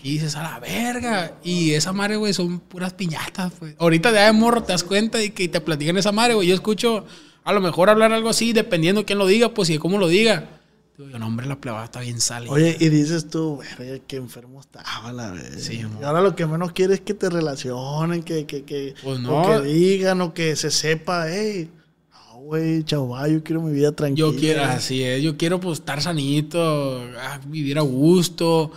Y 0.03 0.14
dices, 0.14 0.36
a 0.36 0.44
la 0.44 0.60
verga. 0.60 1.34
Y 1.44 1.72
esa 1.72 1.94
madre, 1.94 2.15
güey, 2.15 2.34
son 2.34 2.60
puras 2.60 2.94
piñatas, 2.94 3.53
güey. 3.60 3.76
Ahorita 3.78 4.11
de 4.11 4.32
morro 4.32 4.64
te 4.64 4.72
das 4.72 4.84
cuenta 4.84 5.22
y 5.23 5.30
que 5.32 5.48
te 5.48 5.61
platican 5.61 5.98
esa 5.98 6.11
madre, 6.11 6.34
güey. 6.34 6.48
Yo 6.48 6.56
escucho 6.56 7.06
a 7.44 7.53
lo 7.53 7.61
mejor 7.61 7.90
hablar 7.90 8.11
algo 8.14 8.30
así, 8.30 8.53
dependiendo 8.53 9.02
de 9.02 9.06
quién 9.06 9.19
lo 9.19 9.28
diga, 9.28 9.53
pues 9.53 9.69
y 9.69 9.73
de 9.73 9.80
cómo 9.80 9.98
lo 9.98 10.07
diga. 10.07 10.57
Digo, 10.98 11.18
no, 11.18 11.26
hombre, 11.28 11.48
la 11.48 11.60
plebada 11.60 11.86
está 11.86 11.99
bien 12.02 12.22
salida. 12.22 12.52
Oye, 12.52 12.78
y 12.80 12.90
dices 12.90 13.28
tú, 13.30 13.57
verga, 13.57 14.03
qué 14.07 14.18
enfermo 14.18 14.60
estaba 14.60 15.11
la 15.11 15.32
vez. 15.32 15.64
Sí, 15.64 15.82
y 15.99 16.03
ahora 16.03 16.22
lo 16.22 16.36
que 16.36 16.45
menos 16.45 16.73
quieres 16.73 16.99
es 16.99 17.02
que 17.02 17.15
te 17.15 17.30
relacionen, 17.30 18.22
que, 18.22 18.45
que, 18.45 18.64
que, 18.64 18.94
Pues 19.02 19.18
o 19.18 19.22
no. 19.22 19.48
que 19.48 19.68
digan, 19.68 20.22
o 20.22 20.34
que 20.34 20.56
se 20.56 20.69
sepa, 20.69 21.26
hey, 21.28 21.72
no, 22.11 22.40
güey, 22.41 22.84
chaval, 22.84 23.34
yo 23.34 23.44
quiero 23.44 23.61
mi 23.61 23.72
vida 23.73 23.91
tranquila. 23.94 24.28
Yo 24.28 24.36
quiero, 24.36 24.64
así 24.64 25.02
es, 25.03 25.23
yo 25.23 25.38
quiero 25.38 25.60
pues 25.60 25.80
estar 25.80 26.02
sanito, 26.03 27.02
ah, 27.19 27.40
vivir 27.48 27.80
a 27.80 27.82
gusto, 27.82 28.72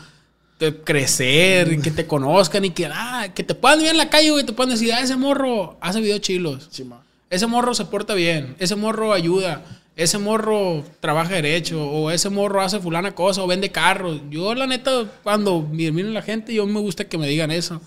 crecer, 0.85 1.81
que 1.81 1.91
te 1.91 2.07
conozcan 2.07 2.65
y 2.65 2.71
que, 2.71 2.87
ah, 2.87 3.29
que 3.35 3.43
te 3.43 3.55
puedan 3.55 3.81
ver 3.81 3.91
en 3.91 3.97
la 3.97 4.09
calle, 4.09 4.31
güey, 4.31 4.45
te 4.45 4.53
puedan 4.53 4.71
decir, 4.71 4.93
ah, 4.93 5.01
ese 5.01 5.17
morro 5.17 5.77
hace 5.81 6.01
videos 6.01 6.21
chilos. 6.21 6.69
Sí. 6.71 6.85
Ese 7.31 7.47
morro 7.47 7.75
se 7.75 7.85
porta 7.87 8.15
bien, 8.15 8.55
ese 8.59 8.77
morro 8.77 9.13
ayuda, 9.13 9.65
ese 9.97 10.19
morro 10.19 10.85
trabaja 11.01 11.35
derecho, 11.35 11.85
o 11.85 12.11
ese 12.11 12.31
morro 12.31 12.63
hace 12.63 12.81
fulana 12.81 13.15
cosa, 13.15 13.43
o 13.43 13.47
vende 13.47 13.71
carros. 13.71 14.21
Yo, 14.31 14.55
la 14.55 14.67
neta, 14.67 15.05
cuando 15.23 15.63
miren 15.63 16.15
la 16.15 16.23
gente, 16.23 16.55
yo 16.55 16.67
me 16.67 16.81
gusta 16.81 17.05
que 17.05 17.19
me 17.19 17.29
digan 17.29 17.51
eso. 17.51 17.81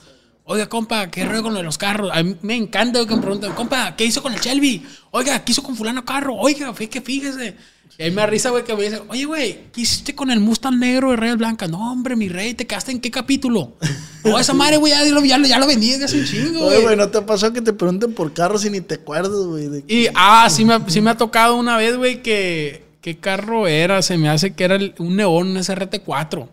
Oiga, 0.43 0.69
compa, 0.69 1.11
¿qué 1.11 1.25
rollo 1.25 1.43
con 1.43 1.53
lo 1.53 1.59
de 1.59 1.65
los 1.65 1.77
carros? 1.77 2.09
A 2.13 2.23
mí 2.23 2.37
me 2.41 2.55
encanta 2.55 3.05
que 3.05 3.15
me 3.15 3.21
pregunten, 3.21 3.51
compa, 3.51 3.95
¿qué 3.97 4.05
hizo 4.05 4.23
con 4.23 4.33
el 4.33 4.39
Shelby? 4.39 4.85
Oiga, 5.11 5.43
¿qué 5.43 5.51
hizo 5.51 5.61
con 5.61 5.75
fulano 5.75 6.05
carro? 6.05 6.35
Oiga, 6.35 6.73
que 6.73 7.01
fíjese. 7.01 7.55
Y 7.99 8.03
ahí 8.03 8.09
me 8.11 8.17
da 8.21 8.27
risa, 8.27 8.49
güey, 8.51 8.63
que 8.63 8.75
me 8.75 8.83
dicen, 8.83 9.01
oye, 9.07 9.25
güey, 9.25 9.71
¿qué 9.71 9.81
hiciste 9.81 10.13
con 10.15 10.29
el 10.29 10.39
Mustang 10.39 10.77
negro 10.79 11.11
de 11.11 11.17
Reyes 11.17 11.37
Blanca? 11.37 11.67
No, 11.67 11.91
hombre, 11.91 12.15
mi 12.15 12.29
rey, 12.29 12.53
¿te 12.53 12.67
quedaste 12.67 12.91
en 12.91 12.99
qué 13.01 13.09
capítulo? 13.11 13.75
No, 14.23 14.37
esa 14.37 14.53
madre, 14.53 14.77
güey, 14.77 14.91
ya, 14.93 15.03
lo- 15.05 15.23
ya, 15.25 15.37
lo- 15.37 15.47
ya 15.47 15.57
lo 15.59 15.65
vendí 15.67 15.91
desde 15.91 16.05
hace 16.05 16.19
un 16.19 16.25
chingo, 16.25 16.65
Oye, 16.67 16.81
güey. 16.81 16.95
¿no 16.95 17.09
te 17.09 17.17
ha 17.17 17.25
pasado 17.25 17.53
que 17.53 17.61
te 17.61 17.73
pregunten 17.73 18.13
por 18.13 18.33
carros 18.33 18.65
y 18.65 18.69
ni 18.69 18.81
te 18.81 18.95
acuerdas, 18.95 19.31
güey? 19.45 19.83
Y, 19.87 20.07
ah, 20.15 20.47
sí 20.49 20.63
me, 20.65 20.73
ha- 20.75 20.83
sí 20.87 21.01
me 21.01 21.09
ha 21.11 21.17
tocado 21.17 21.55
una 21.55 21.77
vez, 21.77 21.95
güey, 21.97 22.21
que... 22.21 22.85
¿Qué 23.01 23.17
carro 23.19 23.67
era? 23.67 24.01
Se 24.01 24.17
me 24.17 24.27
hace 24.27 24.53
que 24.53 24.63
era 24.65 24.75
el- 24.75 24.93
un 24.99 25.15
Neón 25.15 25.55
SRT4. 25.55 26.47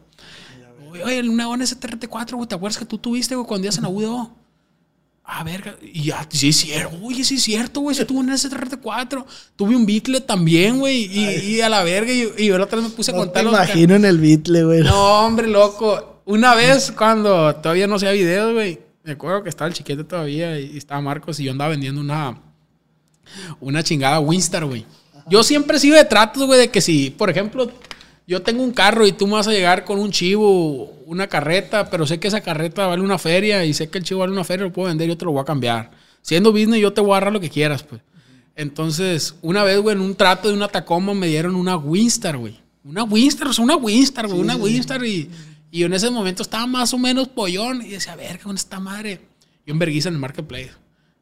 Oye, 0.93 1.03
Oye, 1.03 1.19
el 1.19 1.35
Neón 1.37 1.61
SRT4, 1.63 2.37
güey, 2.37 2.49
¿te 2.49 2.55
acuerdas 2.55 2.79
que 2.79 2.85
tú 2.85 2.97
tuviste, 2.99 3.35
güey, 3.35 3.47
cuando 3.47 3.65
ibas 3.67 3.77
en 3.79 3.83
la 3.83 3.89
UDO? 3.89 4.31
Ah, 5.25 5.43
verga. 5.43 5.75
Y 5.81 6.03
ya, 6.05 6.27
sí 6.31 6.51
es 6.51 6.57
cierto. 6.59 6.97
Oye, 7.03 7.25
sí 7.25 7.37
es 7.37 7.43
cierto, 7.43 7.81
güey. 7.81 7.97
Sí 7.97 8.05
tuve 8.05 8.19
un 8.21 8.29
SRT4. 8.31 9.25
Tuve 9.57 9.75
un 9.75 9.87
Beetle 9.87 10.21
también, 10.21 10.79
güey. 10.79 11.05
Y, 11.05 11.55
y 11.57 11.61
a 11.63 11.69
la 11.71 11.83
verga. 11.83 12.13
Y, 12.13 12.31
y 12.37 12.47
yo 12.49 12.59
la 12.59 12.65
otra 12.65 12.79
vez 12.79 12.89
me 12.91 12.95
puse 12.95 13.11
a 13.11 13.15
No 13.15 13.21
te 13.21 13.27
contar 13.27 13.45
ca- 13.45 13.51
imagino 13.51 13.95
en 13.95 14.05
el 14.05 14.19
Beatle, 14.19 14.65
güey. 14.65 14.83
no, 14.83 15.25
hombre, 15.27 15.47
loco. 15.49 16.21
Una 16.27 16.55
vez 16.55 16.93
cuando 16.93 17.55
todavía 17.57 17.87
no 17.87 17.95
hacía 17.95 18.11
videos, 18.13 18.53
güey. 18.53 18.81
Me 19.03 19.13
acuerdo 19.13 19.43
que 19.43 19.49
estaba 19.51 19.69
el 19.69 19.75
chiquete 19.75 20.05
todavía 20.05 20.59
y, 20.61 20.77
estaba 20.79 21.01
Marcos 21.01 21.39
y 21.41 21.45
yo 21.45 21.53
andaba 21.53 21.71
vendiendo 21.71 22.01
una, 22.01 22.39
una 23.61 23.83
chingada 23.83 24.21
Winstar, 24.21 24.65
güey. 24.65 24.85
Yo 25.29 25.43
siempre 25.43 25.77
he 25.77 25.81
sido 25.81 25.97
de 25.97 26.05
tratos, 26.05 26.43
güey, 26.45 26.59
de 26.61 26.69
que 26.71 26.81
si, 26.81 27.11
por 27.11 27.31
ejemplo, 27.31 27.71
yo 28.27 28.43
tengo 28.43 28.63
un 28.63 28.73
carro 28.73 29.07
y 29.07 29.13
tú 29.13 29.27
me 29.27 29.35
vas 29.35 29.49
a 29.49 29.53
llegar 29.53 29.85
con 29.85 29.99
un 29.99 30.11
chivo, 30.11 30.91
una 31.07 31.27
carreta, 31.27 31.91
pero 31.91 32.07
sé 32.07 32.19
que 32.19 32.29
esa 32.29 32.41
carreta 32.41 32.87
vale 32.87 33.03
una 33.03 33.19
feria 33.19 33.65
y 33.65 33.75
sé 33.75 33.89
que 33.89 33.99
el 33.99 34.05
chivo 34.05 34.21
vale 34.21 34.33
una 34.33 34.45
feria, 34.45 34.65
lo 34.65 34.73
puedo 34.73 34.89
vender 34.89 35.07
y 35.07 35.13
yo 35.13 35.19
te 35.19 35.25
lo 35.25 35.33
voy 35.33 35.43
a 35.43 35.45
cambiar. 35.45 35.91
Siendo 36.23 36.53
business, 36.53 36.81
yo 36.81 36.93
te 36.93 37.03
voy 37.03 37.13
a 37.13 37.17
agarrar 37.17 37.35
lo 37.35 37.41
que 37.41 37.51
quieras, 37.51 37.83
pues. 37.83 38.01
Entonces, 38.57 39.35
una 39.43 39.63
vez, 39.63 39.79
güey, 39.79 39.97
en 39.97 40.01
un 40.01 40.15
trato 40.15 40.49
de 40.49 40.55
una 40.55 40.69
Tacoma 40.69 41.13
me 41.13 41.27
dieron 41.27 41.55
una 41.55 41.77
Winstar, 41.77 42.39
güey. 42.39 42.59
Una 42.83 43.05
Winstar, 43.05 43.49
o 43.49 43.53
sea, 43.53 43.65
una 43.65 43.77
Winstar, 43.77 44.29
güey, 44.29 44.41
una 44.41 44.57
Winstar. 44.57 45.05
Y, 45.05 45.31
y 45.71 45.81
yo 45.81 45.87
en 45.87 45.93
ese 45.93 46.11
momento 46.11 46.43
estaba 46.43 46.67
más 46.67 46.95
o 46.95 46.99
menos 46.99 47.29
pollón 47.29 47.83
y 47.83 47.91
decía, 47.91 48.13
a 48.15 48.17
ver, 48.17 48.39
¿qué 48.39 48.45
con 48.45 48.55
esta 48.55 48.81
madre? 48.81 49.21
Yo 49.67 49.73
en 49.73 49.79
vergüenza 49.79 50.09
en 50.09 50.15
el 50.15 50.21
marketplace. 50.21 50.73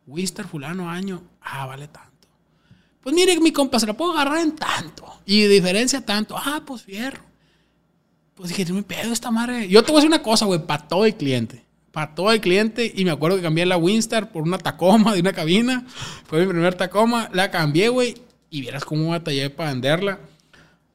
Winstar, 0.07 0.47
fulano, 0.47 0.91
año. 0.91 1.23
Ah, 1.41 1.67
vale 1.67 1.89
tanto. 1.89 2.12
Pues 3.03 3.15
mire, 3.15 3.39
mi 3.41 3.53
compa, 3.53 3.81
se 3.81 3.87
la 3.87 3.95
puedo 3.95 4.13
agarrar 4.13 4.39
en 4.39 4.55
tanto. 4.55 5.05
Y 5.27 5.43
de 5.43 5.49
diferencia 5.49 6.05
tanto. 6.05 6.37
Ah, 6.37 6.63
pues 6.65 6.83
fierro. 6.83 7.21
Pues 8.35 8.49
dije, 8.49 8.73
me 8.73 8.83
pedo 8.83 9.13
esta 9.13 9.31
madre. 9.31 9.69
Yo 9.69 9.83
te 9.83 9.91
voy 9.91 9.99
a 9.99 10.01
decir 10.01 10.09
una 10.09 10.23
cosa, 10.23 10.47
güey, 10.47 10.65
para 10.65 10.87
todo 10.87 11.05
el 11.05 11.17
cliente. 11.17 11.65
Para 11.91 12.15
todo 12.15 12.31
el 12.33 12.41
cliente. 12.41 12.91
Y 12.95 13.05
me 13.05 13.11
acuerdo 13.11 13.37
que 13.37 13.43
cambié 13.43 13.67
la 13.67 13.77
Winstar 13.77 14.31
por 14.31 14.43
una 14.43 14.59
Tacoma 14.59 15.15
de 15.15 15.21
una 15.21 15.33
cabina. 15.33 15.85
Fue 16.27 16.41
mi 16.41 16.47
primer 16.47 16.75
Tacoma. 16.75 17.29
La 17.33 17.51
cambié, 17.51 17.89
güey. 17.89 18.15
Y 18.51 18.61
vieras 18.61 18.85
cómo 18.85 19.11
batallé 19.11 19.51
para 19.51 19.71
venderla. 19.71 20.21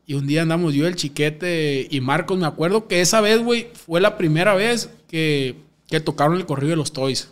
Y 0.06 0.14
un 0.14 0.26
día 0.26 0.44
andamos 0.44 0.74
yo, 0.74 0.88
el 0.88 0.96
chiquete 0.96 1.88
y 1.92 2.00
Marcos. 2.00 2.38
Me 2.38 2.48
acuerdo 2.48 2.88
que 2.88 3.02
esa 3.02 3.20
vez, 3.20 3.40
güey, 3.42 3.68
fue 3.74 4.00
la 4.00 4.18
primera 4.18 4.56
vez 4.56 4.90
que, 5.10 5.58
que 5.88 6.00
tocaron 6.00 6.38
el 6.38 6.46
corrido 6.46 6.72
de 6.72 6.78
los 6.78 6.94
Toys. 6.94 7.30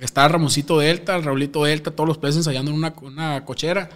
Estaba 0.00 0.28
Ramoncito 0.28 0.78
Delta, 0.78 1.16
el 1.16 1.24
Raulito 1.24 1.64
Delta, 1.64 1.90
todos 1.90 2.06
los 2.06 2.18
peces 2.18 2.38
ensayando 2.38 2.70
en 2.70 2.76
una, 2.76 2.94
una 3.02 3.44
cochera. 3.44 3.88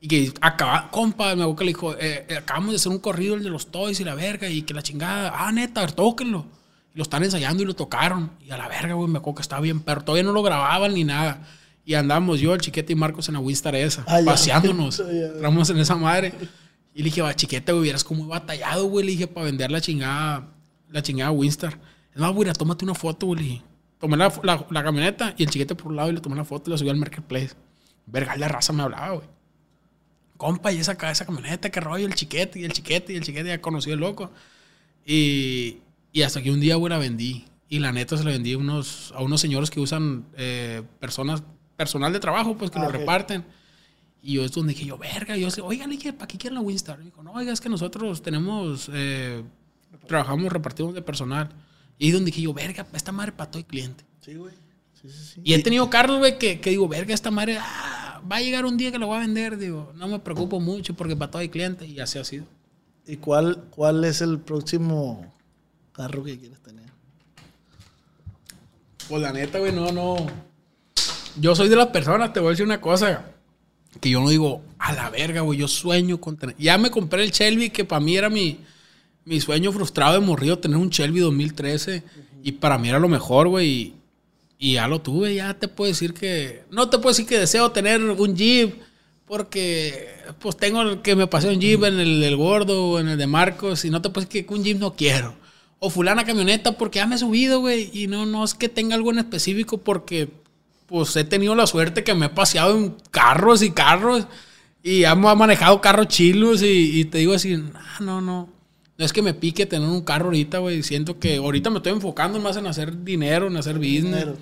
Y 0.00 0.08
que 0.08 0.32
acaba, 0.40 0.90
compa, 0.90 1.34
me 1.34 1.42
acuerdo 1.42 1.56
que 1.56 1.64
le 1.64 1.70
dijo, 1.70 1.94
eh, 1.94 2.26
eh, 2.28 2.36
acabamos 2.36 2.70
de 2.70 2.76
hacer 2.76 2.92
un 2.92 2.98
corrido, 2.98 3.36
el 3.36 3.42
de 3.42 3.50
los 3.50 3.68
toys 3.68 4.00
y 4.00 4.04
la 4.04 4.14
verga, 4.14 4.48
y 4.48 4.62
que 4.62 4.74
la 4.74 4.82
chingada, 4.82 5.32
ah, 5.34 5.50
neta, 5.52 5.86
tóquenlo. 5.86 6.44
Y 6.94 6.98
lo 6.98 7.02
están 7.04 7.24
ensayando 7.24 7.62
y 7.62 7.66
lo 7.66 7.74
tocaron. 7.74 8.30
Y 8.44 8.50
a 8.50 8.56
la 8.56 8.68
verga, 8.68 8.94
güey, 8.94 9.08
me 9.08 9.18
acuerdo 9.18 9.36
que 9.36 9.42
estaba 9.42 9.62
bien, 9.62 9.80
pero 9.80 10.02
todavía 10.02 10.24
no 10.24 10.32
lo 10.32 10.42
grababan 10.42 10.92
ni 10.94 11.04
nada. 11.04 11.46
Y 11.86 11.94
andamos 11.94 12.40
yo, 12.40 12.52
el 12.54 12.60
chiquete 12.60 12.92
y 12.92 12.96
Marcos 12.96 13.28
en 13.28 13.34
la 13.34 13.40
Winstar 13.40 13.74
esa, 13.76 14.04
Ah, 14.06 14.20
paseándonos. 14.24 15.00
Entramos 15.08 15.70
en 15.70 15.78
esa 15.78 15.96
madre. 15.96 16.34
Y 16.94 16.98
le 16.98 17.04
dije, 17.04 17.22
va, 17.22 17.34
chiquete, 17.34 17.72
güey, 17.72 17.84
vieras 17.84 18.04
cómo 18.04 18.24
he 18.24 18.28
batallado, 18.28 18.84
güey. 18.86 19.06
Le 19.06 19.12
dije, 19.12 19.26
para 19.26 19.46
vender 19.46 19.70
la 19.70 19.80
chingada, 19.80 20.48
la 20.90 21.02
chingada 21.02 21.30
Winstar. 21.30 21.78
Es 22.12 22.20
más, 22.20 22.32
güey, 22.32 22.52
tómate 22.52 22.84
una 22.84 22.94
foto, 22.94 23.26
güey. 23.26 23.40
le 23.40 23.44
dije. 23.46 23.62
Tomé 24.04 24.18
la, 24.18 24.30
la- 24.42 24.66
la 24.70 24.84
camioneta 24.84 25.34
y 25.38 25.44
el 25.44 25.48
chiquete 25.48 25.74
por 25.74 25.86
un 25.86 25.96
lado 25.96 26.10
y 26.10 26.12
le 26.12 26.20
tomé 26.20 26.34
una 26.34 26.44
foto 26.44 26.68
y 26.68 26.72
la 26.72 26.76
subí 26.76 26.90
al 26.90 26.96
marketplace. 26.98 27.52
Verga, 28.04 28.36
la 28.36 28.48
raza 28.48 28.74
me 28.74 28.82
hablaba, 28.82 29.12
güey. 29.14 29.26
Compa, 30.36 30.70
y 30.72 30.76
esa, 30.78 30.92
esa 31.10 31.24
camioneta, 31.24 31.70
qué 31.70 31.80
rollo, 31.80 32.06
el 32.06 32.14
chiquete, 32.14 32.58
y 32.60 32.64
el 32.64 32.72
chiquete, 32.74 33.14
y 33.14 33.16
el 33.16 33.22
chiquete, 33.22 33.48
ya 33.48 33.62
conocí 33.62 33.90
el 33.90 34.00
loco. 34.00 34.30
Y, 35.06 35.78
y 36.12 36.20
hasta 36.20 36.42
que 36.42 36.50
un 36.50 36.60
día, 36.60 36.76
güey, 36.76 36.90
la 36.90 36.98
vendí. 36.98 37.46
Y 37.70 37.78
la 37.78 37.92
neta 37.92 38.18
se 38.18 38.24
la 38.24 38.30
vendí 38.32 38.52
a 38.52 38.58
unos, 38.58 39.12
a 39.16 39.22
unos 39.22 39.40
señores 39.40 39.70
que 39.70 39.80
usan 39.80 40.26
eh, 40.36 40.82
personas, 41.00 41.42
personal 41.78 42.12
de 42.12 42.20
trabajo, 42.20 42.58
pues 42.58 42.70
que 42.70 42.78
Ah, 42.78 42.82
lo 42.82 42.88
ok. 42.88 42.94
reparten. 42.96 43.42
Y 44.20 44.34
yo 44.34 44.44
es 44.44 44.52
donde 44.52 44.74
dije 44.74 44.84
yo, 44.84 44.98
verga, 44.98 45.34
yo 45.38 45.48
oigan, 45.62 45.90
¿para 46.18 46.26
qué 46.26 46.36
quieren 46.36 46.56
la 46.56 46.60
Winstar? 46.60 46.98
Me 46.98 47.06
dijo, 47.06 47.22
no, 47.22 47.32
oiga, 47.32 47.54
es 47.54 47.60
que 47.62 47.70
nosotros 47.70 48.20
tenemos, 48.20 48.90
eh, 48.92 49.42
trabajamos, 50.06 50.52
repartimos 50.52 50.94
de 50.94 51.00
personal. 51.00 51.48
Y 52.04 52.10
donde 52.10 52.26
dije 52.26 52.42
yo, 52.42 52.52
verga, 52.52 52.86
esta 52.92 53.12
madre 53.12 53.32
para 53.32 53.50
todo 53.50 53.60
el 53.60 53.64
cliente. 53.64 54.04
Sí, 54.20 54.34
güey. 54.34 54.52
Sí, 55.00 55.08
sí, 55.08 55.24
sí. 55.36 55.40
Y 55.42 55.54
he 55.54 55.62
tenido 55.62 55.88
carros, 55.88 56.18
güey, 56.18 56.36
que, 56.38 56.60
que 56.60 56.68
digo, 56.68 56.86
verga, 56.86 57.14
esta 57.14 57.30
madre 57.30 57.56
ah, 57.58 58.20
va 58.30 58.36
a 58.36 58.40
llegar 58.42 58.66
un 58.66 58.76
día 58.76 58.92
que 58.92 58.98
lo 58.98 59.06
voy 59.06 59.16
a 59.16 59.20
vender. 59.20 59.56
Digo, 59.56 59.90
no 59.96 60.06
me 60.06 60.18
preocupo 60.18 60.60
mucho 60.60 60.92
porque 60.92 61.16
para 61.16 61.30
todo 61.30 61.40
el 61.40 61.48
cliente. 61.48 61.86
Y 61.86 62.00
así 62.00 62.18
ha 62.18 62.24
sido. 62.24 62.44
¿Y 63.06 63.16
cuál, 63.16 63.64
cuál 63.70 64.04
es 64.04 64.20
el 64.20 64.38
próximo 64.38 65.32
carro 65.92 66.22
que 66.24 66.38
quieres 66.38 66.60
tener? 66.60 66.84
Pues 69.08 69.22
la 69.22 69.32
neta, 69.32 69.58
güey, 69.58 69.72
no, 69.72 69.90
no. 69.90 70.26
Yo 71.40 71.56
soy 71.56 71.70
de 71.70 71.76
las 71.76 71.86
personas, 71.86 72.34
te 72.34 72.40
voy 72.40 72.48
a 72.48 72.50
decir 72.50 72.66
una 72.66 72.82
cosa. 72.82 73.30
Que 73.98 74.10
yo 74.10 74.20
no 74.20 74.28
digo, 74.28 74.60
a 74.78 74.92
la 74.92 75.08
verga, 75.08 75.40
güey, 75.40 75.58
yo 75.58 75.68
sueño 75.68 76.20
con 76.20 76.36
tener. 76.36 76.54
Ya 76.58 76.76
me 76.76 76.90
compré 76.90 77.24
el 77.24 77.30
Shelby, 77.30 77.70
que 77.70 77.86
para 77.86 78.00
mí 78.00 78.14
era 78.14 78.28
mi, 78.28 78.60
mi 79.24 79.40
sueño 79.40 79.72
frustrado 79.72 80.14
de 80.14 80.20
morrido, 80.20 80.58
tener 80.58 80.76
un 80.76 80.90
Shelby 80.90 81.20
2013. 81.20 82.02
Y 82.42 82.52
para 82.52 82.78
mí 82.78 82.88
era 82.88 82.98
lo 82.98 83.08
mejor, 83.08 83.48
güey. 83.48 83.94
Y, 84.58 84.74
ya 84.74 84.88
lo 84.88 85.00
tuve, 85.00 85.34
ya 85.34 85.54
te 85.54 85.68
puedo 85.68 85.90
decir 85.90 86.14
que. 86.14 86.64
No 86.70 86.88
te 86.88 86.98
puedo 86.98 87.10
decir 87.10 87.26
que 87.26 87.38
deseo 87.38 87.70
tener 87.72 88.00
un 88.02 88.36
Jeep, 88.36 88.74
porque 89.26 90.08
pues 90.38 90.56
tengo 90.56 90.82
el 90.82 91.02
que 91.02 91.16
me 91.16 91.26
pasé 91.26 91.48
un 91.48 91.60
Jeep 91.60 91.84
en 91.84 92.00
el 92.00 92.20
del 92.20 92.36
gordo 92.36 92.90
o 92.90 93.00
en 93.00 93.08
el 93.08 93.18
de 93.18 93.26
Marcos. 93.26 93.84
Y 93.84 93.90
no 93.90 94.02
te 94.02 94.10
puedo 94.10 94.26
decir 94.26 94.46
que 94.46 94.54
un 94.54 94.64
Jeep 94.64 94.78
no 94.78 94.94
quiero. 94.94 95.34
O 95.78 95.90
fulana 95.90 96.24
camioneta 96.24 96.72
porque 96.78 96.98
ya 96.98 97.06
me 97.06 97.16
he 97.16 97.18
subido, 97.18 97.60
güey. 97.60 97.90
Y 97.92 98.06
no, 98.06 98.26
no 98.26 98.44
es 98.44 98.54
que 98.54 98.68
tenga 98.68 98.94
algo 98.94 99.10
en 99.10 99.18
específico 99.18 99.78
porque 99.78 100.28
pues 100.86 101.16
he 101.16 101.24
tenido 101.24 101.54
la 101.54 101.66
suerte 101.66 102.04
que 102.04 102.14
me 102.14 102.26
he 102.26 102.30
paseado 102.30 102.76
en 102.76 102.94
carros 103.10 103.62
y 103.62 103.70
carros. 103.70 104.26
Y 104.82 105.00
ya 105.00 105.14
me 105.14 105.30
he 105.30 105.34
manejado 105.34 105.80
carros 105.80 106.08
chilos 106.08 106.62
y, 106.62 107.00
y 107.00 107.04
te 107.06 107.18
digo 107.18 107.34
así, 107.34 107.54
"Ah, 107.74 107.98
no, 108.00 108.20
no. 108.20 108.48
No 108.96 109.04
es 109.04 109.12
que 109.12 109.22
me 109.22 109.34
pique 109.34 109.66
tener 109.66 109.88
un 109.88 110.02
carro 110.02 110.26
ahorita, 110.26 110.58
güey. 110.58 110.82
Siento 110.82 111.18
que 111.18 111.36
ahorita 111.36 111.70
me 111.70 111.78
estoy 111.78 111.92
enfocando 111.92 112.38
más 112.38 112.56
en 112.56 112.66
hacer 112.66 113.02
dinero, 113.02 113.48
en 113.48 113.56
hacer 113.56 113.76
business. 113.76 114.20
Dinero. 114.20 114.38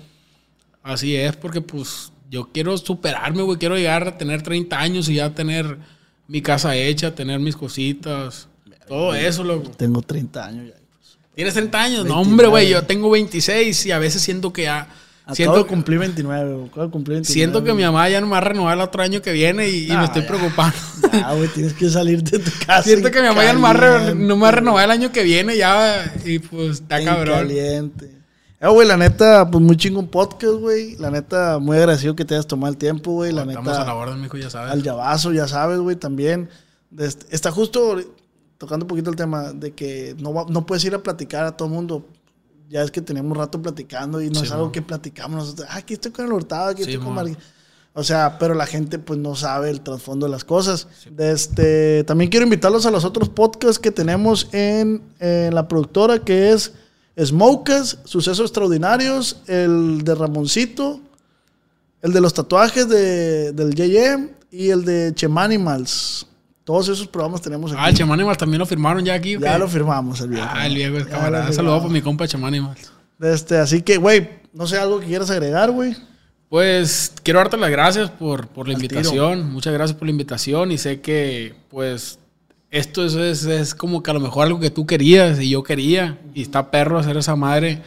Así 0.83 1.15
es, 1.15 1.35
porque 1.35 1.61
pues 1.61 2.11
yo 2.29 2.49
quiero 2.51 2.77
superarme, 2.77 3.41
güey. 3.41 3.57
Quiero 3.57 3.75
llegar 3.75 4.07
a 4.07 4.17
tener 4.17 4.43
30 4.43 4.79
años 4.79 5.09
y 5.09 5.15
ya 5.15 5.33
tener 5.33 5.77
mi 6.27 6.41
casa 6.41 6.75
hecha, 6.75 7.15
tener 7.15 7.39
mis 7.39 7.55
cositas. 7.55 8.47
Todo 8.87 9.15
eso, 9.15 9.43
loco. 9.43 9.71
Tengo 9.71 10.01
30 10.01 10.45
años 10.45 10.67
ya. 10.67 10.75
¿Tienes 11.35 11.53
30 11.55 11.81
años? 11.81 12.05
No, 12.05 12.21
hombre, 12.21 12.47
güey. 12.47 12.69
Yo 12.69 12.83
tengo 12.83 13.09
26 13.09 13.87
y 13.87 13.91
a 13.91 13.97
veces 13.97 14.21
siento 14.21 14.53
que 14.53 14.63
ya. 14.63 14.87
Acabo 15.23 15.35
Siento, 15.35 15.57
de 15.59 15.65
cumplir 15.65 15.99
29, 15.99 16.53
güey. 16.53 16.65
Acabo 16.67 16.85
de 16.85 16.91
cumplir 16.91 17.15
29. 17.17 17.33
siento 17.33 17.63
que 17.63 17.73
mi 17.73 17.83
mamá 17.83 18.09
ya 18.09 18.19
no 18.19 18.27
me 18.27 18.33
va 18.33 18.39
a 18.39 18.41
renovar 18.41 18.75
el 18.77 18.81
otro 18.83 19.01
año 19.03 19.21
que 19.21 19.31
viene 19.31 19.69
y, 19.69 19.89
y 19.89 19.95
me 19.95 20.03
estoy 20.03 20.23
ya. 20.23 20.27
preocupando. 20.27 20.75
Ah, 21.13 21.33
güey, 21.33 21.47
tienes 21.47 21.73
que 21.73 21.89
salir 21.89 22.21
de 22.23 22.39
tu 22.39 22.51
casa. 22.65 22.83
siento 22.89 23.09
que 23.09 23.21
mi 23.21 23.27
mamá 23.29 23.43
ya 23.45 23.53
no 23.53 23.59
me, 23.59 23.63
va 23.63 23.69
a 23.69 23.73
re- 23.73 24.15
no 24.15 24.35
me 24.35 24.41
va 24.41 24.47
a 24.49 24.51
renovar 24.51 24.83
el 24.83 24.91
año 24.91 25.11
que 25.13 25.23
viene 25.23 25.55
ya 25.55 26.13
y 26.25 26.39
pues 26.39 26.81
está 26.81 26.99
en 26.99 27.05
cabrón. 27.05 27.35
caliente. 27.37 28.11
Eh, 28.59 28.67
güey, 28.67 28.85
la 28.87 28.97
neta, 28.97 29.49
pues 29.49 29.63
muy 29.63 29.77
chingón 29.77 30.07
podcast, 30.07 30.55
güey. 30.55 30.97
La 30.97 31.09
neta, 31.09 31.57
muy 31.59 31.77
agradecido 31.77 32.15
que 32.17 32.25
te 32.25 32.33
hayas 32.33 32.47
tomado 32.47 32.71
el 32.73 32.77
tiempo, 32.77 33.11
güey. 33.13 33.31
La 33.31 33.43
Estamos 33.43 33.67
a 33.69 33.71
la 33.71 33.79
neta, 33.79 33.93
orden, 33.95 34.21
mijo, 34.21 34.37
ya 34.37 34.49
sabes. 34.49 34.71
al 34.73 34.83
llavazo, 34.83 35.31
ya 35.31 35.47
sabes, 35.47 35.79
güey, 35.79 35.95
también. 35.95 36.49
Este- 36.97 37.33
está 37.33 37.49
justo 37.49 37.97
tocando 38.57 38.83
un 38.83 38.87
poquito 38.89 39.09
el 39.09 39.15
tema 39.15 39.53
de 39.53 39.71
que 39.71 40.15
no, 40.19 40.33
va- 40.33 40.45
no 40.49 40.65
puedes 40.65 40.83
ir 40.85 40.93
a 40.95 40.99
platicar 41.01 41.45
a 41.45 41.55
todo 41.55 41.69
el 41.69 41.73
mundo. 41.73 42.05
Ya 42.73 42.81
es 42.81 42.89
que 42.91 43.01
tenemos 43.01 43.37
rato 43.37 43.61
platicando 43.61 44.19
y 44.21 44.29
no 44.29 44.39
Sí, 44.39 44.45
es 44.47 44.51
algo 44.51 44.71
que 44.71 44.81
platicamos 44.81 45.37
nosotros. 45.37 45.67
Ah, 45.69 45.77
aquí 45.77 45.93
estoy 45.93 46.11
con 46.11 46.25
el 46.25 46.33
Hurtado, 46.33 46.69
aquí 46.71 46.83
Sí, 46.83 46.89
estoy 46.89 47.05
con 47.05 47.13
mo. 47.13 47.23
Mar- 47.23 47.37
O 47.93 48.03
sea, 48.03 48.39
pero 48.39 48.55
la 48.55 48.65
gente 48.65 48.97
pues 48.97 49.19
no 49.19 49.35
sabe 49.35 49.69
el 49.69 49.81
trasfondo 49.81 50.25
de 50.25 50.31
las 50.31 50.43
cosas. 50.43 50.87
Este, 51.17 52.03
también 52.05 52.31
quiero 52.31 52.45
invitarlos 52.45 52.87
a 52.87 52.91
los 52.91 53.05
otros 53.05 53.29
podcasts 53.29 53.77
que 53.77 53.91
tenemos 53.91 54.49
en, 54.53 55.03
en 55.19 55.53
la 55.53 55.67
productora 55.67 56.17
que 56.17 56.51
es 56.51 56.73
Smokers, 57.23 57.99
Sucesos 58.05 58.47
Extraordinarios, 58.47 59.37
el 59.45 60.01
de 60.03 60.15
Ramoncito, 60.15 60.99
el 62.01 62.11
de 62.11 62.21
los 62.21 62.33
tatuajes 62.33 62.89
de, 62.89 63.51
del 63.51 63.75
JM 63.75 64.29
y 64.49 64.69
el 64.69 64.83
de 64.83 65.13
Chemanimals. 65.13 66.25
Todos 66.63 66.87
esos 66.87 67.07
programas 67.07 67.41
tenemos 67.41 67.71
aquí. 67.71 67.81
Ah, 67.83 67.89
el 67.89 67.95
Chemanimal 67.95 68.37
también 68.37 68.59
lo 68.59 68.65
firmaron 68.65 69.03
ya 69.03 69.13
aquí. 69.13 69.35
¿o 69.35 69.39
ya 69.39 69.57
lo 69.57 69.67
firmamos 69.67 70.21
el 70.21 70.29
viejo. 70.29 70.47
Ah, 70.49 70.65
el 70.65 70.75
viejo 70.75 70.97
es 70.97 71.05
camarada. 71.05 71.51
Saludos 71.51 71.81
por 71.81 71.91
mi 71.91 72.01
compa 72.01 72.27
Chemanimal. 72.27 72.77
De 73.19 73.33
Este, 73.33 73.57
así 73.57 73.81
que, 73.81 73.97
güey, 73.97 74.29
no 74.53 74.65
sé, 74.65 74.77
algo 74.77 74.99
que 74.99 75.07
quieras 75.07 75.29
agregar, 75.29 75.71
güey. 75.71 75.95
Pues 76.47 77.13
quiero 77.23 77.39
darte 77.39 77.57
las 77.57 77.71
gracias 77.71 78.11
por, 78.11 78.47
por 78.47 78.67
la 78.67 78.75
Al 78.75 78.81
invitación. 78.81 79.51
Muchas 79.51 79.73
gracias 79.73 79.97
por 79.97 80.05
la 80.07 80.11
invitación. 80.11 80.71
Y 80.71 80.77
sé 80.77 81.01
que, 81.01 81.55
pues, 81.69 82.19
esto 82.71 83.03
es, 83.03 83.15
es, 83.15 83.45
es 83.45 83.75
como 83.75 84.01
que 84.01 84.11
a 84.11 84.13
lo 84.13 84.19
mejor 84.19 84.45
algo 84.45 84.59
que 84.59 84.69
tú 84.69 84.85
querías 84.85 85.41
y 85.41 85.49
yo 85.49 85.63
quería. 85.63 86.19
Y 86.33 86.43
está 86.43 86.71
perro 86.71 86.97
hacer 86.97 87.17
esa 87.17 87.35
madre. 87.35 87.81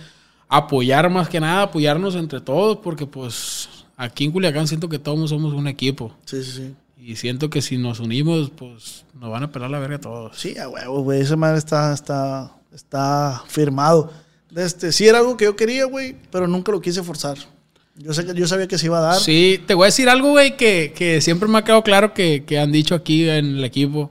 Apoyar 0.49 1.09
más 1.11 1.29
que 1.29 1.41
nada, 1.41 1.63
apoyarnos 1.63 2.15
entre 2.15 2.41
todos, 2.41 2.79
porque, 2.79 3.07
pues, 3.07 3.69
aquí 3.97 4.25
en 4.25 4.33
Culiacán 4.33 4.69
siento 4.69 4.89
que 4.89 4.99
todos 4.99 5.31
somos 5.31 5.55
un 5.55 5.67
equipo. 5.67 6.13
Sí, 6.25 6.43
sí, 6.43 6.51
sí. 6.51 6.75
Y 6.99 7.17
siento 7.17 7.51
que 7.51 7.63
si 7.63 7.79
nos 7.79 8.01
unimos, 8.01 8.51
pues, 8.51 9.05
nos 9.15 9.31
van 9.31 9.43
a 9.43 9.53
pelar 9.53 9.71
la 9.71 9.79
verga 9.79 10.01
todos. 10.01 10.37
Sí, 10.37 10.57
a 10.59 10.69
huevo, 10.69 11.03
güey. 11.03 11.21
Esa 11.21 11.37
madre 11.37 11.59
está, 11.59 11.93
está, 11.93 12.53
está 12.73 13.43
firmado. 13.47 14.13
Este, 14.55 14.93
sí 14.93 15.07
era 15.07 15.19
algo 15.19 15.37
que 15.37 15.45
yo 15.45 15.57
quería, 15.57 15.85
güey, 15.85 16.17
pero 16.31 16.47
nunca 16.49 16.73
lo 16.73 16.81
quise 16.81 17.03
forzar. 17.03 17.37
Yo, 17.97 18.13
sé 18.13 18.25
que, 18.27 18.35
yo 18.35 18.47
sabía 18.47 18.67
que 18.67 18.79
se 18.79 18.87
iba 18.87 18.99
a 18.99 19.03
dar. 19.03 19.21
Sí, 19.21 19.61
te 19.67 19.75
voy 19.75 19.85
a 19.85 19.87
decir 19.87 20.09
algo, 20.09 20.31
güey, 20.31 20.57
que, 20.57 20.93
que 20.97 21.21
siempre 21.21 21.49
me 21.49 21.59
ha 21.59 21.65
quedado 21.65 21.83
claro 21.83 22.15
que, 22.15 22.45
que 22.45 22.59
han 22.59 22.73
dicho 22.73 22.95
aquí 22.95 23.29
en 23.29 23.57
el 23.57 23.65
equipo. 23.65 24.11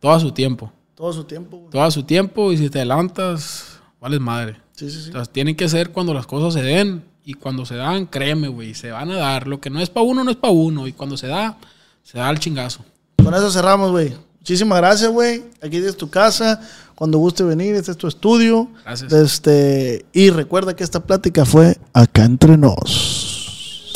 Todo 0.00 0.12
a 0.12 0.20
su 0.20 0.32
tiempo. 0.32 0.72
Todo 0.94 1.12
su 1.12 1.24
tiempo, 1.24 1.58
güey. 1.58 1.70
todo 1.70 1.82
a 1.82 1.90
su 1.90 2.04
tiempo 2.04 2.52
y 2.52 2.58
si 2.58 2.70
te 2.70 2.78
adelantas, 2.78 3.80
vales 4.00 4.20
madre. 4.20 4.56
Sí, 4.72 4.90
sí, 4.90 5.02
sí. 5.02 5.12
Sea, 5.12 5.24
tienen 5.24 5.56
que 5.56 5.68
ser 5.68 5.90
cuando 5.90 6.14
las 6.14 6.26
cosas 6.26 6.54
se 6.54 6.62
den 6.62 7.04
y 7.24 7.34
cuando 7.34 7.64
se 7.64 7.74
dan, 7.76 8.06
créeme, 8.06 8.48
güey, 8.48 8.74
se 8.74 8.90
van 8.90 9.10
a 9.10 9.16
dar. 9.16 9.46
Lo 9.46 9.60
que 9.60 9.70
no 9.70 9.80
es 9.80 9.90
para 9.90 10.04
uno, 10.04 10.24
no 10.24 10.30
es 10.30 10.36
para 10.36 10.52
uno 10.52 10.86
y 10.86 10.92
cuando 10.92 11.16
se 11.16 11.26
da, 11.26 11.56
se 12.04 12.18
da 12.18 12.30
el 12.30 12.38
chingazo. 12.38 12.84
Con 13.16 13.34
eso 13.34 13.50
cerramos, 13.50 13.90
güey. 13.90 14.14
Muchísimas 14.38 14.78
gracias, 14.78 15.10
güey. 15.10 15.42
Aquí 15.62 15.78
es 15.78 15.96
tu 15.96 16.10
casa. 16.10 16.60
Cuando 16.94 17.18
guste 17.18 17.42
venir, 17.42 17.74
este 17.74 17.90
es 17.90 17.96
tu 17.96 18.06
estudio. 18.06 18.68
Gracias. 18.84 19.10
Este, 19.12 20.04
y 20.12 20.30
recuerda 20.30 20.76
que 20.76 20.84
esta 20.84 21.00
plática 21.00 21.44
fue 21.46 21.78
acá 21.94 22.24
entre 22.24 22.56
nos. 22.58 23.92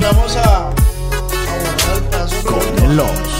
Vamos 0.00 0.36
a, 0.36 0.68
a 0.68 0.70
borrar 0.70 1.96
el 1.96 2.02
pedazo 2.04 2.36
con 2.44 2.96
los. 2.96 3.39